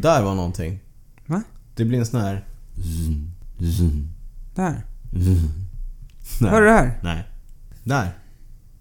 Där 0.00 0.22
var 0.22 0.34
någonting. 0.34 0.80
Va? 1.26 1.42
Det 1.74 1.84
blir 1.84 1.98
en 1.98 2.06
sån 2.06 2.20
här... 2.20 2.44
Där. 4.54 4.84
Nej. 6.40 6.50
Hör 6.50 6.60
du 6.60 6.66
det 6.66 6.72
här? 6.72 6.98
Nej. 7.02 7.24
Där. 7.84 8.10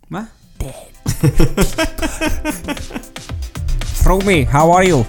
Va? 0.07 0.25
Throw 4.03 4.25
me, 4.25 4.43
how 4.45 4.71
are 4.77 4.85
you? 4.85 5.03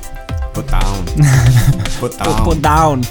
Put 0.54 0.68
down. 0.68 1.06
Put 2.00 2.14
Up 2.20 2.46
och 2.46 2.56
down. 2.56 3.04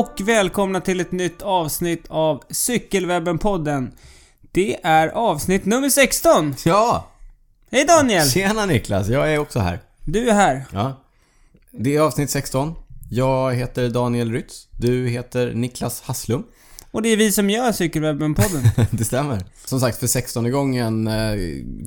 Och 0.00 0.20
välkomna 0.20 0.80
till 0.80 1.00
ett 1.00 1.12
nytt 1.12 1.42
avsnitt 1.42 2.04
av 2.08 2.42
Cykelwebben-podden. 2.50 3.90
Det 4.52 4.76
är 4.82 5.08
avsnitt 5.08 5.64
nummer 5.64 5.88
16. 5.88 6.54
Ja! 6.64 7.10
Hej 7.70 7.84
Daniel! 7.84 8.30
Tjena 8.30 8.66
Niklas, 8.66 9.08
jag 9.08 9.32
är 9.32 9.38
också 9.38 9.58
här. 9.58 9.80
Du 10.04 10.28
är 10.28 10.34
här. 10.34 10.64
Ja. 10.72 11.00
Det 11.70 11.96
är 11.96 12.00
avsnitt 12.00 12.30
16. 12.30 12.74
Jag 13.10 13.54
heter 13.54 13.88
Daniel 13.88 14.32
Rytz. 14.32 14.68
Du 14.80 15.08
heter 15.08 15.52
Niklas 15.54 16.00
Hasslum. 16.00 16.44
Och 16.90 17.02
det 17.02 17.08
är 17.08 17.16
vi 17.16 17.32
som 17.32 17.50
gör 17.50 17.72
Cykelwebben-podden. 17.72 18.86
Det 18.90 19.04
stämmer. 19.04 19.44
Som 19.64 19.80
sagt, 19.80 19.98
för 19.98 20.06
16 20.06 20.50
gången 20.50 21.06
eh, 21.06 21.38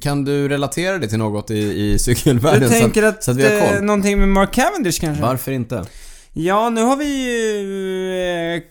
Kan 0.02 0.26
du 0.26 0.50
relatera 0.50 0.98
det 0.98 1.08
till 1.08 1.18
något 1.20 1.52
i, 1.52 1.58
i 1.58 2.00
cykelvärlden? 2.00 2.70
Du 2.70 2.80
tänker 2.80 3.02
så, 3.02 3.08
att, 3.08 3.24
så 3.24 3.32
att 3.32 3.38
vi 3.38 3.44
har 3.44 3.68
eh, 3.68 3.74
koll? 3.74 3.84
någonting 3.84 4.20
med 4.20 4.30
Mark 4.30 4.54
Cavendish 4.54 5.02
kanske? 5.02 5.24
Varför 5.24 5.52
inte? 5.52 5.86
Ja, 6.40 6.70
nu 6.70 6.82
har 6.82 6.96
vi 6.98 7.06
ju 7.06 8.56
eh, 8.56 8.62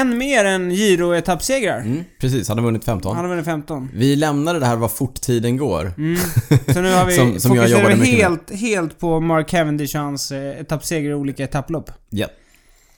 en 0.00 0.18
mer 0.18 0.44
än 0.44 0.70
Giro-etappsegrar. 0.72 1.80
Mm, 1.80 2.04
precis, 2.20 2.48
han 2.48 2.58
har 2.58 2.64
vunnit 2.64 2.84
15. 2.84 3.16
Han 3.16 3.24
har 3.24 3.30
vunnit 3.30 3.44
15. 3.44 3.88
Vi 3.94 4.16
lämnade 4.16 4.58
det 4.58 4.66
här 4.66 4.76
vad 4.76 4.90
fort 4.92 5.20
tiden 5.20 5.56
går. 5.56 5.92
Mm. 5.98 6.16
Så 6.74 6.80
nu 6.80 6.92
har 6.94 7.06
vi 7.06 7.16
Som- 7.16 7.40
som 7.40 7.54
jag 7.56 7.68
jobbade 7.68 7.96
med. 7.96 8.06
helt, 8.06 8.50
helt 8.50 8.98
på 8.98 9.20
Mark 9.20 9.48
Cavendish 9.48 9.96
och 9.96 10.02
hans 10.02 10.32
eh, 10.32 10.60
etappsegrar 10.60 11.10
i 11.10 11.14
olika 11.14 11.44
etapplopp. 11.44 11.90
Ja. 12.10 12.26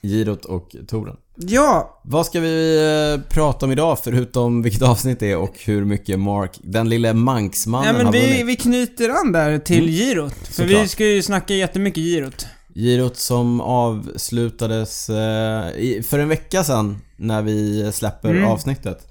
Girot 0.02 0.44
och 0.44 0.76
touren. 0.88 1.16
Ja, 1.36 2.00
Vad 2.04 2.26
ska 2.26 2.40
vi 2.40 2.76
eh, 3.16 3.34
prata 3.34 3.66
om 3.66 3.72
idag 3.72 3.98
förutom 4.04 4.62
vilket 4.62 4.82
avsnitt 4.82 5.20
det 5.20 5.30
är 5.30 5.36
och 5.36 5.54
hur 5.64 5.84
mycket 5.84 6.18
Mark, 6.20 6.58
den 6.62 6.88
lille 6.88 7.12
manksmannen 7.14 7.86
ja 7.86 7.92
men 7.92 8.06
har 8.06 8.12
vi, 8.12 8.20
vunnit? 8.20 8.46
vi 8.46 8.56
knyter 8.56 9.08
an 9.08 9.32
där 9.32 9.58
till 9.58 9.78
Mm. 9.82 9.90
girot. 9.90 10.34
För 10.46 10.52
Såklart. 10.52 10.82
vi 10.84 10.88
ska 10.88 11.04
ju 11.06 11.22
snacka 11.22 11.54
jättemycket 11.54 12.02
girot. 12.02 12.46
Girot 12.78 13.16
som 13.16 13.60
avslutades 13.60 15.08
eh, 15.10 16.02
för 16.02 16.18
en 16.18 16.28
vecka 16.28 16.64
sedan 16.64 16.98
när 17.16 17.42
vi 17.42 17.90
släpper 17.92 18.30
Mm. 18.30 18.44
avsnittet. 18.44 19.06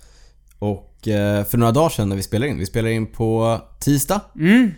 Och 0.60 1.08
eh, 1.08 1.44
för 1.46 1.58
några 1.58 1.72
dagar 1.72 1.90
sedan 1.90 2.10
när 2.10 2.16
vi 2.16 2.24
spelar 2.24 2.48
in. 2.48 2.60
Vi 2.60 2.66
spelar 2.66 2.90
in 2.90 3.08
på 3.12 3.62
tisdag. 3.80 4.22
Mm. 4.40 4.72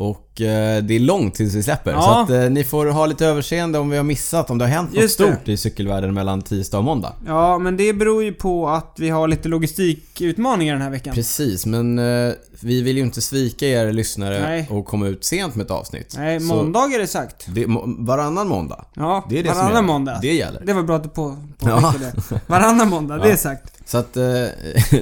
Och 0.00 0.40
eh, 0.40 0.82
det 0.82 0.94
är 0.94 1.00
långt 1.00 1.34
tills 1.34 1.54
vi 1.54 1.62
släpper. 1.62 1.90
Ja. 1.92 2.02
Så 2.02 2.10
att 2.10 2.30
eh, 2.44 2.50
ni 2.50 2.64
får 2.64 2.86
ha 2.86 3.06
lite 3.06 3.26
överseende 3.26 3.78
om 3.78 3.90
vi 3.90 3.96
har 3.96 4.04
missat, 4.04 4.50
om 4.50 4.58
det 4.58 4.64
har 4.64 4.70
hänt 4.72 4.90
något 4.92 5.02
Just 5.02 5.18
det. 5.18 5.24
stort 5.24 5.48
i 5.48 5.56
cykelvärlden 5.56 6.14
mellan 6.14 6.42
tisdag 6.42 6.78
och 6.78 6.84
måndag. 6.84 7.12
Ja, 7.26 7.58
men 7.58 7.76
det 7.76 7.92
beror 7.92 8.24
ju 8.24 8.32
på 8.32 8.68
att 8.68 8.94
vi 8.98 9.08
har 9.10 9.28
lite 9.28 9.48
logistikutmaningar 9.48 10.72
den 10.74 10.82
här 10.82 10.90
veckan. 10.90 11.14
Precis, 11.14 11.66
men 11.66 11.98
eh, 11.98 12.32
vi 12.60 12.82
vill 12.82 12.96
ju 12.96 13.02
inte 13.02 13.20
svika 13.20 13.66
er 13.66 13.92
lyssnare 13.92 14.40
Nej. 14.40 14.66
och 14.70 14.86
komma 14.86 15.06
ut 15.06 15.24
sent 15.24 15.54
med 15.54 15.64
ett 15.64 15.70
avsnitt. 15.70 16.14
Nej, 16.18 16.40
Så 16.40 16.46
måndag 16.46 16.80
är 16.94 16.98
det 16.98 17.06
sagt. 17.06 17.46
Det, 17.48 17.66
må, 17.66 17.84
varannan 17.98 18.48
måndag. 18.48 18.84
Ja, 18.94 19.26
Det 19.28 19.38
är 19.38 19.42
det 19.42 19.48
som 19.48 19.56
varannan 19.56 19.74
gäller. 19.74 19.86
måndag. 19.86 20.18
Det 20.22 20.34
gäller. 20.34 20.62
Det 20.64 20.72
var 20.72 20.82
bra 20.82 20.96
att 20.96 21.02
du 21.02 21.08
på, 21.08 21.36
på 21.58 21.68
Ja. 21.68 21.94
det. 22.00 22.40
Varannan 22.46 22.88
måndag, 22.88 23.16
det 23.18 23.30
är 23.32 23.36
sagt. 23.36 23.72
Så 23.90 23.98
att 23.98 24.16
eh, 24.16 24.24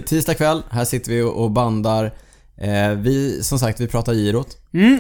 tisdag 0.07 0.35
kväll, 0.35 0.63
här 0.71 0.85
sitter 0.85 1.11
vi 1.13 1.23
och 1.23 1.51
bandar. 1.51 2.13
Eh, 2.59 2.91
vi, 2.91 3.43
som 3.43 3.59
sagt, 3.59 3.81
vi 3.81 3.87
pratar 3.89 4.15
girot. 4.15 4.57
Mm. 4.73 4.99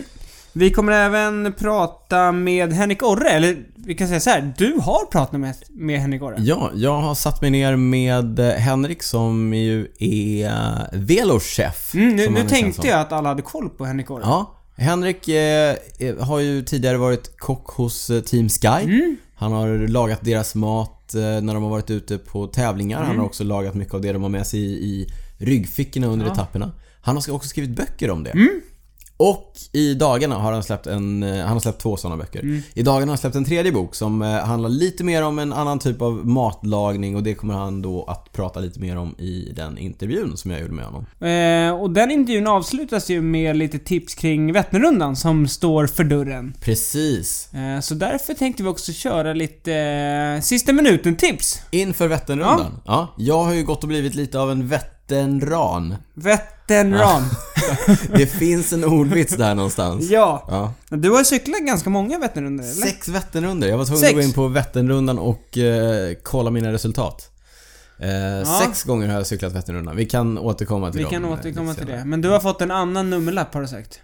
Vi 0.53 0.71
kommer 0.71 0.93
även 0.93 1.53
prata 1.59 2.33
med 2.33 2.73
Henrik 2.73 3.03
Orre, 3.03 3.29
eller 3.31 3.57
vi 3.75 3.95
kan 3.95 4.09
säga 4.09 4.21
så 4.21 4.31
här. 4.31 4.55
Du 4.59 4.79
har 4.81 5.07
pratat 5.07 5.41
med, 5.41 5.55
med 5.71 6.01
Henrik 6.01 6.23
Orre. 6.23 6.37
Ja, 6.39 6.71
jag 6.75 7.01
har 7.01 7.15
satt 7.15 7.41
mig 7.43 7.51
ner 7.51 7.77
med 7.77 8.39
Henrik 8.41 9.03
som 9.03 9.55
ju 9.55 9.89
är 9.99 10.47
eh, 10.47 10.99
velochef. 11.01 11.95
Mm, 11.95 12.17
nu 12.17 12.31
nu 12.31 12.39
han 12.39 12.49
tänkte 12.49 12.89
jag 12.89 13.01
att 13.01 13.13
alla 13.13 13.29
hade 13.29 13.43
koll 13.43 13.69
på 13.69 13.85
Henrik 13.85 14.11
Orre. 14.11 14.23
Ja, 14.25 14.55
Henrik 14.77 15.29
eh, 15.29 15.77
har 16.21 16.41
ju 16.41 16.63
tidigare 16.63 16.97
varit 16.97 17.37
kock 17.39 17.67
hos 17.71 18.11
eh, 18.11 18.21
Team 18.21 18.49
Sky. 18.49 18.67
Mm. 18.85 19.17
Han 19.37 19.53
har 19.53 19.89
lagat 19.89 20.19
deras 20.23 20.55
mat 20.55 21.15
eh, 21.15 21.21
när 21.21 21.55
de 21.55 21.63
har 21.63 21.71
varit 21.71 21.91
ute 21.91 22.19
på 22.19 22.47
tävlingar. 22.47 22.99
Han 22.99 23.07
Mm. 23.07 23.19
har 23.19 23.27
också 23.27 23.45
lagat 23.45 23.75
mycket 23.75 23.95
av 23.95 24.01
det 24.01 24.13
de 24.13 24.23
har 24.23 24.31
med 24.31 24.47
sig 24.47 24.61
i, 24.61 24.65
i 24.65 25.07
ryggfickorna 25.39 26.07
under 26.07 26.27
Ja. 26.27 26.33
etapperna. 26.33 26.73
Han 27.07 27.17
har 27.17 27.31
också 27.31 27.49
skrivit 27.49 27.71
böcker 27.71 28.11
om 28.11 28.25
det. 28.25 28.31
Mm. 28.31 28.61
Och 29.17 29.53
i 29.73 29.95
dagarna 29.95 30.35
har 30.35 30.53
han 30.53 30.63
släppt 30.63 30.87
en, 30.87 31.23
eh, 31.23 31.45
han 31.45 31.53
har 31.53 31.61
släppt 31.61 31.81
två 31.81 31.97
sådana 31.97 32.17
böcker. 32.17 32.41
Mm. 32.41 32.63
I 32.75 32.83
dagarna 32.83 33.05
har 33.05 33.09
han 33.09 33.19
släppt 33.19 33.37
en 33.37 33.45
tredje 33.45 33.73
bok 33.73 33.95
som 33.95 34.23
eh, 34.23 34.29
handlar 34.29 34.69
lite 34.69 35.05
mer 35.05 35.23
om 35.23 35.39
en 35.39 35.53
annan 35.53 35.79
typ 35.79 36.03
av 36.03 36.27
matlagning 36.27 37.17
och 37.17 37.23
det 37.23 37.35
kommer 37.35 37.55
han 37.55 37.83
då 37.83 38.05
att 38.05 38.33
prata 38.33 38.61
lite 38.61 38.81
mer 38.81 38.97
om 38.97 39.15
i 39.19 39.53
den 39.57 39.79
intervjun 39.79 40.37
som 40.37 40.51
jag 40.51 40.61
gjorde 40.61 40.73
med 40.73 40.85
honom. 40.85 41.07
Eh, 41.21 41.83
och 41.83 41.91
den 41.91 42.11
intervjun 42.11 42.47
avslutas 42.47 43.11
ju 43.11 43.23
med 43.23 43.57
lite 43.57 43.79
tips 43.79 44.15
kring 44.15 44.53
Vätternrundan 44.53 45.17
som 45.17 45.49
står 45.49 45.87
för 45.87 46.05
dörren. 46.05 46.55
Precis. 46.61 47.55
Eh, 47.55 47.81
så 47.81 47.95
därför 47.95 48.35
tänkte 48.35 48.63
vi 48.63 48.69
också 48.69 48.93
köra 48.93 49.33
lite 49.33 49.75
eh, 49.75 50.43
sista 50.43 50.73
minuten-tips. 50.73 51.61
Inför 51.71 52.09
Vätternrundan. 52.09 52.81
Ja. 52.87 53.15
Jag 53.19 53.45
har 53.45 53.55
ju 53.55 53.65
gått 53.65 53.83
och 53.83 53.89
blivit 53.89 54.15
lite 54.15 54.39
av 54.39 54.51
en 54.51 54.69
Vätternran. 55.09 55.97
Vätternran. 56.15 57.23
Det 58.17 58.27
finns 58.27 58.73
en 58.73 58.85
ordvits 58.85 59.37
där 59.37 59.55
någonstans. 59.55 60.11
Ja. 60.11 60.45
Ja. 60.49 60.97
Du 60.97 61.11
har 61.11 61.25
cyklat 61.25 61.61
ganska 61.61 61.91
många 61.91 62.19
Vätternrundor, 62.19 62.65
eller? 62.65 62.75
Sex 62.75 63.09
Vätternrundor. 63.09 63.69
Jag 63.69 63.79
var 63.79 63.85
tvungen 63.85 64.01
Sex. 64.01 64.11
att 64.11 64.17
gå 64.17 64.23
in 64.23 64.33
på 64.33 64.49
Vätternrundan 64.49 65.19
och 65.19 65.59
eh, 65.59 66.15
kolla 66.23 66.51
mina 66.51 66.73
resultat. 66.73 67.31
Eh, 67.99 68.59
Sex 68.61 68.85
gånger 68.85 69.09
har 69.09 69.15
jag 69.15 69.27
cyklat 69.27 69.53
Vätternrundan. 69.53 69.97
Vi 69.97 70.07
kan 70.07 70.39
återkomma 70.39 70.91
till 70.91 70.99
Vi 70.99 71.03
dem. 71.03 71.13
kan 71.13 71.25
eh, 71.25 71.33
återkomma 71.33 71.75
till 71.75 71.87
det. 71.87 72.05
Men 72.05 72.21
du 72.21 72.29
har 72.29 72.41
fått 72.41 72.61
en 72.61 72.71
annan 72.71 73.11
nummerlapp 73.11 73.55
har 73.55 73.61
du 73.61 73.69
sagt. 73.69 74.01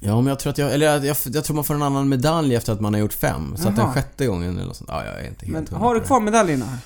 Ja, 0.00 0.16
men 0.16 0.26
jag 0.26 0.38
tror 0.38 0.50
att 0.50 0.58
jag... 0.58 0.72
Eller 0.72 0.86
jag, 0.86 1.04
jag, 1.04 1.16
jag 1.24 1.44
tror 1.44 1.54
man 1.54 1.64
får 1.64 1.74
en 1.74 1.82
annan 1.82 2.08
medalj 2.08 2.54
efter 2.54 2.72
att 2.72 2.80
man 2.80 2.94
har 2.94 3.00
gjort 3.00 3.12
fem. 3.12 3.54
Så 3.58 3.68
att 3.68 3.76
den 3.76 3.92
sjätte 3.92 4.26
gången 4.26 4.56
eller 4.56 4.66
något 4.66 4.76
sånt. 4.76 4.90
Ja, 4.92 5.04
jag 5.04 5.14
är 5.24 5.28
inte 5.28 5.46
helt 5.46 5.70
Men 5.70 5.80
har 5.80 5.94
du 5.94 6.00
det. 6.00 6.06
kvar 6.06 6.20
medaljerna? 6.20 6.78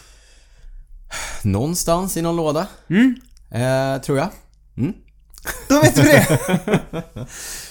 Någonstans 1.43 2.17
i 2.17 2.23
någon 2.23 2.37
låda. 2.37 2.67
Mm. 2.91 3.15
Eh, 3.51 4.01
tror 4.01 4.19
jag. 4.19 4.29
Mm. 4.77 4.93
Då 5.69 5.81
vet 5.81 5.99
vi 5.99 6.03
det. 6.03 6.39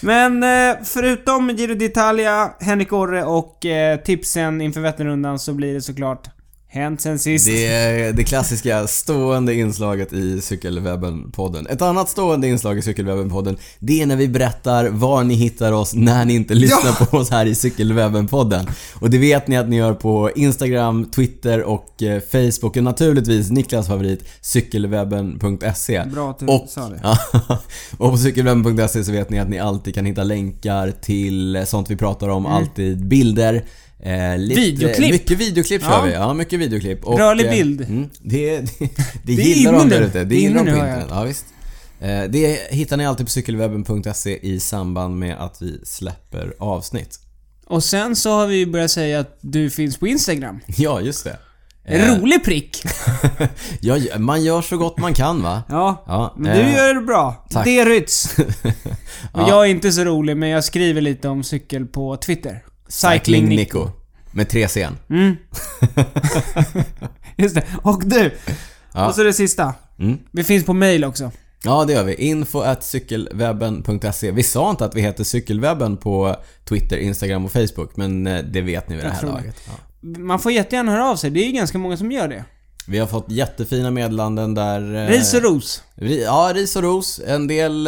Men 0.00 0.42
eh, 0.42 0.76
förutom 0.84 1.50
Giro 1.50 1.74
d'Italia, 1.74 2.50
Henrik 2.60 2.92
Orre 2.92 3.24
och 3.24 3.66
eh, 3.66 4.00
tipsen 4.00 4.60
inför 4.60 4.80
Vätternrundan 4.80 5.38
så 5.38 5.52
blir 5.52 5.74
det 5.74 5.80
såklart 5.80 6.39
Hänt 6.72 7.00
sen 7.00 7.18
sist. 7.18 7.46
Det 7.46 7.66
är 7.66 8.12
det 8.12 8.24
klassiska 8.24 8.86
stående 8.86 9.54
inslaget 9.54 10.12
i 10.12 10.40
Cykelwebben-podden. 10.40 11.66
Ett 11.70 11.82
annat 11.82 12.08
stående 12.08 12.48
inslag 12.48 12.78
i 12.78 12.80
Cykelwebben-podden, 12.80 13.56
det 13.78 14.02
är 14.02 14.06
när 14.06 14.16
vi 14.16 14.28
berättar 14.28 14.88
var 14.88 15.24
ni 15.24 15.34
hittar 15.34 15.72
oss 15.72 15.94
när 15.94 16.24
ni 16.24 16.34
inte 16.34 16.54
lyssnar 16.54 16.96
Ja! 17.00 17.06
på 17.06 17.16
oss 17.16 17.30
här 17.30 17.46
i 17.46 17.52
Cykelwebben-podden. 17.54 18.68
Och 19.00 19.10
det 19.10 19.18
vet 19.18 19.46
ni 19.48 19.56
att 19.56 19.68
ni 19.68 19.76
gör 19.76 19.94
på 19.94 20.30
Instagram, 20.36 21.04
Twitter 21.10 21.62
och 21.62 22.02
eh, 22.02 22.20
Facebook 22.32 22.76
och 22.76 22.84
naturligtvis 22.84 23.50
Niklas 23.50 23.86
favorit, 23.86 24.24
cykelwebben.se. 24.40 26.04
Bra 26.12 26.30
att 26.30 26.38
du 26.38 26.46
Och, 26.46 26.64
sa 26.68 26.88
det. 26.88 27.00
och 27.98 28.10
på 28.12 28.16
cykelwebben.se 28.18 29.04
så 29.04 29.12
vet 29.12 29.30
ni 29.30 29.38
att 29.40 29.48
ni 29.48 29.58
alltid 29.58 29.94
kan 29.94 30.04
hitta 30.06 30.22
länkar 30.24 30.90
till 31.02 31.64
sånt 31.66 31.90
vi 31.90 31.96
pratar 31.96 32.28
om, 32.28 32.46
Mm. 32.46 32.56
alltid 32.56 33.06
bilder, 33.06 33.64
eh, 34.02 34.38
lite, 34.38 34.60
Videoklipp. 34.60 35.10
Mycket 35.12 35.38
videoklipp 35.38 35.82
kör 35.82 35.90
Ja. 35.90 36.02
vi, 36.02 36.12
ja 36.12 36.34
mycket 36.34 36.58
videoklipp. 36.60 37.04
Och, 37.04 37.18
Rörlig 37.18 37.44
eh, 37.46 37.50
bild. 37.50 37.80
Mm, 37.80 38.10
det, 38.22 38.60
det, 38.60 38.66
det, 38.78 38.88
Det 39.22 39.32
gillar 39.32 39.72
de 39.72 39.88
där 39.88 40.00
ute. 40.00 40.24
Det 40.24 40.36
gillar 40.36 40.64
de 40.64 40.70
på 40.70 40.76
internet. 40.76 41.06
Ja, 41.10 41.22
visst. 41.22 41.44
Eh, 42.00 42.22
Det 42.28 42.58
hittar 42.70 42.96
ni 42.96 43.06
alltid 43.06 43.26
på 43.26 43.30
cykelwebben.se 43.30 44.38
i 44.46 44.60
samband 44.60 45.18
med 45.18 45.36
att 45.40 45.62
vi 45.62 45.80
släpper 45.84 46.54
avsnitt. 46.58 47.18
Och 47.66 47.84
sen 47.84 48.16
så 48.16 48.30
har 48.32 48.46
vi 48.46 48.66
börjat 48.66 48.90
säga 48.90 49.20
att 49.20 49.38
du 49.40 49.70
finns 49.70 49.96
på 49.98 50.06
Instagram. 50.06 50.60
Ja, 50.66 51.00
just 51.00 51.24
det. 51.24 51.36
En 51.84 52.00
Eh, 52.00 52.20
rolig 52.20 52.44
prick. 52.44 52.82
ja, 53.80 53.96
man 54.18 54.44
gör 54.44 54.62
så 54.62 54.76
gott 54.76 54.98
man 54.98 55.14
kan 55.14 55.42
va? 55.42 55.62
Ja. 55.68 56.04
Ja, 56.06 56.34
Men 56.38 56.56
du 56.56 56.62
eh, 56.62 56.74
gör 56.74 56.94
det 56.94 57.00
bra. 57.00 57.46
tack. 57.50 57.64
Det. 57.64 57.82
Och 59.32 59.40
Ja. 59.40 59.48
jag 59.48 59.66
är 59.66 59.70
inte 59.70 59.92
så 59.92 60.04
rolig, 60.04 60.36
men 60.36 60.48
jag 60.48 60.64
skriver 60.64 61.00
lite 61.00 61.28
om 61.28 61.44
cykel 61.44 61.86
på 61.86 62.16
Twitter. 62.16 62.62
Cycling 62.90 63.48
Nico. 63.48 63.88
Med 64.32 64.48
tre 64.48 64.68
C. 64.68 64.88
Mm. 65.10 65.36
Just 67.36 67.54
det. 67.54 67.64
Och 67.82 68.02
du. 68.06 68.32
Ja. 68.94 69.08
Och 69.08 69.14
så 69.14 69.22
det 69.22 69.32
sista. 69.32 69.74
Mm. 69.98 70.18
Vi 70.30 70.44
finns 70.44 70.64
på 70.66 70.72
mail 70.72 71.04
också. 71.04 71.30
Ja, 71.64 71.84
det 71.84 71.92
gör 71.92 72.04
vi. 72.04 72.14
Info 72.14 72.60
at 72.60 72.84
cykelwebben.se. 72.84 74.30
Vi 74.30 74.42
sa 74.42 74.70
inte 74.70 74.84
att 74.84 74.94
vi 74.96 75.00
heter 75.00 75.24
Cykelwebben 75.24 75.96
på 75.96 76.36
Twitter, 76.68 76.96
Instagram 76.96 77.44
och 77.44 77.52
Facebook, 77.52 77.96
men 77.96 78.26
eh, 78.26 78.44
det 78.44 78.60
vet 78.60 78.88
ni 78.88 78.96
vid 78.96 79.04
det 79.04 79.10
här 79.10 79.26
laget. 79.26 79.56
Ja. 79.66 79.72
Man 80.18 80.38
får 80.38 80.52
jättegärna 80.52 80.92
höra 80.92 81.10
av 81.10 81.16
sig. 81.16 81.30
Det 81.30 81.40
är 81.40 81.46
ju 81.46 81.52
ganska 81.52 81.78
många 81.78 81.96
som 81.96 82.12
gör 82.12 82.28
det. 82.28 82.44
Vi 82.86 82.98
har 82.98 83.06
fått 83.06 83.30
jättefina 83.30 83.90
meddelanden 83.90 84.54
där... 84.54 84.94
eh, 84.94 85.08
Ris 85.08 85.34
och 85.34 85.42
ros. 85.42 85.82
Ja, 86.24 86.52
ris 86.54 86.76
och 86.76 86.82
ros. 86.82 87.20
En 87.26 87.46
del 87.46 87.86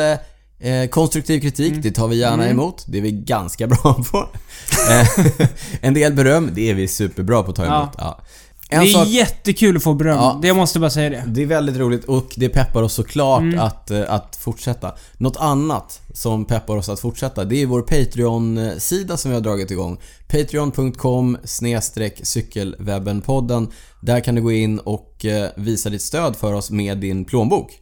eh, 0.62 0.88
konstruktiv 0.88 1.40
kritik, 1.40 1.70
Mm. 1.70 1.82
det 1.82 1.90
tar 1.90 2.08
vi 2.08 2.16
gärna 2.16 2.48
emot. 2.48 2.84
Det 2.88 2.98
är 2.98 3.02
vi 3.02 3.12
ganska 3.12 3.66
bra 3.72 4.04
på. 4.12 4.28
Eh, 4.90 5.46
en 5.80 5.94
del 5.94 6.12
beröm, 6.12 6.50
det 6.54 6.70
är 6.70 6.74
vi 6.74 6.88
superbra 6.88 7.42
på 7.42 7.50
att 7.50 7.56
ta 7.56 7.64
Ja. 7.64 7.80
emot. 7.82 7.94
Ja. 7.98 8.20
Det 8.70 8.76
En 8.76 8.82
är 8.82 8.86
sak, 8.86 9.08
jättekul 9.08 9.76
att 9.76 9.82
få 9.82 9.94
beröm. 9.94 10.16
Ja. 10.16 10.38
Det 10.42 10.48
jag 10.48 10.56
måste 10.56 10.78
bara 10.80 10.90
säga 10.90 11.10
det. 11.10 11.24
det 11.26 11.42
är 11.42 11.46
väldigt 11.46 11.76
roligt 11.76 12.04
och 12.04 12.26
det 12.36 12.48
peppar 12.48 12.82
oss 12.82 12.92
såklart 12.94 13.40
Mm. 13.42 13.60
att, 13.60 13.90
eh, 13.90 14.02
att 14.08 14.36
fortsätta. 14.36 14.94
Något 15.16 15.36
annat 15.36 16.00
som 16.14 16.44
peppar 16.44 16.76
oss 16.76 16.88
att 16.88 17.00
fortsätta, 17.00 17.44
det 17.44 17.62
är 17.62 17.66
vår 17.66 17.82
Patreon-sida 17.82 19.16
som 19.16 19.30
vi 19.30 19.34
har 19.34 19.40
dragit 19.42 19.70
igång. 19.70 19.98
Patreon.com 20.28 21.38
cykelwebbenpodden. 22.22 23.68
Där 24.02 24.20
kan 24.20 24.34
du 24.34 24.42
gå 24.42 24.52
in 24.52 24.78
och 24.78 25.26
visa 25.56 25.90
ditt 25.90 26.02
stöd 26.02 26.36
för 26.36 26.52
oss 26.52 26.70
med 26.70 26.98
din 26.98 27.24
plånbok. 27.24 27.78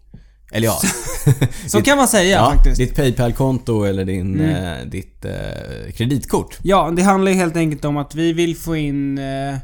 Eller 0.52 0.66
ja, 0.66 0.80
Så 1.66 1.82
kan 1.82 1.96
man 1.96 2.08
säga 2.08 2.30
ja 2.40 2.50
faktiskt. 2.54 2.76
ditt 2.78 2.94
Paypal-konto 2.96 3.84
eller 3.84 4.04
din, 4.04 4.40
Mm. 4.40 4.50
eh, 4.80 4.86
ditt 4.86 5.24
eh, 5.24 5.92
kreditkort. 5.96 6.58
Ja, 6.62 6.92
det 6.96 7.02
handlar 7.02 7.32
ju 7.32 7.38
helt 7.38 7.56
enkelt 7.56 7.84
om 7.84 7.96
att 7.96 8.14
vi 8.14 8.32
vill 8.32 8.56
få 8.56 8.76
in 8.76 9.18
eh, 9.18 9.54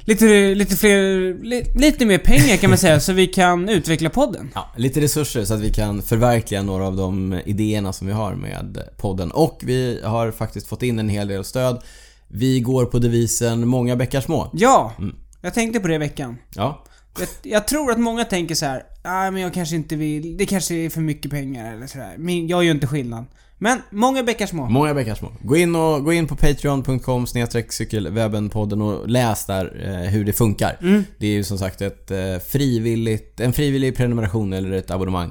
lite, 0.00 0.54
lite 0.54 0.76
fler, 0.76 1.34
li, 1.44 1.64
lite 1.74 2.06
mer 2.06 2.18
pengar 2.18 2.56
kan 2.56 2.70
man 2.70 2.78
säga, 2.78 3.00
så 3.06 3.12
vi 3.12 3.26
kan 3.26 3.68
utveckla 3.68 4.10
podden. 4.10 4.50
Ja, 4.54 4.72
lite 4.76 5.00
resurser 5.00 5.44
så 5.44 5.54
att 5.54 5.60
vi 5.60 5.72
kan 5.72 6.02
förverkliga 6.02 6.62
några 6.62 6.86
av 6.86 6.96
de 6.96 7.40
idéerna 7.46 7.92
som 7.92 8.06
vi 8.06 8.12
har 8.12 8.34
med 8.34 8.78
podden. 8.96 9.30
Och 9.30 9.60
vi 9.64 10.00
har 10.04 10.30
faktiskt 10.30 10.66
fått 10.68 10.82
in 10.82 10.98
en 10.98 11.08
hel 11.08 11.28
del 11.28 11.44
stöd. 11.44 11.82
Vi 12.28 12.60
går 12.60 12.84
på 12.84 12.98
devisen 12.98 13.68
många 13.68 13.96
bäckar 13.96 14.20
små. 14.20 14.50
Ja, 14.52 14.92
Mm. 14.98 15.14
jag 15.40 15.54
tänkte 15.54 15.80
på 15.80 15.88
det 15.88 15.94
i 15.94 15.98
veckan. 15.98 16.36
Ja. 16.54 16.84
Jag, 17.18 17.28
jag 17.42 17.68
tror 17.68 17.90
att 17.90 17.98
många 18.00 18.24
tänker 18.24 18.54
så 18.54 18.66
här, 18.66 18.82
nej 19.04 19.30
men 19.30 19.42
jag 19.42 19.54
kanske 19.54 19.76
inte 19.76 19.96
vill, 19.96 20.36
det 20.36 20.46
kanske 20.46 20.74
är 20.74 20.90
för 20.90 21.00
mycket 21.00 21.30
pengar 21.30 21.74
eller 21.74 21.86
sådär. 21.86 22.14
Men 22.18 22.46
jag 22.46 22.56
gör 22.58 22.62
ju 22.62 22.70
inte 22.70 22.86
skillnad. 22.86 23.24
Men 23.58 23.82
många 23.90 24.22
bäckar 24.22 24.46
små. 24.46 24.68
Många 24.68 24.94
bäckar 24.94 25.14
små. 25.14 25.32
Gå 25.42 25.56
in, 25.56 25.76
och, 25.76 26.04
gå 26.04 26.12
in 26.12 26.26
på 26.26 26.36
patreon.com 26.36 27.26
cykelwebbenpodden 27.70 28.82
och 28.82 29.08
läs 29.08 29.46
där 29.46 29.82
eh, 29.88 30.10
hur 30.10 30.24
det 30.24 30.32
funkar. 30.32 30.78
Mm. 30.80 31.04
Det 31.18 31.26
är 31.26 31.30
ju 31.30 31.44
som 31.44 31.58
sagt 31.58 31.80
ett 31.82 32.10
eh, 32.10 32.38
frivilligt, 32.48 33.40
en 33.40 33.52
frivillig 33.52 33.96
prenumeration 33.96 34.52
eller 34.52 34.72
ett 34.72 34.90
abonnemang. 34.90 35.30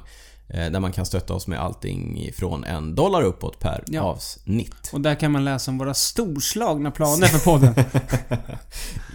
Eh, 0.49 0.65
där 0.71 0.79
man 0.79 0.91
kan 0.91 1.05
stötta 1.05 1.33
oss 1.33 1.47
med 1.47 1.59
allting 1.59 2.29
från 2.35 2.63
en 2.63 2.95
dollar 2.95 3.21
uppåt 3.21 3.59
per 3.59 3.83
Ja. 3.87 4.01
avsnitt. 4.01 4.89
Och 4.93 5.01
där 5.01 5.15
kan 5.15 5.31
man 5.31 5.45
läsa 5.45 5.71
om 5.71 5.77
våra 5.77 5.93
storslagna 5.93 6.91
planer 6.91 7.27
för 7.27 7.39
podden. 7.39 7.73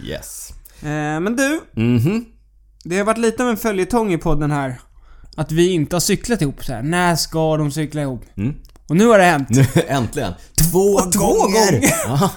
Yes. 0.03 0.53
eh, 0.81 1.19
men 1.19 1.35
du, 1.35 1.61
Mhm. 1.71 2.25
Det 2.83 2.97
har 2.97 3.05
varit 3.05 3.17
lite 3.17 3.43
av 3.43 3.49
en 3.49 3.57
följetong 3.57 4.13
i 4.13 4.17
podden 4.17 4.51
här. 4.51 4.79
Att 5.37 5.51
vi 5.51 5.69
inte 5.73 5.95
har 5.95 6.01
cyklat 6.01 6.41
ihop 6.41 6.65
så 6.65 6.73
här. 6.73 6.81
När 6.81 7.15
ska 7.15 7.57
de 7.57 7.71
cykla 7.71 8.01
ihop? 8.01 8.21
Mm. 8.37 8.55
Och 8.87 8.95
nu 8.95 9.05
har 9.07 9.17
det 9.17 9.23
hänt. 9.23 9.49
Nu, 9.49 9.65
äntligen! 9.87 10.33
Två, 10.71 10.99
Två 11.11 11.19
gånger! 11.33 11.71
gånger! 11.71 11.93
Ja. 12.07 12.29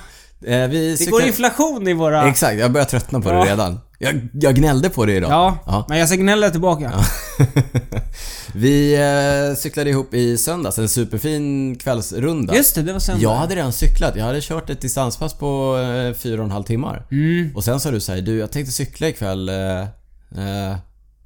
Eh, 0.47 0.69
vi 0.69 0.91
Det 0.91 0.97
cyklar... 0.97 1.19
går 1.19 1.23
inflation 1.29 1.89
i 1.89 1.93
våra... 1.93 2.29
Exakt, 2.29 2.59
jag 2.59 2.73
börjar 2.73 2.85
tröttna 2.85 3.21
på 3.21 3.29
Ja. 3.29 3.45
det 3.45 3.51
redan. 3.51 3.81
Jag, 3.99 4.29
jag 4.33 4.55
gnällde 4.55 4.91
på 4.91 5.07
det 5.07 5.13
idag. 5.17 5.31
Ja, 5.31 5.59
Ja. 5.67 5.87
men 5.89 5.99
jag 5.99 6.09
ska 6.09 6.17
gnälla 6.17 6.51
tillbaka. 6.51 6.93
vi 8.55 8.95
eh, 8.95 9.57
cyklade 9.57 9.91
ihop 9.91 10.15
i 10.15 10.37
söndags, 10.39 10.79
en 10.79 10.89
superfin 10.89 11.77
kvällsrunda. 11.79 12.55
Just 12.57 12.75
det, 12.75 12.83
det 12.83 12.93
var 12.93 13.01
söndag. 13.01 13.23
Jag 13.23 13.35
hade 13.35 13.55
redan 13.55 13.73
cyklat. 13.73 14.17
Jag 14.17 14.25
hade 14.25 14.41
kört 14.41 14.71
ett 14.71 14.81
distanspass 14.81 15.35
på 15.35 15.79
eh, 15.79 16.15
fyra 16.19 16.39
och 16.41 16.45
en 16.45 16.51
halv 16.51 16.65
timmar. 16.65 17.07
Mm. 17.11 17.57
Och 17.57 17.65
sen 17.65 17.81
sa 17.81 17.91
du 17.91 18.01
så 18.01 18.13
här, 18.13 18.21
du 18.21 18.39
jag 18.39 18.53
tänkte 18.53 18.73
cykla 18.73 19.09
ikväll. 19.09 19.49
Eh, 19.49 19.55
eh, 20.37 20.77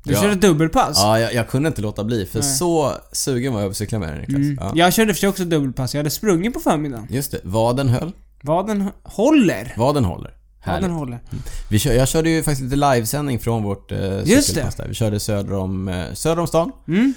Du 0.02 0.12
ja. 0.12 0.20
körde 0.22 0.34
dubbelpass? 0.34 0.96
Ja, 1.02 1.20
jag, 1.20 1.34
jag 1.34 1.48
kunde 1.48 1.66
inte 1.68 1.82
låta 1.82 2.04
bli 2.04 2.26
för 2.26 2.38
Nej. 2.40 2.48
så 2.48 2.92
sugen 3.12 3.52
var 3.52 3.60
jag 3.60 3.68
på 3.68 3.70
att 3.70 3.76
cykla 3.76 3.98
med 3.98 4.08
dig 4.08 4.18
Niklas. 4.20 4.36
Mm. 4.36 4.58
Ja. 4.60 4.72
Jag 4.74 4.92
körde 4.92 5.14
för 5.14 5.20
sig 5.20 5.28
också 5.28 5.44
dubbelpass. 5.44 5.94
Jag 5.94 5.98
hade 5.98 6.10
sprungit 6.10 6.54
på 6.54 6.60
förmiddagen. 6.60 7.06
Just 7.10 7.30
det, 7.30 7.40
vaden 7.44 7.88
höll. 7.88 8.12
Vaden 8.42 8.80
h- 8.80 8.90
håller. 9.02 9.74
Vaden 9.76 10.04
håller. 10.04 10.30
Vaden 10.66 10.82
Härligt. 10.82 10.96
håller. 10.98 11.18
Vi 11.70 11.78
kör, 11.78 11.92
jag 11.92 12.08
körde 12.08 12.30
ju 12.30 12.42
faktiskt 12.42 12.62
lite 12.62 12.76
livesändning 12.76 13.38
från 13.38 13.62
vårt 13.62 13.92
eh, 13.92 14.22
Just 14.24 14.48
cykelpass 14.48 14.74
där. 14.74 14.88
Vi 14.88 14.94
körde 14.94 15.20
söder 15.20 15.52
om, 15.52 15.88
eh, 15.88 16.12
söder 16.12 16.38
om 16.40 16.46
stan. 16.46 16.72
Mm. 16.88 17.14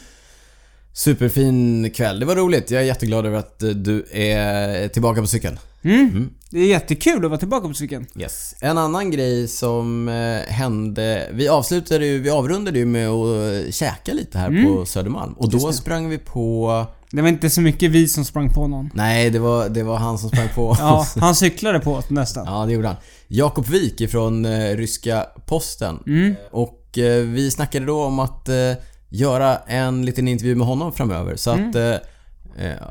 Superfin 0.93 1.91
kväll. 1.95 2.19
Det 2.19 2.25
var 2.25 2.35
roligt. 2.35 2.71
Jag 2.71 2.81
är 2.81 2.85
jätteglad 2.85 3.25
över 3.25 3.37
att 3.37 3.63
eh, 3.63 3.69
du 3.69 4.05
är 4.11 4.87
tillbaka 4.87 5.21
på 5.21 5.27
cykeln. 5.27 5.59
Mm. 5.83 5.99
Mm. 6.09 6.29
Det 6.51 6.59
är 6.59 6.65
jättekul 6.67 7.25
att 7.25 7.31
vara 7.31 7.39
tillbaka 7.39 7.67
på 7.67 7.73
cykeln. 7.73 8.05
Yes. 8.15 8.55
En 8.61 8.77
annan 8.77 9.11
grej 9.11 9.47
som 9.47 10.09
eh, 10.09 10.53
hände. 10.53 11.29
Vi 11.33 11.47
avslutade 11.49 12.05
ju, 12.05 12.19
vi 12.19 12.29
avrundade 12.29 12.79
ju 12.79 12.85
med 12.85 13.07
att 13.09 13.65
eh, 13.65 13.71
käka 13.71 14.13
lite 14.13 14.37
här 14.37 14.47
Mm. 14.47 14.65
på 14.65 14.85
Södermalm. 14.85 15.33
Och 15.33 15.49
då 15.49 15.73
sprang 15.73 16.09
vi 16.09 16.17
på... 16.17 16.85
Det 17.11 17.21
var 17.21 17.29
inte 17.29 17.49
så 17.49 17.61
mycket 17.61 17.91
vi 17.91 18.07
som 18.07 18.25
sprang 18.25 18.53
på 18.53 18.67
någon. 18.67 18.89
Nej, 18.93 19.29
det 19.29 19.39
var, 19.39 19.69
det 19.69 19.83
var 19.83 19.97
han 19.97 20.17
som 20.17 20.29
sprang 20.29 20.47
på 20.55 20.75
Ja, 20.79 20.99
oss. 20.99 21.15
han 21.15 21.35
cyklade 21.35 21.79
på 21.79 21.93
oss 21.93 22.09
nästan. 22.09 22.45
Ja, 22.47 22.65
det 22.65 22.73
gjorde 22.73 22.87
han. 22.87 22.97
Jakob 23.27 23.67
Wik 23.67 24.01
ifrån 24.01 24.45
eh, 24.45 24.75
ryska 24.77 25.25
posten. 25.45 25.99
Mm. 26.07 26.35
Och 26.51 26.97
eh, 26.97 27.23
vi 27.23 27.51
snackade 27.51 27.85
då 27.85 28.03
om 28.03 28.19
att 28.19 28.49
eh, 28.49 28.55
göra 29.09 29.57
en 29.57 30.05
liten 30.05 30.27
intervju 30.27 30.55
med 30.55 30.67
honom 30.67 30.91
framöver. 30.93 31.35
Så 31.35 31.51
Mm. 31.51 31.69
att 31.69 31.75
eh, 31.75 31.93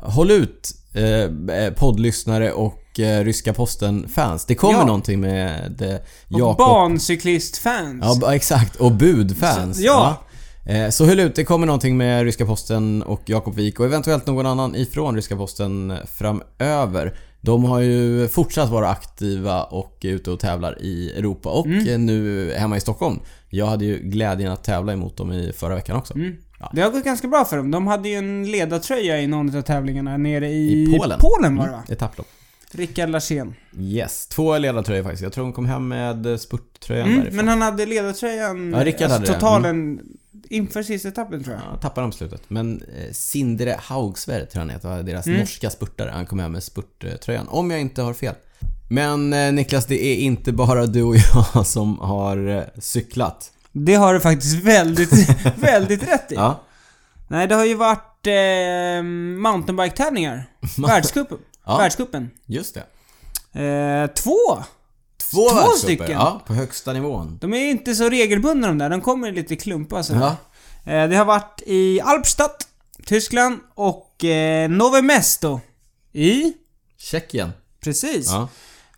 håll 0.03 0.31
ut 0.31 0.71
eh, 0.93 1.73
poddlyssnare 1.73 2.51
och 2.51 2.99
eh, 2.99 3.23
ryska 3.23 3.53
posten-fans. 3.53 4.45
Det 4.45 4.55
kommer 4.55 4.79
Ja. 4.79 4.85
någonting 4.85 5.19
med 5.19 5.81
eh, 5.81 5.95
Och 6.33 6.39
Jakob. 6.39 6.57
bancyklistfans. 6.57 8.03
Ja, 8.05 8.15
ba- 8.21 8.33
exakt. 8.33 8.75
Och 8.75 8.91
budfans. 8.91 9.77
Så- 9.77 9.83
ja. 9.83 10.15
Eh, 10.65 10.89
Så 10.89 11.05
håll 11.05 11.19
ut, 11.19 11.35
det 11.35 11.43
kommer 11.43 11.65
någonting 11.67 11.97
med 11.97 12.23
Ryska 12.23 12.45
Posten 12.45 13.03
och 13.03 13.21
Jakob 13.25 13.55
Wik 13.55 13.79
och 13.79 13.85
eventuellt 13.85 14.27
någon 14.27 14.45
annan 14.45 14.75
ifrån 14.75 15.15
Ryska 15.15 15.35
Posten 15.35 15.93
framöver. 16.17 17.17
De 17.41 17.63
har 17.63 17.79
ju 17.79 18.27
fortsatt 18.27 18.69
vara 18.69 18.89
aktiva 18.89 19.63
och 19.63 19.97
är 20.01 20.09
ute 20.09 20.31
och 20.31 20.39
tävlar 20.39 20.81
i 20.81 21.11
Europa 21.17 21.49
och 21.49 21.65
Mm. 21.65 21.87
eh, 21.87 21.97
nu 21.99 22.51
hemma 22.57 22.77
i 22.77 22.79
Stockholm. 22.79 23.19
Jag 23.49 23.65
hade 23.65 23.85
ju 23.85 23.97
glädjen 23.99 24.51
att 24.51 24.63
tävla 24.63 24.93
emot 24.93 25.17
dem 25.17 25.31
i 25.31 25.51
förra 25.55 25.75
veckan 25.75 25.95
också. 25.97 26.15
Mm. 26.15 26.35
Ja. 26.59 26.71
Det 26.73 26.81
har 26.81 26.91
gått 26.91 27.03
ganska 27.03 27.27
bra 27.27 27.45
för 27.45 27.57
dem. 27.57 27.71
De 27.71 27.87
hade 27.87 28.09
ju 28.09 28.15
en 28.15 28.51
ledartröja 28.51 29.21
i 29.21 29.27
någon 29.27 29.57
av 29.57 29.61
tävlingarna 29.61 30.17
nere 30.17 30.47
i, 30.49 30.83
I 30.83 30.97
Polen. 30.99 31.19
Polen 31.19 31.55
var 31.57 31.65
det 31.65 31.71
va? 31.71 31.83
Etapplopp. 31.89 32.27
Rickard 32.71 33.09
Larsén. 33.09 33.53
Yes, 33.79 34.27
två 34.27 34.57
ledartröjor 34.57 35.03
faktiskt. 35.03 35.23
Jag 35.23 35.33
tror 35.33 35.43
de 35.43 35.53
kom 35.53 35.65
hem 35.65 35.87
med 35.87 36.39
spurttröjan 36.39 37.07
Mm, 37.07 37.19
därifrån. 37.19 37.35
men 37.35 37.47
han 37.47 37.61
hade 37.61 37.85
ledartröjan... 37.85 38.73
Ja, 38.73 38.83
Rickard 38.85 39.09
hade 39.11 39.23
det. 39.25 39.27
Mm. 39.29 39.39
totalen 39.39 39.99
inför 40.49 40.83
sista 40.83 41.07
etappen 41.07 41.43
tror 41.43 41.55
jag. 41.55 41.63
Ja, 41.73 41.77
tappade 41.81 42.07
på 42.07 42.11
slutet. 42.13 42.41
Men 42.47 42.81
eh, 42.81 43.11
Sindre 43.11 43.75
Haugsvärd 43.79 44.49
tror 44.49 44.49
jag 44.53 44.59
han 44.59 44.69
heter, 44.69 45.03
deras 45.03 45.27
Mm. 45.27 45.39
norska 45.39 45.69
spurtare. 45.69 46.11
Han 46.13 46.25
kom 46.25 46.39
hem 46.39 46.51
med 46.51 46.63
spurttröjan. 46.63 47.47
Om 47.47 47.71
jag 47.71 47.81
inte 47.81 48.01
har 48.01 48.13
fel. 48.13 48.35
Men 48.89 49.33
eh, 49.33 49.51
Niklas, 49.53 49.85
det 49.85 50.05
är 50.05 50.15
inte 50.15 50.51
bara 50.51 50.85
du 50.85 51.03
och 51.03 51.15
jag 51.55 51.65
som 51.67 51.99
har 51.99 52.47
eh, 52.57 52.63
cyklat. 52.79 53.51
Det 53.71 53.95
har 53.95 54.13
du 54.13 54.19
faktiskt 54.19 54.55
väldigt, 54.55 55.11
väldigt 55.57 56.03
rätt 56.03 56.31
i. 56.31 56.35
Ja. 56.35 56.59
Nej, 57.27 57.47
det 57.47 57.55
har 57.55 57.65
ju 57.65 57.75
varit 57.75 58.27
eh, 58.27 59.03
mountainbike-tävlingar. 59.41 60.45
Världscupen. 60.87 61.37
Ja. 61.65 61.77
Världscupen. 61.77 62.29
Just 62.45 62.75
det. 62.75 62.83
Eh, 63.63 64.07
två! 64.07 64.63
Två, 65.31 65.49
Två 65.49 65.67
stycken. 65.77 66.11
Ja, 66.11 66.41
på 66.47 66.53
högsta 66.53 66.93
nivån. 66.93 67.37
De 67.41 67.53
är 67.53 67.69
inte 67.69 67.95
så 67.95 68.09
regelbundna 68.09 68.67
de 68.67 68.77
där, 68.77 68.89
de 68.89 69.01
kommer 69.01 69.31
lite 69.31 69.55
klumpar 69.55 70.03
så. 70.03 70.13
Ja. 70.13 70.29
eh, 70.93 71.09
Det 71.09 71.15
har 71.15 71.25
varit 71.25 71.61
i 71.65 72.01
Alpstadt, 72.01 72.67
Tyskland 73.05 73.59
och 73.75 74.23
eh, 74.25 74.69
Nove 74.69 75.01
Mesto 75.01 75.59
i... 76.13 76.53
Tjeckien. 76.97 77.51
Precis. 77.83 78.27
Ja. 78.31 78.49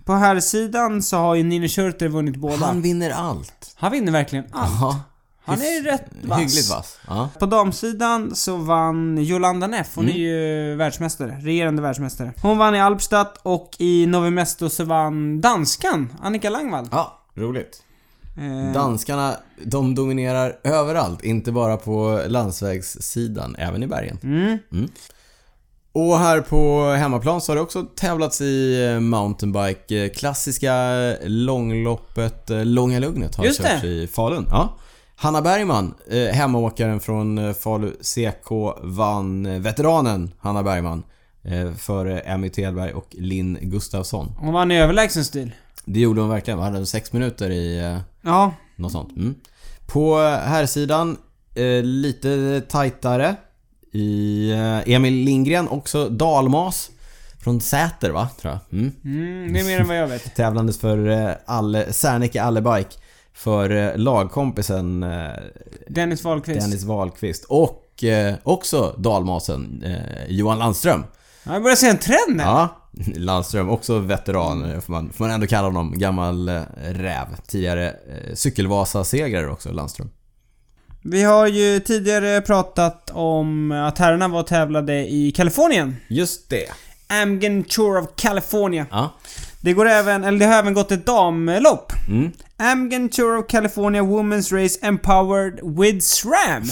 På 0.05 0.13
här 0.13 0.39
sidan 0.39 1.03
så 1.03 1.17
har 1.17 1.35
ju 1.35 1.43
Nino 1.43 1.67
Schurter 1.67 2.07
vunnit 2.07 2.35
båda. 2.35 2.65
Han, 2.65 2.81
vinner 2.81 3.09
allt. 3.11 3.60
Vinner 3.89 4.11
verkligen 4.11 4.45
allt. 4.51 4.71
Ja. 4.81 4.99
Han 5.45 5.61
är 5.61 5.83
rätt 5.83 6.05
vass. 6.23 6.39
Hyggligt 6.39 6.69
vass. 6.69 6.97
Ja. 7.07 7.29
På 7.39 7.45
damsidan 7.45 8.35
så 8.35 8.55
vann 8.57 9.17
Jolanda 9.23 9.67
Neff, 9.67 9.95
hon 9.95 10.03
Mm. 10.05 10.15
är 10.15 10.19
ju 10.19 10.75
världsmästare, 10.75 11.37
regerande 11.41 11.81
världsmästare. 11.81 12.33
Hon 12.41 12.57
vann 12.57 12.75
i 12.75 12.81
Alpstadt 12.81 13.37
och 13.43 13.71
i 13.79 14.05
Nove 14.05 14.29
Mesto 14.29 14.69
så 14.69 14.83
vann 14.83 15.41
danskan, 15.41 16.09
Annika 16.21 16.49
Langvall. 16.49 16.87
ja, 16.91 17.19
roligt. 17.35 17.83
Eh, 18.37 18.73
Danskarna, 18.73 19.35
de 19.63 19.95
dominerar 19.95 20.59
överallt. 20.63 21.23
Inte 21.23 21.51
bara 21.51 21.77
på 21.77 22.21
landsvägssidan, 22.27 23.55
även 23.55 23.83
i 23.83 23.87
bergen. 23.87 24.17
Mm. 24.23 24.57
Och 25.93 26.17
här 26.19 26.41
på 26.41 26.91
hemmaplan 26.97 27.41
så 27.41 27.51
har 27.51 27.55
det 27.55 27.61
också 27.61 27.83
tävlats 27.95 28.41
i 28.41 28.85
eh, 28.93 28.99
mountainbike. 28.99 30.03
Eh, 30.05 30.09
Klassiska 30.09 30.73
långloppet 31.23 32.49
eh, 32.49 32.65
Långa 32.65 32.99
Lugnet 32.99 33.35
har 33.35 33.45
Just 33.45 33.61
körts 33.61 33.81
det. 33.81 33.87
i 33.87 34.07
Falun. 34.07 34.47
Ja. 34.49 34.77
Hanna 35.15 35.41
Bergman, 35.41 35.93
hemmaåkaren 36.33 36.99
från 36.99 37.53
Falu 37.53 37.91
CK, 38.01 38.51
vann 38.83 39.61
veteranen 39.61 40.31
Hanna 40.39 40.63
Bergman 40.63 41.03
före 41.77 42.19
Emmy 42.19 42.49
Telberg 42.49 42.93
och 42.93 43.07
Linn 43.11 43.57
Gustafsson. 43.61 44.31
Hon 44.37 44.53
vann 44.53 44.71
i 44.71 44.79
överlägsen 44.81 45.25
stil. 45.25 45.51
Det 45.85 45.99
gjorde 45.99 46.21
hon 46.21 46.29
verkligen. 46.29 46.59
Hon 46.59 46.73
hade 46.73 46.85
sex 46.85 47.13
minuter 47.13 47.49
i 47.49 47.95
Ja. 48.21 48.53
något 48.75 48.91
sånt. 48.91 49.11
Mm. 49.17 49.35
På 49.87 50.17
här 50.45 50.65
sidan 50.65 51.17
eh, 51.55 51.83
lite 51.83 52.61
tajtare 52.69 53.35
i 53.91 54.51
eh, 54.51 54.93
Emil 54.93 55.13
Lindgren, 55.13 55.67
också 55.67 56.09
dalmas. 56.09 56.91
Från 57.39 57.61
Säter 57.61 58.09
va, 58.09 58.29
tror 58.41 58.53
jag. 58.53 58.79
Mm. 58.79 58.91
Mm, 59.03 59.53
det 59.53 59.59
är 59.59 59.63
mer 59.63 59.79
än 59.79 59.87
vad 59.87 59.97
jag 59.97 60.07
vet. 60.07 60.35
Tävlandes 60.35 60.79
för 60.79 61.09
eh, 61.09 61.31
alle, 61.45 61.93
Serneke 61.93 62.41
Allebike 62.41 62.89
för 63.33 63.69
eh, 63.69 63.97
lagkompisen 63.97 65.05
Dennis 65.87 66.23
Wahlqvist. 66.23 66.61
Dennis 66.61 66.83
Wahlqvist 66.83 67.45
och 67.45 67.87
också 68.43 68.95
dalmasen 68.97 69.85
Johan 70.27 70.59
Landström. 70.59 71.03
Ja, 71.43 71.53
jag 71.53 71.63
börjar 71.63 71.75
se 71.75 71.89
en 71.89 71.97
trend 71.97 72.41
här. 72.41 72.51
Ja, 72.51 72.69
Landström, 73.15 73.69
också 73.69 73.99
veteran 73.99 74.81
får 74.81 74.93
man, 74.93 75.09
får 75.13 75.25
man 75.25 75.33
ändå 75.33 75.47
kalla 75.47 75.67
honom. 75.67 75.93
Gammal 75.97 76.49
räv. 76.83 77.25
Tidigare 77.47 77.95
cykelvasa-segrare 78.33 79.51
också, 79.51 79.71
Landström. 79.71 80.09
Vi 81.03 81.23
har 81.23 81.47
ju 81.47 81.79
tidigare 81.79 82.41
pratat 82.41 83.09
om 83.13 83.71
att 83.71 83.97
herrarna 83.97 84.27
var 84.27 84.39
och 84.39 84.47
tävlade 84.47 84.93
i 85.11 85.31
Kalifornien. 85.31 85.95
Just 86.07 86.49
det. 86.49 86.65
Amgen 87.07 87.63
Tour 87.63 87.97
of 87.97 88.05
California. 88.15 88.85
Ja. 88.91 89.13
Det 89.61 89.73
går 89.73 89.87
även, 89.87 90.23
eller 90.23 90.39
det 90.39 90.45
har 90.45 90.53
även 90.59 90.73
gått 90.73 90.91
ett 90.91 91.05
damlopp. 91.05 91.93
Mm. 92.07 92.31
Amgen 92.57 93.09
Tour 93.09 93.37
of 93.37 93.47
California 93.47 94.01
Women's 94.01 94.61
Race 94.63 94.79
Empowered 94.81 95.59
with 95.63 95.99
SRAM. 95.99 96.63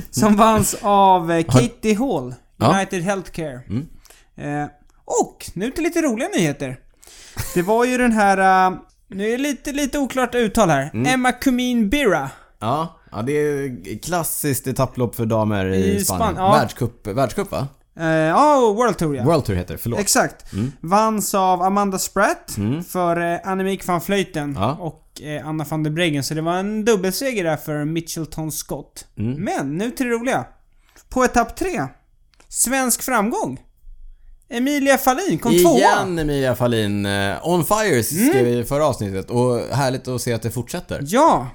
som 0.10 0.36
vanns 0.36 0.76
av 0.82 1.32
eh, 1.32 1.44
Katie 1.44 1.98
Hall, 1.98 2.34
Ja. 2.56 2.74
United 2.76 3.02
Healthcare. 3.02 3.60
Mm. 3.68 3.86
Eh, 4.36 4.68
och 5.04 5.50
nu 5.54 5.70
till 5.70 5.84
lite 5.84 6.02
roliga 6.02 6.28
nyheter. 6.28 6.76
Det 7.54 7.62
var 7.62 7.84
ju 7.84 7.98
den 7.98 8.12
här, 8.12 8.68
eh, 8.68 8.78
nu 9.08 9.26
är 9.28 9.30
det 9.32 9.38
lite, 9.38 9.72
lite 9.72 9.98
oklart 9.98 10.34
uttal 10.34 10.70
här. 10.70 10.90
Mm. 10.94 11.06
Emma 11.14 11.32
Cumin 11.32 11.88
Birra. 11.90 12.30
Ja, 12.60 12.97
ja, 13.12 13.22
det 13.22 13.32
är 13.32 13.98
klassiskt 14.02 14.66
etapplopp 14.66 15.14
för 15.14 15.26
damer 15.26 15.66
i, 15.66 15.94
I 15.96 16.04
Spanien. 16.04 16.36
Span- 16.36 16.36
ja. 16.36 16.52
Världscup, 16.52 17.06
världscup 17.06 17.50
va? 17.50 17.68
Eh, 18.00 18.06
Ja, 18.06 18.72
World 18.76 18.98
Tour 18.98 19.16
ja. 19.16 19.24
World 19.24 19.44
Tour 19.44 19.56
heter 19.56 19.74
det, 19.74 19.78
förlåt. 19.78 20.00
Exakt. 20.00 20.52
Mm. 20.52 20.72
Vanns 20.80 21.34
av 21.34 21.62
Amanda 21.62 21.98
Spratt 21.98 22.56
Mm. 22.56 22.84
för 22.84 23.32
eh, 23.32 23.38
Annemiek 23.44 23.86
van 23.86 24.00
Vleuten 24.06 24.54
Ja. 24.58 24.76
och 24.80 25.22
eh, 25.22 25.48
Anna 25.48 25.64
van 25.68 25.82
der 25.82 25.90
Breggen. 25.90 26.22
Så 26.24 26.34
det 26.34 26.42
var 26.42 26.54
en 26.56 26.84
dubbelseger 26.84 27.44
där 27.44 27.56
för 27.56 27.84
Mitchelton 27.84 28.52
Scott. 28.52 29.06
Mm. 29.18 29.32
Men 29.44 29.78
nu 29.78 29.90
till 29.90 30.06
det 30.06 30.12
roliga. 30.12 30.44
På 31.08 31.24
etapp 31.24 31.56
3. 31.56 31.68
Svensk 32.48 33.02
framgång. 33.02 33.60
Emilia 34.50 34.98
Fahlin 34.98 35.38
kom 35.38 35.52
tvåa. 35.58 35.78
Igen 35.78 36.18
Emilia 36.18 36.54
Fahlin, 36.54 37.06
eh, 37.06 37.48
on 37.48 37.64
fire 37.64 38.02
skrev 38.02 38.44
vi 38.44 38.58
i 38.58 38.64
förra 38.64 38.86
avsnittet 38.86 39.30
och 39.30 39.58
härligt 39.60 40.08
att 40.08 40.20
se 40.22 40.32
att 40.32 40.42
det 40.42 40.50
fortsätter. 40.50 41.00
Ja. 41.06 41.46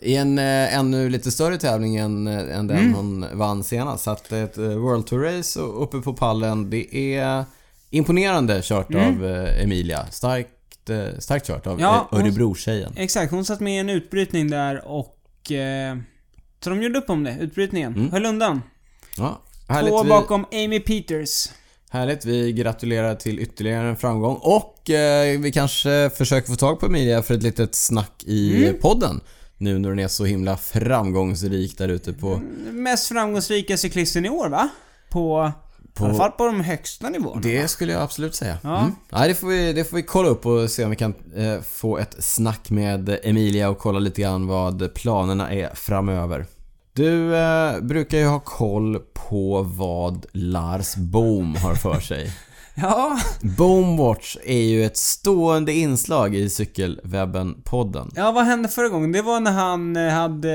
I 0.00 0.16
en 0.16 0.38
eh, 0.38 0.74
ännu 0.78 1.08
lite 1.08 1.30
större 1.30 1.58
tävling 1.58 1.96
än, 1.96 2.26
eh, 2.26 2.58
än 2.58 2.66
den 2.66 2.94
hon 2.94 3.26
vann 3.32 3.64
senast. 3.64 4.04
Så 4.04 4.10
att 4.10 4.32
ett 4.32 4.58
eh, 4.58 4.64
World 4.64 5.06
Tour 5.06 5.22
Race 5.22 5.60
och 5.60 5.82
uppe 5.82 5.98
på 5.98 6.12
pallen, 6.12 6.70
det 6.70 6.96
är 7.16 7.44
imponerande 7.90 8.60
kört 8.62 8.94
av 8.94 9.26
eh, 9.26 9.62
Emilia. 9.62 10.06
Starkt, 10.10 10.90
eh, 10.90 11.18
starkt 11.18 11.46
kört 11.46 11.66
av 11.66 11.80
Ja, 11.80 12.08
Örebro-tjejen. 12.12 12.92
Exakt, 12.96 13.32
hon 13.32 13.44
satt 13.44 13.60
med 13.60 13.74
i 13.74 13.78
en 13.78 13.90
utbrytning 13.90 14.50
där 14.50 14.88
och... 14.88 15.52
Eh, 15.52 15.96
så 16.64 16.70
de 16.70 16.82
gjorde 16.82 16.98
upp 16.98 17.10
om 17.10 17.24
det, 17.24 17.36
utbrytningen. 17.40 17.94
Mm. 17.94 18.10
Höll 18.10 18.26
undan. 18.26 18.62
Ja. 19.16 19.40
Två 19.88 20.02
Vi, 20.02 20.08
bakom 20.08 20.44
Amy 20.52 20.80
Peters. 20.80 21.48
härligt. 21.90 22.24
Vi 22.24 22.52
gratulerar 22.52 23.14
till 23.14 23.38
ytterligare 23.40 23.88
en 23.88 23.96
framgång. 23.96 24.36
Och 24.42 24.90
eh, 24.90 25.40
vi 25.40 25.52
kanske 25.52 26.10
försöker 26.16 26.48
få 26.48 26.56
tag 26.56 26.80
på 26.80 26.86
Emilia 26.86 27.22
för 27.22 27.34
ett 27.34 27.42
litet 27.42 27.74
snack 27.74 28.22
i 28.26 28.64
Mm. 28.68 28.80
podden. 28.80 29.20
Nu 29.58 29.78
när 29.78 29.88
den 29.88 29.98
är 29.98 30.08
så 30.08 30.24
himla 30.24 30.56
framgångsrik 30.56 31.78
där 31.78 31.88
ute 31.88 32.12
på... 32.12 32.40
Mest 32.72 33.08
framgångsrika 33.08 33.76
cyklisten 33.76 34.26
i 34.26 34.28
år 34.28 34.48
va? 34.48 34.68
På... 35.10 35.52
På- 35.94 36.04
I 36.04 36.08
alla 36.08 36.18
fall 36.18 36.30
på 36.30 36.46
de 36.46 36.60
högsta 36.60 37.08
nivåerna. 37.08 37.40
Det 37.40 37.68
skulle 37.68 37.92
jag 37.92 38.02
absolut 38.02 38.34
säga. 38.34 38.58
Ja. 38.62 38.78
Mm. 38.80 38.92
Nej, 39.10 39.28
det 39.28 39.34
får, 39.34 39.46
vi, 39.48 39.72
det 39.72 39.84
får 39.84 39.96
vi 39.96 40.02
kolla 40.02 40.28
upp 40.28 40.46
och 40.46 40.70
se 40.70 40.84
om 40.84 40.90
vi 40.90 40.96
kan 40.96 41.14
eh, 41.36 41.60
få 41.60 41.98
ett 41.98 42.16
snack 42.18 42.70
med 42.70 43.18
Emilia 43.22 43.68
och 43.68 43.78
kolla 43.78 43.98
lite 43.98 44.20
grann 44.22 44.46
vad 44.46 44.94
planerna 44.94 45.52
är 45.52 45.74
framöver. 45.74 46.46
Du 46.92 47.36
eh, 47.36 47.80
brukar 47.80 48.18
ju 48.18 48.26
ha 48.26 48.40
koll 48.40 48.98
på 49.28 49.62
vad 49.62 50.26
Lars 50.32 50.94
Boom 50.96 51.54
har 51.56 51.74
för 51.74 52.00
sig. 52.00 52.30
Ja, 52.82 53.18
Boomwatch 53.40 54.36
är 54.44 54.62
ju 54.62 54.84
ett 54.84 54.96
stående 54.96 55.72
inslag 55.72 56.34
i 56.34 56.48
Cykelwebben-podden. 56.48 58.12
ja, 58.16 58.32
vad 58.32 58.44
hände 58.44 58.68
förra 58.68 58.88
gången? 58.88 59.12
Det 59.12 59.22
var 59.22 59.40
när 59.40 59.52
han 59.52 59.96
eh, 59.96 60.08
hade 60.12 60.52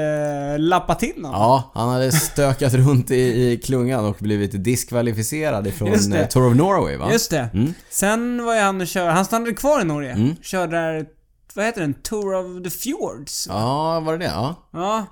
eh, 0.54 0.60
lappat 0.60 1.00
till 1.00 1.14
någon. 1.18 1.32
Ja, 1.32 1.72
han 1.74 1.90
hade 1.90 2.12
stökat 2.12 2.74
runt 2.74 3.12
i, 3.12 3.16
i 3.52 3.58
klungan 3.58 4.06
och 4.06 4.16
blivit 4.20 4.64
diskvalificerad 4.64 5.68
ifrån 5.68 6.14
eh, 6.14 6.28
Tour 6.28 6.48
of 6.48 6.56
Norway 6.56 6.98
va? 6.98 7.10
Just 7.12 7.32
det. 7.32 7.50
Mm. 7.54 7.74
Sen 7.90 8.46
var 8.46 8.56
ju 8.56 8.62
han 8.62 8.82
och 8.82 8.88
körde, 8.88 9.12
han 9.12 9.26
stannade 9.26 9.54
kvar 9.54 9.82
i 9.82 9.84
Norge. 9.84 10.12
Mm. 10.12 10.36
Körde 10.42 10.76
där, 10.78 11.06
vad 11.54 11.66
heter 11.66 11.82
den? 11.82 11.94
Tour 11.94 12.34
of 12.34 12.64
the 12.64 12.70
Fjords. 12.70 13.48
Ja, 13.50 14.00
var 14.00 14.12
det 14.12 14.20
det? 14.20 14.32
Ja. 14.32 14.56
Ja. 14.74 15.06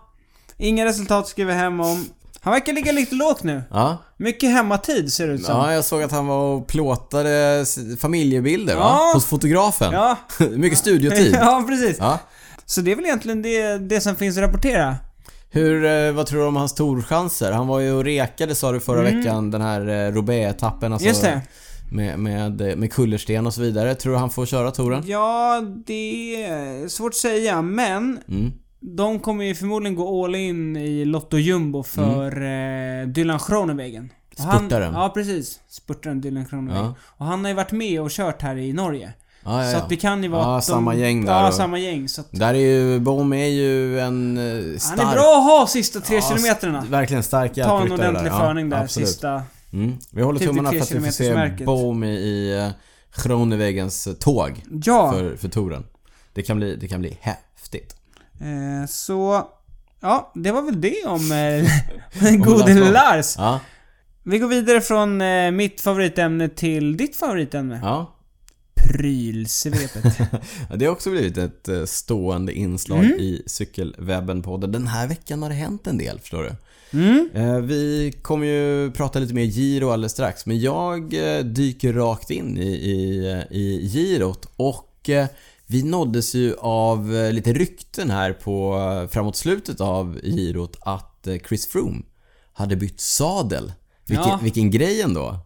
Inga 0.57 0.85
resultat 0.85 1.27
skriver 1.27 1.53
hem 1.53 1.79
om. 1.79 2.05
Han 2.43 2.53
verkar 2.53 2.73
ligga 2.73 2.91
lite 2.91 3.15
lågt 3.15 3.43
nu. 3.43 3.63
ja. 3.71 3.97
Mycket 4.17 4.49
hemmatid 4.49 5.13
ser 5.13 5.27
det 5.27 5.33
ut 5.33 5.43
som. 5.45 5.55
Ja, 5.55 5.73
jag 5.73 5.85
såg 5.85 6.03
att 6.03 6.11
han 6.11 6.27
var 6.27 6.37
och 6.55 6.67
plåtade 6.67 7.65
familjebilder 7.99 8.75
va? 8.75 8.81
Ja. 8.81 9.11
Hos 9.13 9.25
fotografen. 9.25 9.93
Ja. 9.93 10.17
Mycket 10.49 10.77
studiotid. 10.79 11.35
ja, 11.41 11.63
precis. 11.67 11.97
Ja. 11.99 12.19
Så 12.65 12.81
det 12.81 12.91
är 12.91 12.95
väl 12.95 13.05
egentligen 13.05 13.41
det, 13.41 13.77
det 13.77 14.01
som 14.01 14.15
finns 14.15 14.37
att 14.37 14.43
rapportera. 14.43 14.95
Hur, 15.49 15.85
eh, 15.85 16.11
vad 16.11 16.25
tror 16.27 16.39
du 16.41 16.45
om 16.47 16.55
hans 16.55 16.73
torchanser? 16.75 17.51
Han 17.51 17.67
var 17.67 17.79
ju 17.79 17.91
och 17.91 18.03
rekade 18.03 18.55
sa 18.55 18.71
du 18.71 18.79
förra 18.79 19.01
veckan, 19.01 19.51
den 19.51 19.61
här 19.61 19.81
eh, 19.89 20.11
Roubaix-etappen 20.11 20.93
alltså. 20.93 21.05
Mm. 21.05 21.09
Just 21.09 21.21
det. 21.21 21.41
Med, 21.91 22.19
med, 22.19 22.77
med 22.77 22.93
kullersten 22.93 23.47
och 23.47 23.53
så 23.53 23.61
vidare. 23.61 23.95
Tror 23.95 24.13
du 24.13 24.19
han 24.19 24.29
får 24.29 24.45
köra 24.45 24.71
touren? 24.71 25.03
Ja, 25.05 25.61
det 25.85 26.43
är 26.43 26.87
svårt 26.87 27.09
att 27.09 27.15
säga, 27.15 27.61
men 27.61 28.19
Mm. 28.29 28.51
De 28.81 29.19
kommer 29.19 29.45
ju 29.45 29.55
förmodligen 29.55 29.95
gå 29.95 30.25
all 30.25 30.35
in 30.35 30.77
i 30.77 31.05
Lotto 31.05 31.37
Jumbo 31.37 31.83
för 31.83 32.41
eh, 32.41 33.07
Dylan 33.07 33.39
han- 34.37 34.59
Spurtaren. 34.59 34.93
Ja, 34.93 35.09
precis. 35.13 35.59
Spurtaren 35.69 36.21
Dylan 36.21 36.45
Groenewegen. 36.49 36.83
Ja. 36.85 36.93
Och 37.17 37.25
han 37.25 37.41
har 37.41 37.49
ju 37.49 37.55
varit 37.55 37.71
med 37.71 38.01
och 38.01 38.09
kört 38.11 38.41
här 38.41 38.55
i 38.57 38.73
Norge. 38.73 39.13
Ja, 39.43 39.65
ja, 39.65 39.71
Så 39.71 39.77
att 39.77 39.89
det 39.89 39.95
kan 39.95 40.23
ju 40.23 40.29
vara 40.29 40.41
Ja, 40.41 40.57
att 40.57 40.67
de, 40.67 40.71
samma 40.71 40.95
gäng 40.95 41.25
där 41.25 41.33
Ja, 41.33 41.47
och- 41.47 41.53
samma 41.53 41.79
gäng. 41.79 42.07
Så 42.09 42.21
att 42.21 42.27
Där 42.31 42.53
är 42.53 42.57
ju, 42.59 42.99
Bohm 42.99 43.33
är 43.33 43.45
ju 43.47 43.99
en 43.99 44.37
eh, 44.37 44.77
stark... 44.77 44.99
han 44.99 45.07
är 45.09 45.13
bra 45.13 45.37
att 45.37 45.43
ha 45.59 45.67
sista 45.67 45.99
tre 45.99 46.15
Ja, 46.15 46.21
kilometerna. 46.21 46.85
Verkligen 46.89 47.23
stark 47.23 47.53
Ta 47.53 47.81
en 47.81 47.91
ordentlig 47.91 48.31
där. 48.31 48.39
förning 48.39 48.69
där 48.69 48.83
absolut. 48.83 49.07
sista. 49.09 49.43
Mm. 49.73 49.97
Vi 50.11 50.21
håller 50.21 50.39
Typ 50.39 50.47
tummarna 50.49 50.71
för 50.71 50.79
att 50.79 50.91
vi 50.91 50.99
får 50.99 51.11
se. 51.57 51.65
Bohm 51.65 52.03
i, 52.03 52.55
uh, 52.67 52.71
Groenewegens 53.23 54.07
tåg 54.19 54.63
Ja. 54.85 55.11
för, 55.11 55.35
för 55.35 55.47
touren. 55.49 55.83
Det 56.33 56.41
kan 56.41 56.57
bli, 56.57 56.75
det 56.75 56.87
kan 56.87 56.99
bli 57.01 57.17
häftigt. 57.21 57.95
Eh, 58.41 58.87
så... 58.89 59.47
Ja, 60.03 60.31
det 60.35 60.51
var 60.51 60.61
väl 60.61 60.81
det 60.81 61.05
om 61.05 61.31
eh, 61.31 62.35
gode 62.37 62.73
Lars. 62.91 63.35
Ja, 63.37 63.59
Vi 64.23 64.39
går 64.39 64.47
vidare 64.47 64.81
från 64.81 65.21
eh, 65.21 65.51
mitt 65.51 65.81
favoritämne 65.81 66.49
till 66.49 66.97
ditt 66.97 67.15
favoritämne. 67.15 67.79
ja. 67.83 68.15
Prylsvepet. 68.87 70.17
Det 70.75 70.85
har 70.85 70.91
också 70.91 71.09
blivit 71.11 71.37
ett 71.37 71.67
eh, 71.67 71.83
stående 71.85 72.53
inslag 72.53 72.99
Mm. 73.05 73.19
i 73.19 73.43
Cykelwebben-podden. 73.47 74.71
Den 74.71 74.87
här 74.87 75.07
veckan 75.07 75.41
har 75.41 75.49
det 75.49 75.55
hänt 75.55 75.87
en 75.87 75.97
del, 75.97 76.19
förstår 76.19 76.43
du. 76.43 76.55
Mm. 76.99 77.67
Vi 77.67 78.13
kommer 78.21 78.45
ju 78.47 78.91
prata 78.91 79.19
lite 79.19 79.33
mer 79.33 79.43
Giro 79.43 79.89
alldeles 79.89 80.11
strax, 80.11 80.45
men 80.45 80.59
jag 80.59 81.09
dyker 81.43 81.93
rakt 81.93 82.31
in 82.31 82.57
i, 82.57 82.67
i, 82.71 83.25
i 83.51 83.89
Girot 83.89 84.47
och 84.55 85.09
vi 85.71 85.83
nåddes 85.83 86.35
ju 86.35 86.55
av 86.59 87.15
eh, 87.15 87.31
lite 87.33 87.53
rykten 87.53 88.09
här 88.09 88.33
på 88.33 88.77
eh, 89.03 89.09
framåt 89.09 89.35
slutet 89.35 89.81
av 89.81 90.19
Girot 90.23 90.77
att 90.81 91.27
eh, 91.27 91.35
Chris 91.47 91.67
Froome 91.67 92.01
hade 92.53 92.75
bytt 92.75 92.99
sadel. 93.01 93.73
Vilken, 94.07 94.27
Ja. 94.27 94.39
vilken 94.43 94.71
grej 94.71 95.01
ändå. 95.01 95.39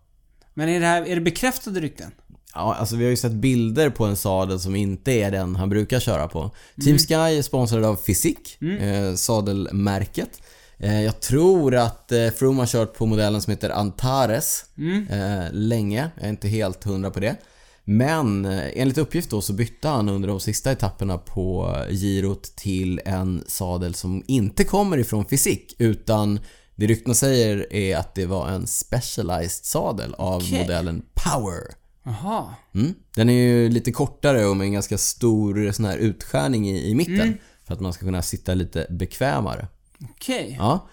Men 0.53 0.69
är 0.69 0.79
det 0.79 0.85
här, 0.85 1.07
är 1.07 1.15
det 1.15 1.21
bekräftade 1.21 1.79
rykten? 1.79 2.11
Ja, 2.53 2.75
alltså 2.79 2.95
vi 2.95 3.03
har 3.03 3.09
ju 3.11 3.17
sett 3.17 3.31
bilder 3.31 3.89
på 3.89 4.05
en 4.05 4.15
sadel 4.17 4.59
som 4.59 4.75
inte 4.75 5.11
är 5.11 5.31
den 5.31 5.55
han 5.55 5.69
brukar 5.69 5.99
köra 5.99 6.27
på. 6.27 6.51
Team 6.83 6.97
Sky 6.97 7.13
är 7.13 7.41
sponsrad 7.41 7.83
av 7.85 7.95
Physique, 7.95 8.67
eh, 8.79 9.15
sadelmärket. 9.15 10.41
Eh, 10.77 11.01
jag 11.01 11.19
tror 11.21 11.75
att 11.75 12.11
eh, 12.11 12.29
Froome 12.29 12.61
har 12.61 12.67
kört 12.67 12.97
på 12.97 13.05
modellen 13.05 13.41
som 13.41 13.51
heter 13.51 13.69
Antares 13.69 14.65
Mm. 14.77 15.05
länge. 15.51 16.09
Jag 16.15 16.25
är 16.25 16.29
inte 16.29 16.47
helt 16.47 16.83
hundra 16.83 17.11
på 17.11 17.19
det. 17.19 17.35
Men 17.85 18.45
eh, 18.45 18.63
enligt 18.73 18.97
uppgift 18.97 19.29
då 19.29 19.41
så 19.41 19.53
bytte 19.53 19.87
han 19.87 20.09
under 20.09 20.27
de 20.27 20.39
sista 20.39 20.71
etapperna 20.71 21.17
på 21.17 21.75
girot 21.89 22.43
till 22.55 23.01
en 23.05 23.43
sadel 23.47 23.93
som 23.93 24.23
inte 24.27 24.63
kommer 24.63 24.97
ifrån 24.97 25.25
fysik 25.25 25.75
utan 25.77 26.39
det 26.75 26.87
ryktena 26.87 27.13
säger 27.13 27.73
är 27.73 27.97
att 27.97 28.15
det 28.15 28.25
var 28.25 28.47
en 28.47 28.67
specialized 28.67 29.65
sadel 29.65 30.13
av 30.13 30.37
Okej. 30.37 30.59
modellen 30.59 31.05
Power. 31.13 31.61
Jaha. 32.03 32.55
Mm. 32.73 32.93
Den 33.15 33.29
är 33.29 33.33
ju 33.33 33.69
lite 33.69 33.91
kortare 33.91 34.45
och 34.45 34.57
med 34.57 34.65
en 34.65 34.73
ganska 34.73 34.97
stor 34.97 35.71
sån 35.71 35.85
här 35.85 35.97
utskärning 35.97 36.69
i, 36.69 36.89
i 36.89 36.95
mitten 36.95 37.37
för 37.63 37.73
att 37.73 37.79
man 37.79 37.93
ska 37.93 38.05
kunna 38.05 38.21
sitta 38.21 38.53
lite 38.53 38.87
bekvämare. 38.89 39.67
Okej. 40.09 40.55
Ja. 40.59 40.87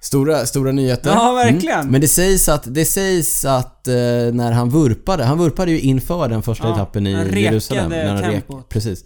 Stora, 0.00 0.46
stora 0.46 0.72
nyheter. 0.72 1.10
Ja, 1.10 1.32
verkligen. 1.32 1.86
Men 1.90 2.00
det 2.00 2.08
sägs 2.08 2.48
att, 2.48 2.74
det 2.74 2.84
sägs 2.84 3.44
att 3.44 3.88
eh, 3.88 3.94
när 4.32 4.52
han 4.52 4.70
vurpade, 4.70 5.24
han 5.24 5.38
vurpade 5.38 5.70
ju 5.70 5.80
inför 5.80 6.28
den 6.28 6.42
första 6.42 6.68
Ja, 6.68 6.74
etappen 6.74 7.06
i 7.06 7.10
Jerusalem. 7.42 7.90
När 7.90 8.22
han 8.22 8.32
tempot. 8.32 8.68
precis. 8.68 9.04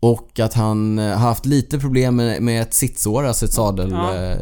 Och 0.00 0.40
att 0.40 0.54
han 0.54 0.98
eh, 0.98 1.04
har 1.04 1.16
haft 1.28 1.46
lite 1.46 1.78
problem 1.78 2.16
med, 2.16 2.42
med 2.42 2.62
ett 2.62 2.74
sittsår, 2.74 3.24
alltså 3.26 3.44
ett 3.44 3.52
sadel 3.52 3.90
Ja. 3.90 4.14
eh, 4.14 4.36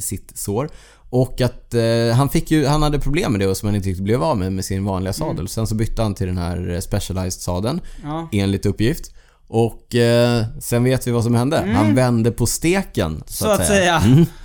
sittsår. 0.00 0.68
Och 1.10 1.40
att 1.40 1.74
eh, 1.74 2.16
han 2.16 2.28
fick 2.28 2.50
ju, 2.50 2.66
han 2.66 2.82
hade 2.82 2.98
problem 2.98 3.32
med 3.32 3.40
det 3.40 3.46
och 3.46 3.56
som 3.56 3.66
han 3.66 3.76
inte 3.76 3.88
riktigt 3.88 4.04
blev 4.04 4.22
av 4.22 4.38
med 4.38 4.52
med 4.52 4.64
sin 4.64 4.84
vanliga 4.84 5.12
sadel. 5.12 5.34
Mm. 5.36 5.48
Sen 5.48 5.66
så 5.66 5.74
bytte 5.74 6.02
han 6.02 6.14
till 6.14 6.26
den 6.26 6.38
här 6.38 6.70
eh, 6.74 6.80
specialized 6.80 7.40
sadeln 7.42 7.80
Ja. 8.02 8.28
enligt 8.32 8.66
uppgift. 8.66 9.13
Och 9.48 9.94
eh, 9.94 10.44
sen 10.60 10.84
vet 10.84 11.06
vi 11.06 11.10
vad 11.10 11.24
som 11.24 11.34
hände. 11.34 11.56
Han 11.74 11.94
vände 11.94 12.30
på 12.30 12.46
steken 12.46 13.22
så, 13.26 13.44
Mm. 13.44 13.56
Så 13.56 13.62
att 13.62 13.68
säga. 13.68 14.02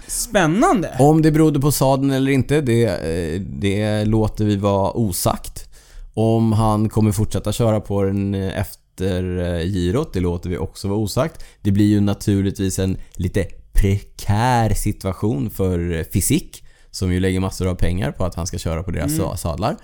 Spännande. 0.07 0.95
Om 0.99 1.21
det 1.21 1.31
berodde 1.31 1.59
på 1.59 1.71
sadeln 1.71 2.11
eller 2.11 2.31
inte, 2.31 2.61
det, 2.61 2.83
eh, 2.85 3.41
det 3.41 4.05
låter 4.05 4.45
vi 4.45 4.55
vara 4.55 4.91
osagt. 4.91 5.65
Om 6.13 6.51
han 6.53 6.89
kommer 6.89 7.11
fortsätta 7.11 7.51
köra 7.51 7.79
på 7.81 8.03
den 8.03 8.35
eh, 8.35 8.59
efter 8.59 9.37
eh, 9.59 9.65
girot, 9.65 10.13
det 10.13 10.19
låter 10.19 10.49
vi 10.49 10.57
också 10.57 10.87
vara 10.87 10.99
osagt. 10.99 11.43
Det 11.61 11.71
blir 11.71 11.85
ju 11.85 11.99
naturligtvis 12.01 12.79
en 12.79 12.97
lite 13.13 13.45
prekär 13.73 14.73
situation 14.73 15.49
för 15.49 15.91
eh, 15.97 16.03
fysik 16.13 16.63
som 16.91 17.13
ju 17.13 17.19
lägger 17.19 17.39
massor 17.39 17.67
av 17.67 17.75
pengar 17.75 18.11
på 18.11 18.25
att 18.25 18.35
han 18.35 18.47
ska 18.47 18.57
köra 18.57 18.83
på 18.83 18.91
deras 18.91 19.15
sa- 19.17 19.37
sadlar. 19.37 19.77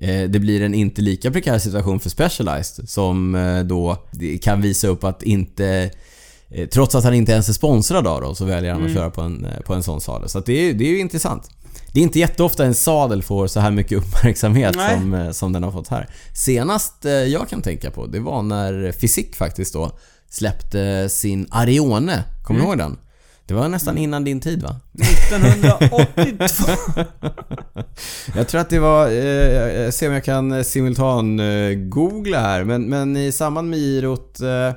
Eh, 0.00 0.22
Det 0.30 0.38
blir 0.40 0.62
en 0.62 0.74
inte 0.74 1.02
lika 1.02 1.30
prekär 1.30 1.58
situation 1.58 2.00
för 2.00 2.10
Specialized 2.10 2.88
som 2.88 3.34
eh, 3.34 3.60
då 3.60 3.96
kan 4.42 4.60
visa 4.62 4.88
upp 4.88 5.04
att 5.04 5.22
inte 5.22 5.90
Eh, 6.52 6.68
Trots 6.68 6.94
att 6.94 7.04
han 7.04 7.14
inte 7.14 7.32
ens 7.32 7.48
är 7.48 7.52
sponsrad 7.52 8.06
av 8.06 8.20
dem 8.20 8.34
så 8.36 8.44
väljer 8.44 8.72
han 8.72 8.86
att 8.86 8.94
köra 8.94 9.10
på 9.10 9.20
en, 9.20 9.46
på 9.66 9.74
en 9.74 9.82
sån 9.82 10.00
sadel. 10.00 10.28
Så 10.28 10.40
det, 10.40 10.52
är, 10.52 10.74
det 10.74 10.84
är 10.84 10.88
ju 10.88 10.98
intressant. 10.98 11.50
Det 11.92 12.00
är 12.00 12.02
inte 12.02 12.18
jätteofta 12.18 12.64
en 12.64 12.74
sadel 12.74 13.22
får 13.22 13.46
så 13.46 13.60
här 13.60 13.70
mycket 13.70 13.98
uppmärksamhet 14.02 14.74
Nej. 14.76 14.94
som, 14.94 15.30
som 15.34 15.52
den 15.52 15.62
har 15.62 15.72
fått 15.72 15.88
här. 15.88 16.08
Senast 16.34 16.94
jag 17.26 17.48
kan 17.48 17.62
tänka 17.62 17.90
på, 17.90 18.06
det 18.06 18.20
var 18.20 18.42
när 18.42 18.92
Fysik 18.92 19.36
faktiskt 19.36 19.72
då 19.74 19.90
släppte 20.30 21.08
sin 21.08 21.46
Arione. 21.50 22.24
Kommer 22.44 22.60
du 22.60 22.66
ihåg 22.66 22.78
den? 22.78 22.96
Det 23.50 23.54
var 23.54 23.68
nästan 23.68 23.98
innan 23.98 24.24
din 24.24 24.40
tid 24.40 24.62
va? 24.62 24.76
1982. 24.92 26.72
Jag 28.36 28.48
tror 28.48 28.60
att 28.60 28.70
det 28.70 28.78
var, 28.78 29.06
eh, 29.06 29.14
jag 29.82 29.94
ser 29.94 30.08
om 30.08 30.14
jag 30.14 30.24
kan 30.24 30.64
simultan 30.64 31.40
eh, 31.40 31.74
googla 31.74 32.40
här, 32.40 32.64
men, 32.64 32.82
men 32.82 33.16
i 33.16 33.32
samband 33.32 33.70
med 33.70 33.78
girot 33.78 34.40
eh, 34.40 34.72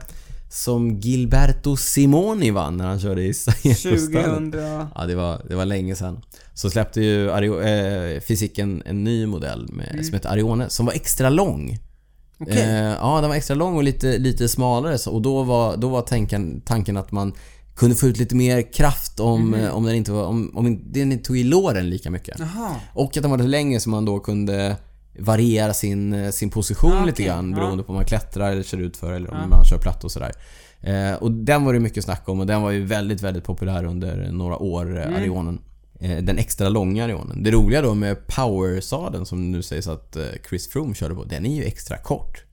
som 0.49 0.99
Gilberto 0.99 1.75
Simoni 1.75 2.51
vann 2.51 2.77
när 2.77 2.85
han 2.85 2.99
körde 2.99 3.23
i 3.23 3.33
Saeto-stallet. 3.33 4.51
2000... 4.51 4.53
Ja, 4.95 5.05
det 5.05 5.15
var, 5.15 5.41
det 5.49 5.55
var 5.55 5.65
länge 5.65 5.95
sedan. 5.95 6.21
Så 6.53 6.69
släppte 6.69 7.01
ju 7.01 7.31
Ario, 7.31 7.61
eh, 7.61 8.19
Fysiken 8.19 8.83
en 8.85 9.03
ny 9.03 9.25
modell 9.25 9.69
med, 9.73 10.05
som 10.05 10.13
heter 10.13 10.29
Arione, 10.29 10.69
som 10.69 10.85
var 10.85 10.93
extra 10.93 11.29
lång. 11.29 11.69
Mm. 11.69 11.79
Okej. 12.39 12.63
Eh, 12.63 12.95
ja, 13.01 13.19
den 13.21 13.29
var 13.29 13.35
extra 13.37 13.55
lång 13.55 13.75
och 13.75 13.83
lite, 13.83 14.17
lite 14.17 14.49
smalare. 14.49 14.97
Så, 14.97 15.11
och 15.11 15.21
då 15.21 15.43
var, 15.43 15.77
då 15.77 15.89
var 15.89 16.01
tanken, 16.01 16.61
tanken 16.61 16.97
att 16.97 17.11
man 17.11 17.33
kunde 17.75 17.95
få 17.95 18.07
ut 18.07 18.17
lite 18.17 18.35
mer 18.35 18.73
kraft 18.73 19.19
om, 19.19 19.53
eh, 19.53 19.75
om 19.75 19.83
den 19.83 19.95
inte 19.95 20.11
var, 20.11 20.23
om, 20.25 20.51
om 20.57 20.81
den 20.93 21.11
inte 21.11 21.25
tog 21.25 21.37
i 21.37 21.43
låren 21.43 21.89
lika 21.89 22.09
mycket. 22.11 22.39
Jaha. 22.39 22.75
Och 22.93 23.17
att 23.17 23.21
den 23.23 23.31
var 23.31 23.37
lite 23.37 23.47
längre 23.47 23.79
så 23.79 23.89
man 23.89 24.05
då 24.05 24.19
kunde 24.19 24.77
variera 25.19 25.73
sin, 25.73 26.13
eh, 26.13 26.31
sin 26.31 26.49
position 26.49 26.91
Ah, 26.93 27.05
lite 27.05 27.13
okej. 27.15 27.25
grann 27.25 27.51
Ja. 27.51 27.55
beroende 27.55 27.83
på 27.83 27.89
om 27.89 27.95
man 27.95 28.05
klättrar 28.05 28.51
eller 28.51 28.63
kör 28.63 28.77
ut 28.77 28.97
för 28.97 29.13
eller 29.13 29.31
om 29.31 29.37
Ja. 29.41 29.47
man 29.47 29.63
kör 29.65 29.77
platt 29.77 30.03
och 30.03 30.11
sådär. 30.11 30.31
Eh, 30.81 31.13
och 31.13 31.31
den 31.31 31.65
var 31.65 31.73
det 31.73 31.79
mycket 31.79 32.03
snack 32.03 32.29
om 32.29 32.39
och 32.39 32.47
den 32.47 32.61
var 32.61 32.71
ju 32.71 32.85
väldigt, 32.85 33.21
väldigt 33.21 33.43
populär 33.43 33.83
under 33.85 34.31
några 34.31 34.57
år, 34.57 34.97
eh, 34.97 35.03
Mm. 35.07 35.15
Arionen. 35.19 35.61
Eh, 35.99 36.17
den 36.23 36.37
extra 36.37 36.69
långa 36.69 37.03
Arionen. 37.05 37.43
Det 37.43 37.51
roliga 37.51 37.81
då 37.81 37.93
med 37.93 38.27
Power-sadeln 38.27 39.25
som 39.25 39.51
nu 39.51 39.61
sägs 39.61 39.87
att 39.87 40.17
Chris 40.49 40.69
Froome 40.69 40.95
körde 40.95 41.15
på, 41.15 41.23
den 41.23 41.45
är 41.45 41.55
ju 41.55 41.63
extra 41.63 41.97
kort. 41.97 42.43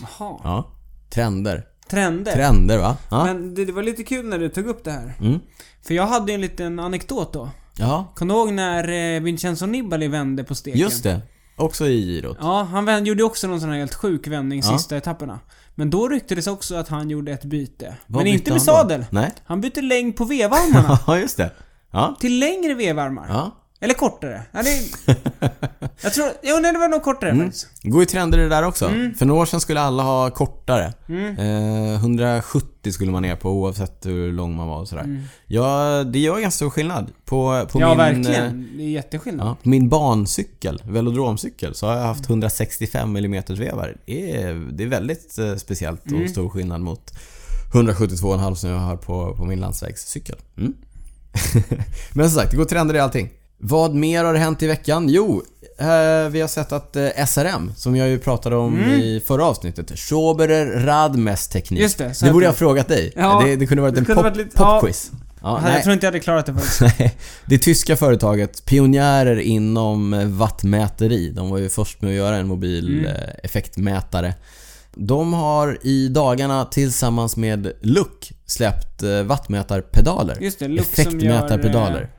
Jaha. 0.00 0.36
Ja. 0.44 0.70
Trender. 1.10 1.66
Trender. 1.90 2.32
Trender 2.32 2.78
va? 2.78 2.96
Ja. 3.10 3.24
Men 3.24 3.54
det, 3.54 3.64
det 3.64 3.72
var 3.72 3.82
lite 3.82 4.02
kul 4.04 4.26
när 4.26 4.38
du 4.38 4.48
tog 4.48 4.66
upp 4.66 4.84
det 4.84 4.90
här. 4.90 5.12
Mm. 5.20 5.40
För 5.86 5.94
jag 5.94 6.06
hade 6.06 6.32
ju 6.32 6.34
en 6.34 6.40
liten 6.40 6.78
anekdot 6.80 7.32
då. 7.32 7.48
Ja, 7.78 8.12
Kommer 8.16 8.34
du 8.34 8.40
ihåg 8.40 8.52
när 8.52 9.14
eh, 9.16 9.20
Vincenzo 9.22 9.66
Nibali 9.66 10.08
vände 10.08 10.44
på 10.44 10.54
steken? 10.54 10.80
just 10.80 11.02
det. 11.02 11.20
Också 11.56 11.86
i 11.86 12.02
girot. 12.06 12.36
Ja, 12.40 12.62
han 12.62 12.84
vänd, 12.84 13.06
gjorde 13.06 13.22
också 13.24 13.48
någon 13.48 13.60
sån 13.60 13.70
här 13.70 13.78
helt 13.78 13.94
sjuk 13.94 14.26
vändning 14.26 14.60
Ja. 14.64 14.78
sista 14.78 14.96
etapperna. 14.96 15.40
Men 15.74 15.90
då 15.90 16.08
ryktades 16.08 16.46
också 16.46 16.74
att 16.76 16.88
han 16.88 17.10
gjorde 17.10 17.32
ett 17.32 17.44
byte. 17.44 17.96
Vad 18.06 18.24
Men 18.24 18.32
inte 18.32 18.52
med 18.52 18.62
sadel. 18.62 19.04
Nej. 19.10 19.32
Han 19.44 19.60
bytte 19.60 19.82
längd 19.82 20.16
på 20.16 20.24
vevarmarna. 20.24 20.98
Ja, 21.06 21.18
just 21.18 21.36
det. 21.36 21.50
Ja. 21.90 22.16
till 22.20 22.38
längre 22.38 22.74
vevarmar. 22.74 23.26
Ja. 23.28 23.56
Eller 23.82 23.94
kortare. 23.94 24.42
Ja, 24.52 24.62
det... 24.62 24.82
jag 26.02 26.12
tror... 26.12 26.26
Jo, 26.42 26.58
nej, 26.62 26.72
det 26.72 26.78
var 26.78 26.88
nog 26.88 27.02
kortare 27.02 27.30
Mm. 27.30 27.44
faktiskt. 27.46 27.66
Går 27.82 28.00
ju 28.02 28.06
trender 28.06 28.38
det 28.38 28.48
där 28.48 28.62
också. 28.62 28.88
Mm. 28.88 29.14
För 29.14 29.26
några 29.26 29.40
år 29.42 29.46
sedan 29.46 29.60
skulle 29.60 29.80
alla 29.80 30.02
ha 30.02 30.30
kortare. 30.30 30.92
Mm. 31.08 31.38
Eh, 31.38 31.94
170 31.94 32.92
skulle 32.92 33.10
man 33.10 33.22
ner 33.22 33.36
på 33.36 33.50
oavsett 33.50 34.06
hur 34.06 34.32
lång 34.32 34.56
man 34.56 34.68
var 34.68 34.78
och 34.78 34.88
sådär. 34.88 35.02
Mm. 35.02 35.22
Ja, 35.46 36.04
det 36.04 36.18
gör 36.18 36.32
ganska 36.40 36.56
stor 36.56 36.70
skillnad. 36.70 37.10
På, 37.24 37.66
på 37.72 37.80
ja, 37.80 37.88
min, 37.88 38.00
eh, 38.00 38.04
verkligen. 38.06 38.68
Det 38.76 38.82
är 38.82 38.88
jätteskillnad. 38.88 39.46
Ja, 39.46 39.56
på 39.62 39.68
min 39.68 39.88
bancykel, 39.88 40.82
velodromcykel, 40.86 41.74
så 41.74 41.86
har 41.86 41.96
jag 41.96 42.02
haft 42.04 42.28
165 42.28 43.16
mm 43.16 43.42
vevar. 43.48 43.96
Det 44.06 44.36
är, 44.42 44.54
det 44.72 44.82
är 44.84 44.88
väldigt 44.88 45.38
eh, 45.38 45.54
speciellt 45.56 46.04
och 46.04 46.12
Mm. 46.12 46.28
stor 46.28 46.48
skillnad 46.48 46.80
mot 46.80 47.12
172,5 47.72 48.54
som 48.54 48.70
jag 48.70 48.78
har 48.78 48.96
på, 48.96 49.34
på 49.36 49.44
min 49.44 49.60
landsvägscykel. 49.60 50.36
Mm. 50.56 50.74
Men 52.12 52.30
som 52.30 52.38
sagt, 52.40 52.50
det 52.50 52.56
går 52.56 52.64
trender 52.64 52.94
i 52.94 52.98
allting. 53.00 53.30
Vad 53.62 53.94
mer 53.94 54.24
har 54.24 54.34
hänt 54.34 54.62
i 54.62 54.66
veckan? 54.66 55.08
Jo, 55.08 55.42
eh, 55.78 55.86
vi 56.30 56.40
har 56.40 56.48
sett 56.48 56.72
att 56.72 56.96
eh, 56.96 57.08
SRM, 57.26 57.72
som 57.76 57.96
jag 57.96 58.08
ju 58.08 58.18
pratade 58.18 58.56
om 58.56 58.78
Mm. 58.78 58.90
i 59.00 59.22
förra 59.26 59.44
avsnittet, 59.44 59.98
Schoberer 59.98 60.66
Radmes 60.86 61.48
teknik. 61.48 61.80
Just 61.80 61.98
det, 61.98 62.12
det 62.22 62.32
borde 62.32 62.44
jag 62.44 62.50
ha 62.52 62.56
frågat 62.56 62.88
dig. 62.88 63.12
Ja, 63.16 63.42
det, 63.46 63.56
det 63.56 63.66
kunde 63.66 63.82
varit 63.82 63.98
en 63.98 64.04
pop, 64.04 64.16
varit 64.16 64.36
lite- 64.36 64.50
ja. 64.54 64.78
popquiz. 64.80 65.10
Ja, 65.42 65.60
jag 65.64 65.72
nej. 65.72 65.82
tror 65.82 65.92
inte 65.92 66.06
jag 66.06 66.12
hade 66.12 66.20
klarat 66.20 66.46
det 66.46 66.54
faktiskt. 66.54 66.80
Nej, 66.98 67.16
det 67.46 67.58
tyska 67.58 67.96
företaget, 67.96 68.64
pionjärer 68.64 69.36
inom 69.40 70.14
eh, 70.14 70.26
wattmäteri. 70.26 71.30
De 71.30 71.50
var 71.50 71.58
ju 71.58 71.68
först 71.68 72.02
med 72.02 72.08
att 72.10 72.16
göra 72.16 72.36
en 72.36 72.46
mobil 72.46 72.88
Mm. 72.98 73.06
eh, 73.06 73.12
effektmätare. 73.42 74.34
De 74.94 75.32
har 75.32 75.78
i 75.82 76.08
dagarna 76.08 76.64
tillsammans 76.64 77.36
med 77.36 77.72
Look 77.80 78.32
släppt 78.46 79.02
eh, 79.02 79.22
wattmätarpedaler. 79.22 80.36
Just 80.40 80.58
det, 80.58 80.68
Lux 80.68 81.02
som 81.02 81.20
gör... 81.20 82.10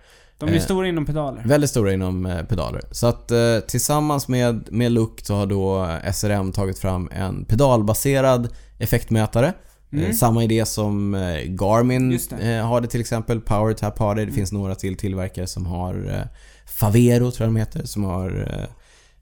Eh, 0.41 0.47
De 0.47 0.53
är 0.53 0.57
Eh, 0.59 0.63
stora 0.63 0.87
inom 0.87 1.05
pedaler. 1.05 1.41
Väldigt 1.45 1.69
stora 1.69 1.93
inom 1.93 2.25
eh, 2.25 2.43
pedaler. 2.43 2.81
Så 2.91 3.07
att 3.07 3.31
eh, 3.31 3.59
tillsammans 3.67 4.27
med, 4.27 4.67
med 4.71 4.91
Look 4.91 5.19
så 5.23 5.35
har 5.35 5.45
då 5.45 5.87
SRM 6.13 6.51
tagit 6.51 6.79
fram 6.79 7.09
en 7.11 7.45
pedalbaserad 7.45 8.49
effektmätare. 8.79 9.53
Mm. 9.93 10.05
Eh, 10.05 10.11
samma 10.11 10.43
idé 10.43 10.65
som 10.65 11.13
eh, 11.15 11.37
Garmin 11.45 12.19
det. 12.29 12.55
eh, 12.57 12.65
har 12.67 12.81
det 12.81 12.87
till 12.87 13.01
exempel. 13.01 13.41
PowerTap 13.41 13.99
har 13.99 14.15
det. 14.15 14.25
Det 14.25 14.31
finns 14.31 14.51
några 14.51 14.75
till 14.75 14.97
tillverkare 14.97 15.47
som 15.47 15.65
har 15.65 15.93
eh, 16.09 16.27
Favero 16.65 17.31
tror 17.31 17.45
jag 17.47 17.55
de 17.55 17.59
heter, 17.59 17.85
som 17.85 18.03
har 18.03 18.47
eh, 18.59 18.69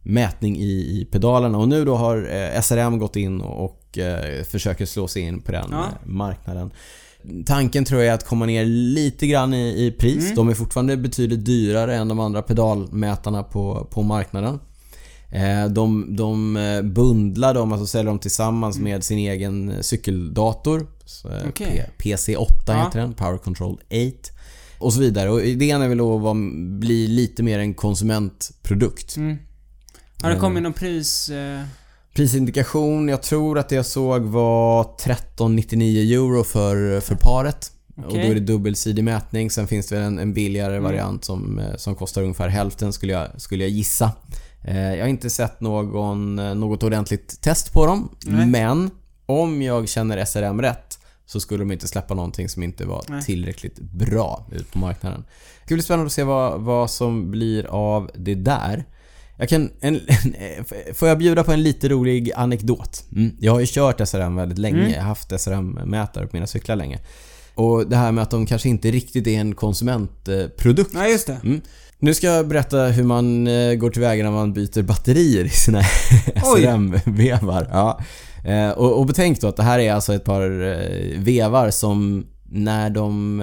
mätning 0.04 0.58
i, 0.58 0.72
i 1.02 1.08
pedalerna. 1.12 1.58
Och 1.58 1.68
nu 1.68 1.86
då 1.86 1.96
har 1.96 2.18
eh, 2.32 2.62
SRM 2.62 3.00
gått 3.00 3.16
in 3.16 3.42
och, 3.42 3.66
och 3.66 3.98
eh, 3.98 4.44
försöker 4.44 4.86
slå 4.86 5.08
sig 5.08 5.22
in 5.22 5.42
på 5.42 5.52
den 5.52 5.68
Ja. 5.72 5.78
eh, 5.84 5.92
marknaden. 6.08 6.72
Tanken 7.46 7.86
tror 7.86 8.02
jag 8.02 8.10
är 8.10 8.14
att 8.14 8.26
komma 8.26 8.46
ner 8.46 8.66
lite 8.66 9.28
grann 9.28 9.54
i, 9.54 9.86
i 9.86 9.92
pris. 9.92 10.24
Mm. 10.24 10.36
De 10.36 10.50
är 10.50 10.54
fortfarande 10.54 10.98
betydligt 10.98 11.46
dyrare 11.46 11.96
än 11.96 12.08
de 12.08 12.20
andra 12.20 12.42
pedalmätarna 12.42 13.44
på, 13.44 13.88
på 13.92 14.04
marknaden. 14.04 14.60
Eh, 15.32 15.66
De, 15.70 16.16
de 16.16 16.58
eh, 16.58 16.82
bundlar 16.82 17.54
dem, 17.54 17.72
alltså 17.72 17.88
säljer 17.88 18.06
dem 18.06 18.20
tillsammans 18.20 18.78
med 18.80 19.04
sin 19.04 19.18
egen 19.18 19.84
cykeldator. 19.84 20.88
Eh, 21.26 21.32
Mm. 21.42 21.52
P- 21.52 21.84
PC8 21.98 22.46
Ja. 22.68 22.84
heter 22.86 23.00
den, 23.00 23.14
Power 23.14 23.38
Control 23.38 23.74
8. 23.74 23.82
Och 24.80 24.94
så 24.94 25.00
vidare. 25.00 25.30
Och 25.30 25.42
idén 25.42 25.82
är 25.82 25.88
väl 25.88 26.00
att 26.02 26.80
bli 26.80 27.08
lite 27.08 27.44
mer 27.44 27.60
en 27.60 27.74
konsumentprodukt. 27.74 29.18
Mm. 29.18 29.38
Har 30.22 30.30
det 30.30 30.36
kommit 30.36 30.64
någon 30.64 30.74
pris... 30.74 31.30
Prisindikation, 32.14 33.08
jag 33.08 33.22
tror 33.24 33.60
att 33.60 33.70
det 33.70 33.76
jag 33.76 33.86
såg 33.86 34.22
var 34.22 34.84
13,99 34.84 36.14
euro 36.14 36.44
för, 36.44 37.00
för 37.00 37.16
paret. 37.16 37.72
Och 37.96 38.06
Okej. 38.06 38.24
då 38.24 38.32
är 38.32 38.34
det 38.34 38.40
dubbelsidig 38.40 39.04
mätning. 39.04 39.52
Sen 39.52 39.68
finns 39.68 39.88
det 39.88 39.96
väl 39.96 40.06
en, 40.06 40.20
en 40.20 40.34
billigare 40.34 40.72
Mm. 40.72 40.84
variant 40.84 41.26
som, 41.26 41.60
eh, 41.60 41.76
som 41.76 41.96
kostar 41.96 42.22
ungefär 42.22 42.48
hälften 42.48 42.94
skulle 42.94 43.14
jag, 43.14 43.42
skulle 43.42 43.64
jag 43.64 43.72
gissa. 43.72 44.12
Eh, 44.64 44.96
jag 44.96 45.04
har 45.04 45.08
inte 45.10 45.30
sett 45.30 45.62
någon, 45.62 46.40
eh, 46.40 46.56
något 46.56 46.84
ordentligt 46.84 47.42
test 47.42 47.74
på 47.74 47.86
dem. 47.86 48.16
Nej. 48.26 48.46
Men 48.46 48.92
om 49.26 49.62
jag 49.62 49.90
känner 49.90 50.18
SRM 50.26 50.62
rätt 50.62 51.00
så 51.26 51.40
skulle 51.40 51.62
de 51.64 51.72
inte 51.72 51.88
släppa 51.88 52.14
någonting 52.14 52.50
som 52.50 52.64
inte 52.64 52.86
var 52.86 53.04
Nej. 53.10 53.22
tillräckligt 53.24 53.80
bra 53.80 54.48
ut 54.52 54.72
på 54.72 54.80
marknaden. 54.80 55.24
Det 55.60 55.66
ska 55.66 55.76
bli 55.76 55.84
spännande 55.84 56.06
att 56.06 56.14
se 56.14 56.24
vad, 56.24 56.62
vad 56.62 56.90
som 56.92 57.32
blir 57.32 57.66
av 57.66 58.12
det 58.16 58.36
där. 58.36 58.86
Jag 59.40 59.50
kan, 59.50 59.70
en, 59.80 60.00
får 60.94 61.08
jag 61.08 61.18
bjuda 61.18 61.44
på 61.44 61.52
en 61.52 61.64
lite 61.64 61.90
rolig 61.90 62.32
anekdot? 62.36 63.04
Mm. 63.16 63.32
Jag 63.40 63.52
har 63.52 63.60
ju 63.60 63.66
kört 63.70 64.08
SRM 64.08 64.36
väldigt 64.36 64.58
länge. 64.58 64.80
Mm. 64.80 64.92
Jag 64.92 65.00
har 65.00 65.08
haft 65.08 65.32
SRM-mätare 65.32 66.26
på 66.26 66.30
mina 66.34 66.48
cyklar 66.48 66.76
länge. 66.76 67.00
Och 67.56 67.90
det 67.90 67.96
här 67.96 68.12
med 68.12 68.22
att 68.22 68.32
de 68.32 68.46
kanske 68.46 68.70
inte 68.70 68.92
riktigt 68.92 69.28
är 69.28 69.40
en 69.40 69.56
konsumentprodukt. 69.56 70.94
Nej, 70.94 71.12
just 71.12 71.28
det. 71.28 71.38
Mm. 71.44 71.62
Nu 72.00 72.14
ska 72.14 72.28
jag 72.28 72.48
berätta 72.48 72.84
hur 72.84 73.04
man 73.04 73.48
eh, 73.48 73.74
går 73.74 73.90
tillväga 73.90 74.24
när 74.24 74.32
man 74.32 74.54
byter 74.54 74.82
batterier 74.82 75.46
i 75.46 75.50
sina. 75.50 75.84
SRM-vevar. 76.36 77.68
Ja. 77.72 78.00
Eh, 78.46 78.70
och, 78.70 79.00
och 79.00 79.06
betänk 79.06 79.42
då 79.42 79.48
att 79.48 79.58
det 79.58 79.64
här 79.64 79.80
är 79.80 79.94
alltså 79.94 80.14
ett 80.14 80.24
par 80.24 80.62
eh, 80.62 81.20
vevar 81.20 81.70
som 81.70 82.26
när 82.52 82.90
de, 82.90 83.38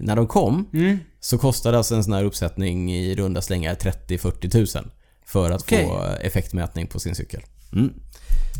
när 0.00 0.16
de 0.16 0.26
kom 0.26 0.68
Mm. 0.72 0.98
så 1.20 1.38
kostade 1.38 1.76
alltså 1.78 1.94
en 1.94 2.04
sån 2.04 2.12
här 2.12 2.24
uppsättning 2.24 2.94
i 2.94 3.14
runda 3.14 3.42
slängar 3.42 3.74
30-40 3.74 4.50
tusen 4.50 4.90
för 5.28 5.50
att 5.50 5.62
Okej. 5.62 5.86
få 5.86 6.04
effektmätning 6.20 6.86
på 6.86 7.00
sin 7.00 7.14
cykel. 7.14 7.40
Mm. 7.72 7.92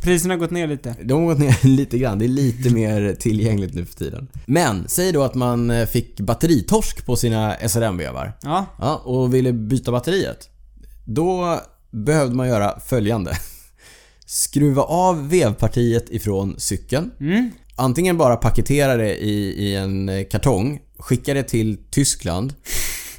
Priserna 0.03 0.35
har 0.35 0.39
gått 0.39 0.51
ner 0.51 0.67
lite. 0.67 0.97
De 1.03 1.23
har 1.23 1.29
gått 1.29 1.39
ner 1.39 1.59
lite 1.67 1.99
grann. 1.99 2.19
Det 2.19 2.25
är 2.25 2.29
lite 2.29 2.71
mer 2.71 3.15
tillgängligt 3.15 3.75
nu 3.75 3.85
för 3.85 3.95
tiden. 3.95 4.29
Men, 4.47 4.89
säg 4.89 5.13
då 5.13 5.23
att 5.23 5.35
man 5.35 5.71
eh, 5.71 5.87
fick 5.87 6.21
batteritorsk 6.21 7.07
på 7.07 7.17
sina 7.17 7.57
SRM-vevar. 7.69 8.33
Ja. 8.43 8.67
Ja, 8.79 8.97
och 8.97 9.35
ville 9.35 9.53
byta 9.53 9.93
batteriet. 9.93 10.49
Då 11.05 11.61
behövde 11.91 12.35
man 12.35 12.49
göra 12.49 12.81
följande. 12.81 13.39
Skruva 14.27 14.83
av 14.83 15.29
vevpartiet 15.29 16.11
ifrån 16.11 16.55
cykeln. 16.59 17.11
Mm. 17.21 17.51
Antingen 17.77 18.17
bara 18.17 18.37
paketera 18.37 18.97
det 18.97 19.17
i, 19.17 19.67
i 19.67 19.77
en 19.77 20.25
kartong, 20.31 20.81
skicka 20.99 21.35
det 21.35 21.43
till 21.43 21.79
Tyskland, 21.91 22.55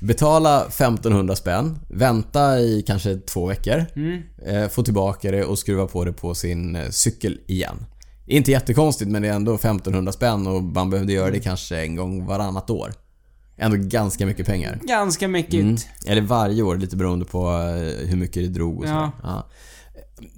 betala 0.02 0.66
1500 0.66 1.36
spänn, 1.36 1.80
vänta 1.90 2.60
i 2.60 2.84
kanske 2.88 3.16
två 3.16 3.46
veckor, 3.46 3.86
Mm. 3.96 4.22
eh, 4.46 4.68
få 4.70 4.84
tillbaka 4.84 5.32
det 5.32 5.44
och 5.46 5.60
skruva 5.60 5.88
på 5.88 6.06
det 6.06 6.14
på 6.14 6.36
sin 6.36 6.76
eh, 6.76 6.90
cykel 6.90 7.40
igen. 7.48 7.86
Inte 8.28 8.52
jättekonstigt 8.52 9.12
men 9.12 9.22
det 9.22 9.28
är 9.28 9.34
ändå 9.34 9.54
1500 9.56 10.12
spänn 10.12 10.48
och 10.48 10.64
man 10.64 10.90
behövde 10.90 11.14
göra 11.14 11.32
det 11.32 11.40
kanske 11.40 11.78
en 11.80 11.96
gång 11.96 12.26
varannat 12.26 12.70
år. 12.70 12.94
Ändå 13.58 13.78
ganska 13.80 14.26
mycket 14.26 14.46
pengar. 14.46 14.80
Ganska 14.84 15.28
mycket. 15.28 15.54
Mm. 15.54 15.76
Eller 16.08 16.22
varje 16.22 16.64
år, 16.64 16.78
lite 16.78 16.96
beroende 16.98 17.26
på 17.26 17.48
eh, 17.52 18.08
hur 18.08 18.18
mycket 18.18 18.44
det 18.44 18.50
drog 18.50 18.80
och 18.80 18.86
Ja. 18.88 19.12
Ja. 19.24 19.48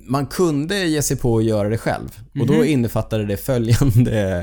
Man 0.08 0.26
kunde 0.26 0.78
ge 0.86 1.02
sig 1.02 1.17
på 1.17 1.38
att 1.38 1.43
göra 1.43 1.69
det 1.69 1.78
själv. 1.78 2.10
Och 2.39 2.47
då 2.47 2.54
Mhm. 2.54 2.63
innefattade 2.63 3.26
det 3.26 3.38
följande 3.38 4.41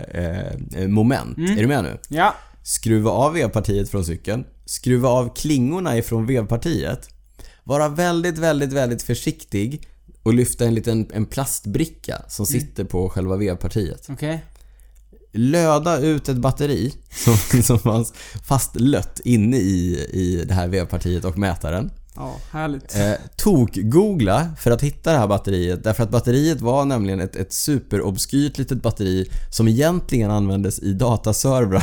eh, 0.77 0.89
moment. 0.89 1.39
Mm. 1.39 1.53
Är 1.59 1.63
du 1.63 1.67
med 1.69 1.85
nu? 1.85 1.99
Ja. 2.09 2.35
Skruva 2.63 3.11
av 3.11 3.33
vevpartiet 3.33 3.91
från 3.91 4.05
cykeln. 4.05 4.45
Skruva 4.69 5.09
av 5.09 5.35
klingorna 5.35 5.99
ifrån 5.99 6.27
vevpartiet. 6.27 7.09
Vara 7.65 7.89
väldigt, 7.89 8.39
väldigt, 8.39 8.73
väldigt 8.73 9.03
försiktig 9.03 9.89
och 10.23 10.35
lyfta 10.35 10.65
en 10.67 10.75
liten 10.75 11.07
en 11.13 11.27
plastbricka 11.27 12.23
som 12.29 12.47
Mm. 12.51 12.61
sitter 12.61 12.85
på 12.85 13.09
själva 13.09 13.37
vevpartiet. 13.37 14.07
Okej. 14.11 14.45
Löda 15.33 15.99
ut 15.99 16.29
ett 16.29 16.37
batteri 16.37 16.95
som, 17.11 17.63
som 17.63 17.79
fanns 17.79 18.13
fastlött 18.45 19.21
inne 19.25 19.57
i, 19.57 20.07
i 20.13 20.45
det 20.49 20.55
här 20.55 20.69
vevpartiet 20.69 21.25
och 21.25 21.39
mätaren. 21.39 21.91
Ja, 22.19 22.37
härligt. 22.51 22.97
Eh, 22.97 23.13
Tok-googla 23.37 24.49
för 24.59 24.71
att 24.71 24.83
hitta 24.83 25.13
det 25.13 25.19
här 25.19 25.27
batteriet 25.27 25.85
därför 25.85 26.03
att 26.03 26.11
batteriet 26.11 26.61
var 26.61 26.85
nämligen 26.85 27.21
ett, 27.21 27.37
ett 27.37 27.53
superobskyrt 27.53 28.59
litet 28.59 28.83
batteri 28.83 29.31
som 29.51 29.69
egentligen 29.69 30.31
användes 30.31 30.79
i 30.79 30.93
dataservrar 30.93 31.83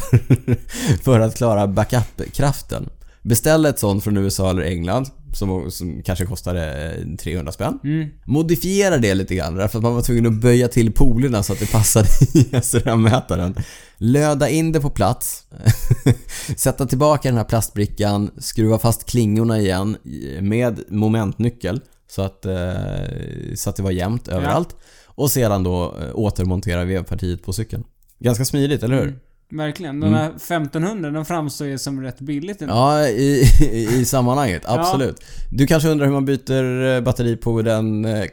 för 1.03 1.19
att 1.19 1.37
klara 1.37 1.67
backup-kraften. 1.67 2.89
Beställ 3.21 3.65
ett 3.65 3.79
sånt 3.79 4.03
från 4.03 4.17
USA 4.17 4.49
eller 4.49 4.61
England 4.61 5.07
som, 5.33 5.71
som 5.71 6.03
kanske 6.03 6.25
kostade 6.25 6.93
eh, 6.93 7.17
300 7.17 7.51
spänn. 7.51 7.79
Mm. 7.83 8.09
Modifiera 8.25 8.97
det 8.97 9.13
lite 9.13 9.35
grann 9.35 9.55
därför 9.55 9.77
att 9.77 9.83
man 9.83 9.95
var 9.95 10.01
tvungen 10.01 10.25
att 10.25 10.41
böja 10.41 10.67
till 10.67 10.91
polerna 10.91 11.43
så 11.43 11.53
att 11.53 11.59
det 11.59 11.71
passade 11.71 12.07
i 12.33 12.43
SRM-mätaren. 12.61 13.55
Löda 13.97 14.49
in 14.49 14.71
det 14.71 14.79
på 14.79 14.89
plats. 14.89 15.45
Sätta 16.57 16.85
tillbaka 16.85 17.29
den 17.29 17.37
här 17.37 17.45
plastbrickan, 17.45 18.31
skruva 18.37 18.79
fast 18.79 19.05
klingorna 19.05 19.59
igen 19.59 19.97
med 20.41 20.79
momentnyckel 20.89 21.81
så 22.07 22.21
att, 22.21 22.45
eh, 22.45 22.55
så 23.55 23.69
att 23.69 23.75
det 23.75 23.83
var 23.83 23.91
jämnt 23.91 24.27
överallt. 24.27 24.75
Och 25.05 25.31
sedan 25.31 25.63
då 25.63 25.95
eh, 26.01 26.09
återmontera 26.13 26.83
vevpartiet 26.83 27.43
på 27.43 27.53
cykeln. 27.53 27.83
Ganska 28.19 28.45
smidigt, 28.45 28.83
eller 28.83 28.95
hur? 28.95 29.07
Mm. 29.07 29.19
Verkligen. 29.51 29.99
De 29.99 30.13
här 30.13 30.29
1500, 30.29 31.09
de 31.11 31.25
framstår 31.25 31.67
ju 31.67 31.77
som 31.77 32.01
rätt 32.01 32.19
billigt 32.21 32.61
ändå. 32.61 32.73
Ja, 32.73 33.07
i, 33.07 33.43
i, 33.61 33.87
i 33.99 34.05
sammanhanget. 34.05 34.61
Absolut. 34.65 35.23
Du 35.51 35.67
kanske 35.67 35.89
undrar 35.89 36.05
hur 36.05 36.13
man 36.13 36.25
byter 36.25 36.85
eh, 36.95 37.01
batteri 37.01 37.35
på 37.35 37.61
den 37.61 38.05
eh, 38.05 38.23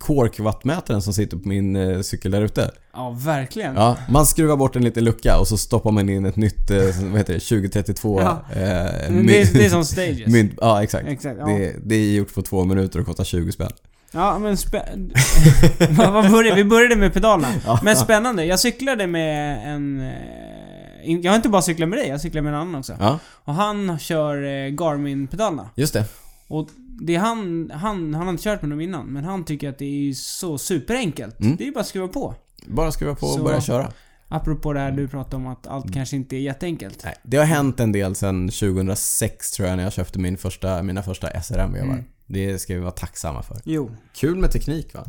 Quark-wattmätaren 0.00 1.00
som 1.00 1.12
sitter 1.14 1.36
på 1.36 1.48
min 1.48 1.76
eh, 1.76 2.00
cykel 2.00 2.30
där 2.30 2.42
ute. 2.42 2.70
Ja, 2.92 3.16
verkligen. 3.24 3.74
Ja, 3.74 3.96
man 4.08 4.26
skruvar 4.26 4.56
bort 4.56 4.76
en 4.76 4.84
liten 4.84 5.04
lucka 5.04 5.38
och 5.38 5.48
så 5.48 5.56
stoppar 5.58 5.90
man 5.90 6.08
in 6.08 6.24
ett 6.24 6.36
nytt, 6.36 6.70
vad 7.10 7.16
heter 7.18 7.34
det, 7.34 7.40
2032 7.40 8.20
Ja. 8.20 8.44
eh, 8.52 8.60
det, 8.62 9.52
det 9.54 9.64
är 9.64 9.70
som 9.70 9.84
stages. 9.84 10.26
mynt. 10.32 10.52
Ja, 10.60 10.82
exakt. 10.82 11.08
Exakt. 11.08 11.36
Ja, 11.38 11.46
Det, 11.46 11.74
det 11.84 11.94
är 11.94 12.14
gjort 12.16 12.34
på 12.34 12.42
två 12.42 12.64
minuter 12.64 13.00
och 13.00 13.06
kostar 13.06 13.24
20 13.24 13.52
spänn. 13.52 13.70
ja 14.12 14.38
men 14.38 14.56
spä... 14.56 14.82
vad, 15.90 16.12
vad 16.12 16.30
började, 16.30 16.56
vi 16.56 16.64
började 16.64 16.96
med 16.96 17.14
pedalerna. 17.14 17.48
Ja. 17.66 17.80
Men 17.82 17.96
spännande. 17.96 18.44
Jag 18.44 18.60
cyklade 18.60 19.06
med 19.06 19.58
en... 19.74 20.10
Jag 21.22 21.32
har 21.32 21.36
inte 21.36 21.48
bara 21.48 21.62
cyklat 21.62 21.88
med 21.88 21.98
dig, 21.98 22.08
jag 22.08 22.20
cyklade 22.20 22.42
med 22.42 22.54
en 22.54 22.60
annan 22.60 22.74
också. 22.74 22.96
Ja, 23.00 23.18
Och 23.44 23.54
han 23.54 23.98
kör 23.98 24.42
eh, 24.44 24.70
Garmin-pedalerna. 24.70 25.70
just 25.74 25.92
det. 25.92 26.04
Och 26.48 26.68
det 27.00 27.16
han, 27.16 27.70
han, 27.74 28.14
han 28.14 28.22
har 28.26 28.30
inte 28.30 28.42
kört 28.42 28.62
med 28.62 28.70
dem 28.70 28.80
innan, 28.80 29.06
men 29.06 29.24
han 29.24 29.44
tycker 29.44 29.68
att 29.68 29.78
det 29.78 30.08
är 30.08 30.12
så 30.12 30.58
superenkelt. 30.58 31.40
Mm. 31.40 31.56
Det 31.56 31.64
är 31.64 31.66
ju 31.66 31.72
bara 31.72 31.80
att 31.80 31.86
skruva 31.86 32.08
på. 32.08 32.34
Bara 32.66 32.92
skruva 32.92 33.14
på 33.14 33.26
och 33.26 33.32
Så- 33.32 33.44
börja 33.44 33.60
köra. 33.60 33.92
Apropå 34.28 34.72
det 34.72 34.80
här 34.80 34.92
du 34.92 35.08
pratade 35.08 35.36
om 35.36 35.46
att 35.46 35.66
allt 35.66 35.92
kanske 35.94 36.16
inte 36.16 36.36
är 36.36 36.40
jätteenkelt. 36.40 37.00
Nej, 37.04 37.14
det 37.22 37.36
har 37.36 37.44
hänt 37.44 37.80
en 37.80 37.92
del 37.92 38.14
sedan 38.14 38.48
2006 38.48 39.50
tror 39.50 39.68
jag 39.68 39.76
när 39.76 39.84
jag 39.84 39.92
köpte 39.92 40.18
min 40.18 40.36
första, 40.36 40.82
mina 40.82 41.02
första 41.02 41.40
SRM-vevar. 41.42 41.92
Mm. 41.92 42.04
Det 42.26 42.58
ska 42.58 42.74
vi 42.74 42.80
vara 42.80 42.90
tacksamma 42.90 43.42
för. 43.42 43.60
Jo. 43.64 43.90
Kul 44.14 44.36
med 44.36 44.50
teknik 44.50 44.94
va? 44.94 45.04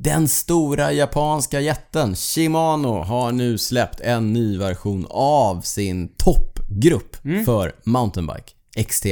Den 0.00 0.28
stora 0.28 0.92
japanska 0.92 1.60
jätten 1.60 2.14
Shimano 2.16 3.02
har 3.02 3.32
nu 3.32 3.58
släppt 3.58 4.00
en 4.00 4.32
ny 4.32 4.58
version 4.58 5.06
av 5.10 5.60
sin 5.60 6.08
toppgrupp 6.16 7.24
Mm. 7.24 7.44
för 7.44 7.72
mountainbike, 7.84 8.52
XTR. 8.88 9.08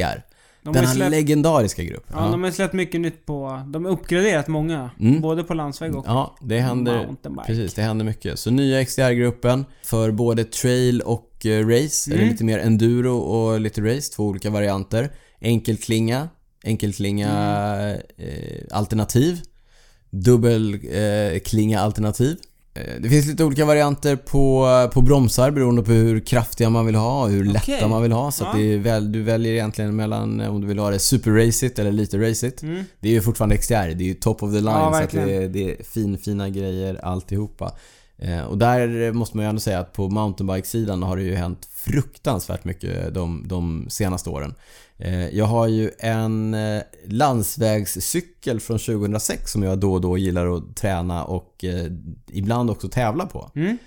De 0.63 0.73
Denna 0.73 0.87
har 0.87 0.95
släppt, 0.95 1.11
legendariska 1.11 1.83
grupp. 1.83 2.05
ja, 2.13 2.27
de 2.31 2.43
har 2.43 2.51
släppt 2.51 2.73
mycket 2.73 3.01
nytt 3.01 3.25
på... 3.25 3.61
De 3.67 3.85
har 3.85 3.91
uppgraderat 3.91 4.47
många. 4.47 4.89
Mm. 4.99 5.21
Både 5.21 5.43
på 5.43 5.53
landsväg 5.53 5.95
och 5.95 6.05
Ja, 6.07 6.35
det 6.41 6.59
händer, 6.59 7.15
precis, 7.47 7.73
det 7.73 7.81
händer 7.81 8.05
mycket. 8.05 8.39
Så 8.39 8.51
nya 8.51 8.85
XTR-gruppen 8.85 9.65
för 9.83 10.11
både 10.11 10.43
trail 10.43 11.01
och 11.01 11.45
eh, 11.45 11.67
race, 11.67 12.11
Mm. 12.11 12.19
eller 12.19 12.31
lite 12.31 12.43
mer 12.43 12.59
enduro 12.59 13.17
och 13.17 13.59
lite 13.59 13.81
race, 13.81 14.13
två 14.13 14.23
olika 14.23 14.49
varianter. 14.49 15.09
Enkelklinga, 15.41 16.29
enkelklinga 16.63 17.29
Mm. 17.29 17.99
eh, 18.17 18.61
alternativ, 18.71 19.41
dubbelklinga 20.23 21.79
alternativ. 21.79 22.37
Eh, 22.73 23.01
Det 23.01 23.09
finns 23.09 23.25
lite 23.27 23.43
olika 23.43 23.65
varianter 23.65 24.15
på, 24.15 24.67
på 24.93 25.01
bromsar 25.01 25.51
beroende 25.51 25.83
på 25.83 25.91
hur 25.91 26.19
kraftiga 26.19 26.69
man 26.69 26.85
vill 26.85 26.95
ha 26.95 27.23
och 27.23 27.29
hur 27.29 27.45
lätta 27.45 27.59
Okej. 27.73 27.89
man 27.89 28.01
vill 28.01 28.11
ha. 28.11 28.31
Så 28.31 28.43
Ja. 28.43 28.53
det 28.55 28.73
är 28.73 28.77
väl, 28.77 29.11
du 29.11 29.23
väljer 29.23 29.53
egentligen 29.53 29.95
mellan 29.95 30.39
eh, 30.41 30.49
om 30.55 30.61
du 30.61 30.67
vill 30.67 30.79
ha 30.79 30.89
det 30.89 30.99
superracigt 30.99 31.79
eller 31.79 31.91
lite 31.91 32.17
racigt. 32.29 32.61
Mm. 32.63 32.83
Det 32.99 33.09
är 33.09 33.13
ju 33.13 33.21
fortfarande 33.21 33.57
XTR, 33.57 33.73
det 33.73 34.03
är 34.03 34.07
ju 34.07 34.13
top 34.13 34.43
of 34.43 34.51
the 34.51 34.57
line 34.59 34.65
Ja, 34.67 35.07
så 35.11 35.17
det, 35.17 35.35
är- 35.35 35.49
det 35.49 35.71
är 35.79 35.83
fin, 35.83 36.17
fina 36.17 36.49
grejer 36.49 37.05
alltihopa. 37.05 37.71
Eh, 38.19 38.41
och 38.41 38.57
där 38.57 39.11
måste 39.11 39.37
man 39.37 39.45
ju 39.45 39.49
ändå 39.49 39.61
säga 39.61 39.79
att 39.79 39.93
på 39.93 40.09
mountainbike-sidan 40.09 41.03
har 41.03 41.17
det 41.17 41.23
ju 41.23 41.35
hänt 41.35 41.67
fruktansvärt 41.75 42.65
mycket 42.65 43.13
de, 43.13 43.43
de 43.47 43.85
senaste 43.89 44.29
åren. 44.29 44.53
Eh, 44.99 45.29
jag 45.29 45.45
har 45.45 45.67
ju 45.67 45.91
en 45.99 46.53
eh, 46.53 46.81
landsvägscykel 47.07 48.59
från 48.59 48.79
2006 48.79 49.51
som 49.51 49.63
jag 49.63 49.79
då 49.79 49.93
och 49.93 50.01
då 50.01 50.17
gillar 50.17 50.57
att 50.57 50.75
träna 50.75 51.23
och 51.23 51.63
eh, 51.63 51.85
ibland 52.31 52.69
också 52.69 52.89
tävla 52.89 53.25
på. 53.25 53.51
Mm. 53.55 53.77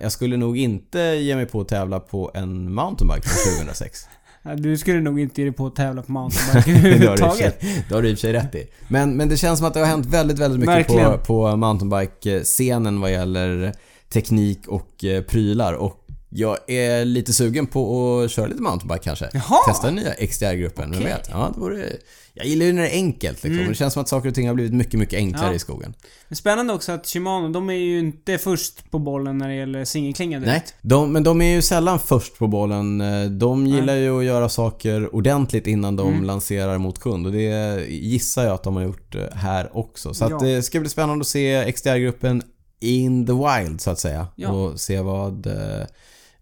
Jag 0.00 0.12
skulle 0.12 0.36
nog 0.36 0.58
inte 0.58 0.98
ge 0.98 1.36
mig 1.36 1.46
på 1.46 1.60
att 1.60 1.68
tävla 1.68 2.00
på 2.00 2.30
en 2.34 2.74
mountainbike 2.74 3.28
från 3.28 3.54
2006. 3.58 4.00
Ja, 4.44 4.54
Du 4.54 4.78
skulle 4.78 5.00
nog 5.00 5.20
inte 5.20 5.40
ge 5.40 5.44
dig 5.44 5.56
på 5.56 5.66
att 5.66 5.76
tävla 5.76 6.02
på 6.02 6.12
mountainbike 6.12 6.70
överhuvudtaget. 6.88 7.60
det 7.88 7.94
har 7.94 8.02
du 8.02 8.08
i 8.08 8.14
och 8.14 8.18
för 8.18 8.20
sig 8.20 8.32
rätt 8.32 8.54
i. 8.54 8.66
Men, 8.88 9.16
men 9.16 9.28
det 9.28 9.36
känns 9.36 9.58
som 9.58 9.68
att 9.68 9.74
det 9.74 9.80
har 9.80 9.86
hänt 9.86 10.06
väldigt, 10.06 10.38
väldigt 10.38 10.60
mycket 10.60 10.86
på, 10.86 10.94
Verkligen. 10.94 11.18
på 11.26 11.56
mountainbike-scenen 11.56 13.00
vad 13.00 13.12
gäller 13.12 13.72
teknik 14.12 14.68
och 14.68 15.04
prylar. 15.28 15.72
Och 15.72 16.01
Jag 16.34 16.58
är 16.70 17.04
lite 17.04 17.32
sugen 17.32 17.66
på 17.66 18.20
att 18.20 18.30
köra 18.30 18.46
lite 18.46 18.62
mountainbike 18.62 19.04
kanske. 19.04 19.28
Jaha! 19.32 19.58
Testa 19.68 19.86
den 19.86 19.94
nya 19.96 20.14
XDR-gruppen, 20.14 20.90
Okej. 20.90 21.04
vet? 21.04 21.28
Ja, 21.30 21.50
det 21.54 21.60
vore... 21.60 21.86
Jag 22.34 22.46
gillar 22.46 22.66
ju 22.66 22.72
när 22.72 22.82
det 22.82 22.88
är 22.88 22.94
enkelt 22.94 23.44
liksom. 23.44 23.68
Det 23.68 23.74
känns 23.74 23.92
som 23.92 24.02
att 24.02 24.08
saker 24.08 24.28
och 24.28 24.34
ting 24.34 24.46
har 24.48 24.54
blivit 24.54 24.72
mycket, 24.74 25.00
mycket 25.00 25.16
enklare 25.16 25.46
Ja. 25.46 25.54
i 25.54 25.58
skogen. 25.58 25.94
Men 26.28 26.36
Spännande 26.36 26.72
också 26.72 26.92
att 26.92 27.06
Shimano, 27.06 27.48
de 27.48 27.70
är 27.70 27.74
ju 27.74 27.98
inte 27.98 28.38
först 28.38 28.90
på 28.90 28.98
bollen 28.98 29.38
när 29.38 29.48
det 29.48 29.54
gäller 29.54 29.84
singelklinga 29.84 30.38
Nej, 30.38 30.64
de, 30.82 31.12
men 31.12 31.22
de 31.22 31.40
är 31.42 31.54
ju 31.54 31.62
sällan 31.62 31.98
först 31.98 32.38
på 32.38 32.46
bollen. 32.46 33.00
Eh, 33.00 33.24
De 33.30 33.66
gillar 33.66 33.94
ju 33.94 34.18
att 34.18 34.24
göra 34.24 34.48
saker 34.48 35.14
ordentligt 35.14 35.66
innan 35.66 35.96
de 35.96 36.08
Mm. 36.08 36.24
lanserar 36.24 36.78
mot 36.78 36.98
kund 37.00 37.26
och 37.26 37.32
det 37.32 37.84
gissar 37.88 38.44
jag 38.44 38.54
att 38.54 38.62
de 38.62 38.76
har 38.76 38.82
gjort 38.82 39.14
eh, 39.14 39.22
här 39.34 39.76
också. 39.76 40.14
Så 40.14 40.24
att 40.24 40.30
Ja. 40.30 40.38
det 40.38 40.62
ska 40.62 40.80
bli 40.80 40.88
spännande 40.88 41.22
att 41.22 41.28
se 41.28 41.72
XDR-gruppen 41.72 42.42
in 42.80 43.26
the 43.26 43.32
wild 43.32 43.80
så 43.80 43.90
att 43.90 43.98
säga. 43.98 44.26
Ja. 44.36 44.48
Och 44.50 44.80
se 44.80 45.00
vad, 45.00 45.46
eh, 45.46 45.86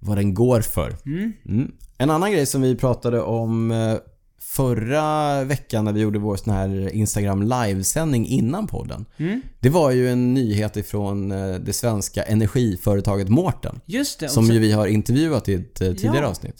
vad 0.00 0.16
den 0.16 0.34
går 0.34 0.60
för. 0.60 0.96
Mm. 1.06 1.32
Mm. 1.48 1.72
En 1.98 2.10
annan 2.10 2.32
grej 2.32 2.46
som 2.46 2.62
vi 2.62 2.76
pratade 2.76 3.20
om 3.22 3.70
eh, 3.70 3.94
förra 4.42 5.44
veckan 5.44 5.84
när 5.84 5.92
vi 5.92 6.00
gjorde 6.00 6.18
vår 6.18 6.36
sån 6.36 6.54
här 6.54 6.94
Instagram 6.94 7.42
livesändning 7.42 8.26
innan 8.26 8.66
podden. 8.66 9.04
Mm. 9.16 9.40
Det 9.60 9.68
var 9.68 9.90
ju 9.90 10.08
en 10.10 10.34
nyhet 10.34 10.76
ifrån 10.76 11.32
eh, 11.32 11.54
det 11.54 11.72
svenska 11.72 12.22
energiföretaget 12.22 13.28
Mårten. 13.28 13.80
Just 13.86 14.20
det. 14.20 14.28
Som 14.28 14.46
sen, 14.46 14.54
ju 14.54 14.60
vi 14.60 14.72
har 14.72 14.86
intervjuat 14.86 15.48
i 15.48 15.54
ett 15.54 15.80
eh, 15.80 15.86
tidigare 15.92 16.16
Ja. 16.18 16.26
avsnitt. 16.26 16.56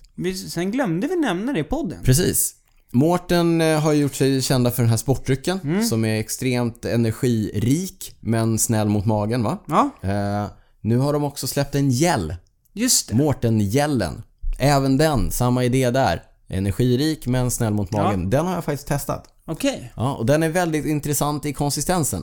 sen 0.51 0.71
glömde 0.71 1.07
vi 1.09 1.17
nämna 1.17 1.53
det 1.53 1.61
i 1.61 1.65
podden. 1.65 1.99
Precis. 2.05 2.55
Mårten 2.93 3.61
har 3.61 3.93
gjort 3.93 4.15
sig 4.15 4.43
kända 4.43 4.71
för 4.71 4.83
den 4.83 4.91
här 4.91 4.97
sportdrycken 4.97 5.59
Mm. 5.65 5.85
som 5.85 6.05
är 6.05 6.21
extremt 6.21 6.85
energirik 6.85 8.17
men 8.21 8.59
snäll 8.59 8.89
mot 8.89 9.07
magen 9.07 9.43
va? 9.43 9.59
Ja, 9.69 9.91
Eh, 10.03 10.47
nu 10.81 10.97
har 10.97 11.13
de 11.13 11.25
också 11.25 11.47
släppt 11.47 11.75
en 11.75 11.91
gel. 11.91 12.35
Just 12.73 13.09
det. 13.09 13.15
Mårten-gällen. 13.15 14.23
Även 14.59 14.97
den, 14.97 15.31
samma 15.31 15.65
idé 15.65 15.91
där. 15.91 16.23
Energirik 16.49 17.27
men 17.27 17.51
snäll 17.51 17.73
mot 17.75 17.89
Ja. 17.93 18.03
magen. 18.03 18.31
Den 18.31 18.47
har 18.47 18.55
jag 18.55 18.65
faktiskt 18.65 18.89
testat. 18.89 19.25
Okej. 19.47 19.93
Ja, 19.97 20.15
och 20.15 20.27
den 20.27 20.43
är 20.43 20.49
väldigt 20.49 20.87
intressant 20.87 21.47
i 21.47 21.53
konsistensen. 21.53 22.23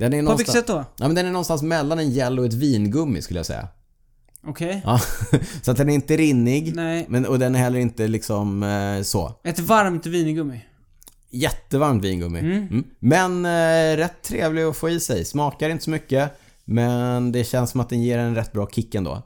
Den 0.00 0.12
är 0.14 0.16
Mhm. 0.22 0.26
På 0.26 0.36
vilket 0.36 0.54
sätt 0.54 0.66
då? 0.66 0.84
ja, 0.96 1.06
men 1.06 1.14
den 1.14 1.26
är 1.26 1.30
någonstans 1.30 1.62
mellan 1.62 1.98
en 1.98 2.10
gel 2.10 2.38
och 2.38 2.46
ett 2.46 2.54
vingummi 2.54 3.22
skulle 3.22 3.38
jag 3.38 3.46
säga. 3.46 3.68
Okej. 4.46 4.82
Ja, 4.84 5.00
så 5.62 5.70
att 5.70 5.76
den 5.76 5.90
är 5.90 5.94
inte 5.94 6.16
rinnig. 6.16 6.74
Nej. 6.74 7.06
Men, 7.08 7.26
och 7.26 7.38
den 7.38 7.54
är 7.54 7.58
heller 7.58 7.78
inte 7.78 8.08
liksom 8.08 8.62
eh, 8.62 9.02
så. 9.02 9.32
Ett 9.44 9.58
varmt 9.58 10.06
vinigummi. 10.06 10.64
Jättevarmt 11.30 12.04
vingummi. 12.04 12.38
Mm. 12.38 12.52
Mm. 12.56 12.84
Men 12.98 13.44
eh, 13.46 13.96
rätt 13.96 14.22
trevlig 14.22 14.62
att 14.62 14.76
få 14.76 14.88
i 14.90 15.00
sig. 15.00 15.24
Smakar 15.24 15.70
inte 15.70 15.84
så 15.84 15.90
mycket. 15.90 16.32
Men 16.64 17.32
det 17.32 17.44
känns 17.44 17.70
som 17.70 17.80
att 17.80 17.88
den 17.88 18.02
ger 18.02 18.18
en 18.18 18.34
rätt 18.34 18.52
bra 18.52 18.68
kick 18.68 18.94
ändå. 18.94 19.22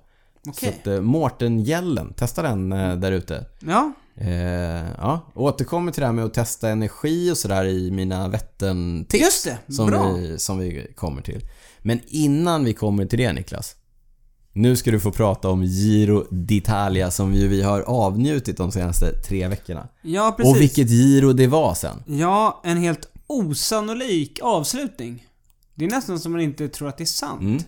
Okej. 0.48 0.72
Så 0.72 0.90
att 0.90 0.96
eh, 0.96 1.00
Mårten-gällen, 1.00 2.14
testa 2.14 2.42
den 2.42 2.72
eh, 2.72 2.96
där 2.96 3.12
ute. 3.12 3.46
Ja. 3.60 3.92
Eh, 4.16 4.90
ja, 4.98 5.32
återkommer 5.34 5.92
till 5.92 6.00
det 6.00 6.06
här 6.06 6.12
med 6.12 6.24
att 6.24 6.34
testa 6.34 6.68
energi 6.68 7.30
och 7.30 7.38
sådär 7.38 7.64
i 7.64 7.90
mina 7.90 8.28
Vättern-tips. 8.28 9.24
Just 9.24 9.44
det. 9.44 9.72
Som 9.72 9.86
Bra. 9.86 10.12
vi, 10.12 10.38
som 10.38 10.58
vi 10.58 10.92
kommer 10.96 11.22
till. 11.22 11.40
Men 11.78 12.00
innan 12.06 12.64
vi 12.64 12.74
kommer 12.74 13.06
till 13.06 13.18
det 13.18 13.32
Niklas. 13.32 13.76
Nu 14.52 14.76
ska 14.76 14.90
du 14.90 15.00
få 15.00 15.12
prata 15.12 15.48
om 15.48 15.64
Giro 15.64 16.26
d'Italia 16.30 17.10
som 17.10 17.34
ju 17.34 17.48
vi 17.48 17.62
har 17.62 17.80
avnjutit 17.80 18.56
de 18.56 18.72
senaste 18.72 19.12
tre 19.12 19.48
veckorna. 19.48 19.88
Ja, 20.02 20.34
precis. 20.36 20.54
Och 20.54 20.60
vilket 20.60 20.90
Giro 20.90 21.32
det 21.32 21.46
var 21.46 21.74
sen. 21.74 22.02
Ja, 22.06 22.60
en 22.64 22.76
helt 22.76 23.08
osannolik 23.26 24.38
avslutning. 24.42 25.26
Det 25.74 25.84
är 25.84 25.90
nästan 25.90 26.20
som 26.20 26.32
man 26.32 26.40
inte 26.40 26.68
tror 26.68 26.88
att 26.88 26.98
det 26.98 27.04
är 27.04 27.06
sant. 27.06 27.40
Mm. 27.40 27.62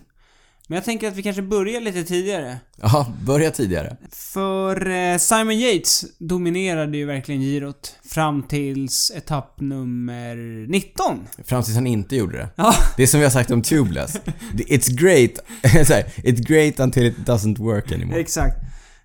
Men 0.67 0.75
jag 0.75 0.85
tänker 0.85 1.07
att 1.07 1.15
vi 1.15 1.23
kanske 1.23 1.41
börjar 1.41 1.81
lite 1.81 2.03
tidigare. 2.03 2.57
Ja, 2.81 3.07
börja 3.21 3.51
tidigare. 3.51 3.97
För 4.11 4.89
eh, 4.89 5.17
Simon 5.17 5.59
Yates 5.59 6.05
dominerade 6.19 6.97
ju 6.97 7.05
verkligen 7.05 7.41
girot 7.41 7.95
fram 8.09 8.43
tills 8.43 9.11
etapp 9.15 9.59
nummer 9.61 10.35
19. 10.71 11.27
Fram 11.45 11.63
tills 11.63 11.75
han 11.75 11.87
inte 11.87 12.15
gjorde 12.15 12.37
det. 12.37 12.49
Ja, 12.55 12.75
Det 12.97 13.03
är 13.03 13.07
som 13.07 13.19
vi 13.19 13.25
har 13.25 13.31
sagt 13.31 13.51
om 13.51 13.61
Tubeless. 13.61 14.17
It's 14.53 14.91
great, 14.95 15.31
it's 16.23 16.47
great 16.47 16.79
until 16.79 17.05
it 17.05 17.17
doesn't 17.17 17.57
work 17.59 17.91
anymore. 17.91 18.19
exakt. 18.19 18.55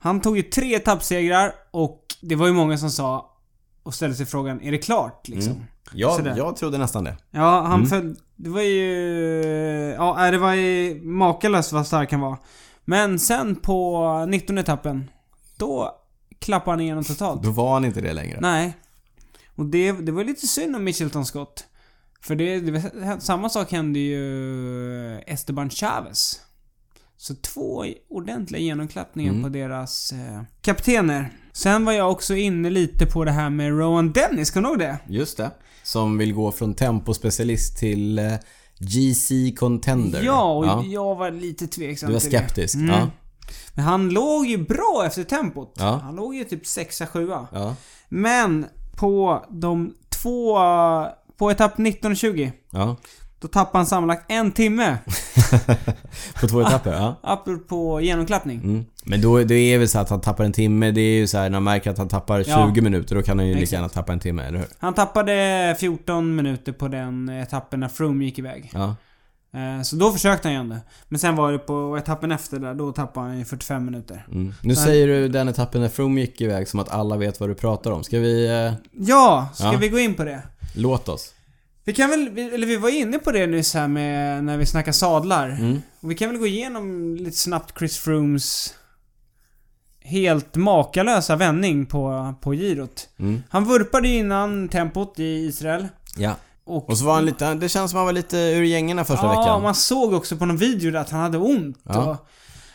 Han 0.01 0.21
tog 0.21 0.37
ju 0.37 0.43
tre 0.43 0.75
etappsegrar 0.75 1.53
och 1.71 2.01
det 2.21 2.35
var 2.35 2.47
ju 2.47 2.53
många 2.53 2.79
som 2.79 2.91
sa 2.91 3.35
och 3.89 3.95
ställde 3.95 4.17
sig 4.17 4.27
frågan, 4.27 4.61
är 4.63 4.73
det 4.73 4.79
klart 4.79 5.29
liksom? 5.29 5.53
Mm. 5.53 5.65
Ja, 5.93 6.21
jag 6.37 6.57
trodde 6.57 6.79
nästan 6.79 7.05
det. 7.05 7.17
Ja, 7.31 7.61
han 7.61 7.75
Mm. 7.75 7.87
föll... 7.87 8.17
Det 8.37 8.51
var 8.51 8.61
ju... 8.63 9.95
Ja, 9.99 10.31
det 10.31 10.39
var 10.39 10.55
ju 10.55 11.01
makalöst 11.03 11.73
vad 11.73 11.87
stark 11.87 12.13
han 12.13 12.21
var. 12.21 12.37
Men 12.85 13.19
sen 13.19 13.57
på 13.57 14.25
19 14.29 14.59
etappen, 14.59 15.11
då 15.57 15.95
klappade 16.39 16.71
han 16.73 16.81
igenom 16.81 17.05
totalt. 17.05 17.43
Då 17.43 17.51
var 17.51 17.73
han 17.75 17.85
inte 17.85 18.01
det 18.01 18.13
längre. 18.13 18.39
Nej. 18.41 18.77
Och 19.57 19.67
det, 19.67 19.93
det 19.93 20.13
var 20.13 20.25
lite 20.25 20.47
synd 20.47 20.77
om 20.77 20.85
Mitchelton 20.85 21.27
Scott. 21.27 21.65
För 22.23 22.35
det, 22.35 22.61
det, 22.61 23.21
samma 23.21 23.49
sak 23.49 23.73
hände 23.73 23.99
ju 23.99 25.19
Esteban 25.27 25.71
Chavez. 25.71 26.41
Så 27.17 27.35
två 27.35 27.85
ordentliga 28.11 28.61
genomklappningar 28.63 29.31
Mm. 29.33 29.43
på 29.43 29.49
deras 29.49 30.13
eh, 30.13 30.43
kaptener. 30.63 31.33
Sen 31.53 31.85
var 31.85 31.93
jag 31.93 32.11
också 32.11 32.35
inne 32.37 32.71
lite 32.71 33.07
på 33.07 33.25
det 33.25 33.31
här 33.31 33.51
med 33.51 33.79
Rowan 33.79 34.13
Dennis, 34.13 34.51
kommer 34.51 34.69
du 34.69 34.73
ihåg 34.73 34.79
det? 34.79 34.99
Just 35.09 35.37
det. 35.37 35.51
Som 35.83 36.19
vill 36.19 36.33
gå 36.35 36.53
från 36.53 36.75
tempospecialist 36.75 37.79
till 37.79 38.19
eh, 38.19 38.33
GC 38.79 39.55
Contender. 39.59 40.23
Ja, 40.23 40.53
och 40.53 40.85
jag 40.87 41.15
var 41.15 41.31
lite 41.31 41.67
tveksam 41.67 42.07
Du 42.09 42.13
var 42.13 42.21
till 42.21 42.31
det. 42.31 42.39
skeptisk. 42.39 42.75
Mm. 42.75 42.89
Ja. 42.91 43.11
Men 43.75 43.85
han 43.85 44.09
låg 44.11 44.47
ju 44.47 44.59
bra 44.59 45.03
efter 45.07 45.25
tempot. 45.25 45.75
Ja. 45.79 46.01
Han 46.05 46.17
låg 46.17 46.35
ju 46.35 46.45
typ 46.45 46.63
6-7. 46.65 47.47
Ja. 47.53 47.75
Men 48.09 48.67
på 48.97 49.45
de 49.51 49.95
två... 50.23 50.59
På 51.39 51.51
etapp 51.51 51.79
19 51.79 52.11
och 52.11 52.17
20. 52.17 52.53
ja. 52.71 52.97
Då 53.41 53.49
tappade 53.49 53.79
han 53.79 53.87
sammanlagt 53.87 54.25
en 54.29 54.53
timme. 54.53 54.99
På 56.41 56.49
två 56.49 56.61
etapper, 56.61 56.93
ja. 56.93 57.15
Apropå 57.23 58.01
genomklappning. 58.01 58.61
Mm. 58.61 58.85
Men 59.09 59.21
då 59.21 59.45
det 59.45 59.55
är 59.55 59.79
väl 59.79 59.89
så 59.89 59.99
att 59.99 60.11
han 60.11 60.21
tappar 60.21 60.45
en 60.45 60.53
timme. 60.53 60.91
Det 60.91 61.01
är 61.01 61.17
ju 61.17 61.27
så 61.27 61.39
här 61.39 61.45
när 61.51 61.61
man 61.61 61.65
märker 61.65 61.91
att 61.91 61.99
han 61.99 62.09
tappar 62.09 62.43
20 62.43 62.51
Ja. 62.51 62.67
minuter. 62.83 63.15
Då 63.15 63.23
kan 63.23 63.39
han 63.39 63.47
ju 63.47 63.53
lika 63.55 63.63
Exakt. 63.63 63.73
gärna 63.73 63.89
tappa 63.89 64.13
en 64.13 64.21
timme, 64.21 64.43
eller 64.47 64.59
hur? 64.59 64.67
Han 64.79 64.95
tappade 64.95 65.77
14 65.81 66.37
minuter 66.37 66.73
på 66.73 66.89
den 66.89 67.29
etappen 67.29 67.81
när 67.81 67.89
Froome 67.89 68.25
gick 68.25 68.39
iväg. 68.39 68.71
Ja. 68.75 68.95
Eh, 69.55 69.83
Så 69.83 69.97
då 69.97 70.13
försökte 70.13 70.49
han 70.49 70.53
ju 70.55 70.61
ändå. 70.61 70.77
Men 71.09 71.19
sen 71.19 71.37
var 71.37 71.53
det 71.53 71.59
på 71.59 71.97
etappen 71.99 72.33
efter 72.33 72.59
där, 72.59 72.75
då 72.75 72.93
tappade 72.93 73.27
han 73.27 73.39
ju 73.39 73.45
45 73.45 73.85
minuter. 73.85 74.27
Mm. 74.33 74.55
Nu 74.63 74.75
Så- 74.75 74.83
säger 74.83 75.07
du 75.07 75.29
den 75.29 75.49
etappen 75.49 75.81
när 75.81 75.89
Froome 75.89 76.21
gick 76.21 76.41
iväg 76.41 76.69
som 76.69 76.81
att 76.81 76.89
alla 76.89 77.17
vet 77.17 77.41
vad 77.41 77.49
du 77.49 77.55
pratar 77.55 77.91
om. 77.91 78.05
Ska 78.05 78.19
vi... 78.19 78.47
Eh, 78.49 78.73
Ja, 78.93 79.49
ska 79.55 79.65
Ja. 79.65 79.79
vi 79.79 79.89
gå 79.89 79.99
in 79.99 80.15
på 80.15 80.25
det? 80.25 80.43
låt 80.75 81.09
oss. 81.09 81.35
Vi 81.85 81.95
kan 81.95 82.11
väl, 82.11 82.39
eller 82.39 82.67
vi 82.67 82.77
var 82.77 82.89
inne 83.01 83.19
på 83.19 83.33
det 83.33 83.47
nyss 83.47 83.75
här 83.75 83.89
med 83.89 84.45
när 84.45 84.57
vi 84.57 84.67
snackar 84.67 84.93
sadlar. 84.93 85.49
Mm. 85.49 85.83
Och 86.01 86.11
vi 86.11 86.15
kan 86.15 86.31
väl 86.31 86.39
gå 86.39 86.47
igenom 86.47 87.15
lite 87.17 87.37
snabbt 87.37 87.79
Chris 87.79 87.99
Froomes 87.99 88.75
helt 90.09 90.57
makalösa 90.57 91.37
vändning 91.37 91.87
på, 91.87 92.35
på 92.41 92.53
girot. 92.53 93.09
Mm. 93.19 93.43
Han 93.51 93.65
vurpade 93.65 94.09
innan 94.09 94.69
tempot 94.69 95.19
i 95.19 95.25
Israel. 95.47 95.89
Ja. 96.17 96.35
Och, 96.65 96.91
Och 96.91 96.99
så 96.99 97.05
var 97.05 97.15
han 97.15 97.25
lite... 97.25 97.55
Det 97.55 97.69
känns 97.69 97.91
som 97.91 97.97
han 97.97 98.07
var 98.07 98.13
lite 98.13 98.37
ur 98.37 98.63
gängerna 98.63 99.05
första 99.05 99.27
ja, 99.27 99.41
veckan. 99.41 99.63
man 99.63 99.75
såg 99.75 100.13
också 100.13 100.37
på 100.37 100.47
någon 100.47 100.57
video 100.57 100.91
där 100.91 101.01
att 101.01 101.11
han 101.11 101.21
hade 101.21 101.39
ont. 101.39 101.79
Ja. 101.83 102.11
Och 102.11 102.17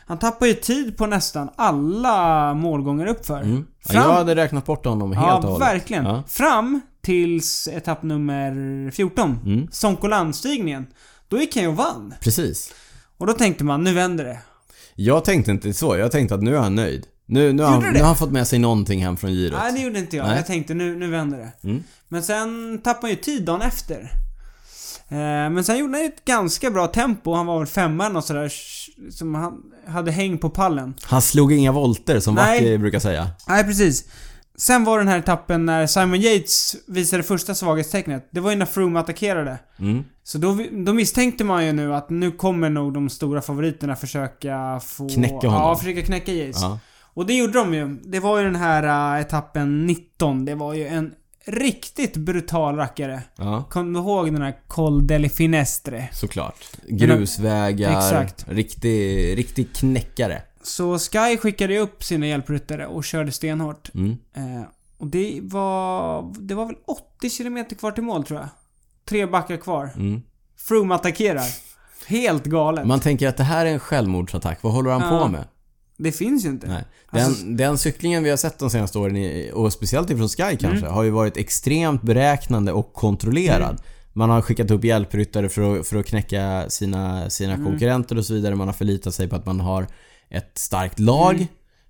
han 0.06 0.20
tappade 0.20 0.48
ju 0.52 0.56
tid 0.58 0.98
på 0.98 1.06
nästan 1.06 1.50
alla 1.56 2.54
målgångar 2.54 3.06
uppför. 3.06 3.42
Mm. 3.42 3.66
Ja, 3.86 3.92
Fram- 3.92 4.02
jag 4.10 4.14
hade 4.14 4.36
räknat 4.36 4.66
bort 4.66 4.86
honom 4.86 5.12
helt 5.14 5.44
och 5.44 5.50
Ja, 5.50 5.54
hållet. 5.54 5.68
verkligen. 5.68 6.06
Ja. 6.06 6.24
Fram 6.28 6.82
tills 7.02 7.68
etapp 7.68 8.04
nummer 8.04 8.92
14. 8.92 9.40
Mm. 9.46 9.68
Sonkolan-stigningen. 9.72 10.88
Då 11.28 11.38
gick 11.40 11.56
han 11.56 11.64
ju 11.64 11.70
och 11.70 11.76
vann. 11.78 12.14
Precis. 12.22 12.74
Och 13.18 13.28
då 13.28 13.34
tänkte 13.34 13.64
man, 13.64 13.84
nu 13.84 13.94
vänder 13.94 14.24
det. 14.24 14.40
Jag 14.96 15.26
tänkte 15.26 15.52
inte 15.52 15.74
så. 15.74 15.98
Jag 15.98 16.12
tänkte 16.12 16.36
att 16.36 16.42
nu 16.44 16.56
är 16.56 16.60
han 16.60 16.76
nöjd. 16.76 17.06
Nu, 17.26 17.54
nu, 17.54 17.64
har, 17.64 17.82
nu 17.82 18.00
har 18.00 18.06
han 18.06 18.16
fått 18.16 18.32
med 18.32 18.48
sig 18.48 18.60
någonting 18.60 19.04
hem 19.04 19.18
från 19.18 19.32
girot. 19.32 19.60
Nej, 19.64 19.74
det 19.74 19.80
gjorde 19.80 20.00
inte 20.00 20.18
jag. 20.18 20.28
Nej. 20.28 20.36
Jag 20.36 20.46
tänkte, 20.46 20.74
nu, 20.74 20.96
nu 20.96 21.08
vänder 21.08 21.38
det. 21.38 21.68
Mm. 21.70 21.84
Men 22.08 22.24
sen 22.24 22.82
tappade 22.84 23.08
han 23.08 23.10
ju 23.10 23.16
tid 23.16 23.46
dagen 23.46 23.62
efter. 23.62 24.12
Eh, 25.10 25.18
Men 25.50 25.64
sen 25.64 25.78
gjorde 25.78 25.94
han 25.94 26.02
ju 26.02 26.08
ett 26.08 26.26
ganska 26.26 26.72
bra 26.72 26.88
tempo. 26.88 27.34
Han 27.34 27.46
var 27.46 27.60
väl 27.60 27.68
femma 27.68 28.08
och 28.10 28.24
sådär. 28.24 28.52
Som 29.12 29.36
han 29.36 29.54
hade 29.88 30.12
häng 30.12 30.38
på 30.38 30.50
pallen. 30.50 30.94
Han 31.04 31.22
slog 31.22 31.54
inga 31.54 31.72
volter 31.72 32.20
som. 32.20 32.36
Wacky 32.36 32.78
brukar 32.78 33.00
säga. 33.00 33.28
Nej, 33.48 33.64
precis. 33.64 34.06
Sen 34.58 34.84
var 34.84 34.98
den 34.98 35.08
här 35.08 35.20
etappen 35.20 35.66
när 35.66 35.88
Simon 35.88 36.22
Yates 36.22 36.76
visade 36.88 37.24
första 37.24 37.56
svaghetstecknet. 37.56 38.30
Det 38.32 38.40
var 38.40 38.52
ju 38.52 38.58
när 38.58 38.66
Froome 38.66 39.00
attackerade. 39.00 39.58
Mm. 39.80 40.04
Så 40.24 40.38
då, 40.38 40.58
då 40.72 40.94
misstänkte 40.94 41.44
man 41.44 41.66
ju 41.66 41.72
nu 41.72 41.96
att 41.96 42.10
nu 42.10 42.32
kommer 42.32 42.70
nog 42.70 42.94
de 42.94 43.10
stora 43.10 43.42
favoriterna 43.42 43.96
försöka 43.96 44.80
få... 44.86 45.10
Knäcka 45.10 45.36
honom. 45.36 45.54
Ja, 45.54 45.76
försöka 45.76 46.02
knäcka 46.02 46.32
Yates. 46.32 46.62
Ja. 46.62 46.80
Och 47.14 47.26
det 47.26 47.34
gjorde 47.34 47.54
de 47.54 47.74
ju. 47.74 47.88
Det 48.04 48.20
var 48.20 48.38
ju 48.38 48.44
den 48.44 48.56
här 48.56 49.16
äh, 49.16 49.22
etappen 49.22 49.86
19. 49.86 50.46
Det 50.46 50.56
var 50.56 50.74
ju 50.74 50.88
en 50.88 51.14
riktigt 51.46 52.18
brutal 52.18 52.76
rackare. 52.76 53.22
ja. 53.36 53.64
Kommer 53.70 54.00
du 54.00 54.06
ihåg 54.06 54.34
den 54.34 54.42
här 54.42 54.58
Col 54.68 55.08
delle 55.08 55.30
Finestre? 55.30 56.10
Såklart. 56.14 56.56
Grusvägar. 56.88 57.98
Exakt. 57.98 58.46
Riktig, 58.50 59.38
riktig 59.38 59.74
knäckare. 59.76 60.42
Så 60.64 61.00
Sky 61.00 61.38
skickade 61.38 61.80
upp 61.80 62.04
sina 62.04 62.28
hjälpryttare 62.28 62.88
och 62.88 63.04
körde 63.04 63.32
stenhårt. 63.32 63.94
Mm. 63.96 64.18
Eh, 64.34 64.64
och 64.98 65.08
det 65.08 65.40
var... 65.44 66.34
Det 66.40 66.56
var 66.56 66.66
väl 66.66 66.76
80 67.20 67.30
km 67.30 67.66
kvar 67.80 67.92
till 67.92 68.04
mål 68.04 68.24
tror 68.24 68.40
jag. 68.40 68.50
Tre 69.06 69.26
backar 69.26 69.58
kvar. 69.58 69.90
Mm. 69.96 70.22
Froome 70.58 70.96
attackerar. 70.96 71.46
Helt 72.08 72.44
galet. 72.46 72.88
Man 72.88 73.00
tänker 73.00 73.28
att 73.28 73.38
det 73.38 73.44
här 73.44 73.66
är 73.66 73.70
en 73.74 73.80
självmordsattack. 73.80 74.60
Vad 74.62 74.74
håller 74.74 74.92
han 74.92 75.14
Ja. 75.14 75.20
på 75.24 75.28
med? 75.32 75.44
Det 75.98 76.12
finns 76.12 76.46
ju 76.46 76.50
inte. 76.50 76.68
Nej. 76.68 76.84
Den, 77.12 77.26
Alltså- 77.26 77.46
den 77.46 77.78
cyklingen 77.78 78.24
vi 78.24 78.30
har 78.30 78.38
sett 78.38 78.60
de 78.60 78.70
senaste 78.70 79.00
åren, 79.00 79.52
och 79.54 79.74
speciellt 79.74 80.10
ifrån 80.10 80.30
Sky 80.30 80.44
kanske, 80.44 80.68
Mm. 80.68 80.92
har 80.94 81.04
ju 81.04 81.10
varit 81.10 81.38
extremt 81.38 82.02
beräknande 82.02 82.72
och 82.72 82.94
kontrollerad. 82.94 83.82
Man 84.14 84.30
har 84.30 84.42
skickat 84.42 84.72
upp 84.72 84.84
hjälpryttare 84.84 85.50
för 85.50 85.80
att, 85.80 85.88
för 85.88 85.98
att 85.98 86.06
knäcka 86.06 86.66
sina, 86.70 87.30
sina 87.30 87.54
Mm. 87.54 87.66
konkurrenter 87.66 88.18
och 88.18 88.26
så 88.26 88.34
vidare. 88.34 88.56
Man 88.56 88.68
har 88.68 88.74
förlitat 88.74 89.14
sig 89.16 89.28
på 89.30 89.36
att 89.36 89.46
man 89.46 89.60
har 89.60 89.88
ett 90.30 90.58
starkt 90.58 91.00
lag. 91.00 91.48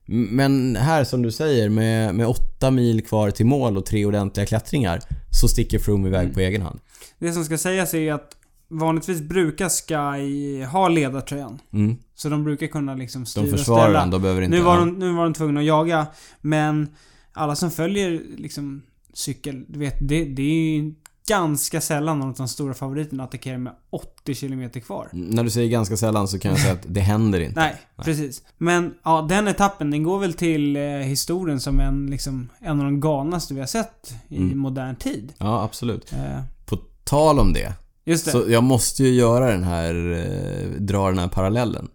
Mm. 0.08 0.24
Men 0.36 0.76
här 0.76 1.04
som 1.04 1.22
du 1.22 1.32
säger, 1.32 1.70
med, 1.70 2.16
med 2.16 2.28
åtta 2.28 2.72
mil 2.72 3.06
kvar 3.06 3.32
till 3.32 3.46
mål 3.46 3.78
och 3.78 3.86
tre 3.86 4.06
ordentliga 4.06 4.46
klättringar, 4.46 5.00
så 5.32 5.48
sticker 5.48 5.80
Froome 5.80 6.08
iväg 6.08 6.22
Mm. 6.24 6.34
på 6.34 6.39
egen 6.39 6.62
hand. 6.62 6.80
Det 7.20 7.34
som 7.34 7.46
ska 7.46 7.58
sägas 7.58 7.94
är 7.94 8.13
att 8.13 8.30
vanligtvis 8.70 9.22
brukar 9.22 9.70
Sky 9.70 10.63
ha 10.63 10.88
ledartröjan. 10.88 11.60
Mm. 11.74 11.98
Så 12.15 12.30
de 12.30 12.43
brukar 12.43 12.67
kunna 12.67 12.95
liksom 12.95 13.26
styra 13.26 13.45
De 13.45 13.52
försvarar 13.52 13.84
ställa. 13.84 13.99
den, 13.99 14.10
de 14.10 14.21
behöver 14.21 14.41
inte... 14.41 14.58
Nu 14.58 14.63
var, 14.63 14.78
de, 14.78 14.89
nu 14.99 15.12
var 15.13 15.23
de 15.23 15.34
tvungna 15.34 15.60
att 15.60 15.65
jaga, 15.65 16.08
men 16.41 16.88
alla 17.34 17.56
som 17.56 17.71
följer 17.71 18.21
liksom 18.38 18.82
cykel, 19.13 19.65
du 19.67 19.80
vet, 19.80 19.95
det, 19.99 20.26
det 20.26 20.41
är 20.41 20.76
ju 20.78 20.93
ganska 21.28 21.82
sällan 21.82 22.19
någon 22.19 22.30
av 22.30 22.36
de 22.36 22.47
stora 22.47 22.73
favoriterna 22.73 23.23
attackerar 23.23 23.58
med 23.58 23.73
80 23.89 24.36
km 24.36 24.69
kvar. 24.69 25.10
När 25.13 25.43
du 25.43 25.49
säger 25.49 25.69
ganska 25.69 25.97
sällan 25.97 26.28
så 26.28 26.39
kan 26.39 26.52
jag 26.52 26.60
säga 26.60 26.73
att 26.73 26.86
det 26.88 26.99
händer 26.99 27.39
inte. 27.39 27.60
Nej, 27.60 27.76
precis. 28.04 28.41
Men 28.58 28.93
ja, 29.04 29.26
den 29.30 29.47
etappen, 29.47 29.91
den 29.91 30.04
går 30.04 30.19
väl 30.19 30.34
till 30.34 30.76
eh, 30.76 30.82
historien 30.84 31.60
som 31.60 31.80
en, 31.80 32.06
liksom, 32.06 32.49
en 32.60 32.80
av 32.80 32.86
de 32.86 32.99
galnaste 32.99 33.54
vi 33.54 33.60
har 33.60 33.67
sett 33.67 34.13
i 34.28 34.38
Mm. 34.38 34.58
modern 34.60 34.95
tid. 34.95 35.34
Ja, 35.38 35.63
absolut. 35.63 36.13
Eh, 36.13 36.41
På 36.65 36.78
tal 37.04 37.39
om 37.39 37.54
det. 37.54 37.73
just 38.06 38.26
det. 38.26 38.32
Så 38.32 38.43
jag 38.47 38.63
måste 38.63 39.04
ju 39.04 39.10
göra 39.13 39.52
den 39.52 39.63
här, 39.63 40.12
eh, 40.12 40.82
dra 40.82 41.10
den 41.10 41.19
här 41.19 41.28
parallellen 41.28 41.88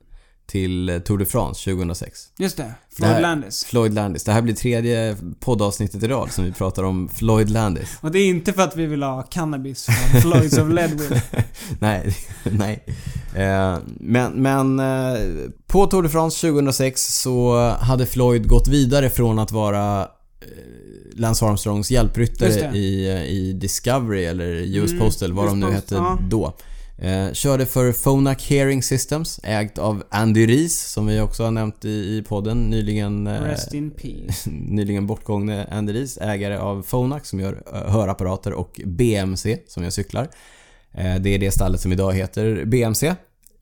till 0.50 0.88
eh, 0.88 0.98
Tour 0.98 1.18
de 1.18 1.24
France 1.26 1.70
2006. 1.70 2.28
Just 2.38 2.56
det. 2.56 2.62
Det 2.62 2.96
Floyd 2.96 3.12
här- 3.12 3.20
Landis. 3.20 3.64
Floyd 3.64 3.94
Landis. 3.94 4.24
Det 4.24 4.32
här 4.32 4.42
blir 4.42 4.54
tredje 4.54 5.16
poddavsnittet 5.40 6.02
i 6.02 6.08
rad 6.08 6.32
som 6.32 6.44
vi 6.44 6.52
pratar 6.52 6.82
om 6.82 7.08
Floyd 7.08 7.50
Landis. 7.50 7.88
Och 8.00 8.11
det 8.11 8.18
är 8.18 8.26
inte 8.28 8.52
för 8.52 8.62
att 8.62 8.76
vi 8.76 8.87
vill 8.87 9.02
ha 9.02 9.22
cannabis 9.22 9.87
från 9.87 10.20
Floyds 10.20 10.58
of 10.58 10.68
Leadville. 10.72 11.22
nej, 11.80 12.16
nej. 12.44 12.84
Eh, 13.34 13.78
men 14.00 14.32
men 14.42 14.78
eh, 14.80 15.18
på 15.66 15.87
Tour 15.87 16.02
de 16.02 16.08
France 16.08 16.46
2006 16.48 17.20
så 17.22 17.58
hade 17.80 18.06
Floyd 18.06 18.48
gått 18.48 18.68
vidare 18.68 19.11
från 19.11 19.38
att 19.38 19.52
vara 19.52 20.00
eh, 20.02 20.06
Lance 21.14 21.44
Armstrongs 21.44 21.90
hjälpryttare 21.90 22.70
det. 22.70 22.78
i, 22.78 23.08
i 23.28 23.52
Discovery 23.52 24.24
eller 24.24 24.46
US 24.46 24.90
Mm, 24.90 25.04
Postal, 25.04 25.32
vad 25.32 25.46
de 25.46 25.61
nu 25.61 25.70
hette 25.70 25.94
ja. 25.94 26.18
då. 26.30 26.52
Eh, 26.98 27.32
körde 27.32 27.66
för 27.66 27.92
Phonak 27.92 28.42
Hearing 28.42 28.82
Systems, 28.82 29.40
ägt 29.42 29.78
av 29.78 30.02
Andy 30.11 30.46
Rees, 30.46 30.92
som 30.92 31.06
vi 31.06 31.20
också 31.20 31.44
har 31.44 31.50
nämnt 31.50 31.84
i, 31.84 31.88
i 31.88 32.24
podden. 32.28 32.70
Nyligen, 32.70 33.26
eh, 33.26 33.42
Rest 33.42 33.74
in 33.74 33.90
peace. 33.90 34.50
nyligen 34.50 35.06
bortgångne 35.06 35.66
Andy 35.70 35.92
Rees, 35.92 36.18
ägare 36.18 36.56
av 36.56 36.82
Phonak 36.82 37.26
som 37.26 37.40
gör 37.40 37.62
eh, 37.72 37.90
hörapparater 37.92 38.52
och 38.52 38.80
BMC 38.84 39.58
som 39.66 39.82
gör 39.82 39.90
cyklar. 39.90 40.28
Eh, 40.92 41.16
det 41.16 41.30
är 41.34 41.38
det 41.38 41.50
stallet 41.50 41.80
som 41.80 41.92
idag 41.92 42.12
heter 42.12 42.64
BMC. 42.64 43.14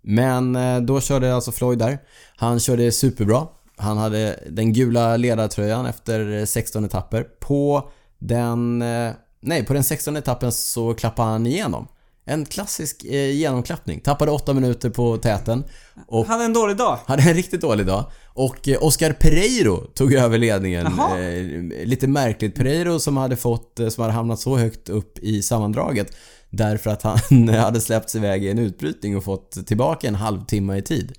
Men 0.03 0.57
eh, 0.57 0.81
då 0.81 1.01
körde 1.01 1.35
alltså 1.35 1.53
Floyd 1.53 1.79
där. 1.79 1.99
Han 2.37 2.61
körde 2.61 2.92
superbra. 2.92 3.46
Han 3.77 3.99
hade 3.99 4.40
den 4.51 4.72
gula 4.72 5.16
ledartröjan 5.16 5.87
efter 5.87 6.46
16 6.46 6.85
etapper. 6.85 7.22
På 7.22 7.90
den... 8.18 8.83
eh, 8.83 9.12
Nej, 9.40 9.64
på 9.64 9.72
den 9.72 9.85
16 9.85 10.16
etappen 10.16 10.53
så 10.53 10.94
klappade 10.94 11.29
han 11.31 11.46
igenom. 11.46 11.88
En 12.29 12.45
klassisk 12.45 13.05
eh, 13.05 13.31
genomklappning. 13.31 14.01
Tappade 14.01 14.31
8 14.31 14.55
minuter 14.55 14.91
på 14.91 15.17
täten. 15.17 15.65
Och 16.07 16.27
Han 16.27 16.33
hade 16.33 16.45
en 16.45 16.53
dålig 16.53 16.77
dag. 16.77 16.99
hade 17.07 17.23
en 17.23 17.35
riktigt 17.35 17.61
dålig 17.61 17.87
dag. 17.87 18.05
Och 18.27 18.69
eh, 18.69 18.83
Oscar 18.83 19.12
Pereiro 19.12 19.77
tog 19.77 20.12
över 20.15 20.39
ledningen. 20.39 20.87
Eh, 20.87 21.87
lite 21.87 22.07
märkligt. 22.07 22.55
Pereiro 22.55 22.99
som 22.99 23.17
hade 23.17 23.37
fått, 23.37 23.81
eh, 23.81 23.89
som 23.89 24.03
hade 24.03 24.15
hamnat 24.15 24.41
så 24.41 24.57
högt 24.57 24.89
upp 24.89 25.19
i 25.19 25.43
sammandraget. 25.43 26.17
Därför 26.51 26.91
att 26.91 27.03
han 27.03 27.49
hade 27.55 27.81
släppts 27.81 28.15
iväg 28.15 28.45
i 28.45 28.51
en 28.51 28.59
utbrytning 28.59 29.17
och 29.17 29.25
fått 29.25 29.67
tillbaka 29.67 30.09
en 30.09 30.15
halvtimme 30.15 30.77
i 30.77 30.83
tid. 30.83 31.12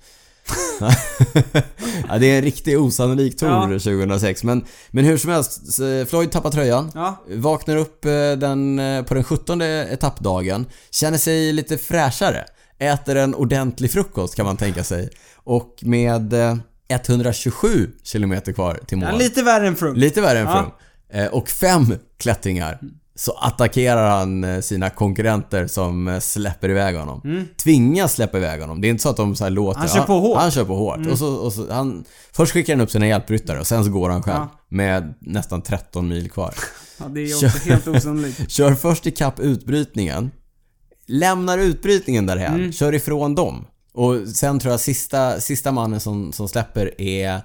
Ja, 2.08 2.18
det 2.18 2.26
är 2.26 2.36
en 2.38 2.42
riktigt 2.44 2.78
osannolik 2.78 3.36
tour 3.36 3.50
Ja. 3.50 3.66
2006. 3.78 4.44
Men, 4.44 4.64
men 4.90 5.04
hur 5.04 5.16
som 5.16 5.30
helst, 5.30 5.60
Floyd 6.08 6.32
tappar 6.32 6.50
tröjan. 6.50 6.90
Ja. 6.94 7.24
Vaknar 7.30 7.76
upp 7.76 8.04
eh, 8.04 8.10
den, 8.36 8.78
eh, 8.78 9.02
på 9.02 9.14
den 9.14 9.24
17 9.24 9.60
etappdagen. 9.62 10.66
Känner 10.90 11.18
sig 11.18 11.52
lite 11.52 11.78
fräschare. 11.78 12.44
Äter 12.78 13.16
en 13.16 13.34
ordentlig 13.34 13.90
frukost 13.92 14.34
kan 14.34 14.46
man 14.46 14.56
tänka 14.56 14.84
sig. 14.84 15.10
Och 15.34 15.74
med 15.82 16.32
eh, 16.32 16.56
127 16.88 17.90
km 18.12 18.40
kvar 18.40 18.80
till 18.86 18.98
mål. 18.98 19.08
Ja, 19.12 19.18
lite 19.18 19.42
värre 19.42 19.66
än 19.66 19.76
Froome. 19.76 19.98
Lite 19.98 20.20
värre 20.20 20.38
än. 20.38 20.46
Froome. 20.46 20.70
Eh, 21.12 21.26
Och 21.26 21.48
fem 21.48 21.94
klättringar. 22.18 22.78
Så 23.18 23.32
attackerar 23.32 24.10
han 24.10 24.44
eh, 24.44 24.60
sina 24.60 24.90
konkurrenter 24.90 25.66
som 25.66 26.08
eh, 26.08 26.20
släpper 26.20 26.68
iväg 26.68 26.96
honom. 26.96 27.46
Tvingas 27.62 28.14
släppa 28.14 28.38
iväg 28.38 28.60
honom. 28.60 28.80
Det 28.80 28.88
är 28.88 28.90
inte 28.90 29.02
så 29.02 29.08
att 29.08 29.16
de 29.16 29.36
så 29.36 29.44
här 29.44 29.50
låter... 29.50 29.80
Mm. 29.80 29.88
Han 29.88 29.98
kör 29.98 30.06
på 30.06 30.20
hårt. 30.20 30.38
Han 30.38 30.50
kör 30.50 30.64
på 30.64 30.76
hårt. 30.76 31.06
Och 31.10 31.18
så, 31.18 31.34
och 31.34 31.52
så, 31.52 31.72
han, 31.72 32.04
först 32.32 32.52
skickar 32.52 32.74
han 32.74 32.80
upp 32.80 32.90
sina 32.90 33.06
hjälpryttare 33.06 33.60
och 33.60 33.66
sen 33.66 33.84
så 33.84 33.90
går 33.90 34.10
han 34.10 34.22
själv. 34.22 34.36
Ja. 34.36 34.60
Med 34.68 35.14
nästan 35.20 35.62
13 35.62 36.08
mil 36.08 36.30
kvar. 36.30 36.54
Ja, 37.00 37.08
det 37.08 37.20
är 37.20 37.34
också 37.34 37.58
helt 37.68 37.88
osannolikt. 37.88 38.44
Kör 38.50 38.74
först 38.74 39.06
ikapp 39.06 39.40
utbrytningen. 39.40 40.30
Lämnar 41.06 41.58
utbrytningen 41.58 42.26
därhän. 42.26 42.54
Mm. 42.54 42.72
Kör 42.72 42.94
ifrån 42.94 43.34
dem. 43.34 43.66
Och 43.94 44.28
sen 44.34 44.58
tror 44.58 44.70
jag 44.70 44.80
sista, 44.80 45.40
sista 45.40 45.72
mannen 45.72 46.00
som, 46.00 46.32
som 46.32 46.48
släpper 46.48 47.00
är 47.00 47.40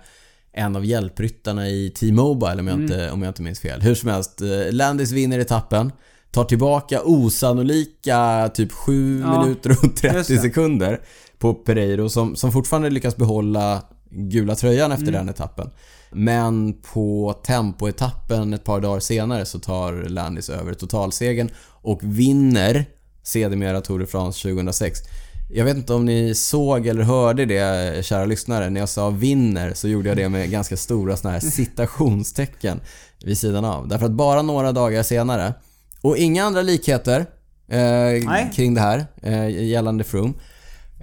en 0.53 0.75
av 0.75 0.85
hjälpryttarna 0.85 1.69
i 1.69 1.89
T-Mobile 1.89 2.59
om 2.59 2.67
jag, 2.67 2.73
Mm. 2.73 2.81
inte, 2.81 3.11
om 3.11 3.21
jag 3.21 3.29
inte 3.29 3.41
minns 3.41 3.59
fel. 3.59 3.81
Hur 3.81 3.95
som 3.95 4.09
helst, 4.09 4.41
eh, 4.41 4.71
Landis 4.73 5.11
vinner 5.11 5.39
etappen. 5.39 5.91
Tar 6.31 6.43
tillbaka 6.43 7.01
osannolika 7.03 8.49
typ 8.53 8.71
7 8.71 9.21
Ja, 9.21 9.41
minuter 9.43 9.69
och 9.69 9.83
just 9.83 9.97
30 10.01 10.33
det. 10.33 10.39
sekunder 10.39 11.01
på 11.39 11.53
Pereiro 11.53 12.09
som, 12.09 12.35
som 12.35 12.51
fortfarande 12.51 12.89
lyckas 12.89 13.15
behålla 13.17 13.81
gula 14.09 14.55
tröjan 14.55 14.91
efter 14.91 15.07
Mm. 15.07 15.13
den 15.13 15.29
etappen. 15.29 15.69
Men 16.11 16.73
på 16.93 17.33
tempoetappen 17.45 18.53
ett 18.53 18.63
par 18.63 18.81
dagar 18.81 18.99
senare 18.99 19.45
så 19.45 19.59
tar 19.59 19.93
Landis 20.09 20.49
över 20.49 20.73
totalsegern 20.73 21.49
och 21.81 21.99
vinner 22.03 22.85
sedermera 23.23 23.81
Tour 23.81 23.99
de 23.99 24.05
France 24.05 24.41
2006. 24.49 24.99
Jag 25.49 25.65
vet 25.65 25.77
inte 25.77 25.93
om 25.93 26.05
ni 26.05 26.35
såg 26.35 26.87
eller 26.87 27.03
hörde 27.03 27.45
det, 27.45 28.05
kära 28.05 28.25
lyssnare. 28.25 28.69
När 28.69 28.79
jag 28.79 28.89
sa 28.89 29.09
vinner 29.09 29.73
så 29.73 29.87
gjorde 29.87 30.09
jag 30.09 30.17
det 30.17 30.29
med 30.29 30.49
ganska 30.49 30.77
stora 30.77 31.17
såna 31.17 31.33
här 31.33 31.39
citationstecken 31.39 32.81
vid 33.25 33.37
sidan 33.37 33.65
av. 33.65 33.87
Därför 33.87 34.05
att 34.05 34.11
bara 34.11 34.41
några 34.41 34.71
dagar 34.71 35.03
senare, 35.03 35.53
och 36.01 36.17
inga 36.17 36.43
andra 36.43 36.61
likheter 36.61 37.25
eh, 37.67 38.49
kring 38.55 38.73
det 38.73 38.81
här 38.81 39.05
eh, 39.21 39.49
gällande 39.49 40.03
Froome. 40.03 40.33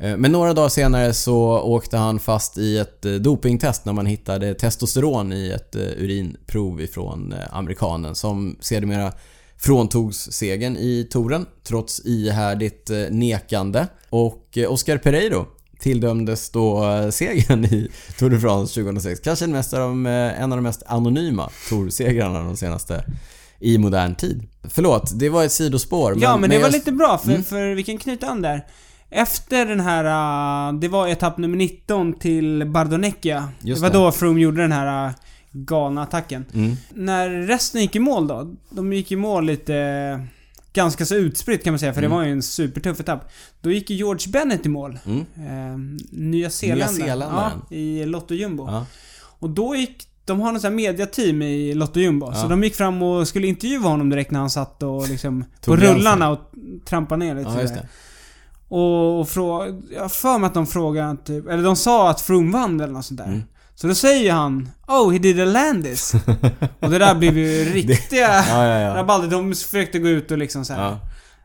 Eh, 0.00 0.16
Men 0.16 0.32
några 0.32 0.52
dagar 0.52 0.68
senare 0.68 1.12
så 1.14 1.60
åkte 1.60 1.96
han 1.96 2.18
fast 2.18 2.58
i 2.58 2.78
ett 2.78 3.04
eh, 3.04 3.12
dopingtest 3.12 3.84
när 3.84 3.92
man 3.92 4.06
hittade 4.06 4.54
testosteron 4.54 5.32
i 5.32 5.50
ett 5.50 5.74
eh, 5.76 5.82
urinprov 5.82 6.80
ifrån 6.80 7.32
eh, 7.32 7.38
amerikanen 7.56 8.14
som 8.14 8.56
sedermera 8.60 9.12
fråntogs 9.62 10.32
segern 10.32 10.76
i 10.76 11.08
touren 11.10 11.46
trots 11.64 12.00
ihärdigt 12.06 12.90
eh, 12.90 12.96
nekande. 13.10 13.86
Och 14.10 14.48
eh, 14.58 14.72
Oscar 14.72 14.98
Pereiro 14.98 15.46
tilldömdes 15.80 16.50
då 16.50 16.84
eh, 16.90 17.10
segern 17.10 17.64
i 17.64 17.88
Tour 18.18 18.30
de 18.30 18.40
France 18.40 18.74
2006. 18.74 19.20
Kanske 19.20 19.44
den 19.44 19.52
mest 19.52 19.72
av 19.74 19.80
de, 19.80 20.06
en 20.06 20.52
av 20.52 20.58
de 20.58 20.62
mest 20.62 20.82
anonyma 20.86 21.50
Tour-segrarna 21.68 22.42
de 22.42 22.56
senaste 22.56 23.04
i 23.60 23.78
modern 23.78 24.14
tid. 24.14 24.42
Förlåt, 24.64 25.18
det 25.18 25.28
var 25.28 25.44
ett 25.44 25.52
sidospår. 25.52 26.14
ja, 26.20 26.36
men 26.36 26.50
det 26.50 26.56
var 26.58 26.64
jag- 26.64 26.72
lite 26.72 26.92
bra 26.92 27.18
för, 27.18 27.30
Mm. 27.30 27.44
för 27.44 27.74
vi 27.74 27.82
kan 27.82 27.98
knyta 27.98 28.26
an 28.26 28.42
där. 28.42 28.66
Efter 29.12 29.66
den 29.66 29.80
här, 29.80 30.04
uh, 30.72 30.80
det 30.80 30.88
var 30.88 31.08
etapp 31.08 31.38
nummer 31.38 31.56
19 31.56 32.12
till 32.18 32.66
Bardonecchia. 32.66 33.48
Just 33.60 33.82
det 33.82 33.88
var 33.88 33.92
det. 33.98 34.04
då 34.04 34.12
Froome 34.12 34.40
gjorde 34.40 34.62
den 34.62 34.72
här 34.72 35.12
galna 35.52 36.02
attacken. 36.02 36.44
Mm. 36.54 36.76
När 36.94 37.28
resten 37.30 37.80
gick 37.80 37.96
i 37.96 37.98
mål 37.98 38.26
då, 38.28 38.54
de 38.70 38.92
gick 38.92 39.12
i 39.12 39.16
mål 39.16 39.46
lite 39.46 40.26
ganska 40.72 41.06
så 41.06 41.14
utspritt 41.14 41.64
kan 41.64 41.72
man 41.72 41.78
säga, 41.78 41.92
för 41.94 42.00
Mm. 42.00 42.10
det 42.10 42.16
var 42.16 42.24
ju 42.24 42.32
en 42.32 42.42
supertuff 42.42 43.00
etapp. 43.00 43.30
Då 43.60 43.70
gick 43.70 43.90
ju 43.90 43.96
George 43.96 44.30
Bennett 44.32 44.66
i 44.66 44.68
mål. 44.68 44.98
Mm. 45.06 45.20
Eh, 45.20 46.00
Nya. 46.10 46.50
Zeeländaren. 46.50 47.18
Ja, 47.70 47.76
i 47.76 48.04
Lotto 48.04 48.34
Jumbo. 48.34 48.66
Ja. 48.66 48.86
Och 49.38 49.50
då 49.50 49.74
gick 49.76 50.06
de 50.24 50.40
har 50.40 50.52
något 50.52 50.60
sånt 50.62 50.70
här 50.70 50.76
mediateam 50.76 51.42
i 51.42 51.74
Lotto 51.74 52.00
Jumbo. 52.00 52.26
Ja. 52.26 52.34
Så 52.34 52.48
de 52.48 52.64
gick 52.64 52.74
fram 52.74 53.02
och 53.02 53.28
skulle 53.28 53.46
intervjua 53.46 53.88
honom 53.88 54.10
direkt 54.10 54.30
när 54.30 54.40
han 54.40 54.50
satt 54.50 54.82
och 54.82 55.08
liksom 55.08 55.44
på 55.64 55.76
rullarna 55.76 56.30
och 56.30 56.40
trampade 56.84 57.24
ner 57.24 57.34
lite 57.34 57.50
Ja, 57.50 57.68
sådär. 57.68 57.88
Och, 58.68 59.20
och 59.20 59.28
frå, 59.28 59.80
jag 59.94 60.02
har 60.02 60.08
för 60.08 60.38
mig 60.38 60.46
att 60.46 60.54
de 60.54 60.66
frågade 60.66 61.16
typ, 61.24 61.48
eller 61.48 61.62
de 61.62 61.76
sa 61.76 62.10
att 62.10 62.20
Froome 62.20 62.52
vann 62.52 62.80
eller 62.80 62.92
något 62.92 63.04
sånt 63.04 63.18
där. 63.18 63.26
Mm. 63.26 63.42
Så 63.80 63.86
då 63.86 63.94
säger 63.94 64.32
han 64.32 64.70
Oh, 64.86 65.12
he 65.12 65.18
did 65.18 65.40
a 65.40 65.44
Landis. 65.44 66.14
och 66.80 66.90
det 66.90 66.98
där 66.98 67.14
blev 67.14 67.38
ju 67.38 67.64
riktiga 67.72 68.20
Ja, 68.48 68.66
ja, 68.66 68.78
ja. 68.80 68.94
rabalder. 68.96 69.28
De 69.28 69.54
försökte 69.54 69.98
gå 69.98 70.08
ut 70.08 70.30
och 70.30 70.38
liksom 70.38 70.64
så 70.64 70.72
här. 70.72 70.82
ja. 70.84 70.98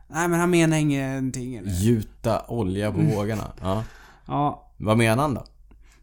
Nej 0.08 0.28
men 0.28 0.40
han 0.40 0.50
menar 0.50 0.76
ingenting 0.76 1.56
eller? 1.56 1.70
Gjuta 1.70 2.42
olja 2.48 2.86
Mm. 2.86 3.10
på 3.10 3.16
vågorna. 3.16 3.52
Ja. 3.62 3.84
Ja. 4.26 4.70
Vad 4.76 4.96
menar 4.98 5.22
han 5.22 5.34
då? 5.34 5.44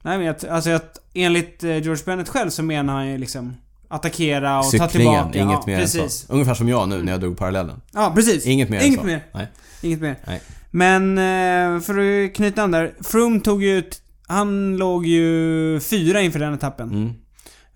Nej 0.02 0.18
men 0.18 0.28
jag, 0.28 0.36
alltså 0.50 0.70
att 0.70 0.98
enligt 1.14 1.64
eh, 1.64 1.70
George 1.78 2.04
Bennett 2.06 2.30
själv 2.30 2.50
så 2.50 2.64
menar 2.64 2.94
han 2.94 3.08
ju 3.08 3.18
liksom 3.18 3.58
attackera 3.88 4.60
och 4.60 4.64
ta 4.66 4.70
Cyklingen, 4.72 4.92
tillbaka. 5.32 5.40
inget 5.40 5.54
ja, 5.54 5.64
mer 5.68 5.80
precis. 5.80 6.02
än 6.02 6.10
så. 6.10 6.34
Ungefär 6.34 6.54
som 6.54 6.70
jag 6.70 6.90
nu 6.90 7.04
när 7.04 7.12
jag 7.12 7.22
drog 7.22 7.38
parallellen. 7.38 7.82
Ja, 7.94 8.12
precis. 8.16 8.46
Inget 8.46 8.70
mer 8.70 8.80
än 8.80 8.86
Inget 8.86 9.00
så. 9.00 9.06
mer. 9.06 9.26
Nej. 9.34 9.48
Inget 9.82 10.02
mer. 10.02 10.16
Nej. 10.28 10.42
Men 10.72 11.18
eh, 11.18 11.80
för 11.82 12.26
att 12.26 12.34
knyta 12.36 12.64
an 12.64 12.72
där. 12.72 12.94
Froome 13.04 13.40
tog 13.40 13.64
ju... 13.64 13.80
ett- 13.80 14.00
Han 14.28 14.78
låg 14.78 15.06
ju 15.06 15.80
fyra 15.80 16.22
inför 16.22 16.40
den 16.40 16.54
etappen. 16.54 16.90
Mm. 16.90 17.08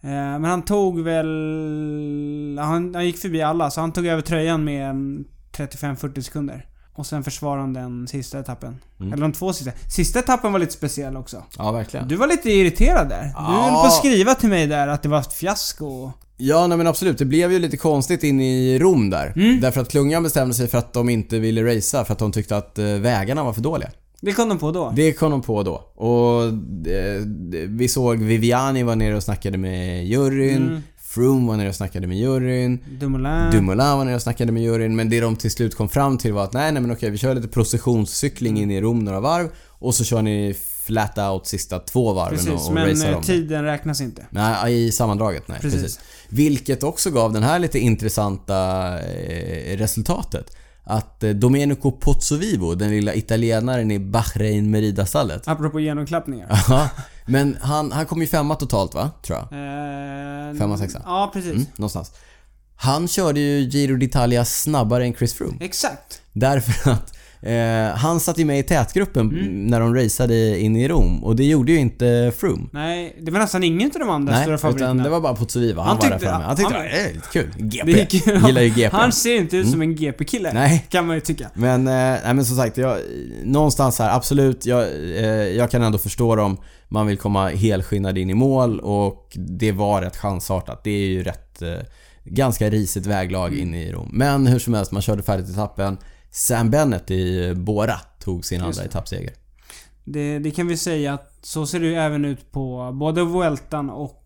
Eh, 0.01 0.39
men 0.39 0.45
han 0.45 0.61
tog 0.65 0.99
väl... 1.01 1.27
Han, 2.61 2.95
han 2.95 3.05
gick 3.05 3.17
förbi 3.17 3.41
alla, 3.41 3.71
så 3.71 3.81
han 3.81 3.91
tog 3.93 4.05
över 4.07 4.21
tröjan 4.21 4.63
med 4.63 4.89
mm, 4.89 5.23
35-40 5.57 6.21
sekunder. 6.21 6.65
Och 6.95 7.05
sen 7.05 7.23
försvarade 7.23 7.61
han 7.61 7.73
den 7.73 8.07
sista 8.07 8.39
etappen. 8.39 8.75
Mm. 8.99 9.13
Eller 9.13 9.21
de 9.21 9.33
två 9.33 9.53
sista. 9.53 9.71
Sista 9.89 10.19
etappen 10.19 10.51
var 10.51 10.59
lite 10.59 10.73
speciell 10.73 11.17
också. 11.17 11.43
Ja, 11.57 11.71
verkligen. 11.71 12.07
Du 12.07 12.15
var 12.15 12.27
lite 12.27 12.51
irriterad 12.51 13.09
där. 13.09 13.23
Du 13.23 13.29
Ja. 13.35 13.41
höll 13.41 13.71
på 13.73 13.79
att 13.87 13.93
skriva 13.93 14.35
till 14.35 14.49
mig 14.49 14.67
där 14.67 14.87
att 14.87 15.03
det 15.03 15.09
var 15.09 15.19
ett 15.19 15.33
fiasko. 15.33 16.11
Ja, 16.37 16.67
nej 16.67 16.77
men 16.77 16.87
absolut. 16.87 17.17
Det 17.17 17.25
blev 17.25 17.51
ju 17.51 17.59
lite 17.59 17.77
konstigt 17.77 18.23
in 18.23 18.41
i 18.41 18.79
Rom 18.79 19.09
där. 19.09 19.33
Mm. 19.35 19.59
Därför 19.59 19.81
att 19.81 19.89
klungan 19.89 20.23
bestämde 20.23 20.53
sig 20.53 20.67
för 20.67 20.77
att 20.77 20.93
de 20.93 21.09
inte 21.09 21.39
ville 21.39 21.75
racea 21.77 22.05
för 22.05 22.13
att 22.13 22.19
de 22.19 22.31
tyckte 22.31 22.57
att 22.57 22.79
eh, 22.79 22.85
vägarna 22.85 23.43
var 23.43 23.53
för 23.53 23.61
dåliga. 23.61 23.89
Det 24.21 24.33
kom 24.33 24.49
de 24.49 24.57
på 24.59 24.71
då. 24.71 24.93
Det 24.95 25.13
kom 25.13 25.31
de 25.31 25.41
på 25.41 25.63
då. 25.63 25.73
Och 25.95 26.43
eh, 26.91 27.21
vi 27.67 27.87
såg 27.87 28.17
Viviani 28.17 28.83
var 28.83 28.95
nere 28.95 29.15
och 29.15 29.23
snackade 29.23 29.57
med 29.57 30.07
juryn. 30.07 30.67
Mm. 30.67 30.81
Froome 31.01 31.47
var 31.47 31.57
nere 31.57 31.69
och 31.69 31.75
snackade 31.75 32.07
med 32.07 32.17
juryn. 32.17 32.79
Dumoulin. 32.99 33.51
Dumoulin 33.51 33.97
var 33.97 34.05
nere 34.05 34.15
och 34.15 34.21
snackade 34.21 34.51
med 34.51 34.63
juryn. 34.63 34.95
Men 34.95 35.09
det 35.09 35.19
de 35.19 35.35
till 35.35 35.51
slut 35.51 35.75
kom 35.75 35.89
fram 35.89 36.17
till 36.17 36.33
var 36.33 36.43
att 36.43 36.53
nej, 36.53 36.71
nej 36.71 36.81
men 36.81 36.91
okej, 36.91 37.09
vi 37.09 37.17
kör 37.17 37.35
lite 37.35 37.47
processionscykling 37.47 38.59
in 38.59 38.71
i 38.71 38.81
Rom 38.81 38.99
några 38.99 39.19
varv. 39.19 39.47
Och 39.67 39.95
så 39.95 40.03
kör 40.03 40.21
ni 40.21 40.55
flat 40.85 41.17
out 41.17 41.47
sista 41.47 41.79
två 41.79 42.13
varven 42.13 42.37
Precis, 42.37 42.53
och, 42.53 42.67
och 42.67 42.73
men 42.73 43.01
eh, 43.01 43.11
dem. 43.11 43.23
tiden 43.23 43.63
räknas 43.63 44.01
inte. 44.01 44.25
Nej, 44.29 44.85
i 44.85 44.91
sammandraget. 44.91 45.47
Nej, 45.47 45.57
Precis. 45.61 45.81
precis. 45.81 45.99
Vilket 46.29 46.83
också 46.83 47.11
gav 47.11 47.33
den 47.33 47.43
här 47.43 47.59
lite 47.59 47.79
intressanta 47.79 48.55
eh, 48.99 49.77
resultatet. 49.77 50.57
Att 50.89 51.23
eh, 51.23 51.29
Domenico 51.29 51.91
Pozzovivo, 51.91 52.75
den 52.75 52.89
lilla 52.89 53.13
italienaren 53.13 53.91
i 53.91 53.99
Bahrain 53.99 54.71
Merida-stallet. 54.71 55.47
Apropå 55.47 55.79
genomklappningar. 55.79 56.47
Ja, 56.69 56.89
men 57.25 57.57
han, 57.61 57.91
han 57.91 58.05
kom 58.05 58.21
ju 58.21 58.27
femma 58.27 58.55
totalt 58.55 58.93
va? 58.93 59.11
Tror 59.21 59.37
jag. 59.37 59.43
Eh, 59.51 60.57
Femma, 60.57 60.77
sexa. 60.77 61.01
Ja, 61.05 61.29
precis. 61.33 61.51
Mm, 61.51 61.65
någonstans. 61.75 62.11
Han 62.75 63.07
körde 63.07 63.39
ju 63.39 63.59
Giro 63.69 63.95
d'Italia 63.97 64.43
snabbare 64.43 65.05
än 65.05 65.13
Chris 65.13 65.33
Froome. 65.33 65.57
Exakt. 65.59 66.21
Därför 66.33 66.91
att 66.91 67.16
eh, 67.41 67.95
han 67.97 68.19
satt 68.19 68.37
ju 68.39 68.45
med 68.45 68.59
i 68.59 68.63
tätgruppen 68.63 69.29
Mm. 69.29 69.65
när 69.67 69.79
de 69.79 69.95
raceade 69.95 70.59
in 70.59 70.75
i 70.75 70.87
Rom. 70.87 71.23
Och 71.23 71.35
det 71.35 71.43
gjorde 71.45 71.71
ju 71.71 71.77
inte 71.79 72.31
Froome. 72.37 72.67
Nej, 72.73 73.17
det 73.21 73.31
var 73.31 73.39
nästan 73.39 73.63
ingen 73.63 73.91
av 73.95 73.99
de 73.99 74.09
andra 74.09 74.33
Nej, 74.33 74.43
stora 74.43 74.57
favoriterna. 74.57 74.91
utan 74.91 75.03
det 75.03 75.09
var 75.09 75.21
bara 75.21 75.35
Pozzovivo. 75.35 75.79
Han, 75.81 75.87
Han 75.87 75.97
var 75.97 76.09
där 76.09 76.17
framme. 76.19 76.45
Han 76.45 76.55
tyckte 76.55 76.73
han- 76.73 76.83
det 76.83 76.89
är 77.09 77.13
lite 77.13 77.27
kul. 77.33 77.49
GP. 77.57 77.91
Gick, 77.91 78.13
Gillar 78.27 78.61
ju 78.61 78.69
GP. 78.69 78.95
Han 78.97 79.11
ser 79.11 79.35
inte 79.37 79.57
ut 79.57 79.69
som 79.69 79.81
en 79.81 79.95
GP-kille. 79.95 80.51
Nej. 80.53 80.85
Kan 80.89 81.07
man 81.07 81.15
ju 81.15 81.21
tycka. 81.21 81.49
Men, 81.53 81.87
eh, 81.87 81.93
nej 81.93 82.33
men 82.33 82.45
som 82.45 82.57
sagt, 82.57 82.77
jag, 82.77 82.97
någonstans 83.43 83.99
här, 83.99 84.15
absolut, 84.15 84.65
jag, 84.65 84.81
eh, 85.17 85.25
jag 85.29 85.71
kan 85.71 85.81
ändå 85.83 85.97
förstå 85.97 86.35
dem. 86.35 86.57
Man 86.89 87.07
vill 87.07 87.17
komma 87.17 87.49
helskinnad 87.49 88.17
in 88.17 88.29
i 88.29 88.33
mål 88.33 88.79
och 88.79 89.27
det 89.35 89.71
var 89.71 90.01
rätt 90.01 90.17
chansartat. 90.17 90.83
Det 90.83 90.89
är 90.91 91.07
ju 91.07 91.23
rätt, 91.23 91.61
eh, 91.61 91.69
ganska 92.23 92.69
risigt 92.69 93.05
väglag 93.05 93.47
Mm. 93.47 93.59
in 93.61 93.73
i 93.75 93.91
Rom. 93.91 94.09
Men 94.13 94.47
hur 94.47 94.59
som 94.59 94.73
helst, 94.73 94.91
man 94.91 95.01
körde 95.01 95.23
färdigt 95.23 95.49
etappen. 95.49 95.97
Sam 96.37 96.69
Bennett 96.69 97.11
i 97.11 97.53
Bora 97.55 97.99
tog 98.19 98.45
sin 98.45 98.61
andra 98.61 98.83
etappseger. 98.83 99.33
Det, 100.03 100.39
det 100.39 100.51
kan 100.51 100.67
vi 100.67 100.77
säga 100.77 101.13
att 101.13 101.33
så 101.41 101.65
ser 101.67 101.79
det 101.79 101.85
ju 101.85 101.95
även 101.95 102.25
ut 102.25 102.51
på 102.51 102.91
både 102.93 103.23
Vueltan 103.23 103.89
och 103.89 104.23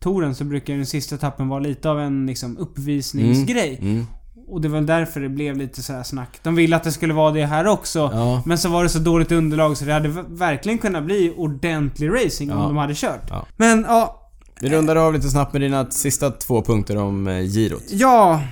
Touren 0.00 0.34
så 0.34 0.44
brukar 0.44 0.74
den 0.74 0.86
sista 0.86 1.14
etappen 1.14 1.48
vara 1.48 1.60
lite 1.60 1.90
av 1.90 2.00
en 2.00 2.26
liksom 2.26 2.56
uppvisningsgrej. 2.58 3.78
Mm. 3.82 4.06
Och 4.48 4.60
det 4.60 4.68
var 4.68 4.80
därför 4.80 5.20
det 5.20 5.28
blev 5.28 5.56
lite 5.56 5.82
så 5.82 5.92
här 5.92 6.02
snack. 6.02 6.28
De 6.42 6.54
ville 6.54 6.76
att 6.76 6.84
det 6.84 6.92
skulle 6.92 7.14
vara 7.14 7.30
det 7.32 7.46
här 7.46 7.66
också. 7.66 7.98
Ja. 8.12 8.42
Men 8.46 8.58
så 8.58 8.68
var 8.68 8.82
det 8.82 8.88
så 8.88 8.98
dåligt 8.98 9.32
underlag 9.32 9.76
så 9.76 9.84
det 9.84 9.92
hade 9.92 10.08
verkligen 10.28 10.78
kunnat 10.78 11.04
bli 11.04 11.34
ordentlig 11.36 12.10
racing 12.10 12.52
om 12.52 12.58
Ja. 12.58 12.64
de 12.64 12.76
hade 12.76 12.94
kört. 12.94 13.24
Ja. 13.28 13.46
Men 13.56 13.82
ja, 13.88 14.30
Vi 14.60 14.68
rundar 14.70 14.96
av 14.96 15.14
lite 15.14 15.28
snabbt 15.30 15.52
med 15.52 15.62
dina 15.62 15.90
sista 15.90 16.30
två 16.30 16.62
punkter 16.62 16.96
om 16.96 17.26
eh, 17.28 17.42
girot. 17.42 17.82
ja. 17.90 18.42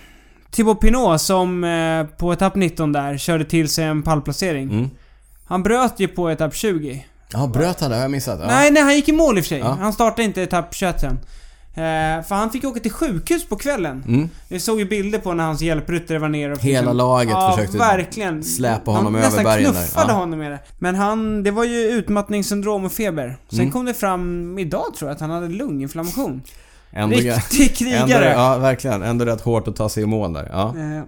Thibaut 0.51 0.81
Pinot 0.81 1.21
som 1.21 1.65
eh, 1.65 2.05
på 2.19 2.33
etapp 2.33 2.55
19 2.55 2.93
där 2.93 3.17
körde 3.19 3.45
till 3.45 3.69
sig 3.69 3.85
en 3.85 4.03
pallplacering. 4.03 4.71
Mm. 4.71 4.91
Han 5.45 5.63
bröt 5.63 5.95
ju 6.01 6.09
på 6.09 6.31
etapp 6.31 6.55
20. 6.55 7.07
Ja, 7.33 7.47
bröt 7.47 7.81
han 7.81 7.91
det? 7.91 7.97
Har 7.97 8.03
jag 8.03 8.11
missat? 8.11 8.39
Ja. 8.43 8.47
Nej, 8.47 8.71
nej, 8.71 8.83
han 8.83 8.95
gick 8.95 9.09
i 9.09 9.13
mål 9.13 9.39
i 9.39 9.41
och 9.41 9.45
för 9.45 9.49
sig. 9.49 9.59
Ja. 9.59 9.77
Han 9.81 9.93
startade 9.93 10.23
inte 10.23 10.43
etapp 10.43 10.75
21 10.75 11.01
sen. 11.01 11.19
Eh, 11.75 12.23
för 12.25 12.35
han 12.35 12.51
fick 12.51 12.65
åka 12.65 12.81
till 12.81 12.91
sjukhus 12.93 13.49
på 13.49 13.57
kvällen. 13.57 14.05
Mm. 14.09 14.29
Vi 14.49 14.61
såg 14.61 14.79
ju 14.79 14.85
bilder 14.85 15.19
på 15.19 15.35
när 15.35 15.45
hans 15.45 15.61
hjälpryttare 15.63 16.19
var 16.19 16.29
nere 16.29 16.53
och 16.53 16.59
Hela 16.59 16.93
laget 16.93 17.31
ja, 17.31 17.53
försökte 17.57 17.79
verkligen. 17.79 18.45
släpa 18.45 18.91
honom 18.91 19.15
han 19.15 19.25
över 19.25 19.45
bergen 19.45 19.63
nästan 19.63 19.75
där. 19.75 19.83
knuffade 19.87 20.13
Ja. 20.13 20.19
honom 20.19 20.39
med 20.39 20.51
det. 20.51 20.59
Men 20.79 20.95
han, 20.95 21.43
det 21.43 21.51
var 21.51 21.65
ju 21.65 21.77
utmattningssyndrom 21.81 22.85
och 22.85 22.93
feber. 22.93 23.37
Sen 23.49 23.59
Mm. 23.61 23.73
kom 23.73 23.85
det 23.85 23.95
fram 23.95 24.59
idag 24.59 24.85
tror 24.99 25.09
jag 25.11 25.15
att 25.15 25.21
han 25.21 25.31
hade 25.31 25.49
lunginflammation. 25.49 26.43
Ändå, 26.93 27.17
Riktig 27.17 27.77
krigare. 27.77 28.25
ändå, 28.31 28.41
ja, 28.41 28.59
verkligen. 28.59 29.03
Ändå 29.03 29.25
rätt 29.25 29.41
hårt 29.41 29.69
att 29.69 29.77
ta 29.77 29.89
sig 29.89 30.03
i 30.03 30.07
mål 30.07 30.33
där. 30.33 30.49
Ja. 30.53 30.69
Eh, 30.69 31.03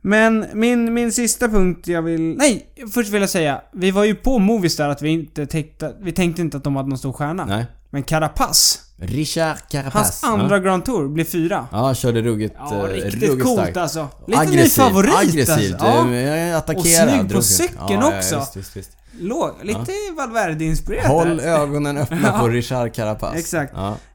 Men 0.00 0.46
min, 0.54 0.94
min 0.94 1.12
sista 1.12 1.48
punkt 1.48 1.88
jag 1.88 2.02
vill... 2.02 2.36
Nej! 2.36 2.66
Först 2.94 3.10
vill 3.10 3.20
jag 3.20 3.30
säga. 3.30 3.60
Vi 3.72 3.90
var 3.90 4.04
ju 4.04 4.14
på 4.14 4.38
Movistar 4.38 4.88
att 4.88 5.02
vi 5.02 5.08
inte 5.08 5.46
tänkte... 5.46 5.94
Vi 6.00 6.12
tänkte 6.12 6.42
inte 6.42 6.56
att 6.56 6.64
de 6.64 6.76
hade 6.76 6.88
någon 6.88 6.98
stor 6.98 7.12
stjärna. 7.12 7.44
Nej. 7.44 7.66
Men 7.90 8.02
Carapaz. 8.02 8.80
Richard 8.96 9.56
Carapaz. 9.68 9.92
Hans 9.94 10.24
andra 10.24 10.58
Grand 10.58 10.84
Tour 10.84 11.08
blev 11.08 11.24
fyra. 11.24 11.66
Ja, 11.72 11.94
körde 11.94 12.22
ruggigt, 12.22 12.54
Ja, 12.58 12.74
eh, 12.88 12.92
riktigt 12.92 13.22
ruggigt 13.22 13.42
coolt 13.44 13.60
starkt. 13.60 13.76
alltså. 13.76 14.08
Lite 14.26 14.40
ny 14.44 14.48
Aggressiv, 14.48 14.82
favorit 14.82 15.14
aggressivt. 15.16 15.72
alltså. 15.80 15.86
Ja. 15.86 16.14
Ja. 16.14 16.56
Attackera. 16.56 17.04
Och 17.04 17.10
snygg 17.14 17.32
på 17.32 17.42
cykeln 17.42 17.78
ja, 18.00 18.16
också. 18.18 18.34
Ja, 18.34 18.40
visst, 18.40 18.56
visst, 18.56 18.76
visst. 18.76 18.90
Låg, 19.20 19.50
lite 19.62 19.92
Valverde-inspirerat 20.16 21.06
Håll 21.06 21.36
där. 21.36 21.44
ögonen 21.44 21.96
öppna 21.98 22.18
Ja. 22.32 22.38
på 22.40 22.48
Richard 22.48 22.94
Carapaz. 22.94 23.34
Exakt. 23.36 23.74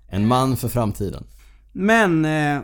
Ja. 0.09 0.15
En 0.15 0.27
man 0.27 0.57
för 0.57 0.67
framtiden. 0.69 1.23
Men, 1.71 2.25
eh, 2.25 2.59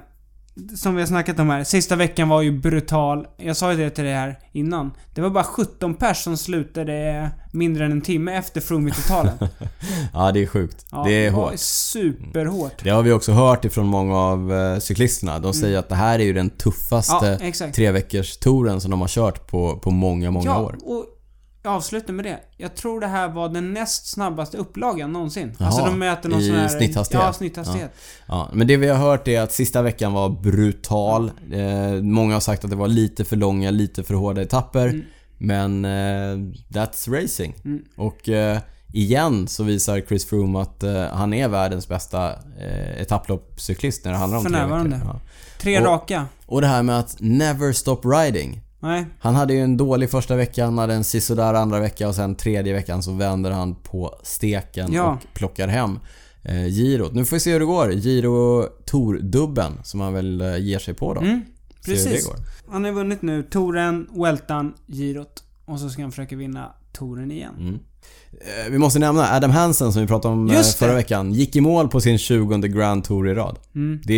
som 0.77 0.95
vi 0.95 1.01
har 1.01 1.07
snackat 1.07 1.39
om 1.39 1.49
här. 1.49 1.63
Sista 1.63 1.95
veckan 1.95 2.29
var 2.29 2.41
ju 2.41 2.51
brutal. 2.59 3.27
Jag 3.37 3.57
sa 3.57 3.71
ju 3.71 3.77
det 3.77 3.89
till 3.89 4.03
dig 4.03 4.13
här 4.13 4.39
innan. 4.51 4.91
Det 5.15 5.21
var 5.21 5.29
bara 5.29 5.43
17 5.43 5.93
pers 5.93 6.17
som 6.23 6.37
slutade 6.37 7.29
mindre 7.53 7.85
än 7.85 7.91
en 7.91 8.01
timme 8.01 8.33
efter 8.37 8.61
Froome 8.61 8.89
i 8.89 8.93
totalen. 8.93 9.33
Ja, 10.13 10.31
det 10.31 10.43
är 10.43 10.47
sjukt. 10.47 10.85
Ja, 10.91 11.03
det 11.07 11.13
är 11.25 11.31
var 11.31 11.43
hårt. 11.49 11.59
superhårt. 11.59 12.83
Det 12.83 12.89
har 12.89 13.03
vi 13.03 13.11
också 13.11 13.31
hört 13.31 13.65
ifrån 13.65 13.85
många 13.87 14.17
av 14.17 14.53
eh, 14.53 14.79
cyklisterna. 14.79 15.39
De 15.39 15.53
säger 15.53 15.77
att 15.79 15.89
det 15.89 15.95
här 15.95 16.19
är 16.19 16.23
ju 16.23 16.33
den 16.33 16.45
Mm. 16.45 16.51
Ja, 16.57 16.63
tuffaste 16.63 17.37
exakt. 17.41 17.75
tre 17.75 17.91
veckors 17.91 18.37
touren 18.37 18.81
som 18.81 18.91
de 18.91 19.01
har 19.01 19.07
kört 19.07 19.47
på, 19.47 19.79
på 19.79 19.91
många, 19.91 20.31
många 20.31 20.45
ja, 20.45 20.61
år. 20.61 20.77
och 20.83 21.05
jag 21.66 21.74
avslutar 21.74 22.13
med 22.13 22.26
det. 22.26 22.39
Jag 22.57 22.76
tror 22.76 22.99
det 22.99 23.07
här 23.07 23.30
var 23.30 23.49
den 23.49 23.74
näst 23.74 24.07
snabbaste 24.07 24.57
upplagan 24.57 25.13
någonsin. 25.13 25.55
Jaha, 25.59 25.68
alltså 25.68 25.86
de 25.86 25.99
mäter 25.99 26.30
någon 26.30 26.39
i 26.41 26.47
sån 26.47 26.55
här... 26.55 26.68
snitthastighet? 26.68 27.26
Ja, 27.26 27.34
snitthastighet. 27.34 27.91
Ja, 28.28 28.49
men 28.53 28.68
det 28.68 28.78
vi 28.78 28.88
har 28.88 28.97
hört 28.97 29.28
är 29.28 29.41
att 29.41 29.51
sista 29.51 29.82
veckan 29.82 30.13
var 30.13 30.30
brutal. 30.30 31.32
Eh, 31.53 31.91
många 32.01 32.34
har 32.34 32.39
sagt 32.39 32.63
att 32.63 32.70
det 32.70 32.76
var 32.76 32.88
lite 32.88 33.26
för 33.26 33.36
långa, 33.36 33.72
lite 33.72 34.03
för 34.03 34.13
hårda 34.13 34.41
etapper. 34.41 34.88
Mm. 34.88 35.01
Men 35.38 35.86
eh, 35.86 36.53
that's 36.70 37.22
racing. 37.22 37.55
Mm. 37.66 37.84
Och 37.97 38.30
eh, 38.30 38.59
igen 38.93 39.47
så 39.47 39.63
visar 39.63 40.01
Chris 40.01 40.26
Froome 40.26 40.59
att 40.61 40.84
eh, 40.84 41.03
han 41.05 41.34
är 41.34 41.47
världens 41.47 41.88
bästa 41.88 42.34
eh, 42.59 43.01
etapploppscyklist 43.01 44.05
när 44.05 44.11
det 44.11 44.18
handlar 44.18 44.38
om 44.38 44.43
För 44.43 44.49
tre 44.51 44.59
närvarande. 44.59 44.95
veckor. 44.95 45.11
Ja. 45.13 45.20
Tre 45.59 45.80
Och- 45.80 45.86
raka. 45.86 46.26
Och 46.45 46.61
det 46.61 46.68
här 46.68 46.84
med 46.84 46.99
att 46.99 47.16
never 47.20 47.74
stop 47.74 48.01
riding. 48.03 48.61
Nej. 48.80 49.05
Han 49.19 49.36
hade 49.36 49.53
ju 49.53 49.59
en 49.59 49.78
dålig 49.78 50.09
första 50.09 50.36
vecka, 50.36 50.65
han 50.65 50.78
hade 50.78 50.93
en 50.93 51.03
sisådär 51.03 51.53
andra 51.53 51.80
vecka 51.80 52.07
och 52.07 52.15
sen 52.15 52.36
tredje 52.36 52.73
veckan 52.73 53.03
så 53.03 53.11
vänder 53.11 53.51
han 53.51 53.76
på 53.76 54.15
steken 54.23 54.93
Ja. 54.93 55.13
och 55.13 55.34
plockar 55.34 55.67
hem 55.67 55.99
eh, 56.43 56.65
girot. 56.67 57.13
Nu 57.13 57.26
får 57.26 57.36
vi 57.36 57.39
se 57.39 57.51
hur 57.53 57.59
det 57.59 57.65
går. 57.65 57.91
Giro 57.93 58.63
Tour-dubben 58.86 59.71
som 59.84 59.99
han 60.01 60.13
väl 60.13 60.41
eh, 60.41 60.57
ger 60.57 60.80
sig 60.80 60.93
på 60.93 61.13
då. 61.13 61.21
Mm, 61.21 61.41
precis. 61.86 62.32
Han 62.69 62.84
har 62.84 62.91
vunnit 62.91 63.21
nu 63.21 63.43
Touren, 63.43 64.07
Weltan, 64.15 64.73
Girot. 64.88 65.43
Och 65.65 65.80
så 65.80 65.89
ska 65.89 66.01
han 66.01 66.11
försöka 66.11 66.36
vinna 66.36 66.71
Touren 66.91 67.32
igen. 67.32 67.53
Mm. 67.59 67.80
Eh, 68.41 68.71
Vi 68.71 68.77
måste 68.77 68.99
nämna 68.99 69.35
Adam 69.35 69.51
Hansen 69.51 69.93
som 69.93 70.01
vi 70.01 70.07
pratade 70.07 70.33
om 70.33 70.49
eh, 70.49 70.61
förra 70.61 70.93
veckan. 70.93 71.33
Gick 71.33 71.55
i 71.55 71.61
mål 71.61 71.87
på 71.87 72.01
sin 72.01 72.17
20 72.17 72.57
Grand 72.57 73.03
Tour 73.03 73.29
i 73.29 73.33
rad. 73.33 73.59
Mm. 73.75 74.01
Det 74.05 74.13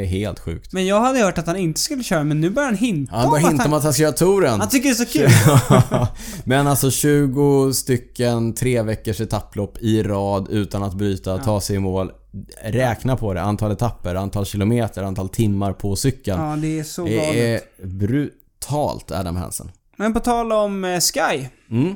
är 0.00 0.04
helt 0.04 0.40
sjukt. 0.40 0.72
Men 0.72 0.86
jag 0.86 1.00
hade 1.00 1.18
hört 1.20 1.38
att 1.38 1.46
han 1.46 1.56
inte 1.56 1.80
skulle 1.80 2.02
köra, 2.02 2.24
men 2.24 2.40
nu 2.40 2.50
börjar 2.50 2.68
han 2.68 2.78
hinta 2.78 3.16
Han 3.16 3.30
börjar 3.30 3.44
om 3.44 3.48
hinta 3.50 3.62
att 3.62 3.66
om 3.66 3.72
han, 3.72 3.78
att 3.78 3.84
han 3.84 3.92
ska 3.92 4.02
göra 4.02 4.12
touren. 4.12 4.60
han 4.60 4.68
tycker 4.68 4.88
det 4.88 4.92
är 4.92 5.04
så 5.04 5.18
kul. 5.18 6.06
Men 6.44 6.66
alltså 6.66 6.90
20 6.90 7.72
stycken 7.72 8.54
tre 8.54 8.82
veckors 8.82 9.20
etapplopp 9.20 9.78
i 9.80 10.02
rad 10.02 10.46
utan 10.50 10.82
att 10.82 10.94
bryta, 10.94 11.38
ta 11.38 11.60
sig 11.60 11.76
i 11.76 11.78
mål. 11.78 12.12
Räkna 12.64 13.16
på 13.16 13.34
det. 13.34 13.42
Antal 13.42 13.72
etapper, 13.72 14.14
antal 14.14 14.44
kilometer, 14.46 15.02
antal 15.02 15.28
timmar 15.28 15.72
på 15.72 15.96
cykeln. 15.96 16.40
Ja, 16.42 16.56
det 16.56 16.78
är 16.78 16.84
så 16.84 17.04
galet. 17.04 17.32
det 17.32 17.54
är 17.54 17.60
brutalt 17.86 19.10
Adam 19.10 19.36
Hansen. 19.36 19.70
Men 19.96 20.12
på 20.14 20.20
tal 20.20 20.52
om 20.52 20.84
eh, 20.84 21.00
Sky. 21.00 21.46
Mm. 21.70 21.94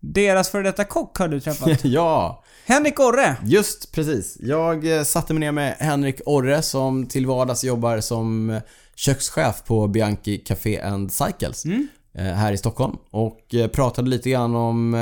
Deras 0.00 0.48
före 0.50 0.62
detta 0.62 0.84
kock 0.84 1.18
har 1.18 1.28
du 1.28 1.40
träffat. 1.40 1.84
ja, 1.84 2.42
Henrik 2.66 3.00
Orre. 3.00 3.36
just 3.44 3.92
precis. 3.92 4.36
Jag 4.40 4.96
eh, 4.98 5.02
satte 5.02 5.32
mig 5.34 5.40
ner 5.40 5.52
med 5.52 5.76
Henrik 5.78 6.20
Orre 6.26 6.62
som 6.62 7.06
till 7.06 7.26
vardags 7.26 7.64
jobbar 7.64 8.00
som 8.00 8.50
eh, 8.50 8.62
kökschef 8.94 9.62
på 9.66 9.86
Bianchi 9.88 10.38
Café 10.38 10.80
and 10.80 11.12
Cycles 11.12 11.64
Mm. 11.64 11.88
eh, 12.14 12.24
här 12.24 12.52
i 12.52 12.56
Stockholm. 12.58 12.96
Och 13.10 13.54
pratade 13.72 14.10
lite 14.10 14.30
grann 14.30 14.54
om 14.56 14.94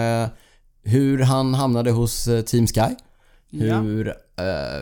hur 0.84 1.18
han 1.22 1.54
hamnade 1.54 1.90
hos 1.90 2.28
Team 2.46 2.66
Sky. 2.66 2.94
Ja. 3.50 3.78
Hur, 3.80 4.08
eh, 4.08 4.14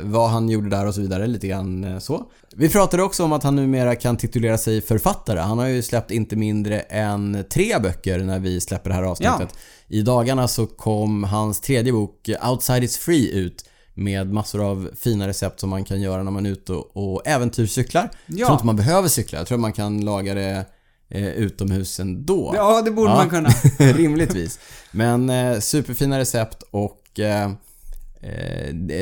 vad 0.03 0.31
han 0.31 0.49
gjorde 0.49 0.71
där 0.71 0.87
och 0.87 0.95
så 0.95 1.01
vidare, 1.01 1.27
lite 1.27 1.47
grann 1.49 1.85
eh, 1.85 1.99
så. 1.99 2.25
Vi 2.57 2.69
pratade 2.69 3.03
också 3.03 3.25
om 3.25 3.33
att 3.33 3.43
han 3.43 3.57
numera 3.57 3.95
kan 3.97 4.17
titulera 4.17 4.59
sig 4.59 4.81
författare. 4.81 5.41
Han 5.41 5.59
har 5.59 5.67
ju 5.67 5.83
släppt 5.83 6.11
inte 6.11 6.37
mindre 6.37 6.81
än 6.81 7.45
tre 7.51 7.79
böcker 7.79 8.19
när 8.19 8.39
vi 8.39 8.61
släpper 8.61 8.91
det 8.91 8.97
här 8.97 9.03
avsnittet. 9.03 9.49
I 9.89 10.03
dagarna 10.03 10.49
så 10.49 10.67
kom 10.67 11.25
hans 11.25 11.61
tredje 11.61 11.93
bok 11.93 12.31
Outside 12.51 12.85
is 12.85 12.99
Free 12.99 13.31
ut 13.33 13.65
med 13.95 14.33
massor 14.33 14.71
av 14.71 14.91
fina 15.01 15.29
recept 15.29 15.61
som 15.61 15.71
man 15.71 15.85
kan 15.85 16.01
göra 16.01 16.23
när 16.23 16.31
man 16.31 16.47
är 16.47 16.51
ute 16.51 16.73
och, 16.73 17.27
äventyrscyklar. 17.27 18.11
Jag 18.27 18.39
Ja. 18.39 18.47
tror 18.47 18.55
inte 18.55 18.67
man 18.67 18.77
behöver 18.77 19.09
cykla, 19.09 19.39
jag 19.39 19.47
tror 19.47 19.59
man 19.59 19.73
kan 19.73 20.01
laga 20.05 20.35
det 20.35 20.65
eh, 21.09 21.27
utomhus 21.29 22.01
ändå. 22.01 22.53
Ja, 22.57 22.83
det 22.83 22.91
borde 22.91 23.11
Ja. 23.11 23.17
man 23.17 23.31
kunna. 23.31 23.49
Rimligtvis. 23.93 24.59
Men 24.93 25.31
eh, 25.31 25.59
superfina 25.61 26.19
recept 26.19 26.63
och 26.71 27.21
eh, 27.21 27.51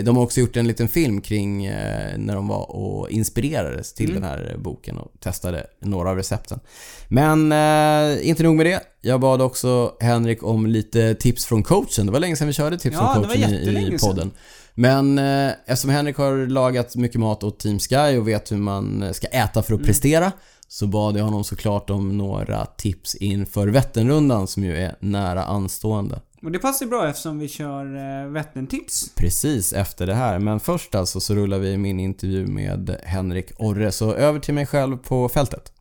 de 0.04 0.16
har 0.16 0.22
också 0.22 0.40
gjort 0.40 0.56
en 0.56 0.66
liten 0.66 0.88
film 0.88 1.20
kring 1.20 1.66
eh, 1.66 2.18
när 2.18 2.34
de 2.34 2.48
var 2.48 2.70
och 2.70 3.10
inspirerades 3.10 3.92
till 3.94 4.10
Mm. 4.10 4.22
den 4.22 4.30
här 4.30 4.56
boken 4.58 4.98
och 4.98 5.12
testade 5.20 5.66
några 5.80 6.10
av 6.10 6.16
recepten. 6.16 6.60
Men 7.08 7.52
eh, 7.52 8.28
inte 8.28 8.42
nog 8.42 8.56
med 8.56 8.66
det. 8.66 8.80
Jag 9.00 9.20
bad 9.20 9.42
också 9.42 9.92
Henrik 10.00 10.42
om 10.42 10.66
lite 10.66 11.14
tips 11.14 11.44
från 11.44 11.62
coachen. 11.62 12.06
Det 12.06 12.12
var 12.12 12.20
länge 12.20 12.36
sedan 12.36 12.46
vi 12.46 12.52
körde 12.52 12.78
tips 12.78 12.96
Ja, 13.00 13.14
från 13.14 13.24
coachen 13.24 13.54
i, 13.54 13.96
podden. 14.00 14.30
Men 14.74 15.18
eh, 15.18 15.50
eftersom 15.66 15.90
Henrik 15.90 16.16
har 16.16 16.46
lagat 16.46 16.96
mycket 16.96 17.20
mat 17.20 17.44
åt 17.44 17.58
Team 17.60 17.78
Sky 17.78 18.18
och 18.18 18.28
vet 18.28 18.52
hur 18.52 18.56
man 18.56 19.14
ska 19.14 19.26
äta 19.26 19.52
för 19.62 19.74
att 19.74 19.80
Mm. 19.80 19.84
prestera 19.86 20.32
så 20.68 20.86
bad 20.86 21.16
jag 21.16 21.24
honom 21.24 21.44
såklart 21.44 21.90
om 21.90 22.18
några 22.18 22.66
tips 22.66 23.14
inför 23.14 23.68
Vätternrundan 23.68 24.46
som 24.46 24.64
ju 24.64 24.76
är 24.76 24.96
nära 25.00 25.44
anstående. 25.44 26.20
Och 26.44 26.52
det 26.52 26.58
passar 26.58 26.86
ju 26.86 26.90
bra 26.90 27.08
eftersom 27.08 27.38
vi 27.38 27.48
kör 27.48 27.96
eh, 27.96 28.30
Vättern-tips. 28.30 29.10
Precis 29.16 29.72
efter 29.72 30.06
det 30.06 30.14
här. 30.14 30.38
Men 30.38 30.60
först 30.60 30.94
alltså 30.94 31.20
så 31.20 31.34
rullar 31.34 31.58
vi 31.58 31.76
min 31.76 32.00
intervju 32.00 32.46
med 32.46 32.96
Henrik 33.04 33.50
Orre. 33.58 33.92
Så 33.92 34.14
över 34.14 34.40
till 34.40 34.54
mig 34.54 34.66
själv 34.66 34.96
på 34.96 35.28
fältet. 35.28 35.72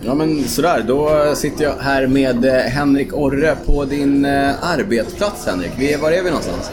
Ja 0.00 0.14
men 0.14 0.44
sådär, 0.44 0.84
då 0.86 1.32
sitter 1.34 1.64
jag 1.64 1.74
här 1.80 2.06
med 2.06 2.44
eh, 2.44 2.52
Henrik 2.54 3.14
Orre 3.14 3.56
på 3.66 3.84
din 3.84 4.24
eh, 4.24 4.64
arbetsplats 4.64 5.46
Henrik. 5.46 5.72
Vi, 5.78 5.96
var 5.96 6.12
är 6.12 6.22
vi 6.22 6.30
någonstans? 6.30 6.70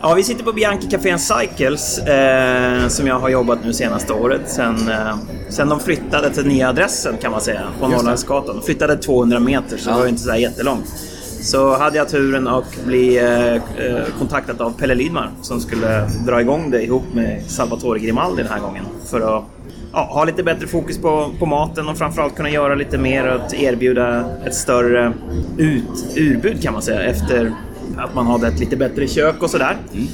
Ja, 0.00 0.14
vi 0.14 0.22
sitter 0.24 0.44
på 0.44 0.52
Bianchi 0.52 0.90
Café 0.90 1.10
and 1.10 1.20
Cycles 1.20 1.98
eh, 1.98 2.88
som 2.88 3.06
jag 3.06 3.18
har 3.18 3.28
jobbat 3.28 3.64
nu 3.64 3.72
senaste 3.72 4.12
året 4.12 4.40
sen, 4.46 4.88
eh, 4.88 5.16
sen 5.48 5.68
de 5.68 5.80
flyttade 5.80 6.30
till 6.34 6.46
nya 6.46 6.68
adressen 6.68 7.16
kan 7.18 7.32
man 7.32 7.40
säga 7.40 7.62
på. 7.80 7.88
Norrlandsgatan. 7.88 8.56
De 8.56 8.62
flyttade 8.64 8.96
200 8.96 9.40
meter 9.40 9.76
så 9.76 9.88
Ja. 9.88 9.92
det 9.92 9.98
var 9.98 10.04
ju 10.04 10.10
inte 10.10 10.22
så 10.22 10.34
jättelångt. 10.34 11.13
Så 11.44 11.76
hade 11.76 11.96
jag 11.96 12.08
turen 12.08 12.48
att 12.48 12.84
bli 12.86 13.18
eh, 13.18 13.54
eh, 13.54 14.04
kontaktad 14.18 14.62
av 14.62 14.70
Pelle 14.78 14.94
Lydmar 14.94 15.30
som 15.42 15.60
skulle 15.60 16.08
dra 16.26 16.40
igång 16.40 16.70
det 16.70 16.82
ihop 16.82 17.02
med 17.14 17.42
Salvatore 17.46 17.98
Grimaldi 17.98 18.42
den 18.42 18.52
här 18.52 18.60
gången. 18.60 18.84
För 19.04 19.20
att 19.20 19.44
ja, 19.92 20.08
ha 20.12 20.24
lite 20.24 20.42
bättre 20.42 20.66
fokus 20.66 20.98
på, 20.98 21.30
på 21.38 21.46
maten 21.46 21.88
och 21.88 21.98
framförallt 21.98 22.36
kunna 22.36 22.50
göra 22.50 22.74
lite 22.74 22.98
mer 22.98 23.26
och 23.28 23.34
att 23.34 23.54
erbjuda 23.54 24.24
ett 24.46 24.54
större 24.54 25.12
ut, 25.58 26.16
urbud 26.16 26.62
kan 26.62 26.72
man 26.72 26.82
säga 26.82 27.02
efter 27.02 27.52
att 27.96 28.14
man 28.14 28.26
hade 28.26 28.46
ett 28.46 28.60
lite 28.60 28.76
bättre 28.76 29.08
kök 29.08 29.42
och 29.42 29.50
sådär. 29.50 29.76
Mm. 29.92 30.06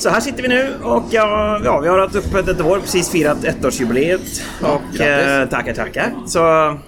Så 0.00 0.08
här 0.08 0.20
sitter 0.20 0.42
vi 0.42 0.48
nu 0.48 0.74
och 0.82 1.02
ja, 1.10 1.60
ja, 1.64 1.78
vi 1.80 1.88
har 1.88 1.98
haft 1.98 2.16
öppet 2.16 2.48
ett 2.48 2.60
år, 2.60 2.78
precis 2.80 3.10
firat 3.10 3.44
ettårsjubileet. 3.44 4.20
Och 4.62 5.00
eh, 5.00 5.48
tackar, 5.48 5.74
tackar. 5.74 6.14
Så 6.26 6.38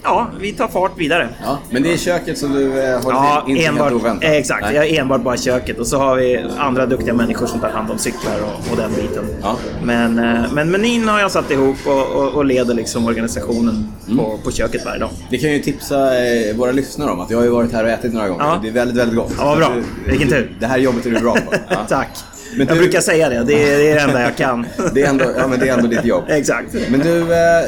ja, 0.03 0.27
vi 0.41 0.53
tar 0.53 0.69
fart 0.69 0.93
vidare. 0.97 1.29
Ja, 1.45 1.59
men 1.71 1.83
det 1.83 1.93
är 1.93 1.97
köket 1.97 2.39
som 2.39 2.53
du 2.53 2.83
eh, 2.85 3.03
har 3.05 3.13
Ja, 3.13 3.45
inte 3.49 3.65
enbart, 3.65 3.91
helt 3.91 4.03
oväntat. 4.03 4.25
eh, 4.25 4.33
exakt. 4.33 4.63
Nej. 4.67 4.75
Jag 4.75 4.87
är 4.87 5.01
enbart 5.01 5.21
bara 5.23 5.37
köket 5.37 5.79
och 5.79 5.87
så 5.87 5.99
har 5.99 6.17
vi 6.17 6.45
andra 6.59 6.87
duktiga 6.87 7.15
människor 7.15 7.47
som 7.47 7.61
tar 7.61 7.69
hand 7.71 7.91
om 7.91 7.99
cyklar 7.99 8.33
och, 8.43 8.71
och 8.73 8.77
den 8.77 8.91
biten. 8.95 9.25
Ja. 9.43 9.57
Men, 9.85 10.19
eh, 10.19 10.41
men 10.53 10.71
menyn 10.71 11.09
har 11.09 11.21
jag 11.21 11.31
satt 11.31 11.51
ihop 11.51 11.77
och, 11.87 12.07
och, 12.17 12.33
och 12.35 12.45
leder 12.45 12.75
liksom 12.75 13.07
organisationen 13.07 13.93
Mm. 14.07 14.19
på, 14.19 14.39
på 14.45 14.51
köket 14.51 14.85
varje 14.85 14.99
dag. 15.01 15.11
Vi 15.31 15.39
kan 15.39 15.53
ju 15.53 15.59
tipsa 15.59 16.25
eh, 16.25 16.57
våra 16.57 16.73
lyssnare 16.73 17.11
om 17.11 17.21
att 17.21 17.31
jag 17.31 17.39
har 17.39 17.45
ju 17.45 17.51
varit 17.51 17.73
här 17.73 17.85
och 17.85 17.91
ätit 17.91 18.15
några 18.15 18.29
gånger. 18.29 18.45
Ja. 18.45 18.59
Det 18.63 18.69
är 18.69 18.73
väldigt, 18.73 18.97
väldigt 18.97 19.17
gott. 19.17 19.33
Ja, 19.39 19.45
vad 19.45 19.59
bra. 19.59 19.69
Du- 20.05 20.11
Vilken 20.11 20.29
du- 20.29 20.35
tur. 20.35 20.57
Det 20.61 20.67
här 20.67 20.79
jobbet 20.79 21.07
är 21.07 21.11
du 21.11 21.21
bra 21.21 21.33
på. 21.35 21.55
Ja. 21.69 21.77
Tack. 21.89 22.09
Men 22.57 22.67
jag 22.67 22.77
du- 22.77 22.81
brukar 22.81 23.01
säga 23.01 23.29
det. 23.29 23.45
Det 23.45 23.55
är, 23.73 23.79
det 23.79 23.91
är 23.91 23.95
det 23.95 24.01
enda 24.01 24.23
jag 24.23 24.37
kan. 24.37 24.67
Det 24.95 25.03
är 25.03 25.09
ändå, 25.09 25.25
ja, 25.39 25.47
men 25.47 25.59
det 25.61 25.69
är 25.69 25.73
ändå 25.73 25.87
ditt 25.89 26.05
jobb. 26.05 26.25
Exakt. 26.29 26.75
Men 26.89 27.01
du, 27.01 27.33
eh, 27.33 27.59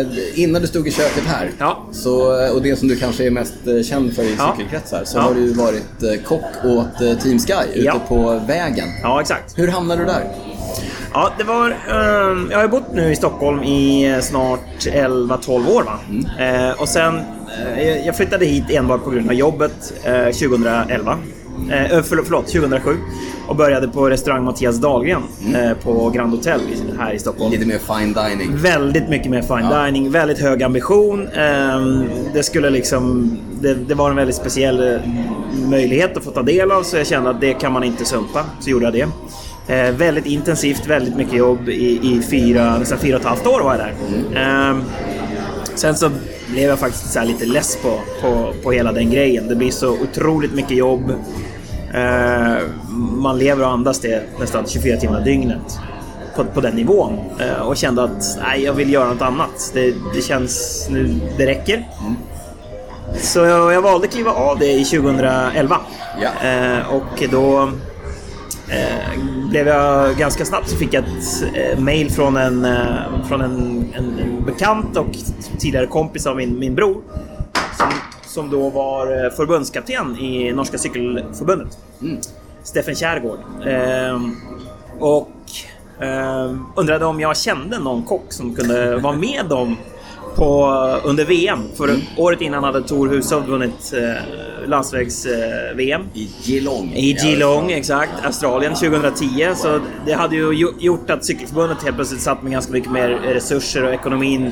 eh, 0.00 0.06
innan 0.34 0.62
du 0.62 0.68
stod 0.68 0.88
i 0.88 0.90
köket 0.90 1.24
här, 1.26 1.50
Ja. 1.58 1.86
så, 1.92 2.40
eh, 2.44 2.50
och 2.50 2.62
det 2.62 2.76
som 2.76 2.88
du 2.88 2.96
kanske 2.96 3.26
är 3.26 3.30
mest 3.30 3.54
eh, 3.66 3.82
känd 3.82 4.14
för 4.14 4.22
i 4.22 4.34
Ja. 4.38 4.54
cykelkretsar, 4.58 5.02
så 5.04 5.18
Ja. 5.18 5.22
har 5.22 5.34
du 5.34 5.52
varit 5.52 6.02
eh, 6.02 6.22
kock 6.24 6.64
åt 6.64 7.00
eh, 7.02 7.18
Team 7.18 7.38
Sky 7.38 7.52
ute 7.74 7.86
Ja. 7.86 8.00
på 8.08 8.40
vägen. 8.46 8.88
Ja, 9.02 9.20
exakt. 9.20 9.58
Hur 9.58 9.68
hamnade 9.68 10.00
du 10.02 10.06
där? 10.06 10.24
Ja, 11.14 11.32
det 11.38 11.44
var... 11.44 11.66
ehm, 11.70 12.48
jag 12.50 12.58
har 12.58 12.68
bott 12.68 12.92
nu 12.94 13.12
i 13.12 13.16
Stockholm 13.16 13.62
i 13.62 14.10
eh, 14.12 14.20
snart 14.20 14.60
11-12 14.80 15.68
år 15.70 15.82
va. 15.82 15.98
Eh, 16.44 16.80
och 16.80 16.88
sen... 16.88 17.16
Eh, 17.76 17.88
jag- 17.88 18.06
jag 18.06 18.16
flyttade 18.16 18.44
hit 18.46 18.64
enbart 18.70 19.04
på 19.04 19.10
grund 19.10 19.28
av 19.28 19.34
jobbet 19.34 19.92
eh, 20.04 20.24
2011. 20.24 21.18
Eh, 21.70 21.92
eh, 21.92 22.02
förlåt, 22.02 22.26
förlåt, 22.26 22.46
2007. 22.46 22.96
Och 23.46 23.56
började 23.56 23.88
på 23.88 24.10
restaurang 24.10 24.44
Mattias 24.44 24.76
Dahlgren 24.76 25.22
eh, 25.54 25.72
på 25.82 26.10
Grand 26.10 26.30
Hotel 26.30 26.60
här 26.98 27.12
i 27.12 27.18
Stockholm. 27.18 27.52
Lite 27.52 27.66
mer 27.66 27.78
fine 27.98 28.12
dining. 28.12 28.56
Väldigt 28.56 29.08
mycket 29.08 29.30
mer 29.30 29.42
fine 29.42 29.68
Ja. 29.70 29.84
dining, 29.84 30.10
väldigt 30.10 30.38
hög 30.38 30.62
ambition. 30.62 31.28
Ehm, 31.28 32.04
det 32.34 32.42
skulle 32.42 32.70
liksom... 32.70 33.36
Det, 33.60 33.74
det 33.74 33.94
var 33.94 34.10
en 34.10 34.16
väldigt 34.16 34.36
speciell 34.36 34.94
eh, 34.94 35.00
möjlighet 35.70 36.16
att 36.16 36.24
få 36.24 36.30
ta 36.30 36.42
del 36.42 36.70
av 36.72 36.82
så 36.82 36.96
jag 36.96 37.06
kände 37.06 37.30
att 37.30 37.40
det 37.40 37.52
kan 37.52 37.72
man 37.72 37.84
inte 37.84 38.04
sumpa. 38.04 38.44
Så 38.60 38.70
gjorde 38.70 38.84
jag 38.84 38.92
det. 38.92 39.06
Eh, 39.74 39.92
väldigt 39.94 40.26
intensivt, 40.26 40.86
väldigt 40.86 41.16
mycket 41.16 41.34
jobb 41.34 41.68
i, 41.68 42.00
i 42.02 42.22
fyra, 42.30 42.78
nästan 42.78 42.98
fyra 42.98 43.14
och 43.16 43.20
ett 43.22 43.28
halvt 43.28 43.46
år 43.46 43.60
var 43.60 43.70
jag 43.76 43.80
där. 43.80 43.94
Ehm, 44.40 44.82
sen 45.74 45.94
så 45.96 46.10
blev 46.52 46.68
jag 46.68 46.78
faktiskt 46.78 47.12
så 47.12 47.18
här 47.18 47.26
lite 47.26 47.46
less 47.46 47.76
på, 47.82 47.98
på, 48.22 48.52
på 48.62 48.72
hela 48.72 48.92
den 48.92 49.10
grejen. 49.10 49.48
Det 49.48 49.56
blir 49.56 49.70
så 49.70 49.90
otroligt 49.92 50.54
mycket 50.54 50.76
jobb. 50.76 51.12
Eh, 51.94 52.58
man 52.96 53.38
lever 53.38 53.64
och 53.64 53.70
andas 53.70 54.00
det 54.00 54.22
nästan 54.40 54.66
24 54.66 54.96
timmar 54.96 55.20
dygnet 55.20 55.78
på, 56.36 56.44
på 56.44 56.60
den 56.60 56.74
nivån. 56.74 57.18
Eh, 57.40 57.62
och 57.62 57.76
kände 57.76 58.02
att 58.02 58.38
nej, 58.42 58.62
jag 58.62 58.72
vill 58.72 58.92
göra 58.92 59.12
något 59.12 59.22
annat. 59.22 59.70
Det, 59.74 59.94
det 60.14 60.22
känns 60.22 60.86
nu, 60.90 61.20
det 61.38 61.46
räcker. 61.46 61.88
Så 63.16 63.38
jag, 63.38 63.72
jag 63.72 63.82
valde 63.82 64.06
att 64.06 64.12
kliva 64.12 64.30
av 64.30 64.58
det 64.58 64.72
i 64.72 64.84
2011. 64.84 65.76
Ja. 66.22 66.48
Eh, 66.48 66.94
och 66.94 67.24
då 67.30 67.62
eh, 68.68 69.20
blev 69.50 69.66
jag 69.68 70.16
ganska 70.16 70.44
snabbt 70.44 70.68
så 70.68 70.76
fick 70.76 70.94
jag 70.94 71.04
ett 71.04 71.44
eh, 71.54 71.78
mail 71.78 72.10
från 72.10 72.36
en, 72.36 72.64
eh, 72.64 73.26
från 73.28 73.40
en, 73.40 73.86
en, 73.94 74.18
en 74.18 74.44
bekant 74.44 74.96
och 74.96 75.16
tidigare 75.58 75.86
kompis 75.86 76.26
av 76.26 76.36
min, 76.36 76.58
min 76.58 76.74
bror. 76.74 77.02
Som, 77.78 77.88
som 78.30 78.50
då 78.50 78.70
var 78.70 79.24
eh, 79.24 79.30
förbundskapten 79.30 80.18
i 80.18 80.52
Norska 80.52 80.78
Cykelförbundet. 80.78 81.78
Steffen 82.62 82.94
Kärgård. 82.94 83.38
Eh, 83.66 84.20
och 84.98 85.30
eh, 86.00 86.54
undrade 86.76 87.04
om 87.04 87.20
jag 87.20 87.36
kände 87.36 87.78
någon 87.78 88.02
kock 88.02 88.32
som 88.32 88.54
kunde 88.54 88.96
vara 88.96 89.16
med 89.16 89.46
dem 89.48 89.76
på, 90.40 90.66
under 91.04 91.24
VM. 91.24 91.58
För 91.76 91.96
året 92.16 92.40
innan 92.40 92.64
hade 92.64 92.82
Tor 92.82 93.08
Hushovd 93.08 93.46
vunnit 93.48 93.92
eh, 93.92 94.68
landsvägs-VM. 94.68 96.02
I 96.14 96.28
Geelong. 96.42 96.92
I 96.92 97.12
Geelong, 97.12 97.70
exakt. 97.70 98.12
Australien 98.24 98.74
2010. 98.74 99.48
Så 99.56 99.80
det 100.06 100.12
hade 100.12 100.36
ju 100.36 100.52
gjo- 100.52 100.74
gjort 100.78 101.10
att 101.10 101.24
Cykelförbundet 101.24 101.82
helt 101.82 101.96
plötsligt 101.96 102.20
satt 102.20 102.42
med 102.42 102.52
ganska 102.52 102.72
mycket 102.72 102.92
mer 102.92 103.08
resurser 103.08 103.84
och 103.84 103.92
ekonomin 103.94 104.50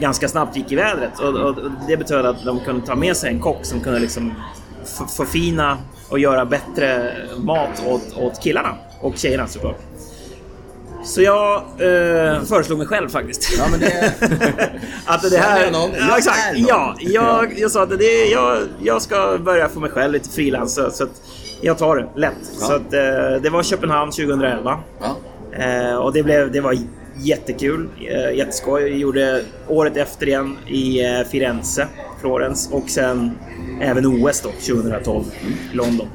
ganska 0.00 0.28
snabbt 0.28 0.56
gick 0.56 0.72
i 0.72 0.74
vädret. 0.74 1.18
Och, 1.18 1.34
och 1.36 1.54
det 1.88 1.96
betöd 1.96 2.26
att 2.26 2.44
de 2.44 2.60
kunde 2.60 2.86
ta 2.86 2.94
med 2.94 3.16
sig 3.16 3.30
en 3.30 3.40
kock 3.40 3.64
som 3.64 3.80
kunde 3.80 3.98
liksom 3.98 4.34
förfina 5.16 5.78
och 6.08 6.18
göra 6.18 6.44
bättre 6.44 7.12
mat 7.36 7.82
åt, 7.86 8.16
åt 8.16 8.42
killarna 8.42 8.74
och 9.00 9.16
tjejerna 9.16 9.46
såklart. 9.46 9.78
Så 11.04 11.22
jag 11.22 11.56
eh, 11.56 12.42
föreslog 12.42 12.78
mig 12.78 12.86
själv 12.86 13.08
faktiskt. 13.08 13.58
Ja, 13.58 13.64
men 13.70 13.80
det... 13.80 14.14
att 15.06 15.30
det 15.30 15.38
här... 15.38 15.66
är 15.66 15.70
någon. 15.70 15.90
Ja, 15.98 16.18
exakt. 16.18 16.38
är 16.38 16.52
någon. 16.52 16.66
Ja, 16.68 16.96
jag, 16.98 17.58
jag 17.58 17.70
sa 17.70 17.82
att 17.82 17.98
det, 17.98 18.24
jag, 18.24 18.58
jag 18.82 19.02
ska 19.02 19.38
börja 19.38 19.68
få 19.68 19.80
mig 19.80 19.90
själv 19.90 20.12
lite 20.12 20.30
frilans. 20.30 20.74
Så, 20.74 21.04
att 21.04 21.22
jag 21.60 21.78
tar 21.78 21.96
det 21.96 22.20
lätt. 22.20 22.32
Ja. 22.60 22.66
Så 22.66 22.72
att, 22.72 22.92
eh, 22.92 23.42
det 23.42 23.50
var 23.50 23.62
Köpenhamn 23.62 24.10
2011. 24.10 24.80
Ja. 25.00 25.16
Eh, 25.64 25.94
och 25.94 26.12
det, 26.12 26.22
blev, 26.22 26.52
det 26.52 26.60
var 26.60 26.76
jättekul. 27.16 27.88
Eh, 27.98 28.36
jätteskoj. 28.36 28.82
Jag 28.82 28.98
gjorde 28.98 29.44
året 29.68 29.96
efter 29.96 30.28
igen 30.28 30.58
i 30.66 31.04
eh, 31.04 31.20
Firenze, 31.30 31.86
Florens 32.20 32.70
och 32.72 32.90
sen 32.90 33.38
även 33.80 34.06
OS 34.06 34.40
då 34.40 34.50
2012 34.50 35.24
i 35.72 35.76
London. 35.76 36.08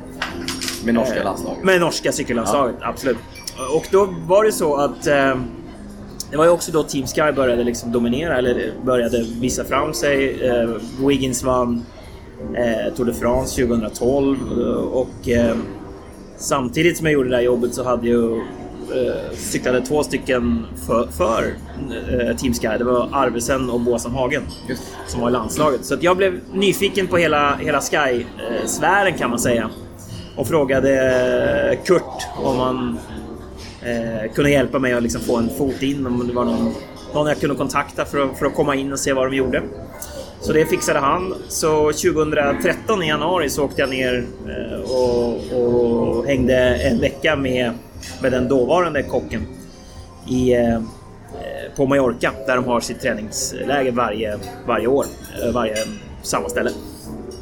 Med 0.85 0.93
norska 0.93 1.19
Eh, 1.19 1.23
landslaget. 1.23 1.63
Med 1.63 1.81
norska 1.81 2.11
cykellandslaget, 2.11 2.75
absolut. 2.81 3.17
Och 3.75 3.87
då 3.91 4.07
var 4.27 4.43
det 4.43 4.51
så 4.51 4.75
att 4.75 5.07
eh, 5.07 5.35
det 6.31 6.37
var 6.37 6.45
ju 6.45 6.51
också 6.51 6.71
då 6.71 6.83
Team 6.83 7.07
Sky 7.07 7.31
började 7.35 7.63
liksom 7.63 7.91
dominera, 7.91 8.37
eller 8.37 8.71
började 8.85 9.25
visa 9.41 9.63
fram 9.63 9.93
sig. 9.93 10.47
Eh, 10.49 10.69
Wiggins 11.07 11.43
vann 11.43 11.85
eh, 12.55 12.93
Tour 12.95 13.05
de 13.05 13.13
France 13.13 13.61
2012 13.61 14.37
eh, 14.51 14.67
och 14.75 15.29
eh, 15.29 15.55
samtidigt 16.37 16.97
som 16.97 17.05
jag 17.05 17.13
gjorde 17.13 17.29
det 17.29 17.35
där 17.35 17.43
jobbet 17.43 17.73
så 17.73 17.83
hade 17.83 18.09
jag 18.09 18.31
eh, 18.31 19.13
cyklade 19.33 19.81
två 19.81 20.03
stycken 20.03 20.65
för, 20.87 21.07
för 21.07 21.53
eh, 22.29 22.35
Team 22.37 22.53
Sky. 22.53 22.77
Det 22.77 22.83
var 22.83 23.09
Arvesen 23.11 23.69
och 23.69 23.79
Boasan 23.79 24.11
Hagen 24.11 24.43
Just. 24.69 24.83
som 25.07 25.21
var 25.21 25.29
i 25.29 25.31
landslaget. 25.31 25.85
Så 25.85 25.95
jag 26.01 26.17
blev 26.17 26.39
nyfiken 26.53 27.07
på 27.07 27.17
hela, 27.17 27.55
hela 27.55 27.81
Sky-sfären 27.81 29.17
kan 29.17 29.29
man 29.29 29.39
säga. 29.39 29.69
Och 30.37 30.47
frågade 30.47 31.77
Kurt 31.85 32.27
om 32.43 32.57
han 32.59 32.99
eh, 33.85 34.31
kunde 34.33 34.51
hjälpa 34.51 34.79
mig 34.79 34.93
att 34.93 35.03
liksom 35.03 35.21
få 35.21 35.37
en 35.37 35.49
fot 35.49 35.81
in. 35.81 36.07
Om 36.07 36.27
det 36.27 36.33
var 36.33 36.45
någon, 36.45 36.73
någon 37.13 37.27
jag 37.27 37.39
kunde 37.39 37.55
kontakta 37.55 38.05
för 38.05 38.19
att, 38.19 38.37
för 38.37 38.45
att 38.45 38.55
komma 38.55 38.75
in 38.75 38.91
och 38.91 38.99
se 38.99 39.13
vad 39.13 39.31
de 39.31 39.35
gjorde. 39.37 39.63
Så 40.41 40.53
det 40.53 40.65
fixade 40.65 40.99
han. 40.99 41.35
Så 41.47 41.91
2013 41.91 43.03
i 43.03 43.07
januari 43.07 43.49
så 43.49 43.63
åkte 43.63 43.81
jag 43.81 43.89
ner 43.89 44.25
eh, 44.47 44.91
och, 44.91 45.35
och 45.53 46.25
hängde 46.25 46.55
en 46.75 46.99
vecka 46.99 47.35
med, 47.35 47.71
med 48.21 48.31
den 48.31 48.47
dåvarande 48.47 49.03
kocken 49.03 49.47
i, 50.29 50.53
eh, 50.53 50.75
eh 50.75 50.81
på 51.75 51.85
Mallorca 51.85 52.31
där 52.47 52.55
de 52.55 52.65
har 52.65 52.79
sitt 52.79 53.01
träningsläger 53.01 53.91
varje, 53.91 54.37
varje 54.67 54.87
år. 54.87 55.05
Varje 55.53 55.75
samma 56.23 56.49
ställe. 56.49 56.71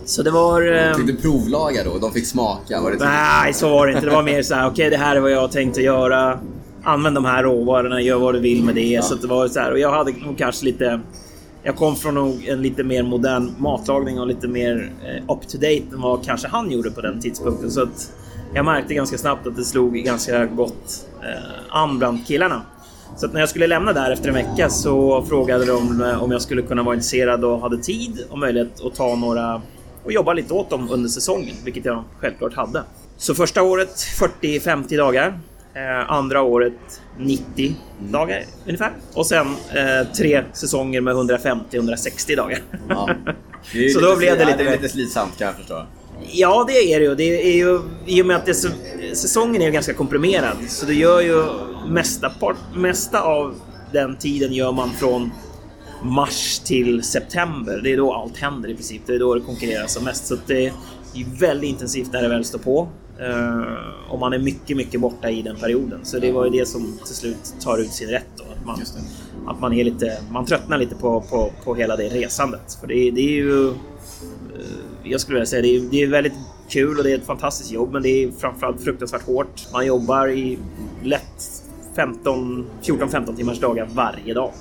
Så 0.06 0.24
det 0.24 0.32
var... 0.32 0.88
eh, 0.90 0.94
Fick 0.96 1.08
du 1.08 1.16
provlaga 1.16 1.84
då? 1.84 1.98
De 1.98 2.12
fick 2.12 2.28
smaka? 2.28 2.82
Var 2.82 2.92
det 2.92 2.98
Nej, 3.06 3.54
så 3.54 3.70
var 3.70 3.88
det 3.88 3.94
inte. 3.94 4.06
Det 4.06 4.12
var 4.16 4.24
mer 4.24 4.42
så 4.44 4.56
här, 4.56 4.68
okej 4.70 4.90
det 4.90 4.98
här 4.98 5.16
är 5.16 5.20
vad 5.20 5.32
jag 5.32 5.42
har 5.42 5.48
tänkt 5.48 5.78
att 5.78 5.84
göra. 5.84 6.40
Använd 6.84 7.16
de 7.16 7.26
här 7.26 7.44
råvarorna, 7.44 8.02
gör 8.02 8.18
vad 8.20 8.34
du 8.34 8.40
vill 8.40 8.64
med 8.64 8.76
det. 8.76 9.04
Så 9.04 9.14
att 9.14 9.22
det 9.22 9.28
var 9.28 9.48
så 9.48 9.60
här, 9.60 9.72
och 9.72 9.80
jag 9.80 9.92
hade 9.92 10.12
nog 10.12 10.38
kanske 10.38 10.66
lite... 10.66 11.00
Jag 11.66 11.76
kom 11.76 11.96
från 11.96 12.18
en 12.48 12.62
lite 12.62 12.84
mer 12.84 13.04
modern 13.04 13.52
matlagning 13.58 14.20
och 14.20 14.28
lite 14.28 14.48
mer 14.48 14.92
eh, 15.06 15.36
up 15.36 15.48
to 15.48 15.58
date 15.58 15.84
än 15.94 16.02
vad 16.02 16.26
kanske 16.26 16.48
han 16.48 16.72
gjorde 16.72 16.92
på 16.92 17.02
den 17.02 17.20
tidpunkten. 17.22 17.72
Så 17.72 17.82
att 17.84 18.12
jag 18.54 18.66
märkte 18.66 18.94
ganska 18.94 19.18
snabbt 19.18 19.48
att 19.48 19.56
det 19.56 19.64
slog 19.64 19.94
ganska 19.94 20.46
gott 20.46 21.06
eh, 21.22 21.78
an 21.78 22.00
bland 22.00 22.28
killarna. 22.28 22.62
Så 23.18 23.28
när 23.28 23.40
jag 23.40 23.50
skulle 23.50 23.68
lämna 23.68 23.94
där 23.94 24.12
efter 24.12 24.28
en 24.28 24.34
vecka 24.34 24.70
så 24.70 25.24
frågade 25.30 25.66
de 25.66 26.02
eh, 26.02 26.24
om 26.24 26.32
jag 26.32 26.42
skulle 26.42 26.62
kunna 26.62 26.84
vara 26.84 26.96
intresserad 26.96 27.44
och 27.44 27.60
hade 27.62 27.78
tid 27.78 28.20
och 28.30 28.40
möjlighet 28.40 28.82
att 28.86 28.96
ta 28.96 29.16
några 29.16 29.62
och 30.04 30.12
jobba 30.12 30.34
lite 30.34 30.54
åt 30.54 30.70
dem 30.70 30.92
under 30.92 31.10
säsongen, 31.10 31.56
vilket 31.64 31.86
jag 31.86 32.04
självklart 32.20 32.54
hade. 32.54 32.84
Så 33.18 33.36
första 33.36 33.64
året 33.64 33.96
40-50 34.42 34.98
dagar. 34.98 35.40
Eh, 35.76 36.12
andra 36.12 36.42
året 36.42 36.74
90 37.20 37.76
dagar 38.00 38.44
ungefär. 38.66 38.92
Och 39.14 39.26
sen 39.28 39.48
eh, 39.48 40.08
tre 40.18 40.44
säsonger 40.54 41.02
med 41.02 41.16
150-160 41.16 42.36
dagar. 42.36 42.60
Ja. 42.90 43.10
Så 43.94 44.00
då 44.00 44.16
blev 44.16 44.38
det 44.38 44.46
lite 44.46 44.64
ja, 44.64 44.70
det 44.70 44.76
är 44.76 44.78
lite 44.82 44.90
slitsamt 44.90 45.38
kan 45.38 45.48
jag 45.48 45.56
förstå. 45.56 45.86
Ja, 46.32 46.66
det 46.68 46.94
är 46.94 47.00
det 47.00 47.06
ju. 47.06 47.16
Det 47.16 47.24
är 47.52 47.56
ju 47.58 47.80
I 48.06 48.22
och 48.22 48.26
med 48.26 48.36
att 48.38 48.48
är- 48.48 49.14
säsongen 49.16 49.62
är 49.62 49.66
ju 49.66 49.72
ganska 49.72 49.94
komprimerad. 49.94 50.58
Så 50.68 50.86
det 50.86 50.94
gör 50.94 51.22
ju 51.22 51.44
mesta, 51.88 52.30
part, 52.30 52.58
mesta 52.76 53.22
av 53.22 53.56
den 53.92 54.16
tiden 54.16 54.54
gör 54.54 54.72
man 54.72 54.90
från 54.90 55.32
mars 56.04 56.60
till 56.60 57.04
september. 57.04 57.82
Det 57.84 57.94
är 57.94 57.98
då 57.98 58.14
allt 58.14 58.38
händer 58.38 58.70
i 58.70 58.76
princip. 58.76 59.02
Det 59.06 59.16
är 59.16 59.20
då 59.20 59.36
det 59.36 59.42
konkurreras 59.42 59.94
som 59.94 60.04
mest. 60.04 60.26
Så 60.28 60.36
det 60.48 60.66
är 60.66 60.74
väldigt 61.40 61.70
intensivt 61.70 62.14
när 62.14 62.22
det 62.22 62.30
väl 62.30 62.46
står 62.46 62.60
på. 62.60 62.88
Eh, 63.20 64.12
och 64.12 64.20
man 64.20 64.34
är 64.34 64.40
mycket, 64.40 64.78
mycket 64.78 65.02
borta 65.02 65.30
i 65.30 65.42
den 65.42 65.56
perioden. 65.56 66.00
Så 66.04 66.20
det 66.20 66.32
var 66.32 66.46
ju 66.46 66.52
det 66.52 66.66
som 66.66 66.98
till 67.06 67.16
slut 67.16 67.56
tar 67.60 67.78
ut 67.78 67.92
sin 67.92 68.10
rätt. 68.10 68.28
Då. 68.38 68.44
Att 68.44 68.66
man, 68.66 68.82
att 69.48 69.60
man, 69.62 69.74
är 69.74 69.84
lite, 69.84 70.18
man 70.32 70.46
tröttnar 70.46 70.78
lite 70.78 70.96
på, 70.96 71.22
på, 71.22 71.52
på 71.64 71.76
hela 71.76 71.96
det 71.96 72.10
resandet. 72.10 72.78
För 72.80 72.88
det, 72.88 73.12
det 73.12 73.22
är 73.22 73.32
ju... 73.36 73.70
eh, 73.70 73.76
Jag 75.04 75.22
skulle 75.22 75.36
vilja 75.36 75.46
säga 75.46 75.62
det 75.62 75.76
är, 75.76 75.82
det 75.92 76.04
är 76.04 76.08
väldigt 76.08 76.34
kul 76.70 76.98
och 76.98 77.04
det 77.04 77.12
är 77.12 77.18
ett 77.18 77.26
fantastiskt 77.26 77.72
jobb 77.72 77.92
men 77.94 78.02
det 78.02 78.10
är 78.24 78.32
framförallt 78.32 78.82
fruktansvärt 78.84 79.26
hårt. 79.26 79.68
Man 79.74 79.86
jobbar 79.86 80.28
i 80.28 80.58
lätt 81.04 81.64
15, 81.96 82.66
14-15 82.84 83.36
timmars 83.36 83.60
dagar 83.60 83.88
varje 83.94 84.34
dag. 84.34 84.52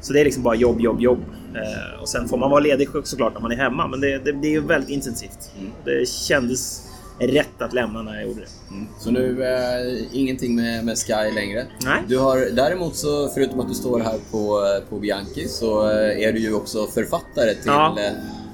Så 0.00 0.12
det 0.12 0.20
är 0.20 0.24
liksom 0.24 0.42
bara 0.42 0.54
jobb, 0.54 0.80
jobb, 0.80 1.00
jobb. 1.00 1.18
Eh, 1.54 2.02
och 2.02 2.08
sen 2.08 2.28
får 2.28 2.38
man 2.38 2.50
vara 2.50 2.60
ledig 2.60 2.88
såklart 3.04 3.34
när 3.34 3.40
man 3.40 3.52
är 3.52 3.56
hemma 3.56 3.86
men 3.88 4.00
det, 4.00 4.18
det, 4.18 4.32
det 4.32 4.46
är 4.48 4.52
ju 4.52 4.60
väldigt 4.60 4.90
intensivt. 4.90 5.50
Det 5.84 6.08
kändes 6.08 6.86
rätt 7.18 7.62
att 7.62 7.72
lämna 7.72 8.02
när 8.02 8.14
jag 8.14 8.22
gjorde 8.22 8.40
det. 8.40 8.74
Mm. 8.74 8.86
Så 8.98 9.10
nu, 9.10 9.44
eh, 9.44 10.06
ingenting 10.12 10.56
med, 10.56 10.84
med 10.84 10.98
Sky 10.98 11.34
längre. 11.34 11.66
Nej. 11.84 12.02
Du 12.08 12.18
har 12.18 12.56
däremot 12.56 12.96
så, 12.96 13.28
förutom 13.28 13.60
att 13.60 13.68
du 13.68 13.74
står 13.74 14.00
här 14.00 14.18
på, 14.30 14.60
på 14.90 14.98
Bianchi, 14.98 15.48
så 15.48 15.90
eh, 15.90 16.28
är 16.28 16.32
du 16.32 16.38
ju 16.38 16.54
också 16.54 16.86
författare 16.86 17.54
till 17.54 17.66
Ja. 17.66 17.98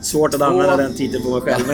Svårt 0.06 0.34
att 0.34 0.40
Två- 0.40 0.46
använda 0.46 0.76
den 0.76 0.94
titeln 0.94 1.24
på 1.24 1.30
mig 1.30 1.40
själv. 1.40 1.64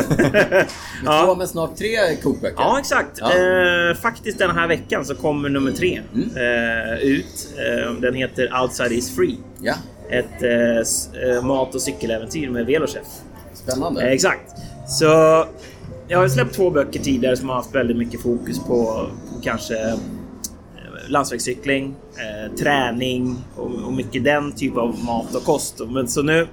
Ja. 1.05 1.23
två 1.27 1.35
men 1.35 1.49
snart 1.49 1.77
tre 1.77 2.17
kokböcker. 2.23 2.57
Ja, 2.59 2.79
exakt. 2.79 3.19
Ja. 3.21 3.33
Eh, 3.33 3.95
faktiskt 3.97 4.39
den 4.39 4.51
här 4.51 4.69
veckan 4.69 5.05
så 5.05 5.15
kommer 5.15 5.49
nummer 5.49 5.73
tre 5.73 6.01
eh, 6.37 6.99
ut. 7.03 7.49
Eh, 7.59 7.93
den 7.93 8.15
heter 8.15 8.61
Outside 8.63 8.93
is 8.93 9.17
free. 9.17 9.37
Ja, 9.63 9.75
Ett 10.11 10.43
eh, 10.43 11.31
eh, 11.37 11.43
mat 11.45 11.75
och 11.75 11.83
cykeläventyr 11.83 12.51
med 12.51 12.67
Velochef. 12.67 13.07
spännande. 13.55 14.03
Eh, 14.03 14.13
exakt. 14.13 14.53
Så 14.89 15.05
jag 16.09 16.19
har 16.19 16.29
släppt 16.29 16.55
två 16.55 16.71
böcker 16.71 17.01
tidigare 17.01 17.37
som 17.37 17.49
har 17.49 17.57
haft 17.57 17.75
väldigt 17.75 17.97
mycket 17.97 18.21
fokus 18.23 18.59
på, 18.59 18.67
på 19.35 19.41
kanske 19.43 19.95
landsvägscykling, 21.09 21.95
eh, 22.17 22.57
träning 22.57 23.37
och, 23.57 23.71
och 23.87 23.93
mycket 23.93 24.25
den 24.25 24.53
typ 24.53 24.77
av 24.77 25.05
mat 25.05 25.35
och 25.35 25.45
kost. 25.45 25.81
Men 25.89 26.09
så 26.09 26.23
nu 26.23 26.49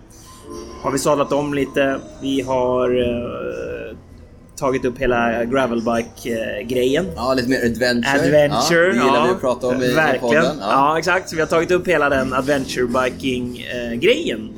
har 0.82 0.92
vi 0.92 1.00
sadlat 1.00 1.32
om 1.32 1.54
lite. 1.54 2.00
Vi 2.22 2.42
har 2.42 2.90
eh, 3.02 3.98
tagit 4.60 4.86
upp 4.86 4.98
hela 4.98 5.46
gravelbike-grejen. 5.46 7.06
Ja, 7.16 7.34
lite 7.34 7.50
mer 7.50 7.66
adventure. 7.66 8.14
Adventure, 8.14 8.88
ja, 8.88 8.94
det 8.94 9.06
gillar 9.06 9.24
vi 9.24 9.32
att 9.32 9.42
prata 9.42 9.68
om 9.68 9.82
i, 9.82 9.94
verkligen. 9.94 10.44
podden. 10.44 10.58
Ja. 10.62 10.98
exakt. 10.98 11.30
Så 11.30 11.36
vi 11.36 11.42
har 11.42 11.48
tagit 11.48 11.72
upp 11.72 11.88
hela 11.88 12.10
den 12.10 12.34
adventure 12.34 12.88
biking-grejen. 12.88 14.50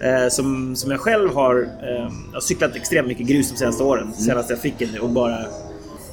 Eh, 0.00 0.28
som, 0.28 0.76
som 0.76 0.90
jag 0.90 1.00
själv 1.00 1.34
har, 1.34 1.62
eh, 1.82 1.88
jag 1.92 2.32
har 2.32 2.40
cyklat 2.40 2.76
extremt 2.76 3.08
mycket 3.08 3.26
grus 3.26 3.50
de 3.50 3.56
senaste 3.56 3.82
åren. 3.82 4.02
Mm. 4.02 4.14
Senast 4.14 4.50
jag 4.50 4.58
fick 4.58 4.78
den 4.78 5.00
och 5.00 5.08
bara 5.08 5.38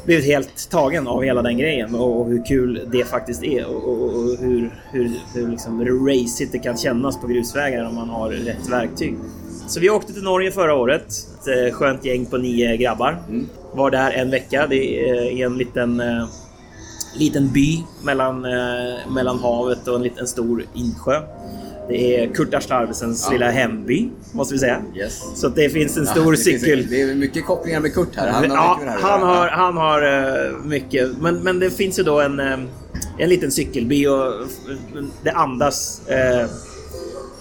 blivit 0.08 0.26
helt 0.26 0.70
tagen 0.70 1.08
av 1.08 1.24
hela 1.24 1.42
den 1.42 1.58
grejen 1.58 1.96
och, 1.96 2.28
hur 2.28 2.46
kul 2.46 2.88
det 2.92 3.04
faktiskt 3.04 3.44
är 3.44 3.66
och, 3.66 4.38
hur, 4.40 4.70
hur, 4.92 5.12
hur 5.34 5.48
liksom 5.48 5.86
racigt 5.86 6.52
det 6.52 6.60
kan 6.60 6.78
kännas 6.78 7.22
på 7.22 7.28
grusvägar 7.28 7.86
om 7.86 7.96
man 7.96 8.10
har 8.10 8.30
rätt 8.30 8.70
verktyg. 8.70 9.16
Så 9.68 9.80
vi 9.80 9.90
åkte 9.90 10.14
till 10.14 10.24
Norge 10.24 10.52
förra 10.52 10.76
året. 10.76 11.02
Ett 11.02 11.48
eh, 11.48 11.74
skönt 11.74 12.06
gäng 12.06 12.26
på 12.26 12.38
nio 12.38 12.78
grabbar. 12.78 13.18
Mm. 13.30 13.50
Var 13.74 13.92
där 13.92 14.12
en 14.12 14.32
vecka. 14.32 14.68
Det 14.70 15.10
är 15.10 15.46
en 15.46 15.58
liten 15.58 16.00
eh, 16.00 16.28
liten 17.16 17.52
by 17.54 17.84
mellan, 18.04 18.46
eh, 18.46 19.12
mellan 19.12 19.40
havet 19.40 19.88
och 19.88 19.96
en 19.96 20.04
liten 20.04 20.28
stor 20.28 20.64
insjö. 20.74 21.22
Det 21.90 22.24
är 22.24 22.34
Kurt 22.34 22.54
Arsle 22.54 22.76
Arvesens 22.76 23.24
Ja. 23.26 23.32
lilla 23.34 23.52
hemby, 23.52 24.10
måste 24.32 24.54
vi 24.54 24.60
säga. 24.60 24.82
Yes. 24.96 25.22
Så 25.36 25.48
det 25.50 25.70
finns 25.70 25.98
en 25.98 26.04
Ja, 26.06 26.12
stor 26.12 26.32
det 26.32 26.38
finns- 26.38 26.62
cykel... 26.62 26.88
Det 26.90 27.02
är 27.02 27.16
mycket 27.16 27.46
kopplingar 27.46 27.80
med 27.80 27.94
Kurt 27.94 28.16
här. 28.16 28.28
Han 28.32 28.50
har 28.50 28.56
ja, 28.58 28.78
mycket 28.80 28.94
det 29.02 29.08
han 29.08 29.22
har, 29.22 29.48
han 29.48 29.78
har 29.78 30.02
eh, 30.02 30.52
mycket. 30.64 31.10
Men, 31.22 31.36
men 31.44 31.60
det 31.60 31.70
finns 31.72 32.00
ju 32.00 32.04
då 32.04 32.22
en, 32.22 32.40
eh, 32.40 32.60
en 33.18 33.30
liten 33.30 33.52
cykelby 33.52 34.08
och 34.08 34.34
det 35.24 35.32
andas 35.32 36.08
eh, 36.08 36.46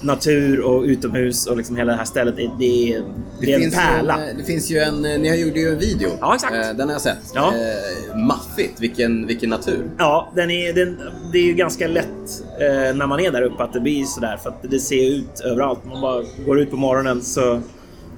natur 0.00 0.60
och 0.60 0.82
utomhus 0.82 1.46
och 1.46 1.56
liksom 1.56 1.76
hela 1.76 1.92
det 1.92 1.98
här 1.98 2.04
stället. 2.04 2.36
Det, 2.36 2.50
det, 2.58 2.92
är- 2.94 3.02
det, 3.40 3.52
är 3.52 3.64
en 3.64 3.70
pärla. 3.70 4.26
En, 4.26 4.38
det 4.38 4.44
finns 4.44 4.70
ju 4.70 4.78
en, 4.78 5.02
ni 5.02 5.28
har 5.28 5.36
gjort 5.36 5.56
ju 5.56 5.68
en 5.68 5.78
video. 5.78 6.08
Ja, 6.20 6.34
exakt. 6.34 6.54
Eh, 6.54 6.76
Den 6.76 6.88
har 6.88 6.94
jag 6.94 7.00
sett. 7.02 7.18
Ja. 7.34 7.52
Eh, 7.54 8.16
maffigt, 8.18 8.80
vilken, 8.80 9.26
vilken 9.26 9.50
natur. 9.50 9.90
Ja, 9.98 10.32
den 10.34 10.50
är, 10.50 10.72
den, 10.72 10.98
det 11.32 11.38
är 11.38 11.42
ju 11.44 11.54
ganska 11.54 11.88
lätt 11.88 12.42
eh, 12.60 12.96
när 12.96 13.06
man 13.06 13.20
är 13.20 13.30
där 13.30 13.42
uppe 13.42 13.62
att 13.62 13.72
det 13.72 13.80
blir 13.80 14.04
sådär 14.04 14.36
för 14.42 14.50
att 14.50 14.62
det 14.70 14.78
ser 14.80 15.10
ut 15.10 15.40
överallt. 15.44 15.84
Man 15.84 16.00
bara 16.00 16.22
går 16.46 16.60
ut 16.60 16.70
på 16.70 16.76
morgonen 16.76 17.22
så 17.22 17.60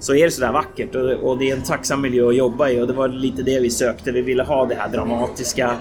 så 0.01 0.15
är 0.15 0.25
det 0.25 0.31
sådär 0.31 0.53
vackert 0.53 0.95
och, 0.95 1.11
och 1.11 1.39
det 1.39 1.51
är 1.51 1.57
en 1.57 1.63
tacksam 1.63 2.01
miljö 2.01 2.29
att 2.29 2.37
jobba 2.37 2.69
i 2.69 2.81
och 2.81 2.87
det 2.87 2.93
var 2.93 3.09
lite 3.09 3.43
det 3.43 3.61
vi 3.61 3.71
sökte. 3.71 4.13
Vi 4.13 4.21
ville 4.23 4.43
ha 4.43 4.67
det 4.67 4.75
här 4.75 4.89
dramatiska, 4.89 5.77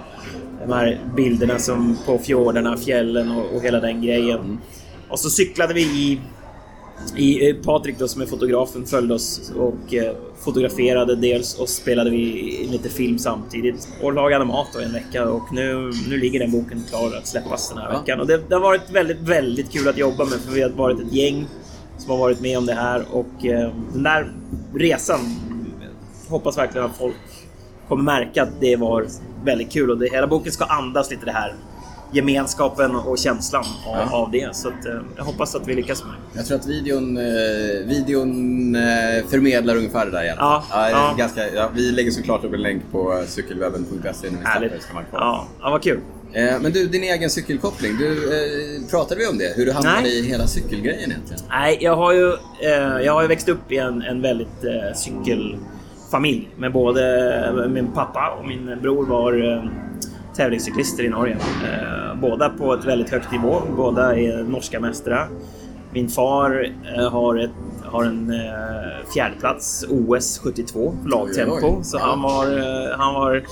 de 0.68 0.74
här 0.74 1.00
bilderna 1.16 1.60
som 1.60 1.98
på 2.06 2.18
fjordarna, 2.18 2.78
fjällen 2.78 3.32
och, 3.32 3.56
och 3.56 3.62
hela 3.64 3.80
den 3.80 4.02
grejen. 4.02 4.58
Och 5.10 5.20
så 5.20 5.30
cyklade 5.30 5.74
vi 5.74 5.82
i 5.82 6.22
i, 7.16 7.49
eh, 7.49 7.55
Patrik 7.55 7.99
då 7.99 8.08
som 8.08 8.22
är 8.22 8.26
fotografen 8.26 8.86
följde 8.86 9.14
oss 9.14 9.51
och 9.58 9.93
eh, 9.93 10.16
fotograferade 10.39 11.16
dels 11.16 11.60
och 11.60 11.70
spelade 11.70 12.10
vi 12.10 12.68
lite 12.72 12.89
film 12.89 13.20
samtidigt 13.20 13.88
och 14.01 14.14
lagade 14.14 14.45
mat 14.45 14.68
då 14.74 14.82
i 14.82 14.84
en 14.84 14.93
vecka 14.93 15.30
och 15.30 15.53
nu, 15.53 15.91
nu 16.10 16.18
ligger 16.18 16.39
den 16.39 16.51
boken 16.51 16.84
klar 16.89 17.16
att 17.18 17.28
släppas 17.28 17.70
den 17.70 17.78
här 17.78 17.93
Ja. 17.93 17.99
veckan. 17.99 18.20
Och 18.20 18.28
det, 18.28 18.41
det 18.49 18.55
har 18.55 18.62
varit 18.62 18.91
väldigt, 18.91 19.22
väldigt 19.22 19.72
kul 19.72 19.88
att 19.88 19.97
jobba 19.97 20.24
med 20.26 20.34
för 20.34 20.51
vi 20.51 20.62
har 20.62 20.70
varit 20.70 20.99
ett 20.99 21.14
gäng 21.14 21.45
som 21.97 22.12
har 22.12 22.18
varit 22.18 22.41
med 22.41 22.58
om 22.58 22.66
det 22.66 22.74
här 22.74 23.05
och 23.12 23.45
eh, 23.45 23.72
den 23.93 24.03
där 24.03 24.32
resan 24.76 25.20
hoppas 26.30 26.58
verkligen 26.58 26.86
att 26.88 26.97
folk 26.97 27.16
kommer 27.88 28.03
märka 28.03 28.43
att 28.43 28.62
det 28.62 28.76
var 28.76 29.08
väldigt 29.45 29.72
kul 29.72 29.91
och 29.91 29.97
det, 29.97 30.10
hela 30.12 30.28
boken 30.28 30.51
ska 30.51 30.66
andas 30.66 31.12
lite 31.12 31.26
det 31.26 31.32
här 31.32 31.55
gemenskapen 32.12 32.95
och 32.95 33.18
känslan 33.18 33.64
av, 33.88 33.95
Ja. 34.12 34.18
av 34.18 34.32
det. 34.32 34.55
Så 34.55 34.68
att, 34.68 34.86
eh, 34.86 34.93
jag 35.18 35.24
hoppas 35.24 35.55
att 35.55 35.68
vi 35.68 35.74
lyckas 35.76 36.03
med 36.03 36.14
det. 36.14 36.38
Jag 36.39 36.45
tror 36.45 36.58
att 36.58 36.66
videon, 36.68 37.18
eh, 37.18 37.24
videon 37.86 38.76
eh, 38.76 39.26
förmedlar 39.30 39.76
ungefär 39.76 40.05
det 40.05 40.12
där 40.12 40.24
igen. 40.24 40.36
Ja, 40.39 40.64
är 40.72 40.89
ja. 40.91 41.16
Ganska, 41.18 41.53
ja, 41.55 41.70
vi 41.76 41.91
lägger 41.91 42.12
såklart 42.12 42.43
upp 42.43 42.53
en 42.53 42.62
länk 42.62 42.84
på 42.91 43.24
cykelwebben.se 43.28 43.99
när 44.01 44.10
vi 44.12 44.12
släpper 44.30 44.45
Härligt. 44.49 44.72
det. 44.72 44.80
Ska 44.80 44.93
man 44.93 45.03
kolla. 45.12 45.24
Ja, 45.24 45.47
ja, 45.62 45.70
vad 45.70 45.84
kul. 45.84 45.99
Eh, 46.34 46.60
men 46.62 46.72
du, 46.72 46.88
din 46.88 47.03
egen 47.03 47.30
cykelkoppling. 47.30 47.97
Du, 47.97 48.08
eh, 48.14 48.89
pratade 48.89 49.20
vi 49.22 49.28
om 49.28 49.38
det? 49.38 49.53
Hur 49.55 49.66
du 49.66 49.72
hamnade 49.72 50.01
Nej. 50.01 50.20
i 50.20 50.28
hela 50.28 50.47
cykelgrejen 50.47 51.12
egentligen? 51.12 51.41
Nej, 51.49 51.78
jag 51.82 51.95
har 51.95 52.14
ju, 52.14 52.34
eh, 52.62 53.05
jag 53.05 53.14
har 53.14 53.22
ju 53.22 53.28
växt 53.28 53.49
upp 53.49 53.72
i 53.72 53.78
en, 53.78 54.01
en 54.01 54.22
väldigt 54.22 54.64
eh, 54.64 54.95
cykelfamilj. 54.95 56.49
Med 56.58 56.72
både 56.74 57.70
min 57.70 57.88
pappa 57.91 58.38
och 58.39 58.47
min 58.47 58.80
bror 58.82 59.05
var 59.05 59.53
eh, 59.53 59.64
tävlingscyklister 60.38 61.04
i 61.04 61.10
Norge. 61.10 61.34
Eh, 61.36 62.16
båda 62.22 62.50
på 62.50 62.74
ett 62.74 62.86
väldigt 62.86 63.10
högt 63.10 63.32
nivå. 63.32 63.62
Båda 63.78 64.16
är 64.16 64.44
norska 64.44 64.80
mästare. 64.80 65.28
Min 65.94 66.10
far 66.10 66.72
eh, 66.98 67.12
har, 67.12 67.36
ett, 67.36 67.52
har 67.84 68.04
en 68.04 68.32
eh, 68.32 69.12
fjärdeplats 69.14 69.86
OS 69.90 70.40
72 70.44 70.96
lagtempo. 71.06 71.84
Så 71.84 72.00
han 72.00 72.22
var, 72.22 72.46
han 72.98 73.14
var 73.14 73.44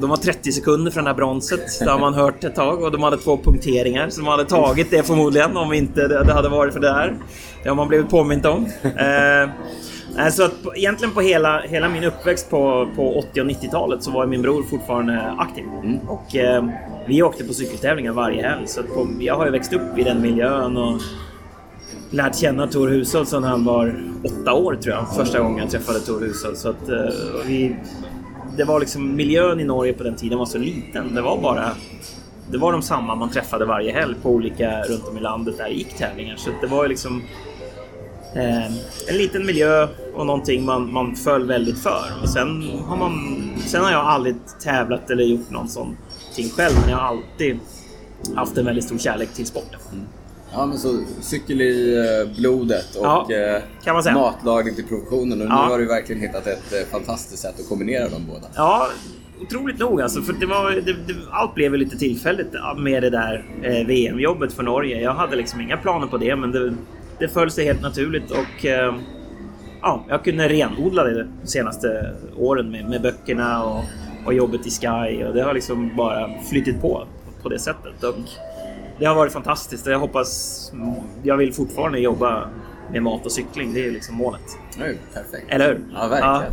de 0.00 0.10
var 0.10 0.16
30 0.16 0.52
sekunder 0.52 0.90
från 0.90 1.04
det 1.04 1.10
här 1.10 1.16
bronset. 1.16 1.78
Det 1.78 1.90
har 1.90 1.98
man 1.98 2.14
hört 2.14 2.44
ett 2.44 2.54
tag. 2.54 2.82
Och 2.82 2.92
de 2.92 3.02
hade 3.02 3.16
två 3.16 3.36
punkteringar. 3.36 4.10
Så 4.10 4.20
de 4.20 4.26
hade 4.26 4.44
tagit 4.44 4.90
det 4.90 5.06
förmodligen 5.06 5.56
om 5.56 5.72
inte 5.72 6.08
det 6.08 6.24
det 6.24 6.32
hade 6.32 6.48
varit 6.48 6.72
för 6.72 6.80
det 6.80 6.92
här. 6.92 7.16
Det 7.62 7.68
har 7.68 7.76
man 7.76 7.88
blivit 7.88 8.10
påmint 8.10 8.46
om. 8.46 8.66
Eh, 10.18 10.28
så 10.28 10.44
att 10.44 10.54
egentligen 10.76 11.14
på 11.14 11.20
hela, 11.20 11.60
hela 11.60 11.88
min 11.88 12.04
uppväxt 12.04 12.50
på, 12.50 12.88
på 12.96 13.18
80 13.18 13.40
och 13.40 13.46
90-talet 13.46 14.02
så 14.02 14.10
var 14.10 14.26
min 14.26 14.42
bror 14.42 14.62
fortfarande 14.62 15.34
aktiv. 15.38 15.64
Och 16.08 16.36
eh, 16.36 16.64
vi 17.06 17.22
åkte 17.22 17.44
på 17.44 17.54
cykeltävlingar 17.54 18.12
varje 18.12 18.48
helg. 18.48 18.66
Så 18.66 18.82
på, 18.82 19.08
jag 19.20 19.36
har 19.36 19.44
ju 19.44 19.52
växt 19.52 19.72
upp 19.72 19.98
i 19.98 20.02
den 20.02 20.22
miljön. 20.22 20.76
Och, 20.76 21.00
lärt 22.10 22.36
känna 22.36 22.66
Tor 22.66 22.88
Hushovd 22.88 23.28
sedan 23.28 23.44
han 23.44 23.64
var 23.64 23.94
åtta 24.24 24.52
år 24.52 24.74
tror 24.74 24.94
jag. 24.94 25.14
Första 25.16 25.40
gången 25.40 25.58
jag 25.58 25.70
träffade 25.70 26.00
Tor 26.00 26.20
Hushovd. 26.20 26.56
Så 26.56 26.68
att, 26.68 26.88
eh, 26.88 27.14
vi, 27.46 27.76
det 28.56 28.64
var 28.64 28.80
liksom 28.80 29.16
miljön 29.16 29.60
i 29.60 29.64
Norge 29.64 29.92
på 29.92 30.02
den 30.02 30.16
tiden 30.16 30.38
var 30.38 30.46
så 30.46 30.58
liten. 30.58 31.14
Det 31.14 31.22
var 31.22 31.40
bara 31.40 31.70
det 32.50 32.58
var 32.58 32.72
de 32.72 32.82
samma 32.82 33.14
man 33.14 33.30
träffade 33.30 33.64
varje 33.64 33.92
helg 33.92 34.14
på 34.22 34.30
olika 34.30 34.82
runt 34.82 35.08
om 35.08 35.16
i 35.16 35.20
landet 35.20 35.58
där 35.58 35.64
det 35.64 35.70
gick 35.70 35.96
tävlingar. 35.98 36.36
Så 36.36 36.50
det 36.60 36.66
var 36.66 36.82
ju 36.82 36.88
liksom 36.88 37.22
eh, 38.34 38.66
en 39.08 39.16
liten 39.16 39.46
miljö 39.46 39.88
och 40.14 40.26
någonting 40.26 40.64
man, 40.64 40.92
man 40.92 41.16
föll 41.16 41.46
väldigt 41.46 41.78
för. 41.78 42.04
Och 42.22 42.28
sen 42.28 42.62
har, 42.86 42.96
man, 42.96 43.40
sen 43.66 43.84
har 43.84 43.90
jag 43.90 44.00
aldrig 44.06 44.36
tävlat 44.62 45.10
eller 45.10 45.24
gjort 45.24 45.50
någon 45.50 45.68
sån 45.68 45.96
ting 46.34 46.50
själv. 46.50 46.74
Men 46.80 46.90
jag 46.90 46.96
har 46.96 47.08
alltid 47.08 47.58
haft 48.34 48.58
en 48.58 48.64
väldigt 48.64 48.84
stor 48.84 48.98
kärlek 48.98 49.34
till 49.34 49.46
sporten. 49.46 49.80
Ja, 50.52 50.66
men 50.66 50.78
så 50.78 50.98
cykel 51.20 51.60
i 51.60 51.96
eh, 51.96 52.36
blodet 52.40 52.96
och 52.96 53.04
Ja, 53.04 53.28
eh, 53.86 54.14
matlagning 54.14 54.74
till 54.74 54.84
professionen. 54.84 55.40
Och 55.40 55.46
Ja. 55.46 55.64
nu 55.64 55.70
har 55.72 55.78
du 55.78 55.86
verkligen 55.86 56.22
hittat 56.22 56.46
ett 56.46 56.72
eh, 56.72 56.90
fantastiskt 56.90 57.42
sätt 57.42 57.60
att 57.60 57.68
kombinera 57.68 58.08
de 58.08 58.26
båda. 58.26 58.46
Ja, 58.54 58.88
otroligt 59.40 59.78
nog 59.78 60.00
alltså. 60.02 60.22
För 60.22 60.32
det 60.32 60.46
var, 60.46 60.70
det, 60.70 60.92
det, 60.92 61.14
allt 61.30 61.54
blev 61.54 61.74
lite 61.74 61.98
tillfälligt 61.98 62.52
med 62.78 63.02
det 63.02 63.10
där 63.10 63.44
VM-jobbet 63.86 64.52
för 64.52 64.62
Norge. 64.62 65.00
Jag 65.00 65.14
hade 65.14 65.36
liksom 65.36 65.60
inga 65.60 65.76
planer 65.76 66.06
på 66.06 66.16
det, 66.16 66.36
men 66.36 66.52
det, 66.52 66.74
det 67.22 67.28
föll 67.28 67.50
sig 67.50 67.64
helt 67.64 67.82
naturligt 67.82 68.30
och 68.30 68.66
eh, 68.66 68.94
ja, 69.82 70.04
jag 70.08 70.24
kunde 70.24 70.48
renodla 70.48 71.04
det 71.04 71.26
de 71.42 71.46
senaste 71.46 72.14
åren 72.36 72.70
med, 72.70 72.88
med 72.88 73.02
böckerna 73.02 73.64
och, 73.64 73.84
och 74.26 74.34
jobbet 74.34 74.66
i 74.66 74.70
Sky 74.70 75.24
och 75.24 75.34
det 75.34 75.42
har 75.42 75.54
liksom 75.54 75.96
bara 75.96 76.30
flyttit 76.50 76.80
på 76.80 77.06
på 77.42 77.48
det 77.48 77.58
sättet. 77.58 78.04
Och 78.04 78.14
det 78.98 79.04
har 79.06 79.14
varit 79.14 79.32
fantastiskt 79.32 79.86
och 79.86 79.92
jag 79.92 79.98
hoppas... 79.98 80.72
Jag 81.22 81.36
vill 81.36 81.52
fortfarande 81.54 81.98
jobba 81.98 82.48
med 82.92 83.02
mat 83.02 83.26
och 83.26 83.32
cykling. 83.32 83.74
Det 83.74 83.86
är 83.86 83.90
liksom 83.90 84.14
målet. 84.14 84.40
Nu, 84.78 84.98
perfekt. 85.14 85.46
Eller 85.48 85.68
hur? 85.68 85.80
Ja, 85.94 86.06
verkligen. 86.08 86.52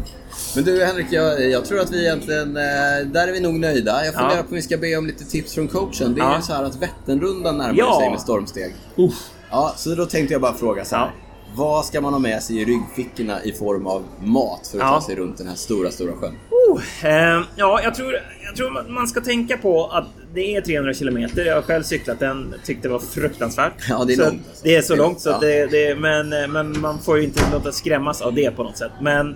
Men 0.55 0.63
du 0.63 0.86
Henrik, 0.86 1.07
jag, 1.11 1.49
jag 1.49 1.65
tror 1.65 1.80
att 1.80 1.91
vi 1.91 2.05
egentligen, 2.05 2.57
eh, 2.57 3.07
där 3.13 3.28
är 3.28 3.32
vi 3.32 3.39
nog 3.39 3.53
nöjda. 3.59 4.05
Jag 4.05 4.13
funderar 4.13 4.36
Ja. 4.38 4.43
på 4.43 4.49
om 4.49 4.55
vi 4.55 4.61
ska 4.61 4.78
be 4.78 4.97
om 4.97 5.05
lite 5.07 5.24
tips 5.26 5.55
från 5.55 5.67
coachen. 5.67 6.13
Det 6.15 6.22
är 6.22 6.26
Ja. 6.26 6.36
ju 6.36 6.41
så 6.41 6.53
här 6.53 6.63
att 6.63 6.82
Vätternrundan 6.82 7.57
närmar 7.57 7.76
Ja. 7.78 7.97
sig 8.01 8.09
med 8.09 8.20
stormsteg. 8.20 8.74
Uff. 8.95 9.30
Ja, 9.52 9.74
så 9.78 9.95
då 9.95 10.06
tänkte 10.06 10.34
jag 10.34 10.41
bara 10.41 10.54
fråga 10.54 10.86
så 10.86 10.95
här. 10.95 11.06
Ja. 11.06 11.12
Vad 11.56 11.86
ska 11.86 12.02
man 12.02 12.14
ha 12.14 12.20
med 12.20 12.43
sig 12.43 12.62
i 12.62 12.66
ryggfickorna 12.66 13.43
i 13.43 13.52
form 13.54 13.88
av 13.88 14.04
mat 14.24 14.68
för 14.72 14.78
att 14.78 14.84
Ja. 14.84 14.89
ta 15.00 15.02
sig 15.02 15.16
runt 15.16 15.38
den 15.38 15.47
här 15.47 15.56
stora, 15.56 15.91
stora 15.91 16.14
sjön? 16.14 16.34
Oh, 16.70 17.06
eh, 17.06 17.41
ja, 17.56 17.80
jag 17.84 17.95
tror, 17.95 18.14
jag 18.45 18.56
tror 18.56 18.91
man- 18.91 19.08
ska 19.08 19.22
tänka 19.22 19.58
på 19.58 19.86
att 19.86 20.06
det 20.34 20.56
är 20.56 20.62
300 20.62 20.93
kilometer. 20.93 21.45
Jag 21.45 21.56
har 21.56 21.62
själv 21.62 21.84
cyklat 21.84 22.20
den, 22.20 22.56
tyckte 22.66 22.88
det 22.88 22.91
var 22.91 23.00
fruktansvärt. 23.00 23.74
Ja, 23.89 24.04
det 24.08 24.14
är 24.14 24.18
så 24.18 24.24
långt, 24.24 24.41
alltså. 24.50 24.64
Det 24.64 24.76
är 24.76 24.82
så 24.82 24.95
långt, 24.95 25.22
så 25.22 25.30
ja. 25.30 25.38
det, 25.41 25.66
det, 25.66 25.95
men, 25.95 26.30
men 26.30 26.82
man 26.82 27.00
får 27.00 27.18
ju 27.18 27.24
inte 27.24 27.41
låta 27.54 27.72
skrämmas 27.72 28.22
av 28.22 28.34
det 28.34 28.52
på 28.56 28.64
något 28.64 28.78
sätt. 28.78 28.91
Men 29.02 29.30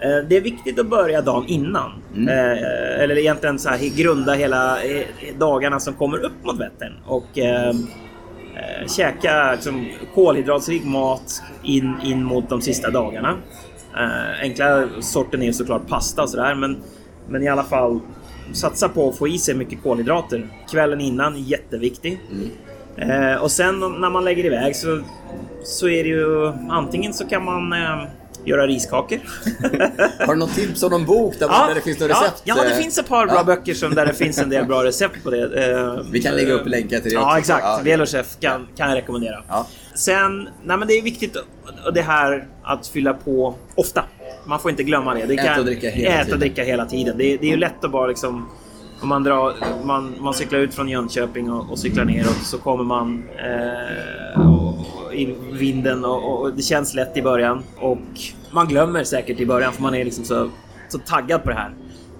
eh, 0.00 0.16
det 0.28 0.36
är 0.36 0.40
viktigt 0.40 0.78
att 0.78 0.86
börja 0.90 1.20
dagen 1.20 1.44
innan. 1.48 1.92
Mm. 2.16 2.28
Eh, 2.28 3.02
eller 3.02 3.18
egentligen 3.18 3.58
så 3.58 3.68
här, 3.68 3.96
grunda 3.96 4.32
hela 4.32 4.82
eh, 4.82 5.02
dagarna 5.38 5.80
som 5.80 5.94
kommer 5.94 6.18
upp 6.18 6.44
mot 6.44 6.60
Vättern. 6.60 6.92
Och 7.06 7.38
eh, 8.56 8.86
käka 8.88 9.52
liksom, 9.52 9.88
kolhydratsrik 10.14 10.84
mat 10.84 11.42
in, 11.62 11.94
in 12.04 12.24
mot 12.24 12.48
de 12.48 12.60
sista 12.60 12.90
dagarna. 12.90 13.36
Eh, 13.96 14.40
enkla 14.42 14.88
sorten 15.00 15.42
är 15.42 15.52
såklart 15.52 15.88
pasta 15.88 16.22
och 16.22 16.30
sådär, 16.30 16.54
men, 16.54 16.82
men 17.28 17.42
i 17.42 17.48
alla 17.48 17.64
fall 17.64 18.00
satsa 18.52 18.88
på 18.88 19.08
att 19.08 19.18
få 19.18 19.28
i 19.28 19.38
sig 19.38 19.54
mycket 19.54 19.82
kolhydrater. 19.82 20.48
Kvällen 20.70 21.00
innan, 21.00 21.42
jätteviktig. 21.42 22.20
Eh, 22.96 23.42
och 23.42 23.50
sen 23.50 23.80
när 23.80 24.10
man 24.10 24.24
lägger 24.24 24.44
iväg 24.44 24.76
så, 24.76 25.00
så 25.64 25.88
är 25.88 26.04
det 26.04 26.08
ju 26.08 26.52
antingen 26.70 27.14
så 27.14 27.26
kan 27.26 27.44
man 27.44 27.72
eh, 27.72 28.04
göra 28.44 28.66
riskakor. 28.66 29.18
Har 30.26 30.34
du 30.34 30.38
något 30.38 30.54
tips 30.54 30.82
om 30.82 30.90
någon 30.90 31.04
bok 31.04 31.34
där, 31.38 31.48
där 31.48 31.74
det 31.74 31.80
finns 31.80 32.00
några 32.00 32.12
recept? 32.12 32.42
Ja, 32.44 32.54
ja, 32.58 32.68
det 32.68 32.74
finns 32.82 32.98
ett 32.98 33.08
par 33.08 33.26
bra 33.26 33.34
Ja. 33.36 33.44
böcker 33.44 33.74
som, 33.74 33.94
där 33.94 34.06
det 34.06 34.14
finns 34.14 34.38
en 34.38 34.48
del 34.50 34.66
bra 34.66 34.84
recept 34.84 35.22
på 35.24 35.30
det. 35.30 36.02
Vi 36.10 36.22
kan 36.22 36.34
lägga 36.36 36.52
upp 36.52 36.66
länkar 36.66 37.00
till 37.00 37.10
det 37.10 37.14
Ja, 37.14 37.26
också. 37.26 37.38
exakt. 37.38 37.64
Ja. 37.64 37.80
Velochef 37.84 38.26
kan, 38.40 38.66
kan 38.76 38.88
jag 38.88 38.96
rekommendera. 38.96 39.42
Ja. 39.48 39.66
Sen, 39.94 40.48
nej 40.64 40.76
men 40.76 40.88
det 40.88 40.94
är 40.94 41.02
viktigt 41.02 41.36
och 41.86 41.94
det 41.94 42.02
här 42.02 42.46
att 42.62 42.86
fylla 42.86 43.14
på 43.14 43.54
ofta. 43.74 44.04
Man 44.46 44.60
får 44.60 44.70
inte 44.70 44.82
glömma 44.82 45.14
det. 45.14 45.26
det 45.26 45.34
Äta 45.34 45.58
och 45.60 45.64
dricka 45.66 45.90
hela 45.90 46.10
äta 46.14 46.18
tiden. 46.24 46.32
och 46.34 46.38
dricka 46.40 46.64
hela 46.64 46.86
tiden. 46.86 47.18
Det, 47.18 47.36
det 47.36 47.46
är 47.46 47.50
ju 47.50 47.56
lätt 47.56 47.84
att 47.84 47.90
bara 47.90 48.06
liksom... 48.06 48.48
Om 49.04 49.08
man, 49.08 49.22
drar, 49.22 49.54
man, 49.84 50.14
man 50.20 50.34
cyklar 50.34 50.58
ut 50.58 50.74
från 50.74 50.88
Jönköping 50.88 51.52
och, 51.52 51.70
och 51.70 51.78
cyklar 51.78 52.04
neråt 52.04 52.42
så 52.42 52.58
kommer 52.58 52.84
man 52.84 53.24
eh, 53.38 54.50
och, 54.50 55.14
i 55.14 55.36
vinden 55.52 56.04
och, 56.04 56.40
och 56.40 56.54
det 56.54 56.62
känns 56.62 56.94
lätt 56.94 57.16
i 57.16 57.22
början. 57.22 57.62
Och 57.76 57.98
man 58.50 58.68
glömmer 58.68 59.04
säkert 59.04 59.40
i 59.40 59.46
början 59.46 59.72
för 59.72 59.82
man 59.82 59.94
är 59.94 60.04
liksom 60.04 60.24
så, 60.24 60.50
så 60.88 60.98
taggad 60.98 61.42
på 61.42 61.50
det 61.50 61.56
här. 61.56 61.74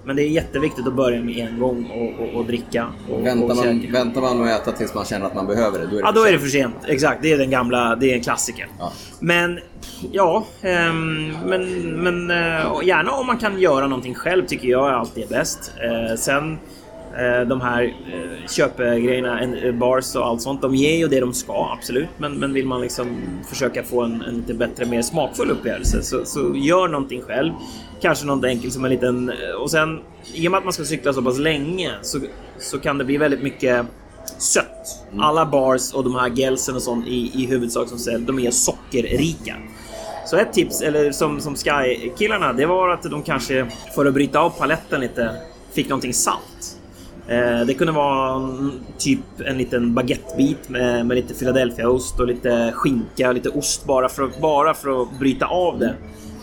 Men 0.05 0.15
det 0.15 0.23
är 0.23 0.27
jätteviktigt 0.27 0.87
att 0.87 0.93
börja 0.93 1.21
med 1.23 1.37
en 1.37 1.59
gång 1.59 1.85
och, 1.85 2.25
och, 2.25 2.33
och 2.39 2.45
dricka. 2.45 2.87
Och, 3.09 3.25
Väntar, 3.25 3.49
och 3.49 3.55
man, 3.55 3.91
väntar 3.91 4.21
man 4.21 4.37
med 4.37 4.55
att 4.55 4.61
äta 4.61 4.71
tills 4.71 4.93
man 4.93 5.05
känner 5.05 5.25
att 5.25 5.35
man 5.35 5.47
behöver 5.47 5.79
det, 5.79 5.85
då 5.85 5.91
är 5.97 6.01
det 6.01 6.07
Ja, 6.07 6.11
då 6.11 6.21
är 6.23 6.31
det 6.31 6.39
sent. 6.39 6.41
för 6.41 6.49
sent. 6.49 6.75
Exakt, 6.87 7.21
det 7.21 7.31
är 7.31 7.37
den 7.37 7.49
gamla, 7.49 7.95
det 7.95 8.11
är 8.11 8.15
en 8.15 8.21
klassiker. 8.23 8.67
Ja. 8.79 8.91
Men 9.19 9.59
ja, 10.11 10.45
ehm, 10.61 11.33
men, 11.45 11.81
men 12.03 12.31
och 12.67 12.83
gärna 12.83 13.11
om 13.11 13.27
man 13.27 13.37
kan 13.37 13.59
göra 13.59 13.87
någonting 13.87 14.15
själv 14.15 14.45
tycker 14.45 14.67
jag 14.67 14.93
alltid 14.93 15.23
är 15.23 15.27
bäst. 15.27 15.71
Eh, 15.83 16.15
sen 16.15 16.57
de 17.47 17.61
här 17.61 17.83
eh, 17.83 18.47
köpgrejerna, 18.47 19.41
eh, 19.41 19.73
bars 19.73 20.15
och 20.15 20.25
allt 20.25 20.41
sånt, 20.41 20.61
de 20.61 20.75
ger 20.75 20.97
ju 20.97 21.07
det 21.07 21.19
de 21.19 21.33
ska, 21.33 21.69
absolut. 21.77 22.09
Men, 22.17 22.33
men 22.39 22.53
vill 22.53 22.65
man 22.67 22.81
liksom 22.81 23.17
försöka 23.49 23.83
få 23.83 24.01
en, 24.01 24.21
en 24.21 24.35
lite 24.35 24.53
bättre, 24.53 24.85
mer 24.85 25.01
smakfull 25.01 25.51
upplevelse 25.51 26.01
så, 26.01 26.25
så 26.25 26.55
gör 26.55 26.87
någonting 26.87 27.21
själv. 27.21 27.53
Kanske 28.01 28.25
något 28.25 28.45
enkelt 28.45 28.73
som 28.73 28.85
en 28.85 28.91
liten... 28.91 29.31
Och 29.59 29.71
sen, 29.71 29.99
i 30.33 30.47
och 30.47 30.51
med 30.51 30.57
att 30.57 30.63
man 30.63 30.73
ska 30.73 30.83
cykla 30.83 31.13
så 31.13 31.21
pass 31.21 31.39
länge 31.39 31.91
så, 32.01 32.19
så 32.59 32.79
kan 32.79 32.97
det 32.97 33.03
bli 33.05 33.17
väldigt 33.17 33.43
mycket 33.43 33.85
sött. 34.37 35.05
Alla 35.17 35.45
bars 35.45 35.93
och 35.93 36.03
de 36.03 36.15
här 36.15 36.29
gelsen 36.29 36.75
och 36.75 36.81
sånt 36.81 37.07
i, 37.07 37.31
i 37.33 37.45
huvudsak 37.45 37.89
som 37.89 37.97
säljs, 37.97 38.27
de 38.27 38.39
är 38.39 38.51
sockerrika. 38.51 39.55
Så 40.25 40.37
ett 40.37 40.53
tips, 40.53 40.81
eller 40.81 41.11
som, 41.11 41.39
som 41.39 41.55
Sky-killarna, 41.55 42.53
det 42.53 42.65
var 42.65 42.89
att 42.89 43.03
de 43.03 43.23
kanske 43.23 43.65
för 43.95 44.05
att 44.05 44.13
bryta 44.13 44.39
av 44.39 44.49
paletten 44.49 45.01
lite 45.01 45.35
fick 45.73 45.89
någonting 45.89 46.13
salt. 46.13 46.54
Eh, 47.27 47.65
det 47.65 47.73
kunde 47.73 47.93
vara 47.93 48.49
typ 48.97 49.19
en 49.45 49.57
liten 49.57 49.93
baguettebit 49.93 50.69
med, 50.69 51.05
med 51.05 51.15
lite 51.15 51.33
Philadelphiaost 51.33 52.19
och 52.19 52.27
lite 52.27 52.71
skinka, 52.75 53.31
lite 53.31 53.49
ost 53.49 53.85
bara 53.85 54.09
för, 54.09 54.29
bara 54.41 54.73
för 54.73 55.01
att 55.01 55.19
bryta 55.19 55.45
av 55.45 55.79
det. 55.79 55.95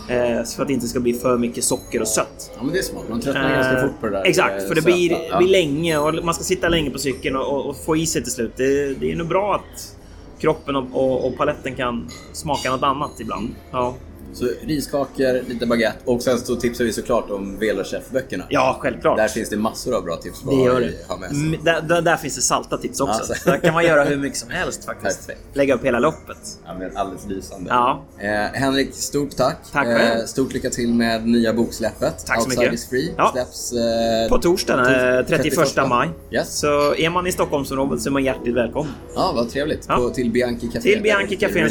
Eh, 0.08 0.44
så 0.44 0.62
att 0.62 0.68
det 0.68 0.74
inte 0.74 0.86
ska 0.88 1.00
bli 1.00 1.14
för 1.14 1.38
mycket 1.38 1.64
socker 1.64 2.00
och 2.00 2.08
sött. 2.08 2.50
Ja 2.56 2.62
men 2.62 2.72
det 2.72 2.78
är 2.78 2.82
smart. 2.82 3.02
Man 3.10 3.20
tröttnar 3.20 3.50
ganska 3.54 3.72
Eh, 3.78 3.82
fort 3.82 4.00
på 4.00 4.06
det 4.06 4.12
där. 4.12 4.24
Exakt, 4.24 4.62
eh, 4.62 4.68
för 4.68 4.74
det 4.74 4.82
söta. 4.82 4.94
blir, 4.96 5.16
Ja. 5.30 5.38
blir 5.38 5.48
länge 5.48 5.98
och 5.98 6.24
man 6.24 6.34
ska 6.34 6.44
sitta 6.44 6.68
länge 6.68 6.90
på 6.90 6.98
cykeln 6.98 7.36
och, 7.36 7.52
och, 7.52 7.66
och 7.68 7.76
få 7.76 7.96
i 7.96 8.06
sig 8.06 8.22
till 8.22 8.32
slut. 8.32 8.52
Det, 8.56 8.94
det 8.94 9.12
är 9.12 9.16
nog 9.16 9.28
bra 9.28 9.54
att 9.54 9.96
kroppen 10.40 10.76
och, 10.76 10.84
och, 10.92 11.26
och 11.26 11.36
paletten 11.36 11.74
kan 11.74 12.08
smaka 12.32 12.70
något 12.70 12.82
annat 12.82 13.20
ibland. 13.20 13.48
Ja, 13.70 13.94
Så 14.32 14.48
riskakor, 14.66 15.48
lite 15.48 15.66
baguette 15.66 15.98
och 16.04 16.22
sen 16.22 16.38
så 16.38 16.56
tipsar 16.56 16.84
vi 16.84 16.92
såklart 16.92 17.30
om 17.30 17.58
Velochef-böckerna. 17.60 18.44
ja 18.48 18.76
självklart. 18.80 19.16
Där 19.16 19.28
finns 19.28 19.48
det 19.48 19.56
massor 19.56 19.94
av 19.96 20.04
bra 20.04 20.16
tips 20.16 20.42
det 20.42 20.54
gör 20.54 20.80
det. 20.80 20.92
ha 21.08 21.16
med 21.16 21.28
sig. 21.30 21.38
Mm, 21.38 21.64
Där, 21.64 22.02
där, 22.02 22.16
finns 22.16 22.36
det 22.36 22.42
salta 22.42 22.78
tips 22.78 23.00
också. 23.00 23.22
Ja, 23.28 23.34
så- 23.34 23.50
Där 23.50 23.58
kan 23.58 23.74
man 23.74 23.84
göra 23.84 24.04
hur 24.04 24.16
mycket 24.16 24.38
som 24.38 24.50
helst 24.50 24.84
faktiskt. 24.84 25.26
Perfekt. 25.26 25.40
Lägga 25.52 25.74
upp 25.74 25.84
hela 25.84 25.98
loppet. 25.98 26.36
Ja, 26.66 26.74
men 26.78 26.96
alldeles 26.96 27.26
lysande. 27.26 27.70
Ja. 27.70 28.04
Eh, 28.18 28.28
Henrik, 28.60 28.94
stort 28.94 29.36
tack. 29.36 29.56
Tack 29.72 29.86
själv. 29.86 30.20
Eh, 30.20 30.24
stort 30.26 30.52
lycka 30.52 30.70
till 30.70 30.94
med 30.94 31.26
nya 31.26 31.52
boksläppet. 31.52 32.26
Tack 32.26 32.40
så 32.40 32.44
Outside 32.44 32.58
mycket. 32.58 32.74
is 32.74 32.88
free. 32.88 33.14
Ja. 33.16 33.30
Släpps 33.32 33.72
eh, 33.72 34.28
På 34.28 34.38
torsdagen, 34.38 35.18
eh, 35.18 35.26
31 35.26 35.88
maj. 35.88 36.08
Yes. 36.30 36.58
Så 36.58 36.94
är 36.94 37.10
man 37.10 37.26
i 37.26 37.32
Stockholmsområdet 37.32 38.02
så 38.02 38.08
är 38.08 38.12
man 38.12 38.24
hjärtligt 38.24 38.54
välkommen. 38.54 38.92
Ja, 39.14 39.32
vad 39.34 39.50
trevligt. 39.50 39.84
Ja. 39.88 39.96
På, 39.96 40.10
till 40.10 40.30
Bianchi 40.30 40.66
Café. 40.66 40.80
Till 40.80 41.02
Bianchi 41.02 41.36
Café. 41.36 41.66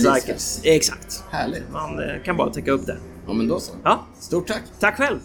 Exakt. 0.63 1.23
Härligt. 1.31 1.63
Man 1.73 1.99
eh, 1.99 2.23
kan 2.23 2.37
bara 2.37 2.50
täcka 2.53 2.71
upp 2.71 2.85
det. 2.85 2.97
Ja, 3.27 3.33
men 3.33 3.47
då 3.47 3.59
så. 3.59 3.71
Ja, 3.83 4.05
Stort 4.19 4.47
tack. 4.47 4.61
tack 4.79 4.97
själv. 4.97 5.19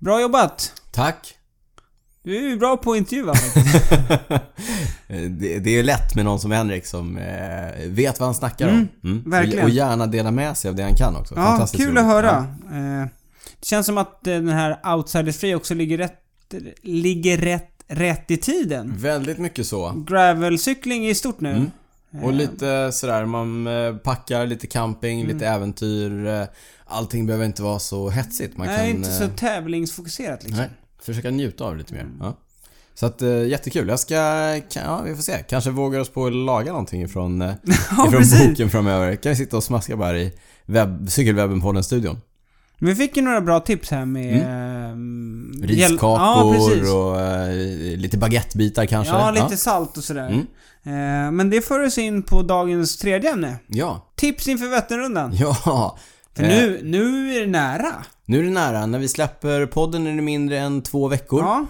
Bra 0.00 0.20
jobbat! 0.20 0.72
Tack. 0.92 1.34
Du 2.22 2.36
är 2.36 2.40
ju 2.50 2.56
bra 2.56 2.76
på 2.76 2.92
att 2.92 2.98
intervjua. 2.98 3.32
det, 5.38 5.58
det 5.58 5.78
är 5.78 5.82
lätt 5.82 6.14
med 6.14 6.24
någon 6.24 6.40
som 6.40 6.50
Henrik 6.50 6.86
som 6.86 7.18
eh, 7.18 7.86
vet 7.86 8.20
vad 8.20 8.26
han 8.26 8.34
snackar 8.34 8.68
om. 8.68 8.88
Mm. 9.04 9.30
verkligen. 9.30 9.64
Och, 9.64 9.70
gärna 9.70 10.06
dela 10.06 10.30
med 10.30 10.56
sig 10.56 10.68
av 10.68 10.74
det 10.74 10.82
han 10.82 10.94
kan 10.94 11.16
också. 11.16 11.34
ja, 11.34 11.42
Fantastiskt 11.42 11.82
kul 11.82 11.90
roligt. 11.90 11.98
att 12.00 12.06
höra. 12.06 12.46
Ja. 12.70 12.76
Eh, 12.76 13.06
det 13.60 13.66
känns 13.66 13.86
som 13.86 13.98
att 13.98 14.26
eh, 14.26 14.34
den 14.34 14.48
här 14.48 14.94
Outsiders 14.96 15.36
Free 15.36 15.54
också 15.54 15.74
ligger 15.74 15.98
rätt, 15.98 16.20
ligger 16.82 17.38
rätt, 17.38 17.70
rätt 17.86 18.30
i 18.30 18.36
tiden. 18.36 18.94
Väldigt 18.96 19.38
mycket 19.38 19.66
så. 19.66 20.04
Gravelcykling 20.06 21.06
är 21.06 21.14
stort 21.14 21.40
nu. 21.40 21.70
Mm. 22.12 22.24
Och 22.24 22.32
lite 22.32 22.92
sådär, 22.92 23.24
man 23.24 23.66
eh, 23.66 23.96
packar 23.96 24.46
lite 24.46 24.66
camping, 24.66 25.26
lite 25.26 25.46
Mm. 25.46 25.54
äventyr. 25.56 26.26
eh, 26.26 26.44
Allting 26.86 27.26
behöver 27.26 27.44
inte 27.44 27.62
vara 27.62 27.78
så 27.78 28.10
hetsigt. 28.10 28.56
Man 28.56 28.66
Nej, 28.66 28.76
kan... 28.78 28.86
inte 28.96 29.10
så 29.12 29.24
eh, 29.24 29.30
tävlingsfokuserat 29.30 30.42
liksom. 30.42 30.58
Nej, 30.60 30.70
försöka 31.02 31.30
njuta 31.30 31.64
av 31.64 31.72
det 31.72 31.78
lite 31.78 31.94
mer. 31.94 32.06
Ja. 32.20 32.36
Så 32.94 33.06
att 33.06 33.20
jättekul. 33.46 33.88
Jag 33.88 34.00
ska, 34.00 34.14
ja 34.74 35.02
vi 35.04 35.14
får 35.14 35.22
se. 35.22 35.44
Kanske 35.48 35.70
vågar 35.70 36.00
oss 36.00 36.08
på 36.08 36.26
att 36.26 36.32
laga 36.32 36.70
någonting 36.72 37.02
ifrån, 37.02 37.40
Ja, 37.40 37.54
ifrån 37.90 38.10
precis. 38.12 38.48
boken 38.48 38.70
framöver. 38.70 39.16
Kan 39.16 39.30
vi 39.30 39.36
sitta 39.36 39.56
och 39.56 39.64
smaska 39.64 39.96
bara 39.96 40.18
i 40.18 40.32
webb, 40.66 41.10
cykelwebben 41.10 41.60
på 41.60 41.72
den 41.72 41.84
studion. 41.84 42.20
Vi 42.80 42.94
fick 42.94 43.16
ju 43.16 43.22
några 43.22 43.40
bra 43.40 43.60
tips 43.60 43.90
här 43.90 44.04
med... 44.04 44.42
Mm. 44.42 45.60
Riskakor 45.62 46.18
ja, 46.18 46.42
och 46.94 47.20
eh, 47.20 47.96
lite 47.96 48.18
baguettebitar 48.18 48.86
kanske. 48.86 49.14
Ja, 49.14 49.30
lite 49.30 49.56
salt 49.56 49.96
och 49.96 50.04
sådär. 50.04 50.28
Mm. 50.28 50.46
Eh, 50.82 51.32
men 51.32 51.50
det 51.50 51.62
för 51.62 51.84
oss 51.86 51.98
in 51.98 52.22
på 52.22 52.42
dagens 52.42 52.96
tredje 52.96 53.30
ämne. 53.32 53.56
Ja. 53.66 54.12
Tips 54.16 54.48
inför 54.48 54.68
Vätternrundan. 54.68 55.30
Ja. 55.34 55.98
För 56.36 56.42
Eh, 56.42 56.48
nu, 56.48 56.80
nu 56.84 57.34
är 57.36 57.40
det 57.40 57.46
nära. 57.46 57.92
nu 58.24 58.38
är 58.38 58.42
det 58.42 58.50
nära. 58.50 58.86
När 58.86 58.98
vi 58.98 59.08
släpper 59.08 59.66
podden 59.66 60.06
är 60.06 60.16
det 60.16 60.22
mindre 60.22 60.58
än 60.58 60.82
två 60.82 61.08
veckor. 61.08 61.40
Ja. 61.40 61.66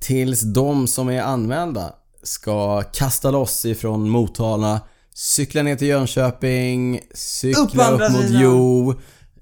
Tills 0.00 0.40
de 0.40 0.86
som 0.86 1.08
är 1.08 1.22
anmälda 1.22 1.92
ska 2.22 2.82
kasta 2.82 3.30
loss 3.30 3.64
ifrån 3.64 4.08
Motala, 4.08 4.80
cykla 5.14 5.62
ner 5.62 5.76
till 5.76 5.88
Jönköping, 5.88 6.96
Upp 6.98 7.04
cykla 7.14 7.84
andra 7.84 8.06
upp, 8.06 8.12
mot. 8.12 8.24
Jo, 8.28 8.94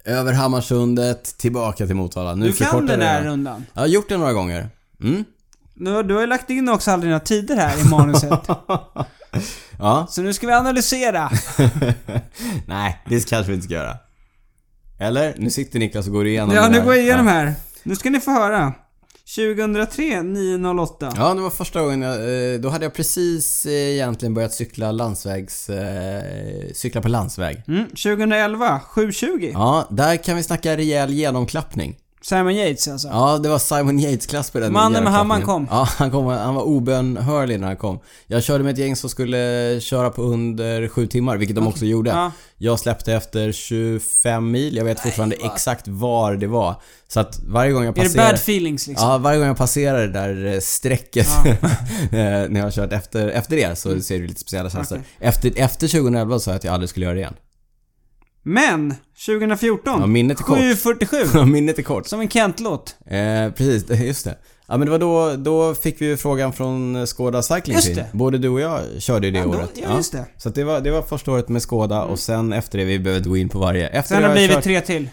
över 0.05 0.33
Hammarsundet, 0.33 1.39
tillbaka 1.39 1.87
till 1.87 1.97
Motala. 1.97 2.35
Nu 2.35 2.47
Du 2.47 2.53
kan 2.53 2.87
den 2.87 3.01
här 3.01 3.25
rundan. 3.25 3.67
Jag 3.75 3.81
har 3.81 3.87
gjort 3.87 4.09
det 4.09 4.17
några 4.17 4.33
gånger. 4.33 4.71
Mm. 5.03 5.25
Nu, 5.75 6.03
du 6.03 6.15
har 6.15 6.21
ju 6.21 6.27
lagt 6.27 6.51
in 6.51 6.69
också 6.69 6.91
alla 6.91 7.03
dina 7.03 7.21
tider 7.21 7.57
här 7.57 7.87
i 7.87 7.89
manuset. 7.89 8.31
Ja. 9.79 10.07
Så 10.11 10.23
nu 10.23 10.33
ska 10.33 10.47
vi 10.47 10.53
analysera. 10.53 11.31
Nej, 12.67 13.03
det 13.09 13.29
kanske 13.29 13.51
vi 13.51 13.55
inte 13.55 13.65
ska 13.65 13.75
göra. 13.75 13.97
Eller? 14.99 15.35
Nu 15.39 15.51
sitter 15.51 15.79
Niklas 15.79 16.07
och 16.07 16.13
går 16.13 16.27
igenom 16.27 16.55
Ja, 16.55 16.69
nu 16.69 16.83
går 16.83 16.95
jag 16.95 17.03
igenom 17.05 17.27
ja. 17.27 17.33
här. 17.33 17.55
Nu 17.83 17.97
ska 17.97 18.11
ni 18.11 18.21
få 18.21 18.31
höra. 18.31 18.73
2003, 19.35 20.23
908. 20.23 21.13
Ja, 21.17 21.35
det 21.35 21.41
var 21.41 21.51
första 21.51 21.83
gången 21.83 22.03
jag, 22.03 22.53
eh, 22.55 22.61
Då 22.61 22.69
hade 22.69 22.85
jag 22.85 22.95
precis 22.95 23.67
eh, 23.67 23.73
egentligen 23.73 24.35
börjat 24.35 24.53
cykla 24.55 24.93
landsvägs... 24.93 25.69
eh, 25.71 26.73
Cykla 26.75 27.03
på 27.03 27.09
landsväg. 27.09 27.63
Mm, 27.69 27.85
2011, 27.89 28.81
720. 28.81 29.51
Ja, 29.55 29.87
där 29.91 30.17
kan 30.17 30.37
vi 30.37 30.43
snacka 30.43 30.77
rejäl 30.77 31.11
genomklappning. 31.13 31.97
Simon 32.21 32.57
Yates 32.57 32.89
alltså. 32.89 33.09
Ja, 33.09 33.39
det 33.39 33.49
var 33.49 33.59
Simon 33.59 33.99
Yates-klass 33.99 34.51
på 34.51 34.61
den 34.61 34.73
Mannen 34.73 35.05
med 35.05 35.13
hammaren 35.13 35.43
kom. 35.43 35.67
Ja, 35.71 35.89
han, 35.97 36.11
kom, 36.11 36.27
han 36.27 36.55
var 36.55 36.63
obönhörlig 36.63 37.61
när 37.61 37.67
han 37.67 37.77
kom. 37.77 38.01
Jag 38.27 38.43
körde 38.43 38.65
med 38.65 38.73
ett 38.73 38.79
gäng 38.79 38.97
som 38.97 39.11
skulle 39.11 39.81
köra 39.81 40.11
på 40.11 40.23
under 40.23 40.89
sju 40.89 41.07
timmar, 41.07 41.37
vilket 41.37 41.57
de 41.57 41.67
också 41.67 41.85
gjorde. 41.85 42.11
Ja. 42.11 42.33
Jag 42.57 42.81
släppte 42.81 43.13
efter 43.15 43.53
25 43.53 44.51
mil, 44.51 44.77
jag 44.77 44.85
vet 44.85 45.01
fortfarande 45.01 45.37
exakt 45.37 45.89
var 45.89 46.35
det 46.35 46.47
var. 46.47 46.75
Så 47.09 47.21
att 47.21 47.41
varje 47.47 47.73
gång 47.73 47.85
jag 47.85 47.99
Är 47.99 48.03
det 48.03 48.17
bad 48.17 48.35
feelings 48.35 48.87
liksom? 48.87 49.09
Ja, 49.09 49.19
varje 49.19 49.39
gång 49.39 49.47
jag 49.47 49.57
passerar 49.57 50.07
det 50.07 50.13
där 50.13 50.55
eh, 50.55 50.61
strecket 50.61 51.29
Ja. 51.45 51.51
eh, 52.19 52.49
när 52.49 52.57
jag 52.57 52.63
har 52.67 52.71
kört 52.71 52.93
efter, 52.93 53.29
efter 53.29 53.57
det 53.57 53.79
så 53.79 54.01
ser 54.01 54.19
det 54.19 54.27
lite 54.27 54.41
speciella 54.41 54.71
känslor. 54.71 54.99
Okej. 54.99 55.29
Efter, 55.29 55.53
efter 55.57 55.89
2011 55.89 56.39
sa 56.39 56.51
jag 56.51 56.57
att 56.57 56.65
jag 56.65 56.75
aldrig 56.75 56.91
skulle 56.91 57.07
göra 57.07 57.15
det 57.15 57.21
igen. 57.21 57.35
Men, 58.49 58.95
2014. 59.27 60.01
Ja, 60.01 60.07
minnet 60.07 60.41
är 60.41 60.45
kort. 60.45 60.59
747. 60.59 61.45
Minnet 61.45 61.79
är 61.79 61.83
kort. 61.83 62.07
Som 62.07 62.21
en 62.21 62.29
Kent-låt. 62.29 62.97
Eh, 63.07 63.51
precis, 63.53 63.91
just 64.01 64.25
det. 64.25 64.39
Ja 64.71 64.77
men 64.77 64.87
det 64.87 64.91
var 64.91 64.99
då, 64.99 65.37
då 65.37 65.75
fick 65.75 66.01
vi 66.01 66.07
ju 66.07 66.17
frågan 66.17 66.53
från 66.53 67.07
Skoda 67.07 67.43
Cycling 67.43 67.75
Just 67.77 67.87
Team. 67.87 67.97
det. 67.97 68.07
Både 68.13 68.39
du 68.39 68.49
och 68.49 68.61
jag 68.61 68.81
körde 68.99 69.27
ju 69.27 69.33
det 69.33 69.39
Ja, 69.39 69.45
då- 69.45 69.51
året. 69.51 69.71
ja, 69.83 69.97
just 69.97 70.13
det. 70.13 70.19
Mm. 70.19 70.31
Så 70.37 70.49
det, 70.49 70.65
var, 70.65 70.81
det 70.81 70.91
var 70.91 71.03
första 71.03 71.33
året 71.33 71.49
med 71.49 71.63
Skoda 71.63 72.03
och 72.03 72.19
sen 72.19 72.53
efter 72.53 72.79
det, 72.79 72.85
vi 72.85 72.99
behöver 72.99 73.19
inte 73.19 73.29
gå 73.29 73.37
in 73.37 73.49
på 73.49 73.59
varje. 73.59 73.89
Efter 73.89 74.15
Sen 74.15 74.23
har 74.23 74.29
det 74.31 74.35
blivit 74.35 74.55
kört, 74.57 74.65
tre 74.65 74.81
till. 74.81 75.09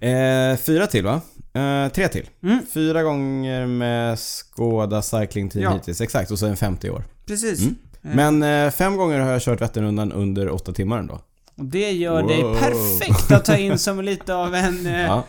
eh, 0.00 0.56
fyra 0.56 0.86
till 0.86 1.04
va? 1.04 1.20
Eh, 1.54 1.92
tre 1.92 2.08
till. 2.08 2.26
Mm. 2.42 2.58
Fyra 2.74 3.02
gånger 3.02 3.66
med 3.66 4.18
Skoda 4.18 5.02
Cycling 5.02 5.48
Team 5.50 5.62
Ja. 5.62 5.72
hittills, 5.74 6.00
exakt. 6.00 6.30
Och 6.30 6.38
så 6.38 6.46
en 6.46 6.56
50 6.56 6.90
år. 6.90 7.04
Precis. 7.26 7.60
Mm. 7.60 7.74
Men 8.00 8.42
eh, 8.66 8.70
fem 8.70 8.96
gånger 8.96 9.20
har 9.20 9.30
jag 9.32 9.42
kört 9.42 9.60
Vätternrundan 9.60 10.12
under 10.12 10.50
åtta 10.50 10.72
timmar 10.72 10.98
ändå. 10.98 11.20
Och 11.58 11.64
det 11.64 11.90
gör 11.92 12.22
dig 12.22 12.42
Wow. 12.42 12.58
perfekt 12.58 13.30
att 13.32 13.44
ta 13.44 13.56
in 13.56 13.78
som 13.78 14.00
lite 14.00 14.34
av 14.34 14.54
en, 14.54 14.86
eh, 14.94 15.00
Ja. 15.00 15.24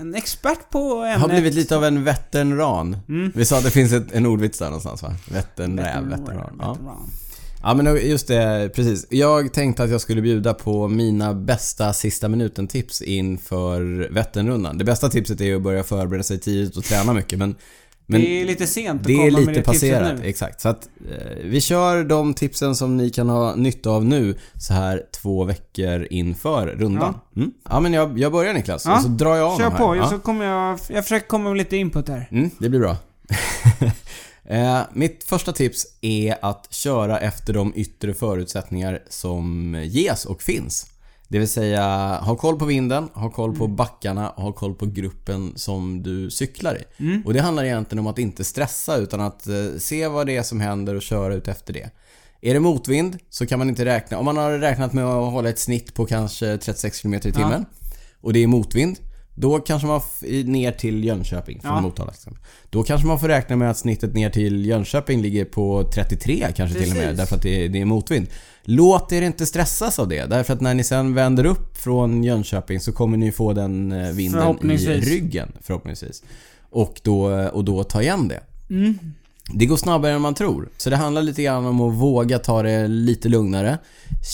en 0.00 0.14
expert 0.14 0.70
på 0.70 0.94
ämnet. 0.94 1.20
Har 1.20 1.28
blivit 1.28 1.54
lite 1.54 1.76
av 1.76 1.84
en 1.84 2.04
vätternran. 2.04 2.96
Mm. 3.08 3.32
Vi 3.34 3.44
sa 3.44 3.58
att 3.58 3.64
det 3.64 3.70
finns 3.70 3.92
ett, 3.92 4.12
en 4.12 4.26
ordvits 4.26 4.58
där 4.58 4.66
någonstans 4.66 5.02
va? 5.02 5.14
Vätternräv, 5.30 6.04
vätternran. 6.04 6.56
Ja. 6.60 6.72
Veteran. 6.72 7.10
Ja 7.62 7.74
men 7.74 7.96
just 8.08 8.26
det, 8.28 8.70
precis. 8.74 9.06
Jag 9.10 9.52
tänkte 9.52 9.82
att 9.82 9.90
jag 9.90 10.00
skulle 10.00 10.20
bjuda 10.22 10.54
på 10.54 10.88
mina 10.88 11.34
bästa 11.34 11.92
sista 11.92 12.28
minuten-tips 12.28 13.02
inför 13.02 14.08
Vätternrundan. 14.10 14.78
Det 14.78 14.84
bästa 14.84 15.08
tipset 15.08 15.40
är 15.40 15.44
ju 15.44 15.56
att 15.56 15.62
börja 15.62 15.84
förbereda 15.84 16.22
sig 16.22 16.38
tidigt 16.38 16.76
och 16.76 16.84
träna 16.84 17.12
mycket 17.12 17.38
men... 17.38 17.54
men 18.10 18.20
det 18.20 18.40
är 18.42 18.44
lite 18.44 18.66
sent 18.66 19.00
att 19.00 19.06
det 19.06 19.14
komma 19.14 19.26
är 19.26 19.30
med 19.30 19.40
lite 19.40 19.52
det 19.52 19.54
tipset 19.56 19.66
passerat, 19.66 20.18
nu. 20.20 20.26
exakt. 20.28 20.60
Så 20.60 20.68
att 20.68 20.88
eh, 21.10 21.36
vi 21.44 21.60
kör 21.60 22.04
de 22.04 22.34
tipsen 22.34 22.76
som 22.76 22.96
ni 22.96 23.10
kan 23.10 23.28
ha 23.28 23.54
nytta 23.54 23.90
av 23.90 24.04
nu 24.04 24.34
så 24.58 24.74
här 24.74 25.02
två 25.22 25.44
veckor 25.44 26.06
inför 26.10 26.66
rundan. 26.66 27.14
Ja, 27.34 27.40
mm. 27.40 27.52
ja 27.70 27.80
men 27.80 27.92
jag, 27.92 28.18
jag 28.18 28.32
börjar 28.32 28.54
Niklas, 28.54 28.86
Ja, 28.86 28.96
och 28.96 29.02
så 29.02 29.08
drar 29.08 29.36
jag 29.36 29.48
av 29.52 29.58
Kör 29.58 29.70
här. 29.70 29.78
på, 29.78 29.96
Ja. 29.96 30.08
så 30.08 30.18
kommer 30.18 30.44
jag... 30.44 30.78
Jag 30.88 31.04
försöker 31.04 31.28
komma 31.28 31.48
med 31.48 31.58
lite 31.58 31.76
input 31.76 32.08
här. 32.08 32.28
Mm, 32.30 32.50
det 32.58 32.68
blir 32.68 32.80
bra. 32.80 32.96
eh, 34.44 34.80
mitt 34.92 35.24
första 35.24 35.52
tips 35.52 35.86
är 36.00 36.36
att 36.42 36.66
köra 36.70 37.18
efter 37.20 37.52
de 37.52 37.72
yttre 37.76 38.14
förutsättningar 38.14 38.98
som 39.08 39.74
ges 39.84 40.24
och 40.24 40.42
finns. 40.42 40.86
Det 41.30 41.38
vill 41.38 41.48
säga, 41.48 41.84
ha 42.22 42.36
koll 42.36 42.58
på 42.58 42.64
vinden, 42.64 43.08
ha 43.14 43.30
koll 43.30 43.56
på 43.56 43.66
backarna 43.66 44.30
och 44.30 44.42
ha 44.42 44.52
koll 44.52 44.74
på 44.74 44.86
gruppen 44.86 45.52
som 45.56 46.02
du 46.02 46.30
cyklar 46.30 46.74
i. 46.74 47.02
Mm. 47.02 47.22
Och 47.26 47.32
det 47.32 47.40
handlar 47.40 47.64
egentligen 47.64 47.98
om 47.98 48.06
att 48.06 48.18
inte 48.18 48.44
stressa 48.44 48.96
utan 48.96 49.20
att 49.20 49.46
eh, 49.46 49.54
se 49.78 50.08
vad 50.08 50.26
det 50.26 50.36
är 50.36 50.42
som 50.42 50.60
händer 50.60 50.94
och 50.94 51.02
köra 51.02 51.34
ut 51.34 51.48
efter 51.48 51.72
det. 51.72 51.90
Är 52.40 52.54
det 52.54 52.60
motvind 52.60 53.18
så 53.28 53.46
kan 53.46 53.58
man 53.58 53.68
inte 53.68 53.84
räkna, 53.84 54.18
om 54.18 54.24
man 54.24 54.36
har 54.36 54.58
räknat 54.58 54.92
med 54.92 55.04
att 55.04 55.32
hålla 55.32 55.48
ett 55.48 55.58
snitt 55.58 55.94
på 55.94 56.06
kanske 56.06 56.58
36 56.58 57.00
km 57.02 57.14
i 57.14 57.20
timmen 57.20 57.66
och 58.20 58.32
det 58.32 58.42
är 58.42 58.46
motvind, 58.46 58.98
Då 59.34 59.58
kanske 59.58 59.88
man 59.88 60.00
ner 60.44 60.72
till 60.72 61.04
Jönköping 61.04 61.60
från 61.60 61.72
Ja. 61.74 61.80
Motala. 61.80 62.12
Då 62.70 62.82
kanske 62.82 63.06
man 63.06 63.20
får 63.20 63.28
räkna 63.28 63.56
med 63.56 63.70
att 63.70 63.78
snittet 63.78 64.14
ner 64.14 64.30
till 64.30 64.66
Jönköping 64.66 65.22
ligger 65.22 65.44
på 65.44 65.90
33 65.94 66.46
kanske 66.56 66.78
till 66.78 66.90
och 66.90 66.96
med. 66.96 67.04
Precis. 67.04 67.18
Därför 67.18 67.36
att 67.36 67.42
det 67.42 67.64
är, 67.64 67.68
det 67.68 67.80
är 67.80 67.84
motvind. 67.84 68.26
Låt 68.62 69.12
er 69.12 69.22
inte 69.22 69.46
stressas 69.46 69.98
av 69.98 70.08
det. 70.08 70.26
Därför 70.26 70.54
att 70.54 70.60
när 70.60 70.74
ni 70.74 70.84
sen 70.84 71.14
vänder 71.14 71.44
upp 71.46 71.76
från 71.76 72.24
Jönköping 72.24 72.80
så 72.80 72.92
kommer 72.92 73.16
ni 73.16 73.32
få 73.32 73.52
den 73.52 73.92
eh, 73.92 74.10
vinden 74.10 74.70
i 74.70 74.76
ryggen 74.76 75.52
förhoppningsvis. 75.62 76.22
Och 76.70 77.00
då, 77.02 77.48
och 77.48 77.64
då 77.64 77.84
ta 77.84 78.02
igen 78.02 78.28
det. 78.28 78.40
Mm. 78.70 78.98
Det 79.54 79.66
går 79.66 79.76
snabbare 79.76 80.12
än 80.12 80.20
man 80.20 80.34
tror. 80.34 80.68
Så 80.76 80.90
det 80.90 80.96
handlar 80.96 81.22
lite 81.22 81.42
grann 81.42 81.66
om 81.66 81.80
att 81.80 81.94
våga 81.94 82.38
ta 82.38 82.62
det 82.62 82.88
lite 82.88 83.28
lugnare. 83.28 83.78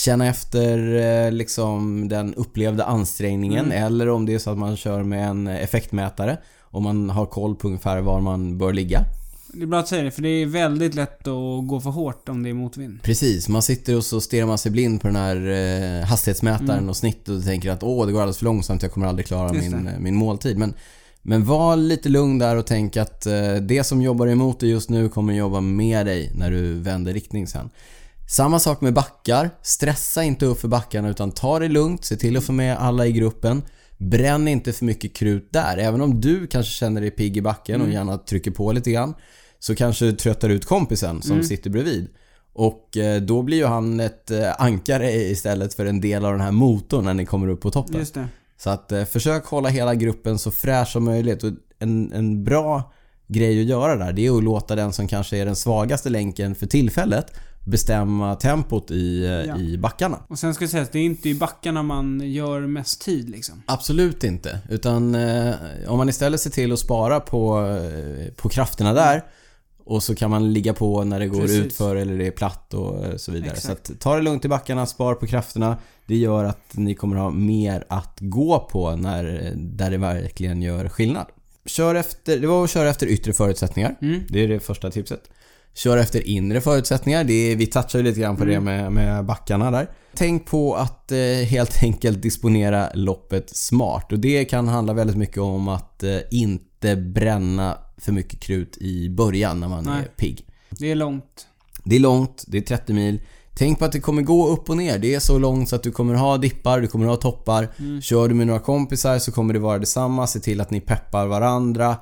Känna 0.05 0.27
efter 0.27 0.97
eh, 1.27 1.33
liksom 1.33 2.09
den 2.09 2.35
upplevda 2.35 2.85
ansträngningen 2.85 3.73
eller 3.73 4.09
om 4.09 4.27
det 4.27 4.35
är 4.35 4.39
så 4.39 4.51
att 4.51 4.59
man 4.59 4.77
kör 4.77 5.03
med 5.03 5.29
en 5.29 5.47
effektmätare. 5.47 6.39
Om 6.61 6.83
man 6.83 7.11
har 7.11 7.27
koll 7.27 7.57
på 7.57 7.67
ungefär 7.67 8.01
var 8.01 8.21
man 8.21 8.59
bör 8.59 8.73
ligga. 8.73 9.05
Det 9.53 9.63
är 9.63 9.67
bra 9.67 9.79
att 9.79 9.89
säga 9.89 10.03
det, 10.03 10.11
för 10.11 10.23
det 10.23 10.29
är 10.29 10.47
väldigt 10.47 10.95
lätt 10.95 11.21
att 11.21 11.67
gå 11.69 11.81
för 11.81 11.91
hårt 11.91 12.29
om 12.29 12.43
det 12.43 12.49
är 12.49 12.55
motvind. 12.55 13.03
Precis, 13.03 13.49
man 13.49 13.63
sitter 13.63 13.97
och 13.97 14.05
så 14.05 14.21
stirrar 14.21 14.47
man 14.47 14.59
sig 14.59 14.73
blind 14.73 15.01
på 15.01 15.07
den 15.07 15.17
här 15.17 15.37
eh, 16.01 16.07
hastighetsmätaren 16.07 16.89
och 16.89 16.97
snittet 16.97 17.29
och 17.29 17.45
tänker 17.45 17.71
att 17.71 17.83
åh, 17.83 18.07
det 18.07 18.13
går 18.13 18.21
alldeles 18.21 18.39
för 18.39 18.45
långsamt, 18.45 18.83
jag 18.83 18.93
kommer 18.93 19.07
aldrig 19.07 19.27
klara 19.27 19.55
Just 19.55 19.71
min, 19.71 19.85
det. 19.85 19.99
min 19.99 20.15
måltid. 20.15 20.59
Men, 20.59 20.75
men 21.29 21.45
var 21.45 21.77
lite 21.77 22.09
lugn 22.09 22.39
där 22.39 22.57
och 22.57 22.67
tänk 22.67 22.97
att 22.97 23.27
eh, 23.27 23.55
det 23.55 23.85
som 23.85 24.03
jobbar 24.03 24.27
emot 24.27 24.61
dig 24.61 24.71
just 24.71 24.91
nu 24.91 25.09
kommer 25.09 25.35
jobba 25.35 25.61
med 25.61 26.07
dig 26.07 26.33
när 26.35 26.51
du 26.51 26.75
vänder 26.75 27.13
riktning 27.13 27.47
sen. 27.47 27.71
Samma 28.29 28.59
sak 28.59 28.81
med 28.81 28.95
backar. 28.95 29.51
Stressa 29.63 30.25
inte 30.25 30.47
upp 30.47 30.61
för 30.61 30.69
backarna 30.69 31.09
utan 31.09 31.33
ta 31.33 31.59
det 31.59 31.69
lugnt, 31.69 32.05
se 32.05 32.17
till 32.17 32.37
att 32.37 32.45
få 32.45 32.53
med 32.53 32.77
alla 32.77 33.07
i 33.07 33.13
gruppen. 33.13 33.63
Bränn 33.99 34.49
inte 34.49 34.73
för 34.73 34.85
mycket 34.85 35.15
krut 35.15 35.49
där. 35.53 35.79
Även 35.79 36.01
om 36.01 36.21
du 36.21 36.47
kanske 36.47 36.73
känner 36.73 37.01
dig 37.01 37.11
pigg 37.11 37.37
i 37.37 37.43
backen 37.43 37.83
och 37.83 37.91
gärna 37.91 38.19
trycker 38.19 38.51
på 38.51 38.73
lite 38.73 38.91
grann. 38.91 39.15
Så 39.59 39.75
kanske 39.75 40.05
du 40.05 40.13
tröttar 40.13 40.49
ut 40.49 40.65
kompisen 40.65 41.23
som 41.23 41.43
sitter 41.43 41.71
bredvid. 41.71 42.09
Och 42.53 42.97
eh, 42.97 43.23
då 43.23 43.43
blir 43.43 43.57
ju 43.57 43.67
han 43.67 44.01
ett 44.01 44.31
eh, 44.31 44.53
ankare 44.59 45.13
istället 45.13 45.75
för 45.75 45.87
en 45.87 46.01
del 46.01 46.25
av 46.25 46.33
den 46.33 46.41
här 46.41 46.53
motorn 46.53 47.05
när 47.05 47.15
ni 47.15 47.27
kommer 47.27 47.49
upp 47.49 47.61
på 47.61 47.71
toppen. 47.71 47.95
Så 48.59 48.71
att 48.71 48.93
eh, 48.93 49.05
försök 49.05 49.45
hålla 49.47 49.69
hela 49.69 49.95
gruppen 49.95 50.39
så 50.39 50.51
fräsch 50.51 50.89
som 50.89 51.05
möjligt. 51.05 51.45
Och 51.45 51.53
en, 51.79 52.13
en 52.13 52.45
bra 52.45 52.93
grej 53.29 53.61
att 53.61 53.67
göra 53.67 53.97
där, 53.97 54.13
det 54.13 54.27
är 54.27 54.37
att 54.39 54.45
låta 54.45 54.75
den 54.75 54.93
som 54.93 55.09
kanske 55.09 55.37
är 55.37 55.45
den 55.45 55.57
svagaste 55.57 56.11
länken 56.11 56.55
för 56.55 56.67
tillfället 56.67 57.27
bestämma 57.67 58.35
tempot 58.35 58.91
i, 58.91 59.25
eh, 59.25 59.31
Ja. 59.31 59.59
i 59.59 59.79
backarna. 59.79 60.19
Och 60.29 60.39
sen 60.39 60.55
ska 60.55 60.65
jag 60.65 60.71
säga 60.71 60.83
att 60.83 60.93
det 60.93 60.99
är 60.99 61.05
inte 61.05 61.29
i 61.29 61.35
backarna 61.35 61.83
man 61.83 62.21
gör 62.21 62.61
mest 62.61 63.01
tid 63.01 63.31
liksom. 63.31 63.63
Absolut 63.67 64.25
inte. 64.25 64.59
Utan 64.69 65.15
eh, 65.15 65.55
om 65.89 65.99
man 65.99 66.09
istället 66.09 66.41
ser 66.41 66.51
till 66.51 66.73
att 66.73 66.79
spara 66.79 67.21
på, 67.21 67.67
eh, 67.67 68.33
på 68.35 68.49
krafterna 68.49 68.93
där 68.93 69.25
och 69.87 70.03
så 70.03 70.15
kan 70.15 70.31
man 70.31 70.53
ligga 70.53 70.75
på 70.75 71.05
när 71.05 71.21
det 71.21 71.27
går 71.27 71.41
Precis. 71.41 71.67
utför 71.67 71.97
eller 71.97 72.19
det 72.19 72.27
är 72.27 72.31
platt 72.31 72.75
och 72.75 73.05
eh, 73.05 73.17
så 73.17 73.33
vidare. 73.33 73.51
Exakt. 73.51 73.87
Så 73.87 73.93
att, 73.93 74.01
ta 74.01 74.17
det 74.17 74.23
lugnt 74.23 74.45
i 74.45 74.49
backarna, 74.49 74.87
spara 74.87 75.15
på 75.15 75.27
krafterna. 75.27 75.77
Det 76.07 76.17
gör 76.17 76.45
att 76.45 76.71
ni 76.73 76.95
kommer 76.95 77.17
ha 77.17 77.31
mer 77.31 77.85
att 77.89 78.19
gå 78.21 78.69
på 78.71 78.97
när, 78.97 79.53
där 79.57 79.91
det 79.91 79.99
verkligen 79.99 80.63
gör 80.63 80.89
skillnad. 80.89 81.27
Kör 81.67 81.95
efter, 81.95 82.39
det 82.41 82.47
var 82.47 82.65
att 82.65 82.71
köra 82.71 82.89
efter 82.89 83.07
yttre 83.07 83.33
förutsättningar. 83.33 83.97
Mm. 84.03 84.23
Det 84.29 84.45
är 84.45 84.49
det 84.49 84.61
första 84.61 84.91
tipset. 84.91 85.31
Kör 85.75 85.97
efter 85.97 86.29
inre 86.29 86.61
förutsättningar. 86.61 87.25
Det 87.25 87.53
är, 87.53 87.57
vi 87.57 87.67
touchar 87.67 88.03
lite 88.03 88.21
grann 88.21 88.37
på 88.37 88.45
det 88.45 88.61
med, 88.61 88.93
med 88.93 89.25
backarna 89.25 89.71
där. 89.71 89.91
Tänk 90.15 90.47
på 90.47 90.75
att 90.75 91.13
eh, 91.13 91.19
helt 91.49 91.79
enkelt 91.83 92.23
disponera 92.23 92.91
loppet 92.95 93.57
smart. 93.57 94.13
Och 94.13 94.19
det 94.19 94.45
kan 94.45 94.69
handla 94.69 94.93
väldigt 94.93 95.17
mycket 95.17 95.39
om 95.39 95.69
att 95.69 96.03
eh, 96.03 96.19
inte 96.31 96.97
bränna 96.97 97.79
för 97.99 98.13
mycket 98.13 98.41
krut 98.41 98.77
i 98.77 99.11
början 99.11 99.61
när 99.61 99.69
man 99.69 99.85
Nej. 99.85 100.01
är 100.01 100.09
pigg. 100.09 100.47
Det 100.71 100.91
är 100.91 100.95
långt. 100.95 101.47
Det 101.85 101.97
är 101.97 102.01
långt, 102.01 102.45
det 102.47 102.59
är 102.59 102.63
30 102.63 102.93
mil. 102.93 103.21
Tänk 103.55 103.79
på 103.79 103.85
att 103.85 103.93
det 103.93 104.01
kommer 104.01 104.23
gå 104.23 104.49
upp 104.49 104.71
och 104.71 104.77
ner. 104.77 104.99
Det 104.99 105.15
är 105.15 105.21
så 105.21 105.39
långt 105.39 105.69
så 105.69 105.77
att 105.77 105.83
du 105.83 105.93
kommer 105.93 106.15
ha 106.15 106.39
dippar, 106.39 106.81
du 106.81 106.87
kommer 106.87 107.07
ha 107.07 107.17
toppar. 107.17 107.69
Kör 108.01 108.29
du 108.29 108.35
med 108.35 108.47
några 108.47 108.61
kompisar 108.61 109.19
så 109.19 109.33
kommer 109.33 109.55
det 109.55 109.61
vara 109.61 109.79
detsamma. 109.79 110.27
Se 110.27 110.41
till 110.41 110.61
att 110.61 110.71
ni 110.71 110.81
peppar 110.81 111.27
varandra. 111.27 111.97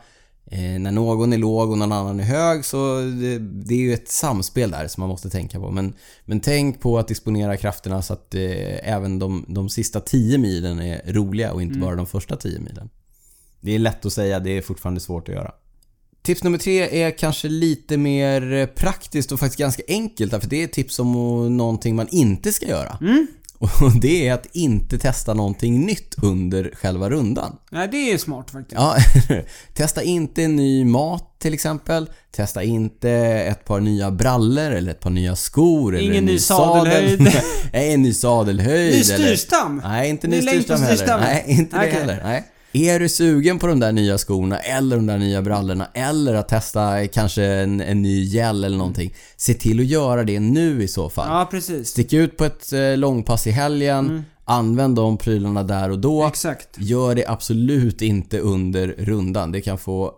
Eh, 0.47 0.81
när 0.81 0.91
någon 0.91 1.33
är 1.33 1.39
låg 1.39 1.71
och 1.71 1.79
någon 1.79 1.93
annan 1.93 2.21
är 2.21 2.25
hög 2.25 2.65
så 2.65 3.01
det, 3.01 3.39
det 3.39 3.75
är 3.75 3.79
ju 3.79 3.95
ett 3.95 4.09
samspel 4.09 4.71
där 4.71 4.89
som 4.89 5.01
man 5.01 5.09
måste 5.09 5.31
tänka 5.31 5.61
på. 5.61 5.71
Men, 5.71 5.95
men 6.25 6.41
tänk 6.41 6.81
på 6.81 6.99
att 6.99 7.09
disponera 7.09 7.57
krafterna 7.57 8.03
så 8.03 8.13
att 8.13 8.35
eh, 8.35 8.93
även 8.95 9.19
de, 9.19 9.45
de 9.49 9.69
sista 9.69 10.01
10 10.01 10.39
milen 10.39 10.81
är 10.81 11.13
roliga 11.13 11.53
och 11.53 11.63
inte 11.63 11.79
bara 11.79 11.97
de 11.97 12.07
första 12.07 12.37
10 12.37 12.61
milen. 12.61 12.91
Det 13.61 13.75
är 13.75 13.79
lätt 13.79 14.07
att 14.07 14.13
säga, 14.13 14.41
det 14.41 14.51
är 14.51 14.63
fortfarande 14.63 15.01
svårt 15.01 15.29
att 15.29 15.35
göra. 15.35 15.53
Tips 16.25 16.43
nummer 16.45 16.59
tre 16.59 17.03
är 17.05 17.11
kanske 17.11 17.49
lite 17.49 17.97
mer 17.97 18.53
eh, 18.53 18.67
praktiskt 18.67 19.33
och 19.33 19.41
faktiskt 19.41 19.59
ganska 19.59 19.83
enkelt 19.89 20.31
därför 20.31 20.49
det 20.49 20.63
är 20.63 20.67
tips 20.67 20.99
om 20.99 21.13
någonting 21.57 21.97
man 21.97 22.09
inte 22.11 22.53
ska 22.53 22.67
göra. 22.67 22.99
Och 23.59 24.01
det 24.01 24.29
är 24.29 24.35
att 24.35 24.47
inte 24.53 24.99
testa 24.99 25.35
någonting 25.35 25.87
nytt 25.87 26.15
under 26.23 26.71
själva 26.75 27.11
rundan. 27.11 27.57
Nej, 27.71 27.89
det 27.93 28.13
är 28.13 28.19
smart 28.19 28.51
faktiskt. 28.51 28.81
Ja, 28.81 28.97
testa 29.75 30.03
inte 30.03 30.49
ny 30.49 30.85
mat 30.85 31.37
till 31.39 31.55
exempel. 31.55 32.11
Testa 32.33 32.63
inte 32.63 33.11
ett 33.11 33.65
par 33.65 33.81
nya 33.81 34.11
brallor 34.11 34.71
eller 34.71 34.91
ett 34.91 35.01
par 35.01 35.11
nya 35.11 35.37
skor. 35.37 35.95
eller 35.97 36.05
Ingen 36.05 36.17
en 36.17 36.25
ny 36.25 36.39
sadel. 36.39 36.93
sadelhöjd. 36.93 37.21
Nej, 37.73 37.93
en 37.95 38.03
ny 38.03 38.15
sadelhöjd. 38.15 38.93
Ny 38.95 39.01
eller- 39.01 39.27
styrstam! 39.27 39.81
Nej, 39.85 40.11
inte 40.11 40.29
Ny 40.29 40.37
ny 40.37 40.43
styrstam 40.43 40.83
heller. 40.83 41.19
Nej, 41.21 41.45
inte 41.49 41.77
det 41.77 41.83
Okej. 41.83 41.93
heller. 42.01 42.21
Nej. 42.25 42.45
Är 42.77 43.01
du 43.01 43.09
sugen 43.09 43.59
på 43.59 43.67
de 43.67 43.81
där 43.81 43.93
nya 43.93 44.19
skorna 44.19 44.59
eller 44.59 44.97
de 44.97 45.07
där 45.07 45.19
nya 45.19 45.43
brallorna 45.43 45.89
eller 45.95 46.35
att 46.35 46.49
testa 46.49 47.07
kanske 47.07 47.45
en, 47.45 47.81
en 47.81 48.03
ny 48.03 48.25
gel 48.25 48.65
eller 48.65 48.77
någonting. 48.77 49.15
Se 49.37 49.55
till 49.55 49.81
att 49.81 49.87
göra 49.87 50.25
det 50.25 50.41
nu 50.41 50.83
i 50.83 50.89
så 50.89 51.11
fall. 51.11 51.29
Ja, 51.29 51.49
precis. 51.51 51.89
Stick 51.89 52.13
ut 52.13 52.37
på 52.37 52.45
ett 52.45 52.73
eh, 52.73 52.97
långpass 52.97 53.47
i 53.47 53.51
helgen. 53.51 54.25
Använd 54.45 54.97
de 54.97 55.17
prylarna 55.17 55.63
där 55.63 55.91
och 55.91 55.99
då. 55.99 56.27
Exakt. 56.27 56.69
Gör 56.77 57.15
det 57.15 57.27
absolut 57.27 58.03
inte 58.03 58.39
under 58.39 58.89
rundan. 58.99 59.53
Det 59.53 59.61
kan 59.61 59.79
få 59.79 60.15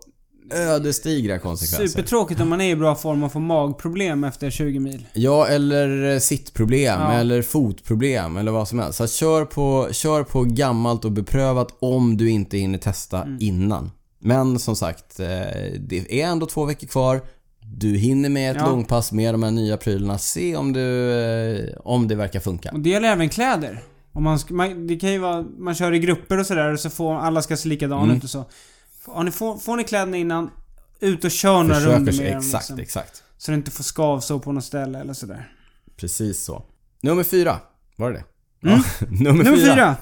ödesdigra 0.51 1.39
konsekvenser. 1.39 1.87
Supertråkigt 1.87 2.41
om 2.41 2.49
man 2.49 2.61
är 2.61 2.71
i 2.71 2.77
bra 2.77 2.95
form 2.95 3.23
och 3.23 3.33
får 3.33 3.41
magproblem 3.41 4.25
efter 4.25 4.51
20 4.51 4.79
mil. 4.79 5.07
Ja, 5.13 5.47
eller 5.47 6.13
eh, 6.15 6.19
sittproblem, 6.19 7.01
Ja. 7.01 7.13
eller 7.13 7.43
fotproblem, 7.43 8.37
eller 8.37 8.53
vad 8.53 8.69
som 8.69 8.79
helst. 8.79 8.99
Så 8.99 9.07
kör, 9.07 9.45
på, 9.45 9.89
kör 9.93 10.23
på 10.23 10.45
gammalt 10.45 11.05
och 11.05 11.13
beprövat 11.13 11.77
om 11.79 12.17
du 12.17 12.31
inte 12.31 12.59
hinner 12.59 12.79
testa 12.79 13.23
Mm. 13.23 13.39
innan. 13.41 13.91
Men 14.19 14.59
som 14.59 14.77
sagt, 14.77 15.21
eh, 15.21 15.27
det 15.81 16.23
är 16.23 16.27
ändå 16.27 16.47
två 16.47 16.65
veckor 16.65 16.87
kvar. 16.87 17.21
Du 17.75 17.97
hinner 17.97 18.29
med 18.29 18.51
ett 18.51 18.57
Ja. 18.61 18.67
långpass 18.71 19.13
med 19.13 19.35
de 19.35 19.43
här 19.43 19.51
nya 19.51 19.77
prylarna. 19.77 20.19
Se 20.19 20.57
om, 20.57 20.73
du, 20.73 21.13
eh, 21.13 21.75
om 21.85 22.09
det 22.09 22.15
verkar 22.15 22.41
funka. 22.41 22.71
Och 22.73 22.81
det 22.81 22.91
gäller 22.91 23.09
även 23.13 23.29
kläder. 23.29 23.83
Om 24.13 24.23
man, 24.23 24.39
man, 24.51 24.87
det 24.87 24.97
kan 24.97 25.13
ju 25.13 25.19
vara, 25.19 25.45
man 25.59 25.75
kör 25.75 25.93
i 25.95 25.99
grupper 25.99 26.39
och 26.39 26.47
sådär 26.47 26.73
och 26.73 26.81
så 26.81 26.91
får 26.91 27.15
alla 27.15 27.43
ska 27.43 27.57
se 27.57 27.69
likadana 27.69 28.03
Mm. 28.05 28.17
ut 28.17 28.25
och 28.25 28.31
så. 28.31 28.45
Har 29.07 29.25
ni, 29.25 29.31
får, 29.31 29.59
får 29.59 29.77
ni 29.77 29.85
kläderna 29.85 30.17
innan, 30.17 30.51
ut 31.01 31.25
och 31.25 31.31
kör 31.31 31.63
några 31.63 31.75
Försöker 31.75 31.97
runder 31.97 32.13
med 32.13 32.33
dem 32.33 32.39
exakt, 32.39 32.69
liksom. 32.69 32.79
exakt. 32.79 33.23
Så 33.39 33.51
det 33.51 33.55
inte 33.55 33.71
får 33.71 33.85
skavsår 33.85 34.39
på 34.39 34.53
något 34.53 34.65
ställe 34.65 34.99
eller 35.01 35.13
sådär. 35.13 35.53
Precis 35.97 36.45
så. 36.45 36.63
Nummer 37.03 37.23
fyra. 37.25 37.59
Var 37.97 38.11
det 38.13 38.19
det? 38.63 38.69
Mm. 38.69 38.81
Ja. 39.01 39.07
Nummer, 39.11 39.45
Nummer 39.45 39.57
fyra. 39.57 39.75
fyra! 39.75 39.97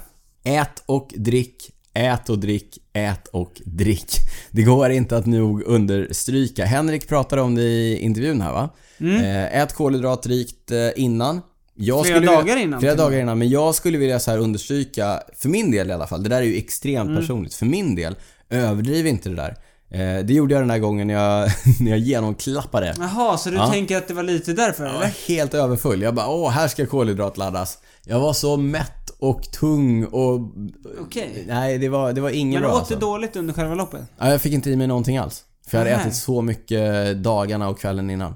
Ät 0.44 0.82
och 0.86 1.10
drick, 1.16 1.70
ät 1.94 2.28
och 2.28 2.38
drick, 2.38 2.78
ät 2.92 3.28
och 3.28 3.52
drick. 3.64 4.10
Det 4.50 4.62
går 4.62 4.90
inte 4.90 5.16
att 5.16 5.26
nog 5.26 5.62
understryka. 5.62 6.64
Henrik 6.64 7.08
pratade 7.08 7.42
om 7.42 7.54
det 7.54 7.62
i 7.62 7.98
intervjun 7.98 8.40
här 8.40 8.52
va? 8.52 8.70
Eh, 8.98 9.60
Ät 9.62 9.72
kolhydratrikt 9.74 10.70
eh, 10.70 10.78
innan. 10.96 11.40
Jag 11.76 11.94
Mm. 11.96 12.04
Flera 12.04 12.20
vilja- 12.20 12.32
dagar 12.36 12.56
innan, 12.56 12.80
Flera 12.80 12.94
dagar 12.94 13.18
innan. 13.18 13.38
Men 13.38 13.48
jag 13.48 13.74
skulle 13.74 13.98
vilja 13.98 14.20
så 14.20 14.30
här 14.30 14.38
understryka, 14.38 15.22
för 15.36 15.48
min 15.48 15.70
del 15.70 15.90
i 15.90 15.92
alla 15.92 16.06
fall, 16.06 16.22
det 16.22 16.28
där 16.28 16.36
är 16.42 16.46
ju 16.46 16.56
extremt 16.56 17.08
Mm. 17.08 17.20
personligt. 17.20 17.54
För 17.54 17.66
min 17.66 17.94
del, 17.94 18.16
överdriv 18.50 19.06
inte 19.06 19.28
det 19.28 19.34
där. 19.36 19.56
Eh, 19.90 20.24
det 20.24 20.32
gjorde 20.34 20.54
jag 20.54 20.62
den 20.62 20.70
här 20.70 20.78
gången 20.78 21.06
när 21.06 21.14
jag, 21.14 21.50
när 21.80 21.90
jag 21.90 21.98
genomklappade. 21.98 22.94
Jaha, 22.98 23.38
så 23.38 23.50
du 23.50 23.56
Ja. 23.56 23.70
tänker 23.72 23.96
att 23.96 24.08
det 24.08 24.14
var 24.14 24.22
lite 24.22 24.52
därför 24.52 24.84
Jag 24.84 24.92
var 24.92 25.00
eller? 25.00 25.28
helt 25.28 25.54
överfull. 25.54 26.02
Jag 26.02 26.14
bara 26.14 26.28
åh, 26.28 26.50
här 26.50 26.68
ska 26.68 26.86
kolhydrat 26.86 27.36
laddas. 27.36 27.78
Jag 28.04 28.20
var 28.20 28.32
så 28.32 28.56
mätt 28.56 29.10
och 29.18 29.42
tung 29.42 30.04
och... 30.04 30.40
Okej. 31.00 31.44
Nej, 31.48 31.78
det 31.78 31.88
var, 31.88 32.12
det 32.12 32.20
var 32.20 32.30
inget 32.30 32.60
Men 32.60 32.68
bra 32.68 32.72
åt 32.72 32.78
alltså. 32.78 32.94
du 32.94 33.00
dåligt 33.00 33.36
under 33.36 33.54
själva 33.54 33.74
loppet? 33.74 34.00
Ja, 34.18 34.30
jag 34.30 34.40
fick 34.40 34.52
inte 34.52 34.70
i 34.70 34.76
mig 34.76 34.86
någonting 34.86 35.18
alls. 35.18 35.44
För 35.68 35.78
jag 35.78 35.84
hade 35.84 35.96
Nej. 35.96 36.06
ätit 36.06 36.16
så 36.18 36.42
mycket 36.42 37.16
dagarna 37.22 37.68
och 37.68 37.78
kvällen 37.80 38.10
innan. 38.10 38.34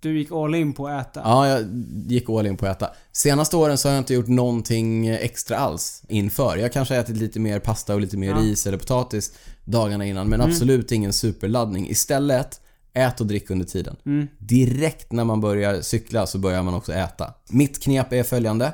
Du 0.00 0.18
gick 0.18 0.32
all 0.32 0.54
in 0.54 0.72
på 0.72 0.88
att 0.88 1.06
äta? 1.06 1.20
Ja, 1.24 1.48
jag 1.48 1.84
gick 2.06 2.30
all 2.30 2.46
in 2.46 2.56
på 2.56 2.66
att 2.66 2.76
äta. 2.82 2.90
Senaste 3.12 3.56
åren 3.56 3.78
så 3.78 3.88
har 3.88 3.94
jag 3.94 4.00
inte 4.00 4.14
gjort 4.14 4.28
någonting 4.28 5.08
extra 5.08 5.56
alls 5.56 6.02
inför. 6.08 6.56
Jag 6.56 6.72
kanske 6.72 6.94
har 6.94 7.00
ätit 7.00 7.16
lite 7.16 7.40
mer 7.40 7.58
pasta 7.58 7.94
och 7.94 8.00
lite 8.00 8.16
mer 8.16 8.28
Ja. 8.30 8.36
ris 8.36 8.66
eller 8.66 8.78
potatis 8.78 9.32
dagarna 9.64 10.06
innan. 10.06 10.28
Men 10.28 10.40
absolut 10.40 10.92
ingen 10.92 11.12
superladdning. 11.12 11.88
Istället, 11.88 12.60
ät 12.92 13.20
och 13.20 13.26
drick 13.26 13.50
under 13.50 13.66
tiden. 13.66 13.96
Mm. 14.06 14.28
Direkt 14.38 15.12
när 15.12 15.24
man 15.24 15.40
börjar 15.40 15.80
cykla 15.80 16.26
så 16.26 16.38
börjar 16.38 16.62
man 16.62 16.74
också 16.74 16.92
äta. 16.92 17.34
Mitt 17.48 17.82
knep 17.82 18.12
är 18.12 18.22
följande. 18.22 18.72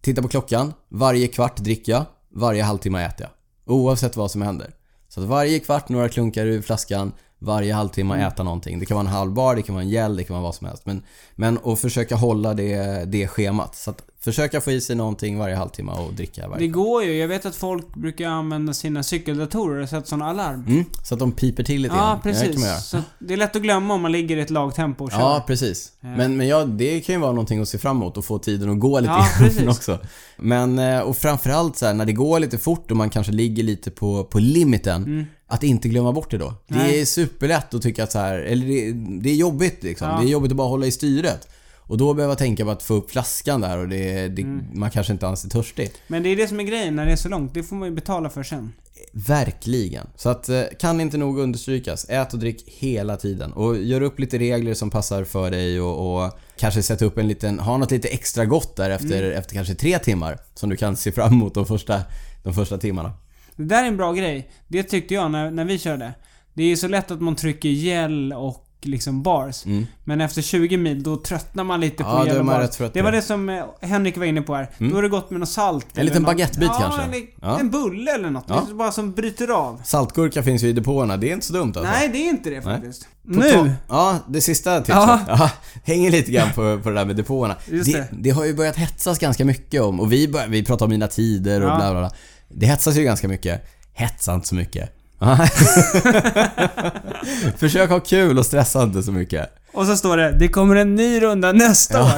Titta 0.00 0.22
på 0.22 0.28
klockan. 0.28 0.72
Varje 0.88 1.28
kvart 1.28 1.56
dricker 1.56 1.92
jag. 1.92 2.04
Varje 2.34 2.62
halvtimme 2.62 3.04
äter 3.06 3.26
jag. 3.26 3.30
Oavsett 3.74 4.16
vad 4.16 4.30
som 4.30 4.42
händer. 4.42 4.70
Så 5.08 5.20
att 5.20 5.26
varje 5.26 5.58
kvart 5.58 5.88
några 5.88 6.08
klunkar 6.08 6.46
ur 6.46 6.62
flaskan, 6.62 7.12
varje 7.46 7.74
halvtimme 7.74 8.26
äta 8.26 8.42
någonting. 8.42 8.78
Det 8.78 8.86
kan 8.86 8.94
vara 8.94 9.06
en 9.06 9.12
halv 9.12 9.32
bar, 9.32 9.56
det 9.56 9.62
kan 9.62 9.74
vara 9.74 9.84
en 9.84 9.90
gel, 9.90 10.16
det 10.16 10.24
kan 10.24 10.34
vara 10.34 10.42
vad 10.42 10.54
som 10.54 10.66
helst. 10.66 10.86
Men, 10.86 11.02
men 11.34 11.58
att 11.64 11.80
försöka 11.80 12.16
hålla 12.16 12.54
det, 12.54 13.04
det 13.04 13.28
schemat. 13.28 13.74
Så 13.74 13.90
att 13.90 14.02
försöka 14.26 14.60
få 14.60 14.70
i 14.70 14.80
sig 14.80 14.96
någonting 14.96 15.38
varje 15.38 15.54
halvtimme 15.56 15.92
och 15.92 16.14
dricka 16.14 16.48
varje 16.48 16.66
Det 16.66 16.68
går 16.72 17.04
ju. 17.04 17.12
Jag 17.16 17.28
vet 17.28 17.46
att 17.46 17.56
folk 17.56 17.94
brukar 17.94 18.28
använda 18.28 18.72
sina 18.74 19.02
cykeldatorer 19.02 19.82
och 19.82 19.88
sätta 19.88 20.06
såna 20.06 20.26
alarm. 20.26 20.64
Mm, 20.68 20.84
så 21.02 21.14
att 21.14 21.20
de 21.20 21.32
piper 21.32 21.62
till 21.62 21.82
lite 21.82 21.94
Ja. 21.94 22.20
Det 22.24 22.30
precis. 22.32 22.64
göra. 22.64 22.76
Så 22.78 22.98
det 23.18 23.32
är 23.34 23.38
lätt 23.38 23.56
att 23.56 23.62
glömma 23.62 23.94
om 23.94 24.02
man 24.02 24.12
ligger 24.12 24.36
i 24.36 24.40
ett 24.40 24.50
lagtempo 24.50 25.04
och 25.04 25.10
kör. 25.10 25.18
Ja, 25.20 25.44
precis. 25.46 25.92
Ja. 26.00 26.08
Men, 26.08 26.36
men 26.36 26.48
ja, 26.48 26.64
det 26.64 27.00
kan 27.00 27.14
ju 27.14 27.20
vara 27.20 27.32
någonting 27.32 27.60
att 27.62 27.68
se 27.68 27.78
fram 27.78 27.96
emot 27.96 28.16
och 28.16 28.24
få 28.24 28.38
tiden 28.38 28.70
att 28.70 28.80
gå 28.80 29.00
lite 29.00 29.12
Ja, 29.12 29.48
grann 29.56 29.68
också. 29.68 29.98
Men, 30.36 30.78
eh, 30.78 31.00
och 31.00 31.16
framförallt 31.16 31.76
så 31.76 31.86
här, 31.86 31.94
när 31.94 32.04
det 32.06 32.12
går 32.12 32.40
lite 32.40 32.58
fort 32.58 32.90
och 32.90 32.96
man 32.96 33.10
kanske 33.10 33.32
ligger 33.32 33.62
lite 33.62 33.90
på, 33.90 34.24
på 34.24 34.38
limiten, 34.38 35.04
Mm. 35.04 35.24
att 35.48 35.62
inte 35.62 35.88
glömma 35.88 36.12
bort 36.12 36.30
det 36.30 36.38
då. 36.38 36.54
Det 36.68 36.74
Nej. 36.78 37.00
är 37.00 37.04
superlätt 37.04 37.74
att 37.74 37.82
tycka 37.82 38.04
att 38.04 38.12
så 38.12 38.18
här, 38.18 38.38
eller 38.38 38.66
det, 38.66 38.92
det 39.22 39.30
är 39.30 39.34
jobbigt 39.34 39.82
liksom. 39.82 40.08
Ja. 40.08 40.16
Det 40.20 40.26
är 40.26 40.30
jobbigt 40.30 40.50
att 40.52 40.56
bara 40.56 40.68
hålla 40.68 40.86
i 40.86 40.90
styret. 40.92 41.48
Och 41.86 41.98
då 41.98 42.14
behöver 42.14 42.30
jag 42.30 42.38
tänka 42.38 42.64
på 42.64 42.70
att 42.70 42.82
få 42.82 42.94
upp 42.94 43.10
flaskan 43.10 43.60
där 43.60 43.78
och 43.78 43.88
det, 43.88 44.28
det, 44.28 44.42
Mm. 44.42 44.64
man 44.74 44.90
kanske 44.90 45.12
inte 45.12 45.26
ens 45.26 45.44
är 45.44 45.48
törstig. 45.48 45.90
Men 46.06 46.22
det 46.22 46.28
är 46.28 46.36
det 46.36 46.48
som 46.48 46.60
är 46.60 46.64
grejen 46.64 46.96
när 46.96 47.06
det 47.06 47.12
är 47.12 47.16
så 47.16 47.28
långt. 47.28 47.54
Det 47.54 47.62
får 47.62 47.76
man 47.76 47.88
ju 47.88 47.94
betala 47.94 48.30
för 48.30 48.42
sen. 48.42 48.72
Verkligen. 49.12 50.06
Så 50.16 50.28
att 50.28 50.48
eh, 50.48 50.62
kan 50.80 51.00
inte 51.00 51.16
nog 51.18 51.38
understrykas. 51.38 52.06
Ät 52.08 52.32
och 52.34 52.38
drick 52.40 52.64
hela 52.66 53.16
tiden. 53.16 53.52
Och 53.52 53.76
gör 53.82 54.00
upp 54.00 54.18
lite 54.18 54.38
regler 54.38 54.74
som 54.74 54.90
passar 54.90 55.24
för 55.24 55.50
dig 55.50 55.80
och, 55.80 56.24
och 56.24 56.32
kanske 56.56 56.82
sätta 56.82 57.04
upp 57.04 57.18
en 57.18 57.28
liten, 57.28 57.58
ha 57.58 57.76
något 57.76 57.90
lite 57.90 58.08
extra 58.08 58.44
gott 58.44 58.76
där 58.76 58.90
efter, 58.90 59.22
Mm. 59.22 59.38
efter 59.38 59.54
kanske 59.54 59.74
tre 59.74 59.98
timmar. 59.98 60.38
Som 60.54 60.70
du 60.70 60.76
kan 60.76 60.96
se 60.96 61.12
fram 61.12 61.32
emot 61.32 61.54
de 61.54 61.66
första, 61.66 62.02
de 62.44 62.54
första 62.54 62.78
timmarna. 62.78 63.12
Det 63.56 63.64
där 63.64 63.82
är 63.84 63.88
en 63.88 63.96
bra 63.96 64.12
grej. 64.12 64.50
Det 64.68 64.82
tyckte 64.82 65.14
jag 65.14 65.30
när, 65.30 65.50
när 65.50 65.64
vi 65.64 65.78
körde. 65.78 66.12
Det 66.54 66.62
är 66.62 66.66
ju 66.68 66.76
så 66.76 66.88
lätt 66.88 67.10
att 67.10 67.20
man 67.20 67.36
trycker 67.36 67.68
gel 67.68 68.32
och 68.32 68.65
liksom 68.88 69.22
bars. 69.22 69.66
Mm. 69.66 69.86
Men 70.04 70.20
efter 70.20 70.42
20 70.42 70.76
mil, 70.76 71.02
då 71.02 71.16
tröttnar 71.16 71.64
man 71.64 71.80
lite 71.80 72.04
på 72.04 72.24
Ja, 72.28 72.34
man 72.42 72.46
bars. 72.46 72.76
Det 72.92 73.02
var 73.02 73.12
det. 73.12 73.22
som 73.22 73.48
eh, 73.48 73.64
Henrik 73.80 74.16
var 74.16 74.24
inne 74.24 74.42
på 74.42 74.54
här. 74.54 74.70
Mm. 74.78 74.92
Då 74.92 74.98
är 74.98 75.02
det 75.02 75.08
gott 75.08 75.30
med 75.30 75.40
något 75.40 75.48
salt. 75.48 75.86
En 75.94 76.06
liten 76.06 76.22
något. 76.22 76.30
baguettebit 76.30 76.68
ja, 76.72 76.78
kanske. 76.80 77.02
Eller 77.02 77.22
Ja. 77.42 77.60
En 77.60 77.70
bulle 77.70 78.14
eller 78.14 78.30
något. 78.30 78.44
Ja. 78.48 78.66
Bara 78.74 78.92
som 78.92 79.12
bryter 79.12 79.48
av. 79.50 79.80
Saltgurka 79.84 80.42
finns 80.42 80.62
ju 80.62 80.68
i 80.68 80.72
depåerna, 80.72 81.16
det 81.16 81.28
är 81.30 81.32
inte 81.32 81.46
så 81.46 81.52
dumt 81.52 81.72
alltså. 81.76 81.82
Nej, 81.92 82.08
det 82.08 82.18
är 82.18 82.28
inte 82.28 82.50
det 82.50 82.62
faktiskt. 82.62 83.08
Nu! 83.22 83.72
Ja, 83.88 84.18
det 84.28 84.40
sista 84.40 84.76
tipset. 84.78 84.94
Ja. 84.96 85.20
Ja. 85.28 85.50
hänger 85.84 86.10
lite 86.10 86.32
grann 86.32 86.48
på, 86.54 86.80
på 86.82 86.88
det 86.88 86.94
där 86.94 87.04
med 87.04 87.16
depåerna. 87.16 87.56
Just 87.66 87.92
det, 87.92 87.98
det. 87.98 88.08
det 88.12 88.30
har 88.30 88.44
ju 88.44 88.54
börjat 88.54 88.76
hetsas 88.76 89.18
ganska 89.18 89.44
mycket 89.44 89.82
om, 89.82 90.00
och 90.00 90.12
vi, 90.12 90.28
bör, 90.28 90.46
vi 90.48 90.64
pratar 90.64 90.86
om 90.86 90.90
mina 90.90 91.06
tider 91.08 91.60
och 91.62 91.70
Ja. 91.70 91.76
bla 91.76 91.90
bla 91.92 92.00
bla. 92.00 92.10
Det 92.48 92.66
hetsas 92.66 92.96
ju 92.96 93.02
ganska 93.02 93.28
mycket. 93.28 93.62
Hetsa 93.94 94.34
inte 94.34 94.48
så 94.48 94.54
mycket. 94.54 94.95
Försök 97.56 97.90
ha 97.90 98.00
kul 98.00 98.38
och 98.38 98.46
stressa 98.46 98.82
inte 98.82 99.02
så 99.02 99.12
mycket. 99.12 99.48
Och 99.72 99.86
så 99.86 99.96
står 99.96 100.16
det, 100.16 100.36
det 100.38 100.48
kommer 100.48 100.76
en 100.76 100.94
ny 100.94 101.22
runda 101.22 101.52
nästa 101.52 102.02
år. 102.02 102.10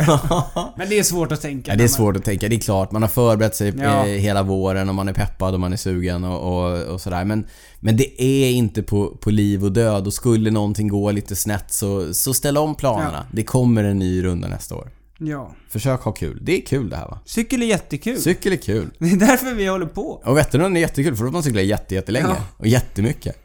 Men 0.79 0.89
det 0.89 0.99
är 0.99 1.03
svårt 1.03 1.33
att 1.33 1.41
tänka. 1.43 1.71
Ja, 1.73 1.77
det 1.77 1.85
är 1.85 1.89
svårt 1.89 2.17
att 2.17 2.25
tänka. 2.25 2.49
Det 2.49 2.57
är 2.57 2.61
klart, 2.61 2.93
man 2.93 3.03
har 3.03 3.09
förberett 3.09 3.57
sig 3.57 3.75
Ja. 3.79 4.07
eh, 4.07 4.13
hela 4.13 4.43
våren 4.43 4.89
och 4.89 4.95
man 4.95 5.09
är 5.09 5.13
peppad 5.13 5.55
och 5.55 5.61
man 5.61 5.73
är 5.73 5.77
sugen 5.77 6.25
och, 6.25 6.65
och, 6.71 6.83
och 6.83 7.01
sådär. 7.01 7.25
Men, 7.25 7.47
men 7.81 7.97
det 7.97 8.23
är 8.23 8.51
inte 8.51 8.83
på, 8.83 9.17
på 9.21 9.31
liv 9.31 9.65
och 9.65 9.73
död 9.73 10.07
och 10.07 10.13
skulle 10.13 10.51
någonting 10.51 10.89
gå 10.89 11.11
lite 11.11 11.37
snett 11.37 11.73
så, 11.73 12.15
så 12.15 12.35
ställ 12.35 12.59
om 12.59 12.75
planerna. 12.75 13.27
Det 13.33 13.43
kommer 13.43 13.85
en 13.85 13.99
ny 13.99 14.25
runda 14.25 14.49
nästa 14.49 14.75
år. 14.75 14.89
Ja. 15.19 15.55
Försök 15.69 16.01
ha 16.01 16.12
kul. 16.12 16.39
Det 16.43 16.57
är 16.57 16.66
kul 16.66 16.91
det 16.91 16.97
här 16.97 17.09
va? 17.09 17.19
Cykel 17.25 17.62
är 17.62 17.66
jättekul. 17.66 18.19
Cykel 18.19 18.53
är 18.53 18.57
kul. 18.57 18.91
det 18.99 19.11
är 19.11 19.16
därför 19.16 19.55
vi 19.55 19.66
håller 19.66 19.87
på. 19.87 20.23
Och 20.25 20.37
Vätternrundan 20.37 20.77
är 20.77 20.81
jättekul 20.81 21.16
för 21.16 21.25
då 21.25 21.29
får 21.29 21.33
man 21.33 21.43
cykla 21.43 21.61
jätte, 21.61 21.95
jättelänge. 21.95 22.27
Ja. 22.29 22.45
Och 22.57 22.66
jättemycket. 22.66 23.37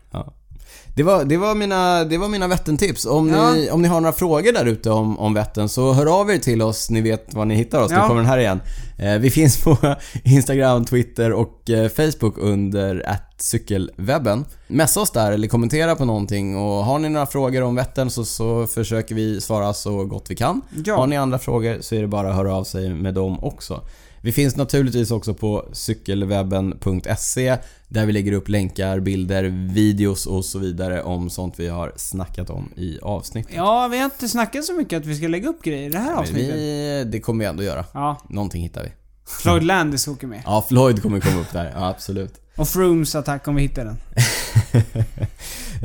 Ja. 0.85 0.91
Det 0.95 1.03
var, 1.03 1.23
det 1.25 1.37
var 1.37 1.55
mina, 1.55 2.03
det 2.03 2.17
var 2.17 2.27
mina 2.29 2.47
Vättern-tips. 2.47 3.05
Om, 3.05 3.27
ni, 3.27 3.69
om 3.71 3.81
ni 3.81 3.87
har 3.87 4.01
några 4.01 4.13
frågor 4.13 4.51
där 4.53 4.65
ute 4.65 4.89
om, 4.89 5.19
om 5.19 5.33
Vättern 5.33 5.69
så 5.69 5.93
hör 5.93 6.19
av 6.19 6.31
er 6.31 6.37
till 6.37 6.61
oss. 6.61 6.89
Ni 6.89 7.01
vet 7.01 7.33
var 7.33 7.45
ni 7.45 7.55
hittar 7.55 7.81
oss. 7.81 7.91
Nu 7.91 7.97
Ja. 7.97 8.07
kommer 8.07 8.21
den 8.21 8.29
här 8.29 8.37
igen. 8.37 8.61
Eh, 8.99 9.13
vi 9.17 9.29
finns 9.31 9.63
på 9.63 9.77
Instagram, 10.23 10.85
Twitter 10.85 11.31
och 11.33 11.69
eh, 11.69 11.89
Facebook 11.89 12.35
under 12.37 13.17
cykelwebben. 13.37 14.45
Messa 14.67 15.01
oss 15.01 15.11
där 15.11 15.31
eller 15.31 15.47
kommentera 15.47 15.95
på 15.95 16.05
någonting 16.05 16.57
och 16.57 16.85
har 16.85 16.99
ni 16.99 17.09
några 17.09 17.25
frågor 17.25 17.61
om 17.61 17.75
Vättern 17.75 18.09
så, 18.09 18.25
så 18.25 18.67
försöker 18.67 19.15
vi 19.15 19.41
svara 19.41 19.73
så 19.73 20.05
gott 20.05 20.25
vi 20.29 20.35
kan. 20.35 20.61
Ja. 20.85 20.95
Har 20.95 21.07
ni 21.07 21.17
andra 21.17 21.39
frågor 21.39 21.77
så 21.81 21.95
är 21.95 22.01
det 22.01 22.07
bara 22.07 22.29
att 22.29 22.35
höra 22.35 22.55
av 22.55 22.63
sig 22.63 22.89
med 22.89 23.13
dem 23.13 23.43
också. 23.43 23.81
Vi 24.25 24.31
finns 24.31 24.55
naturligtvis 24.55 25.11
också 25.11 25.33
på 25.33 25.69
cykelwebben.se 25.73 27.57
där 27.87 28.05
vi 28.05 28.11
lägger 28.13 28.31
upp 28.31 28.49
länkar, 28.49 28.99
bilder, 28.99 29.43
videos 29.73 30.25
och 30.25 30.45
så 30.45 30.59
vidare 30.59 31.03
om 31.03 31.29
sånt 31.29 31.53
vi 31.57 31.67
har 31.67 31.93
snackat 31.95 32.49
om 32.49 32.69
i 32.75 32.99
avsnittet. 33.01 33.53
Ja, 33.55 33.87
vi 33.87 33.97
har 33.97 34.05
inte 34.05 34.27
snackat 34.29 34.65
så 34.65 34.73
mycket 34.73 34.97
att 34.97 35.05
vi 35.05 35.15
ska 35.15 35.27
lägga 35.27 35.49
upp 35.49 35.63
grejer 35.63 35.87
i 35.87 35.89
det 35.89 35.97
här 35.97 36.09
Men 36.09 36.17
avsnittet. 36.19 36.55
vi, 36.55 37.03
det 37.11 37.19
kommer 37.19 37.43
vi 37.45 37.49
ändå 37.49 37.63
göra. 37.63 37.85
Ja, 37.93 38.17
Någonting 38.29 38.63
hittar 38.63 38.83
vi. 38.83 38.89
Floyd 39.25 39.63
Landis 39.63 40.07
åker 40.07 40.27
med. 40.27 40.41
Ja, 40.45 40.65
Floyd 40.69 41.01
kommer 41.01 41.19
komma 41.19 41.41
upp 41.41 41.51
där. 41.53 41.71
Ja, 41.75 41.89
absolut. 41.89 42.33
Och 42.55 42.67
Frooms 42.69 43.15
attack 43.15 43.47
om 43.47 43.55
vi 43.55 43.61
hittar 43.61 43.85
den. 43.85 43.97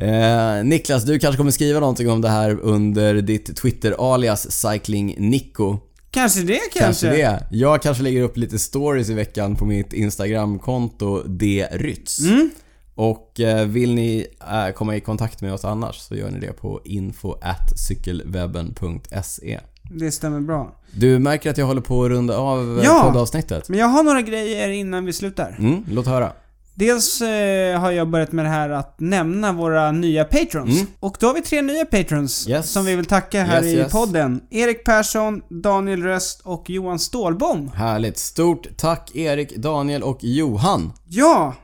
Eh, 0.01 0.65
Niklas, 0.65 1.05
du 1.05 1.19
kanske 1.19 1.37
kommer 1.37 1.51
skriva 1.51 1.81
någonting 1.81 2.11
om 2.11 2.21
det 2.21 2.29
här 2.29 2.61
under 2.61 3.15
ditt 3.15 3.57
Twitter-alias 3.57 4.51
Cycling 4.51 5.15
Nico. 5.19 5.79
Kanske 6.11 6.41
det 6.43 6.55
kanske? 6.55 6.79
Kanske 6.79 7.09
det. 7.09 7.47
Jag 7.51 7.83
kanske 7.83 8.03
lägger 8.03 8.23
upp 8.23 8.37
lite 8.37 8.59
stories 8.59 9.11
i 9.11 9.15
veckan 9.15 9.57
på 9.57 9.65
mitt 9.65 9.93
Instagramkonto 9.93 11.23
drytz. 11.23 12.19
Mm. 12.21 12.51
Och 12.95 13.41
eh, 13.41 13.67
vill 13.67 13.95
ni 13.95 14.27
eh, 14.41 14.73
komma 14.75 14.97
i 14.97 15.01
kontakt 15.01 15.43
med 15.43 15.53
oss 15.53 15.65
annars 15.65 15.97
så 15.97 16.15
gör 16.17 16.31
ni 16.31 16.41
det 16.41 16.53
på 16.53 16.81
info 16.85 17.35
cykelwebben.se. 17.77 19.61
Det 19.91 20.11
stämmer 20.13 20.41
bra. 20.41 20.81
Du 20.93 21.19
märker 21.19 21.51
att 21.51 21.59
jag 21.59 21.67
håller 21.67 21.81
på 21.81 22.05
att 22.05 22.11
runda 22.11 22.37
av 22.39 22.79
eh, 22.79 22.85
Ja. 22.85 23.03
poddavsnittet. 23.07 23.69
Men 23.69 23.79
jag 23.79 23.87
har 23.87 24.03
några 24.03 24.23
grejer 24.23 24.69
innan 24.69 25.05
vi 25.05 25.13
slutar. 25.13 25.57
Mm, 25.59 25.85
låt 25.91 26.07
höra. 26.07 26.33
Dels 26.79 27.21
eh, 27.21 27.81
har 27.81 27.91
jag 27.91 28.09
börjat 28.11 28.33
med 28.33 28.45
det 28.45 28.49
här 28.49 28.71
att 28.71 29.01
nämna 29.01 29.53
våra 29.53 29.93
nya 29.93 30.25
patrons. 30.25 30.71
Mm. 30.71 30.87
Och 31.01 31.17
då 31.21 31.27
har 31.27 31.35
vi 31.35 31.43
tre 31.43 31.63
nya 31.63 31.85
patrons 31.85 32.49
Yes. 32.49 32.71
som 32.71 32.85
vi 32.85 32.97
vill 32.97 33.07
tacka 33.07 33.45
här 33.45 33.63
Yes, 33.63 33.75
i 33.75 33.77
yes. 33.77 33.93
podden. 33.93 34.41
Erik 34.51 34.85
Persson, 34.85 35.43
Daniel 35.63 36.03
Röst 36.03 36.41
och 36.45 36.71
Johan 36.71 36.99
Stålbom. 36.99 37.71
Härligt. 37.75 38.19
Stort 38.19 38.67
tack 38.77 39.17
Erik, 39.17 39.57
Daniel 39.57 40.03
och 40.03 40.19
Johan. 40.25 40.93
Ja! 41.09 41.55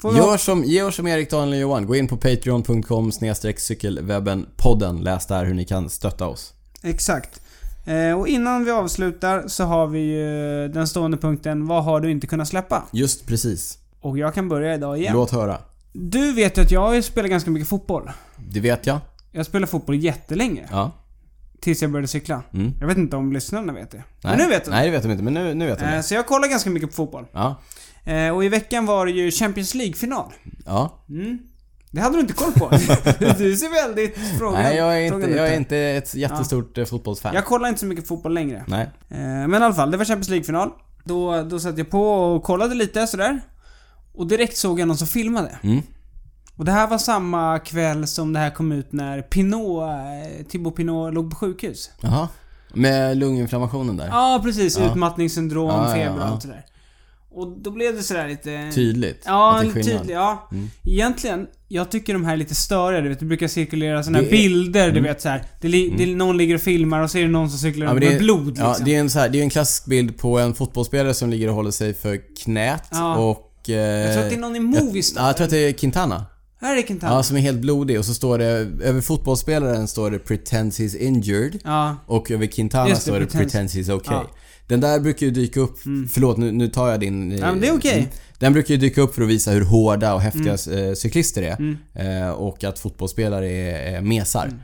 Får 0.00 0.16
Gör 0.16 0.36
som, 0.36 0.64
gör 0.64 0.90
som 0.90 1.06
Erik, 1.06 1.30
Daniel 1.30 1.52
och 1.52 1.60
Johan. 1.60 1.86
Gå 1.86 1.96
in 1.96 2.08
på 2.08 2.16
patreon.com 2.16 3.12
cykelwebben-podden. 3.12 5.02
Läs 5.02 5.26
där 5.26 5.44
hur 5.44 5.54
ni 5.54 5.64
kan 5.64 5.90
stötta 5.90 6.26
oss. 6.26 6.52
Exakt. 6.82 7.40
Eh, 7.86 8.18
och 8.18 8.28
innan 8.28 8.64
vi 8.64 8.70
avslutar 8.70 9.44
så 9.48 9.64
har 9.64 9.86
vi 9.86 10.00
ju 10.00 10.68
den 10.68 10.88
stående 10.88 11.16
punkten 11.16 11.66
Vad 11.66 11.84
har 11.84 12.00
du 12.00 12.10
inte 12.10 12.26
kunnat 12.26 12.48
släppa? 12.48 12.82
Just 12.92 13.26
precis. 13.26 13.79
Och 14.00 14.18
jag 14.18 14.34
kan 14.34 14.48
börja 14.48 14.74
idag 14.74 14.98
igen. 14.98 15.12
Låt 15.14 15.30
höra. 15.30 15.58
Du 15.92 16.32
vet 16.32 16.58
ju 16.58 16.62
att 16.62 16.70
jag 16.70 17.04
spelat 17.04 17.30
ganska 17.30 17.50
mycket 17.50 17.68
fotboll. 17.68 18.10
Det 18.36 18.60
vet 18.60 18.86
jag. 18.86 18.98
Jag 19.32 19.46
spelade 19.46 19.70
fotboll 19.70 19.96
jättelänge. 19.96 20.68
Ja. 20.70 20.90
Tills 21.60 21.82
jag 21.82 21.90
började 21.90 22.08
cykla. 22.08 22.42
Mm. 22.54 22.72
Jag 22.80 22.86
vet 22.86 22.96
inte 22.98 23.16
om 23.16 23.32
lyssnarna 23.32 23.72
vet 23.72 23.90
det. 23.90 23.96
Nej. 23.96 24.04
Men 24.36 24.38
nu 24.38 24.48
vet 24.48 24.64
de. 24.64 24.70
Nej, 24.70 24.86
det 24.86 24.90
vet 24.90 25.02
de 25.02 25.10
inte. 25.10 25.24
Men 25.24 25.34
nu, 25.34 25.54
nu 25.54 25.66
vet 25.66 25.78
de 25.78 25.84
Eh, 25.84 25.92
det. 25.96 26.02
så 26.02 26.14
jag 26.14 26.26
kollar 26.26 26.48
ganska 26.48 26.70
mycket 26.70 26.88
på 26.88 26.94
fotboll. 26.94 27.26
Ja. 27.32 27.56
Eh, 28.04 28.28
och 28.36 28.44
i 28.44 28.48
veckan 28.48 28.86
var 28.86 29.06
det 29.06 29.12
ju 29.12 29.30
Champions 29.30 29.74
League-final. 29.74 30.32
Ja. 30.66 31.04
Mm. 31.08 31.38
Det 31.90 32.00
hade 32.00 32.16
du 32.16 32.20
inte 32.20 32.32
koll 32.32 32.52
på. 32.52 32.68
du 33.38 33.56
ser 33.56 33.86
väldigt 33.86 34.18
frågan, 34.38 34.62
Nej, 34.62 34.76
jag 34.76 34.98
är 34.98 35.14
inte, 35.14 35.30
jag 35.30 35.48
är 35.48 35.56
inte 35.56 35.76
ett 35.78 36.14
jättestort 36.14 36.76
ja. 36.76 36.86
fotbollsfan. 36.86 37.34
Jag 37.34 37.44
kollar 37.44 37.68
inte 37.68 37.80
så 37.80 37.86
mycket 37.86 38.08
fotboll 38.08 38.34
längre. 38.34 38.64
Nej. 38.66 38.90
Eh, 39.08 39.18
men 39.18 39.52
i 39.52 39.56
alla 39.56 39.74
fall, 39.74 39.90
det 39.90 39.96
var 39.96 40.04
Champions 40.04 40.28
League-final. 40.28 40.70
Då, 41.04 41.42
då 41.42 41.58
satt 41.60 41.78
jag 41.78 41.90
på 41.90 42.10
och 42.12 42.42
kollade 42.42 42.74
lite 42.74 43.06
sådär. 43.06 43.40
Och 44.20 44.26
direkt 44.26 44.56
såg 44.56 44.80
jag 44.80 44.88
någon 44.88 44.96
som 44.96 45.06
filmade. 45.06 45.58
Mm. 45.62 45.82
Och 46.56 46.64
det 46.64 46.72
här 46.72 46.86
var 46.88 46.98
samma 46.98 47.58
kväll 47.58 48.06
som 48.06 48.32
det 48.32 48.38
här 48.38 48.50
kom 48.50 48.72
ut 48.72 48.92
när 48.92 49.22
Pinot, 49.22 49.82
eh, 49.82 50.46
Thibaut 50.46 50.76
Pinot 50.76 51.14
låg 51.14 51.30
på 51.30 51.36
sjukhus. 51.36 51.90
Jaha. 52.00 52.28
Med 52.74 53.16
lunginflammationen 53.16 53.96
där. 53.96 54.06
Ja, 54.06 54.40
precis. 54.44 54.78
Ja. 54.78 54.90
Utmattningssyndrom, 54.90 55.68
Ja, 55.68 55.88
ja, 55.88 55.94
feber 55.94 56.18
och 56.18 56.26
allt 56.26 56.42
sådär. 56.42 56.64
Och 57.32 57.58
då 57.62 57.70
blev 57.70 57.96
det 57.96 58.02
sådär 58.02 58.28
lite... 58.28 58.70
Tydligt. 58.74 59.22
Ja, 59.26 59.54
att 59.54 59.60
det 59.60 59.66
är 59.66 59.68
en 59.68 59.74
skillnad. 59.74 59.98
tydlig, 60.00 60.14
ja. 60.14 60.48
Mm. 60.52 60.70
Egentligen, 60.84 61.46
jag 61.68 61.90
tycker 61.90 62.12
de 62.12 62.24
här 62.24 62.32
är 62.32 62.36
lite 62.36 62.54
störiga, 62.54 63.00
du 63.00 63.08
vet. 63.08 63.18
Det 63.20 63.24
brukar 63.26 63.48
cirkulera 63.48 64.02
såna 64.02 64.18
här 64.18 64.24
Det 64.24 64.28
är- 64.30 64.32
bilder, 64.32 64.84
du 64.84 64.90
Mm. 64.98 65.02
vet 65.02 65.20
så 65.20 65.28
här. 65.28 65.44
Det, 65.60 65.68
li, 65.68 65.94
det, 65.98 66.06
någon 66.06 66.36
ligger 66.36 66.54
och 66.54 66.60
filmar 66.60 67.00
och 67.00 67.10
så 67.10 67.18
är 67.18 67.22
det 67.22 67.28
någon 67.28 67.50
som 67.50 67.58
cyklar 67.58 67.86
Ja, 67.86 67.94
det 67.94 68.10
med 68.10 68.18
blod 68.18 68.46
liksom. 68.46 68.66
Ja, 68.66 68.76
det 68.84 68.94
är 68.94 69.00
en, 69.00 69.10
så 69.10 69.18
här, 69.18 69.28
det 69.28 69.38
är 69.38 69.42
en 69.42 69.50
klassisk 69.50 69.86
bild 69.86 70.18
på 70.18 70.38
en 70.38 70.54
fotbollsspelare 70.54 71.14
som 71.14 71.30
ligger 71.30 71.48
och 71.48 71.54
håller 71.54 71.70
sig 71.70 71.94
för 71.94 72.36
knät 72.44 72.90
och... 73.18 73.46
Eh, 73.72 73.78
jag 73.80 74.12
tror 74.14 74.22
att 74.24 74.30
det 74.30 74.36
är 74.36 74.40
någon 74.40 74.56
i 74.56 74.76
jag, 74.76 74.84
Movistar. 74.84 75.20
ja, 75.20 75.26
jag 75.26 75.36
tror 75.36 75.44
att 75.44 75.50
det 75.50 75.58
är 75.68 75.72
Quintana. 75.72 76.26
Här 76.60 76.76
är 76.76 76.82
Quintana. 76.82 77.14
Ja, 77.14 77.22
som 77.22 77.36
är 77.36 77.40
helt 77.40 77.58
blodig 77.60 77.98
och 77.98 78.04
så 78.04 78.14
står 78.14 78.38
det, 78.38 78.46
över 78.84 79.00
fotbollsspelaren 79.00 79.88
står 79.88 80.10
det 80.10 80.18
'Pretends 80.18 80.70
he's 80.80 80.98
injured' 81.00 81.60
Ja. 81.64 81.96
och 82.06 82.30
över 82.30 82.46
Quintana 82.46 82.88
det, 82.88 82.96
står 82.96 83.20
det 83.20 83.26
pretends. 83.26 83.74
he's 83.74 83.90
okay' 83.90 84.02
Ja. 84.06 84.20
Mm. 84.20 84.26
Den 84.66 84.80
där 84.80 85.00
brukar 85.00 85.26
ju 85.26 85.32
dyka 85.32 85.60
upp, 85.60 85.78
förlåt 86.10 86.36
nu, 86.36 86.52
nu 86.52 86.68
tar 86.68 86.88
jag 86.90 87.00
din... 87.00 87.32
eh, 87.32 87.38
Ja, 87.38 87.50
men 87.52 87.60
det 87.60 87.68
är 87.68 87.76
okej. 87.76 87.98
mm. 87.98 88.08
Den 88.38 88.52
brukar 88.52 88.74
ju 88.74 88.80
dyka 88.80 89.00
upp 89.00 89.14
för 89.14 89.22
att 89.22 89.28
visa 89.28 89.50
hur 89.50 89.64
hårda 89.64 90.14
och 90.14 90.20
häftiga 90.20 90.56
Mm. 90.66 90.88
eh, 90.88 90.94
cyklister 90.94 91.42
är. 91.42 91.76
Eh, 91.94 92.30
och 92.30 92.64
att 92.64 92.78
fotbollsspelare 92.78 93.48
är, 93.50 93.96
är 93.96 94.00
mesar. 94.00 94.44
Mm. 94.46 94.58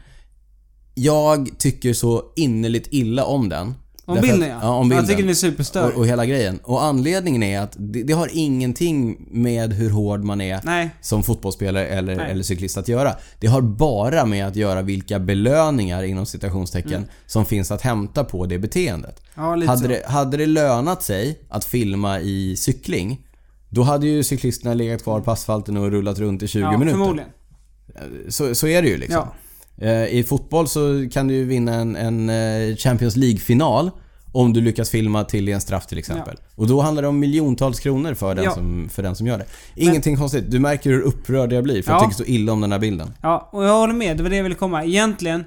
Jag 0.95 1.51
tycker 1.59 1.93
så 1.93 2.23
innerligt 2.37 2.89
illa 2.91 3.25
om 3.25 3.49
den. 3.49 3.75
Om 4.09 4.21
bilden 4.21 4.43
att- 4.43 4.49
ja. 4.49 4.59
ja. 4.63 4.69
om 4.75 4.89
bilden. 4.89 5.05
Jag 5.05 5.09
tycker 5.09 5.23
den 5.23 5.31
är 5.31 5.35
superstörd. 5.35 5.93
och, 5.93 5.99
och 5.99 6.07
hela 6.07 6.27
grejen. 6.27 6.59
Och 6.63 6.85
anledningen 6.85 7.43
är 7.43 7.61
att 7.61 7.77
det, 7.79 8.03
det 8.03 8.13
har 8.13 8.29
ingenting 8.33 9.27
med 9.31 9.73
hur 9.73 9.91
hård 9.91 10.25
man 10.25 10.41
är 10.41 10.61
Nej. 10.65 10.91
som 11.01 11.23
fotbollsspelare 11.23 11.87
eller, 11.87 12.17
Nej. 12.17 12.31
eller 12.31 12.43
cyklist 12.43 12.77
att 12.77 12.89
göra. 12.89 13.15
Det 13.41 13.47
har 13.47 13.61
bara 13.61 14.25
med 14.27 14.47
att 14.47 14.57
göra 14.57 14.83
vilka 14.83 15.19
belöningar 15.19 16.03
inom 16.03 16.27
citationstecken 16.27 17.07
som 17.27 17.45
finns 17.47 17.71
att 17.71 17.83
hämta 17.83 18.25
på 18.25 18.47
det 18.47 18.59
beteendet. 18.59 19.23
Ja, 19.35 19.55
lite 19.55 19.71
Hade 19.71 19.83
så. 19.83 19.89
det, 19.89 20.03
hade 20.07 20.37
det 20.37 20.47
lönat 20.47 21.03
sig 21.03 21.39
att 21.49 21.65
filma 21.65 22.21
i 22.21 22.57
cykling, 22.57 23.21
då 23.69 23.83
hade 23.83 24.07
ju 24.07 24.23
cyklisterna 24.25 24.75
legat 24.75 25.03
kvar 25.03 25.21
på 25.21 25.31
asfalten 25.31 25.77
och 25.77 25.91
rullat 25.91 26.19
runt 26.19 26.43
i 26.43 26.49
20 26.49 26.61
ja, 26.61 26.71
minuter. 26.79 26.91
förmodligen. 26.99 27.31
Så, 28.29 28.55
så 28.55 28.67
är 28.67 28.83
det 28.83 28.89
ju 28.89 28.97
liksom. 28.97 29.23
Eh, 29.23 29.29
I 30.11 30.25
fotboll 30.29 30.69
så 30.69 31.09
kan 31.13 31.29
du 31.29 31.35
ju 31.35 31.45
vinna 31.45 31.75
en, 31.75 31.97
en 31.97 32.31
eh, 32.31 32.77
Champions 32.77 33.17
League-final 33.17 33.91
om 34.33 34.53
du 34.53 34.61
lyckas 34.61 34.91
filma 34.91 35.25
till 35.25 35.49
en 35.49 35.61
straff 35.61 35.87
till 35.87 35.99
exempel. 35.99 36.37
Och 36.55 36.67
då 36.67 36.81
handlar 36.81 37.03
det 37.03 37.09
om 37.09 37.19
miljontals 37.19 37.81
kronor 37.81 38.15
för 38.15 38.35
den, 38.35 38.45
Ja. 38.45 38.55
som, 38.55 38.89
för 38.93 39.03
den 39.03 39.17
som 39.17 39.27
gör 39.27 39.39
det. 39.39 39.45
Ingenting 39.75 40.17
konstigt. 40.17 40.51
Du 40.51 40.59
märker 40.61 40.91
hur 40.91 41.01
upprörd 41.01 41.53
jag 41.53 41.65
blir 41.65 41.83
för 41.83 41.93
Ja. 41.93 41.97
jag 41.97 42.03
tycker 42.11 42.25
så 42.25 42.31
illa 42.31 42.53
om 42.53 42.61
den 42.61 42.73
här 42.73 42.79
bilden. 42.79 43.11
Ja, 43.23 43.49
och 43.53 43.65
jag 43.65 43.79
håller 43.79 43.95
med. 43.95 44.17
Det 44.17 44.23
var 44.23 44.31
det 44.31 44.37
jag 44.37 44.43
ville 44.43 44.55
komma. 44.55 44.85
Egentligen, 44.85 45.45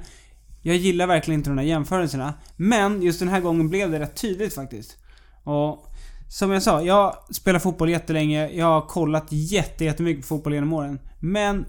jag 0.61 0.75
gillar 0.75 1.07
verkligen 1.07 1.39
inte 1.39 1.49
de 1.49 1.57
här 1.57 1.65
jämförelserna. 1.65 2.33
Men 2.55 3.01
just 3.01 3.19
den 3.19 3.27
här 3.29 3.39
gången 3.39 3.69
blev 3.69 3.91
det 3.91 3.99
rätt 3.99 4.15
tydligt 4.21 4.53
faktiskt. 4.55 4.97
Och 5.43 5.85
som 6.29 6.51
jag 6.51 6.63
sa, 6.63 6.81
jag 6.81 7.15
spelar 7.31 7.59
fotboll 7.59 7.89
jättelänge. 7.89 8.49
Jag 8.49 8.65
har 8.65 8.81
kollat 8.81 9.27
jätte, 9.29 9.85
jättemycket 9.85 10.21
på 10.21 10.27
fotboll 10.27 10.53
genom 10.53 10.73
åren. 10.73 10.99
Men 11.19 11.55
där, 11.57 11.65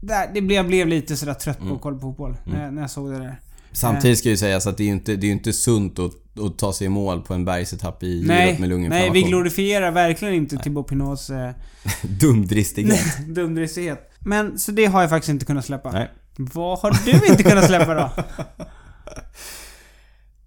det 0.00 0.40
blev, 0.40 0.56
jag 0.56 0.66
blev 0.66 0.86
lite 0.88 1.16
sådär 1.16 1.34
trött 1.34 1.56
Mm. 1.58 1.68
på 1.68 1.74
att 1.74 1.80
kolla 1.82 1.96
på 1.96 2.00
fotboll 2.02 2.36
när, 2.44 2.70
när 2.70 2.80
jag 2.82 2.90
såg 2.90 3.10
det 3.12 3.18
där. 3.18 3.40
Samtidigt 3.72 4.18
ska 4.18 4.28
ju 4.28 4.36
sägas 4.36 4.66
att 4.66 4.76
det 4.76 4.82
är 4.82 4.86
ju 4.86 4.92
inte, 4.92 5.16
det 5.16 5.24
är 5.24 5.28
ju 5.28 5.32
inte 5.32 5.52
sunt 5.52 5.98
att, 5.98 6.12
att 6.40 6.58
ta 6.58 6.72
sig 6.72 6.86
i 6.86 6.88
mål 6.90 7.22
på 7.22 7.34
en 7.34 7.44
bergsetapp 7.44 8.02
i 8.02 8.24
Nej, 8.26 8.36
med 8.46 8.46
nej 8.46 8.56
vi 8.62 8.66
lunginflammation. 8.68 9.22
glorifierar 9.28 9.90
verkligen 9.90 10.34
inte 10.34 10.56
Thibaut 10.56 10.86
Pinots 10.88 11.30
eh, 11.30 11.50
Dumdristighet. 12.02 13.18
dumdristighet. 13.28 14.10
Men, 14.18 14.58
så 14.58 14.72
det 14.72 14.86
har 14.86 15.00
jag 15.00 15.10
faktiskt 15.10 15.30
inte 15.30 15.44
kunnat 15.44 15.64
släppa. 15.64 15.92
Nej. 15.92 16.10
Vad 16.36 16.78
har 16.78 16.96
du 17.04 17.26
inte 17.26 17.42
kunnat 17.42 17.66
släppa 17.66 17.94
då? 17.94 18.10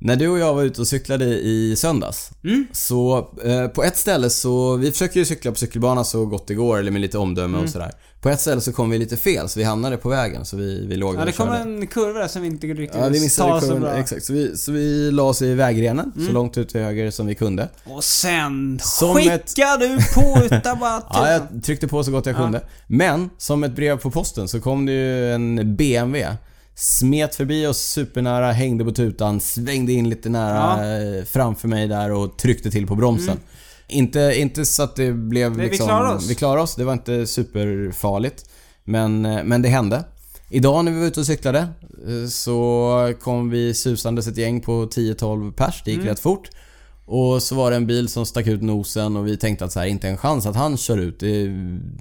När 0.01 0.15
du 0.15 0.27
och 0.27 0.39
jag 0.39 0.53
var 0.53 0.63
ute 0.63 0.81
och 0.81 0.87
cyklade 0.87 1.25
i 1.25 1.75
söndags 1.77 2.31
Mm. 2.43 2.67
Så 2.71 3.17
eh, 3.45 3.67
på 3.67 3.83
ett 3.83 3.97
ställe 3.97 4.29
så, 4.29 4.75
vi 4.75 4.91
försöker 4.91 5.19
ju 5.19 5.25
cykla 5.25 5.51
på 5.51 5.57
cykelbana 5.57 6.03
så 6.03 6.25
gott 6.25 6.47
det 6.47 6.53
går 6.53 6.77
eller 6.79 6.91
med 6.91 7.01
lite 7.01 7.17
omdöme 7.17 7.47
Mm. 7.53 7.63
och 7.63 7.69
sådär. 7.69 7.91
På 8.21 8.29
ett 8.29 8.39
ställe 8.41 8.61
så 8.61 8.71
kom 8.73 8.89
vi 8.89 8.97
lite 8.97 9.17
fel 9.17 9.49
så 9.49 9.59
vi 9.59 9.65
hamnade 9.65 9.97
på 9.97 10.09
vägen 10.09 10.45
så 10.45 10.57
vi, 10.57 10.85
vi 10.87 10.95
låg 10.95 11.13
där 11.13 11.19
Ja, 11.19 11.25
det 11.25 11.31
och 11.31 11.37
kom 11.37 11.47
körde. 11.47 11.59
en 11.59 11.87
kurva 11.87 12.19
där 12.19 12.27
som 12.27 12.41
vi 12.41 12.47
inte 12.47 12.67
riktigt 12.67 12.99
Ja, 13.01 13.07
vi 13.09 13.17
sa 13.19 13.23
missade 13.23 13.61
så 13.61 13.67
kurvan. 13.67 13.81
bra. 13.81 13.93
Exakt. 13.97 14.25
Så 14.25 14.33
vi, 14.33 14.57
så 14.57 14.71
vi 14.71 15.11
la 15.11 15.23
oss 15.23 15.41
i 15.41 15.53
vägrenen 15.53 16.11
så 16.27 16.31
långt 16.33 16.57
ut 16.57 16.69
till 16.69 16.81
höger 16.81 17.11
som 17.11 17.25
vi 17.27 17.35
kunde. 17.35 17.69
Och 17.85 18.03
sen 18.03 18.79
Som 18.83 19.15
skickar 19.15 19.35
ett- 19.35 19.79
du 19.79 19.97
på 20.15 20.55
utan 20.55 20.79
bara 20.79 21.03
Ja, 21.09 21.31
jag 21.31 21.63
tryckte 21.63 21.87
på 21.87 22.03
så 22.03 22.11
gott 22.11 22.25
jag 22.25 22.35
Ja. 22.35 22.39
kunde. 22.39 22.61
Men 22.87 23.29
som 23.37 23.63
ett 23.63 23.75
brev 23.75 23.97
på 23.97 24.11
posten 24.11 24.47
så 24.47 24.59
kom 24.61 24.85
det 24.85 24.91
ju 24.91 25.33
en 25.33 25.75
BMW. 25.75 26.35
Smet 26.79 27.35
förbi 27.35 27.67
oss 27.67 27.77
supernära, 27.77 28.51
hängde 28.51 28.83
på 28.85 28.91
tutan, 28.91 29.39
svängde 29.39 29.93
in 29.93 30.09
lite 30.09 30.29
nära 30.29 30.97
eh, 30.97 31.23
framför 31.23 31.67
mig 31.67 31.87
där 31.87 32.11
och 32.11 32.37
tryckte 32.37 32.71
till 32.71 32.87
på 32.87 32.95
bromsen. 32.95 33.37
Inte, 33.87 34.33
inte 34.37 34.65
så 34.65 34.83
att 34.83 34.95
det 34.95 35.11
blev 35.13 35.45
Mm. 35.47 35.57
Nej, 35.57 35.65
vi 35.65 35.71
liksom... 35.71 35.87
klarade 35.87 36.15
oss. 36.15 36.29
Vi 36.29 36.35
klarade 36.35 36.61
oss. 36.61 36.75
Det 36.75 36.83
var 36.83 36.93
inte 36.93 37.27
superfarligt. 37.27 38.45
Men, 38.83 39.25
eh, 39.25 39.43
men 39.43 39.61
det 39.61 39.69
hände. 39.69 40.03
Idag 40.49 40.85
när 40.85 40.91
vi 40.91 40.99
var 40.99 41.05
ute 41.07 41.19
och 41.19 41.25
cyklade 41.25 41.59
eh, 41.59 42.27
så 42.29 43.13
kom 43.21 43.49
vi 43.49 43.73
susandes 43.73 44.27
ett 44.27 44.37
gäng 44.37 44.61
på 44.61 44.85
10-12 44.85 45.51
pers. 45.51 45.81
Det 45.85 45.91
gick 45.91 45.99
Mm. 45.99 46.09
rätt 46.09 46.19
fort. 46.19 46.49
Och 47.05 47.43
så 47.43 47.55
var 47.55 47.69
det 47.71 47.75
en 47.77 47.87
bil 47.87 48.07
som 48.09 48.25
stack 48.25 48.47
ut 48.47 48.61
nosen 48.61 49.15
och 49.17 49.27
vi 49.27 49.37
tänkte 49.37 49.65
att 49.65 49.71
så 49.71 49.79
här, 49.79 49.87
inte 49.87 50.07
en 50.09 50.17
chans 50.17 50.45
att 50.45 50.55
han 50.55 50.77
kör 50.77 50.97
ut. 50.97 51.19
Det 51.19 51.47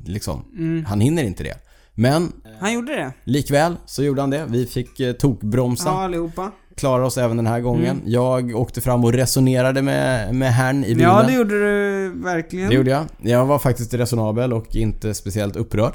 liksom, 0.07 0.45
Mm. 0.59 0.85
Han 0.85 1.01
hinner 1.01 1.25
inte 1.25 1.43
det. 1.43 1.55
Men 2.01 2.33
Han 2.61 2.73
gjorde 2.73 2.97
det. 2.97 3.13
likväl 3.25 3.77
så 3.87 4.03
gjorde 4.03 4.21
han 4.21 4.31
det. 4.31 4.45
Vi 4.49 4.67
fick 4.67 5.01
eh, 5.01 5.13
tokbromsa. 5.13 5.89
Ja, 5.89 6.05
allihopa. 6.05 6.51
Klarade 6.77 7.07
oss 7.07 7.19
även 7.19 7.37
den 7.37 7.47
här 7.47 7.61
gången. 7.61 7.97
Mm. 7.97 8.03
Jag 8.11 8.57
åkte 8.57 8.81
fram 8.81 9.05
och 9.05 9.13
resonerade 9.13 9.83
med, 9.83 10.35
med 10.35 10.55
herrn 10.55 10.85
i 10.85 10.95
bilen. 10.95 11.11
Ja, 11.11 11.23
det 11.23 11.33
gjorde 11.33 11.55
du 11.55 12.09
verkligen. 12.25 12.69
Det 12.69 12.75
gjorde 12.75 12.91
jag. 12.91 13.05
Jag 13.21 13.47
var 13.47 13.59
faktiskt 13.59 13.95
resonabel 13.95 14.53
och 14.53 14.77
inte 14.77 15.15
speciellt 15.15 15.57
upprörd. 15.57 15.93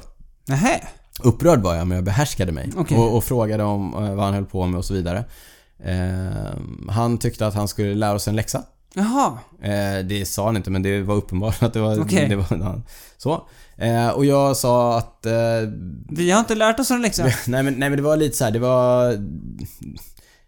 Nähä. 0.48 0.82
Upprörd 1.24 1.60
var 1.62 1.76
jag, 1.76 1.88
men 1.88 1.96
jag 1.96 2.06
behärskade 2.06 2.52
mig. 2.52 2.72
Okej. 2.78 2.98
Och, 2.98 3.18
och 3.18 3.24
frågade 3.24 3.64
om 3.64 3.94
eh, 3.94 4.16
vad 4.16 4.26
han 4.26 4.34
höll 4.34 4.46
på 4.46 4.66
med 4.66 4.78
och 4.78 4.86
så 4.86 4.94
vidare. 4.94 5.26
Eh, 5.84 6.60
han 6.90 7.18
tyckte 7.18 7.48
att 7.48 7.54
han 7.54 7.68
skulle 7.68 7.96
lära 7.96 8.14
oss 8.14 8.28
en 8.28 8.36
läxa. 8.36 8.64
Jaha. 8.94 9.38
Eh, 9.62 10.06
det 10.06 10.26
sa 10.28 10.46
han 10.46 10.58
inte, 10.58 10.72
men 10.72 10.84
det 10.84 11.02
var 11.02 11.16
uppenbart 11.16 11.64
att 11.64 11.74
det 11.74 11.80
var... 11.80 12.02
Okej. 12.02 12.30
Det 12.30 12.36
var. 12.36 12.82
Så. 13.18 13.48
Eh, 13.78 14.10
och 14.10 14.26
jag 14.26 14.58
sa 14.58 14.98
att... 14.98 15.26
Eh, 15.26 15.34
Vi 16.10 16.32
har 16.32 16.40
inte 16.40 16.56
lärt 16.56 16.80
oss 16.80 16.92
en 16.92 17.02
läxa. 17.02 17.24
nej, 17.48 17.64
men, 17.64 17.74
nej 17.74 17.90
men 17.90 17.98
det 17.98 18.04
var 18.04 18.18
lite 18.18 18.38
så 18.38 18.44
här, 18.44 18.52
det 18.52 18.60
var... 18.60 19.18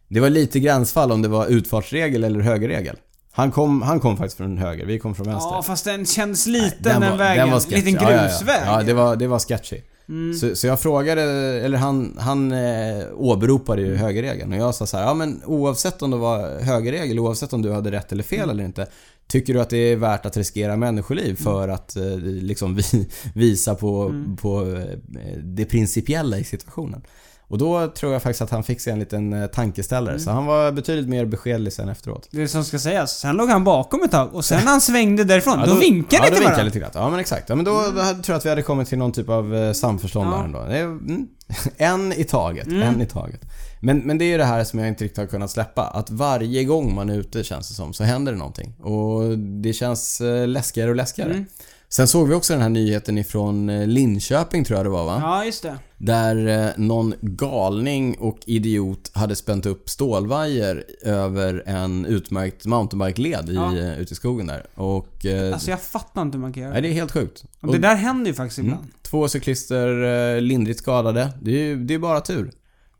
Det 0.07 0.19
var 0.19 0.29
lite 0.29 0.59
gränsfall 0.59 1.11
om 1.11 1.21
det 1.21 1.27
var 1.27 1.47
utfartsregel 1.47 2.23
eller 2.23 2.39
högerregel. 2.39 2.95
Han 3.31 3.51
kom, 3.51 3.81
han 3.81 3.99
kom 3.99 4.17
faktiskt 4.17 4.37
från 4.37 4.57
höger, 4.57 4.85
vi 4.85 4.99
kom 4.99 5.15
från 5.15 5.27
vänster. 5.27 5.51
Ja, 5.55 5.63
fast 5.63 5.85
den 5.85 6.05
känns 6.05 6.47
liten 6.47 6.77
Den 6.83 7.01
den, 7.01 7.11
var- 7.11 7.17
vägen. 7.17 7.43
den 7.43 7.51
var 7.53 7.59
sketchy. 7.59 7.75
Liten 7.75 7.93
Ja, 7.93 8.11
ja, 8.11 8.17
ja. 8.17 8.23
grusväg. 8.23 8.61
Ja, 8.65 8.83
det 8.83 8.93
var, 8.93 9.15
det 9.15 9.27
var 9.27 9.39
sketchy. 9.39 9.81
Mm. 10.09 10.33
Så, 10.33 10.55
så 10.55 10.67
jag 10.67 10.79
frågade, 10.79 11.21
eller 11.65 11.77
han, 11.77 12.17
han 12.19 12.51
eh, 12.51 13.03
åberopade 13.15 13.81
ju 13.81 13.95
högerregeln 13.95 14.53
och 14.53 14.59
jag 14.59 14.75
sa 14.75 14.85
så 14.85 14.97
här, 14.97 15.03
ja 15.03 15.13
men 15.13 15.41
oavsett 15.45 16.01
om 16.01 16.11
det 16.11 16.17
var 16.17 16.59
högerregel, 16.61 17.19
oavsett 17.19 17.53
om 17.53 17.61
du 17.61 17.71
hade 17.71 17.91
rätt 17.91 18.11
eller 18.11 18.23
fel 18.23 18.49
eller 18.49 18.63
inte. 18.63 18.87
Tycker 19.27 19.53
du 19.53 19.61
att 19.61 19.69
det 19.69 19.77
är 19.77 19.95
värt 19.95 20.25
att 20.25 20.37
riskera 20.37 20.75
människoliv 20.75 21.35
för 21.35 21.67
att 21.67 21.95
eh, 21.95 22.17
liksom 22.19 22.75
vi, 22.75 23.09
visa 23.33 23.75
på, 23.75 24.01
Mm. 24.03 24.35
på 24.37 24.61
eh, 24.61 25.37
det 25.43 25.65
principiella 25.65 26.37
i 26.37 26.43
situationen? 26.43 27.01
Och 27.47 27.57
då 27.57 27.87
tror 27.87 28.13
jag 28.13 28.21
faktiskt 28.21 28.41
att 28.41 28.49
han 28.49 28.63
fick 28.63 28.81
sig 28.81 28.93
en 28.93 28.99
liten 28.99 29.33
eh, 29.33 29.47
tankeställare. 29.47 30.13
Mm. 30.13 30.23
Så 30.25 30.31
han 30.31 30.45
var 30.45 30.71
betydligt 30.71 31.09
mer 31.09 31.25
beskedlig 31.25 31.73
sen 31.73 31.89
efteråt. 31.89 32.27
Det 32.31 32.47
som 32.47 32.63
ska 32.63 32.79
sägas. 32.79 33.19
Sen 33.19 33.35
låg 33.37 33.49
han 33.49 33.63
bakom 33.63 34.03
ett 34.03 34.11
tag 34.11 34.35
och 34.35 34.45
sen 34.45 34.59
när 34.65 34.71
han 34.71 34.81
svängde 34.81 35.23
därifrån, 35.23 35.59
Ja, 35.59 35.65
då, 35.65 35.75
vinkade 35.75 36.23
ja, 36.23 36.29
då 36.29 36.35
till 36.35 36.43
varandra. 36.43 36.63
lite 36.63 36.79
glatt. 36.79 36.91
Ja 36.95 37.09
men 37.09 37.19
exakt. 37.19 37.49
Ja, 37.49 37.55
men 37.55 37.65
då, 37.65 37.71
då 37.95 38.01
hade- 38.01 38.23
tror 38.23 38.33
jag 38.33 38.37
att 38.37 38.45
vi 38.45 38.49
hade 38.49 38.61
kommit 38.61 38.87
till 38.87 38.97
någon 38.97 39.11
typ 39.11 39.29
av 39.29 39.73
samförstånd 39.73 40.29
Ja. 40.33 40.37
där 40.37 40.43
ändå. 40.43 40.59
Mm, 40.59 41.27
en 41.77 42.13
i 42.13 42.23
taget. 42.23 42.67
Mm. 42.67 42.81
En 42.81 43.01
i 43.01 43.05
taget. 43.05 43.41
Men, 43.79 43.99
men 43.99 44.17
det 44.17 44.25
är 44.25 44.29
ju 44.29 44.37
det 44.37 44.45
här 44.45 44.63
som 44.63 44.79
jag 44.79 44.87
inte 44.87 45.03
riktigt 45.03 45.17
har 45.17 45.25
kunnat 45.25 45.51
släppa. 45.51 45.87
Att 45.87 46.09
varje 46.09 46.63
gång 46.63 46.95
man 46.95 47.09
är 47.09 47.15
ute 47.17 47.43
känns 47.43 47.67
det 47.67 47.73
som, 47.73 47.93
så 47.93 48.03
händer 48.03 48.31
det 48.31 48.37
någonting. 48.37 48.73
Och 48.79 49.37
det 49.37 49.73
känns 49.73 50.21
eh, 50.21 50.47
läskigare 50.47 50.89
och 50.89 50.95
läskigare. 50.95 51.31
Mm. 51.31 51.45
Sen 51.89 52.07
såg 52.07 52.27
vi 52.27 52.33
också 52.35 52.53
den 52.53 52.61
här 52.61 52.69
nyheten 52.69 53.17
ifrån 53.17 53.69
eh, 53.69 53.87
Linköping 53.87 54.63
tror 54.63 54.77
jag 54.79 54.85
det 54.85 54.89
var 54.89 55.05
va? 55.05 55.19
Ja, 55.21 55.45
just 55.45 55.63
det. 55.63 55.77
Där 55.97 56.47
eh, 56.47 56.69
någon 56.77 57.13
galning 57.21 58.17
och 58.19 58.39
idiot 58.45 59.11
hade 59.13 59.35
spänt 59.35 59.65
upp 59.65 59.89
stålvajer 59.89 60.83
över 61.01 61.63
en 61.65 62.05
utmärkt 62.05 62.65
mountainbike-led 62.65 63.49
i, 63.49 63.55
Ja. 63.55 63.77
eh, 63.77 63.99
ute 63.99 64.13
i 64.13 64.15
skogen 64.15 64.47
där. 64.47 64.65
Och... 64.75 65.25
Alltså 65.53 65.69
jag 65.69 65.81
fattar 65.81 66.21
inte 66.21 66.37
hur 66.37 66.41
man 66.41 66.53
kan 66.53 66.63
göra 66.63 66.73
Nej, 66.73 66.81
det. 66.81 66.87
det 66.87 66.93
är 66.93 66.95
helt 66.95 67.11
sjukt. 67.11 67.43
Och 67.61 67.71
det 67.71 67.77
där 67.77 67.95
händer 67.95 68.27
ju 68.31 68.33
faktiskt 68.33 68.59
ibland. 68.59 68.79
Mm. 68.79 68.91
Två 69.01 69.27
cyklister 69.27 70.41
lindrigt 70.41 70.79
skadade. 70.79 71.29
Det 71.41 71.51
är 71.51 71.63
ju 71.65 71.83
det 71.83 71.93
är 71.93 71.99
bara 71.99 72.21
tur. 72.21 72.51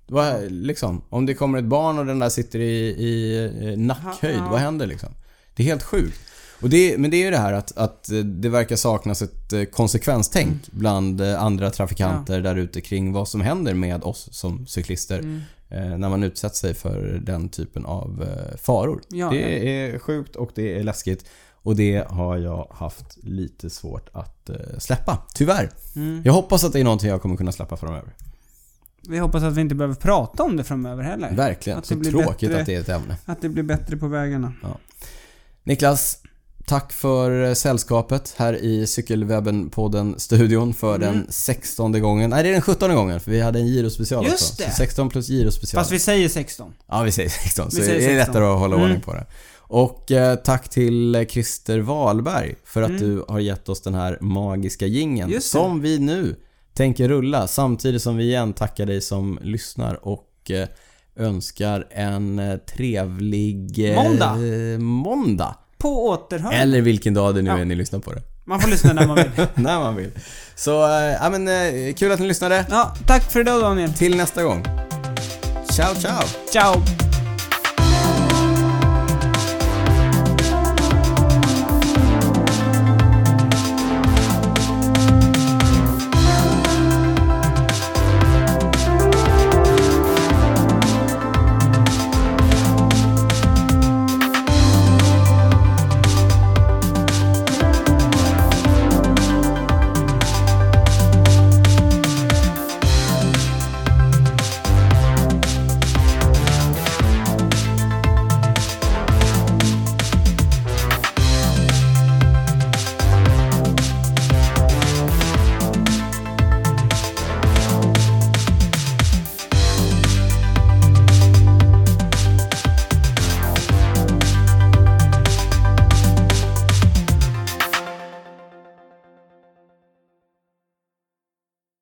Vad, 0.08 0.52
liksom, 0.52 1.02
om 1.10 1.26
det 1.26 1.34
kommer 1.34 1.58
ett 1.60 1.66
barn 1.66 2.00
och 2.00 2.06
den 2.06 2.20
där 2.20 2.30
sitter 2.30 2.60
i, 2.60 2.90
i 2.90 3.76
nackhöjd, 3.78 4.36
Ja. 4.38 4.48
vad 4.52 4.60
händer 4.60 4.88
liksom? 4.88 5.10
Det 5.56 5.64
är 5.64 5.68
helt 5.68 5.84
sjukt. 5.84 6.20
Och 6.62 6.70
det, 6.70 6.98
men 6.98 7.12
det 7.12 7.18
är 7.18 7.26
ju 7.26 7.32
det 7.32 7.38
här 7.38 7.54
att, 7.54 7.78
att 7.78 8.10
det 8.26 8.50
verkar 8.50 8.76
saknas 8.76 9.22
ett 9.22 9.54
eh, 9.54 9.64
konsekvenstänk 9.64 10.48
Mm. 10.48 10.60
bland 10.72 11.22
eh, 11.22 11.44
andra 11.44 11.70
trafikanter 11.72 12.42
där 12.42 12.56
ute 12.56 12.82
kring 12.82 13.14
vad 13.14 13.28
som 13.28 13.42
händer 13.42 13.74
med 13.74 14.04
oss 14.04 14.30
som 14.32 14.68
cyklister 14.68 15.20
Mm. 15.20 15.42
eh, 15.70 15.98
när 15.98 16.10
man 16.10 16.24
utsätter 16.24 16.56
sig 16.56 16.74
för 16.74 17.22
den 17.26 17.50
typen 17.50 17.86
av 17.86 18.26
faror. 18.62 19.02
Ja, 19.10 19.30
det 19.30 19.70
är 19.70 20.00
sjukt 20.00 20.36
och 20.36 20.52
det 20.56 20.80
är 20.80 20.84
läskigt. 20.84 21.26
Och 21.54 21.76
det 21.76 22.08
har 22.10 22.38
jag 22.38 22.68
haft 22.72 23.18
lite 23.24 23.70
svårt 23.70 24.10
att 24.14 24.50
släppa, 24.78 25.18
tyvärr. 25.34 25.70
Mm. 25.96 26.22
Jag 26.26 26.34
hoppas 26.34 26.64
att 26.64 26.74
det 26.74 26.80
är 26.80 26.84
någonting 26.84 27.10
jag 27.10 27.22
kommer 27.22 27.36
kunna 27.38 27.52
släppa 27.52 27.78
framöver. 27.78 28.14
Vi 29.10 29.18
hoppas 29.20 29.44
att 29.44 29.54
vi 29.54 29.62
inte 29.62 29.76
behöver 29.76 29.96
prata 29.96 30.44
om 30.44 30.58
det 30.58 30.64
framöver 30.64 31.04
heller. 31.04 31.32
Verkligen. 31.36 31.80
Att 31.80 31.84
det 31.86 31.88
Så 31.88 31.96
blir 31.96 32.12
tråkigt 32.12 32.50
bättre. 32.50 32.62
att 32.62 32.66
det 32.66 32.76
är 32.76 32.80
ett 32.82 32.90
ämne. 32.90 33.18
Att 33.26 33.42
det 33.42 33.50
blir 33.50 33.64
bättre 33.64 33.98
på 33.98 34.08
vägarna. 34.08 34.54
Niklas, 35.64 36.18
tack 36.68 36.94
för 36.94 37.44
eh, 37.46 37.54
sällskapet 37.54 38.34
här 38.38 38.54
i 38.54 38.86
Cykelwebben-podden-studion 38.86 40.74
för 40.74 40.98
den 40.98 41.26
16 41.30 42.02
gången. 42.02 42.30
Nej, 42.30 42.44
det 42.44 42.50
är 42.50 42.54
den 42.54 42.62
17 42.62 42.96
gången 42.96 43.20
för 43.20 43.32
vi 43.32 43.42
hade 43.42 43.60
en 43.60 43.66
girospecial 43.68 44.26
Just 44.26 44.34
också. 44.54 44.64
det. 44.64 44.70
Så 44.70 44.76
16 44.78 45.10
plus 45.10 45.28
girospecial. 45.28 45.80
Fast 45.82 45.92
vi 45.92 46.00
säger 46.00 46.30
16. 46.30 46.74
Ja, 46.88 47.02
vi 47.04 47.12
säger 47.12 47.30
16. 47.30 47.72
Så 47.72 47.78
säger 47.78 47.90
det 48.00 48.06
är 48.06 48.16
16. 48.18 48.18
lättare 48.34 48.54
att 48.54 48.60
hålla 48.60 48.76
Mm. 48.76 48.86
ordning 48.86 49.02
på 49.02 49.14
det. 49.14 49.26
Och 49.68 50.12
eh, 50.12 50.36
tack 50.36 50.70
till 50.70 51.26
Christer 51.30 51.80
Wahlberg 51.80 52.56
för 52.66 52.82
att 52.82 52.90
Mm. 52.90 53.02
du 53.02 53.26
har 53.28 53.40
gett 53.40 53.70
oss 53.70 53.82
den 53.82 53.94
här 53.96 54.18
magiska 54.22 54.88
det. 55.28 55.44
som 55.44 55.82
vi 55.82 56.00
nu 56.00 56.36
tänker 56.76 57.08
rulla 57.10 57.48
samtidigt 57.48 58.02
som 58.02 58.18
vi 58.18 58.24
igen 58.24 58.54
tackar 58.54 58.86
dig 58.86 59.02
som 59.02 59.40
lyssnar 59.42 60.08
och 60.08 60.52
eh, 60.52 60.68
önskar 61.16 61.88
en 61.92 62.40
eh, 62.40 62.58
trevlig 62.58 63.90
eh, 63.90 64.04
Måndag. 64.04 64.36
måndag. 64.80 65.56
På 65.78 66.08
återhörande. 66.08 66.58
Eller 66.58 66.82
vilken 66.82 67.14
dag 67.14 67.36
det 67.36 67.42
nu 67.42 67.50
Ja. 67.50 67.58
är 67.58 67.66
ni 67.66 67.76
lyssnar 67.76 68.00
på 68.00 68.14
det. 68.14 68.22
Man 68.46 68.60
får 68.62 68.70
lyssna 68.70 68.94
när 68.94 69.08
man 69.08 69.16
vill. 69.16 69.32
När 69.56 69.80
man 69.80 69.96
vill. 69.96 70.12
Så, 70.56 70.72
ja 71.22 71.30
men 71.30 71.48
kul 71.94 72.12
att 72.12 72.20
ni 72.20 72.28
lyssnade. 72.28 72.66
Ja, 72.70 72.96
tack 73.08 73.32
för 73.32 73.40
idag 73.40 73.62
Daniel. 73.62 73.94
Till 73.94 74.18
nästa 74.18 74.44
gång. 74.44 74.64
Ciao 75.72 75.96
ciao! 75.96 76.22
Ciao! 76.52 77.15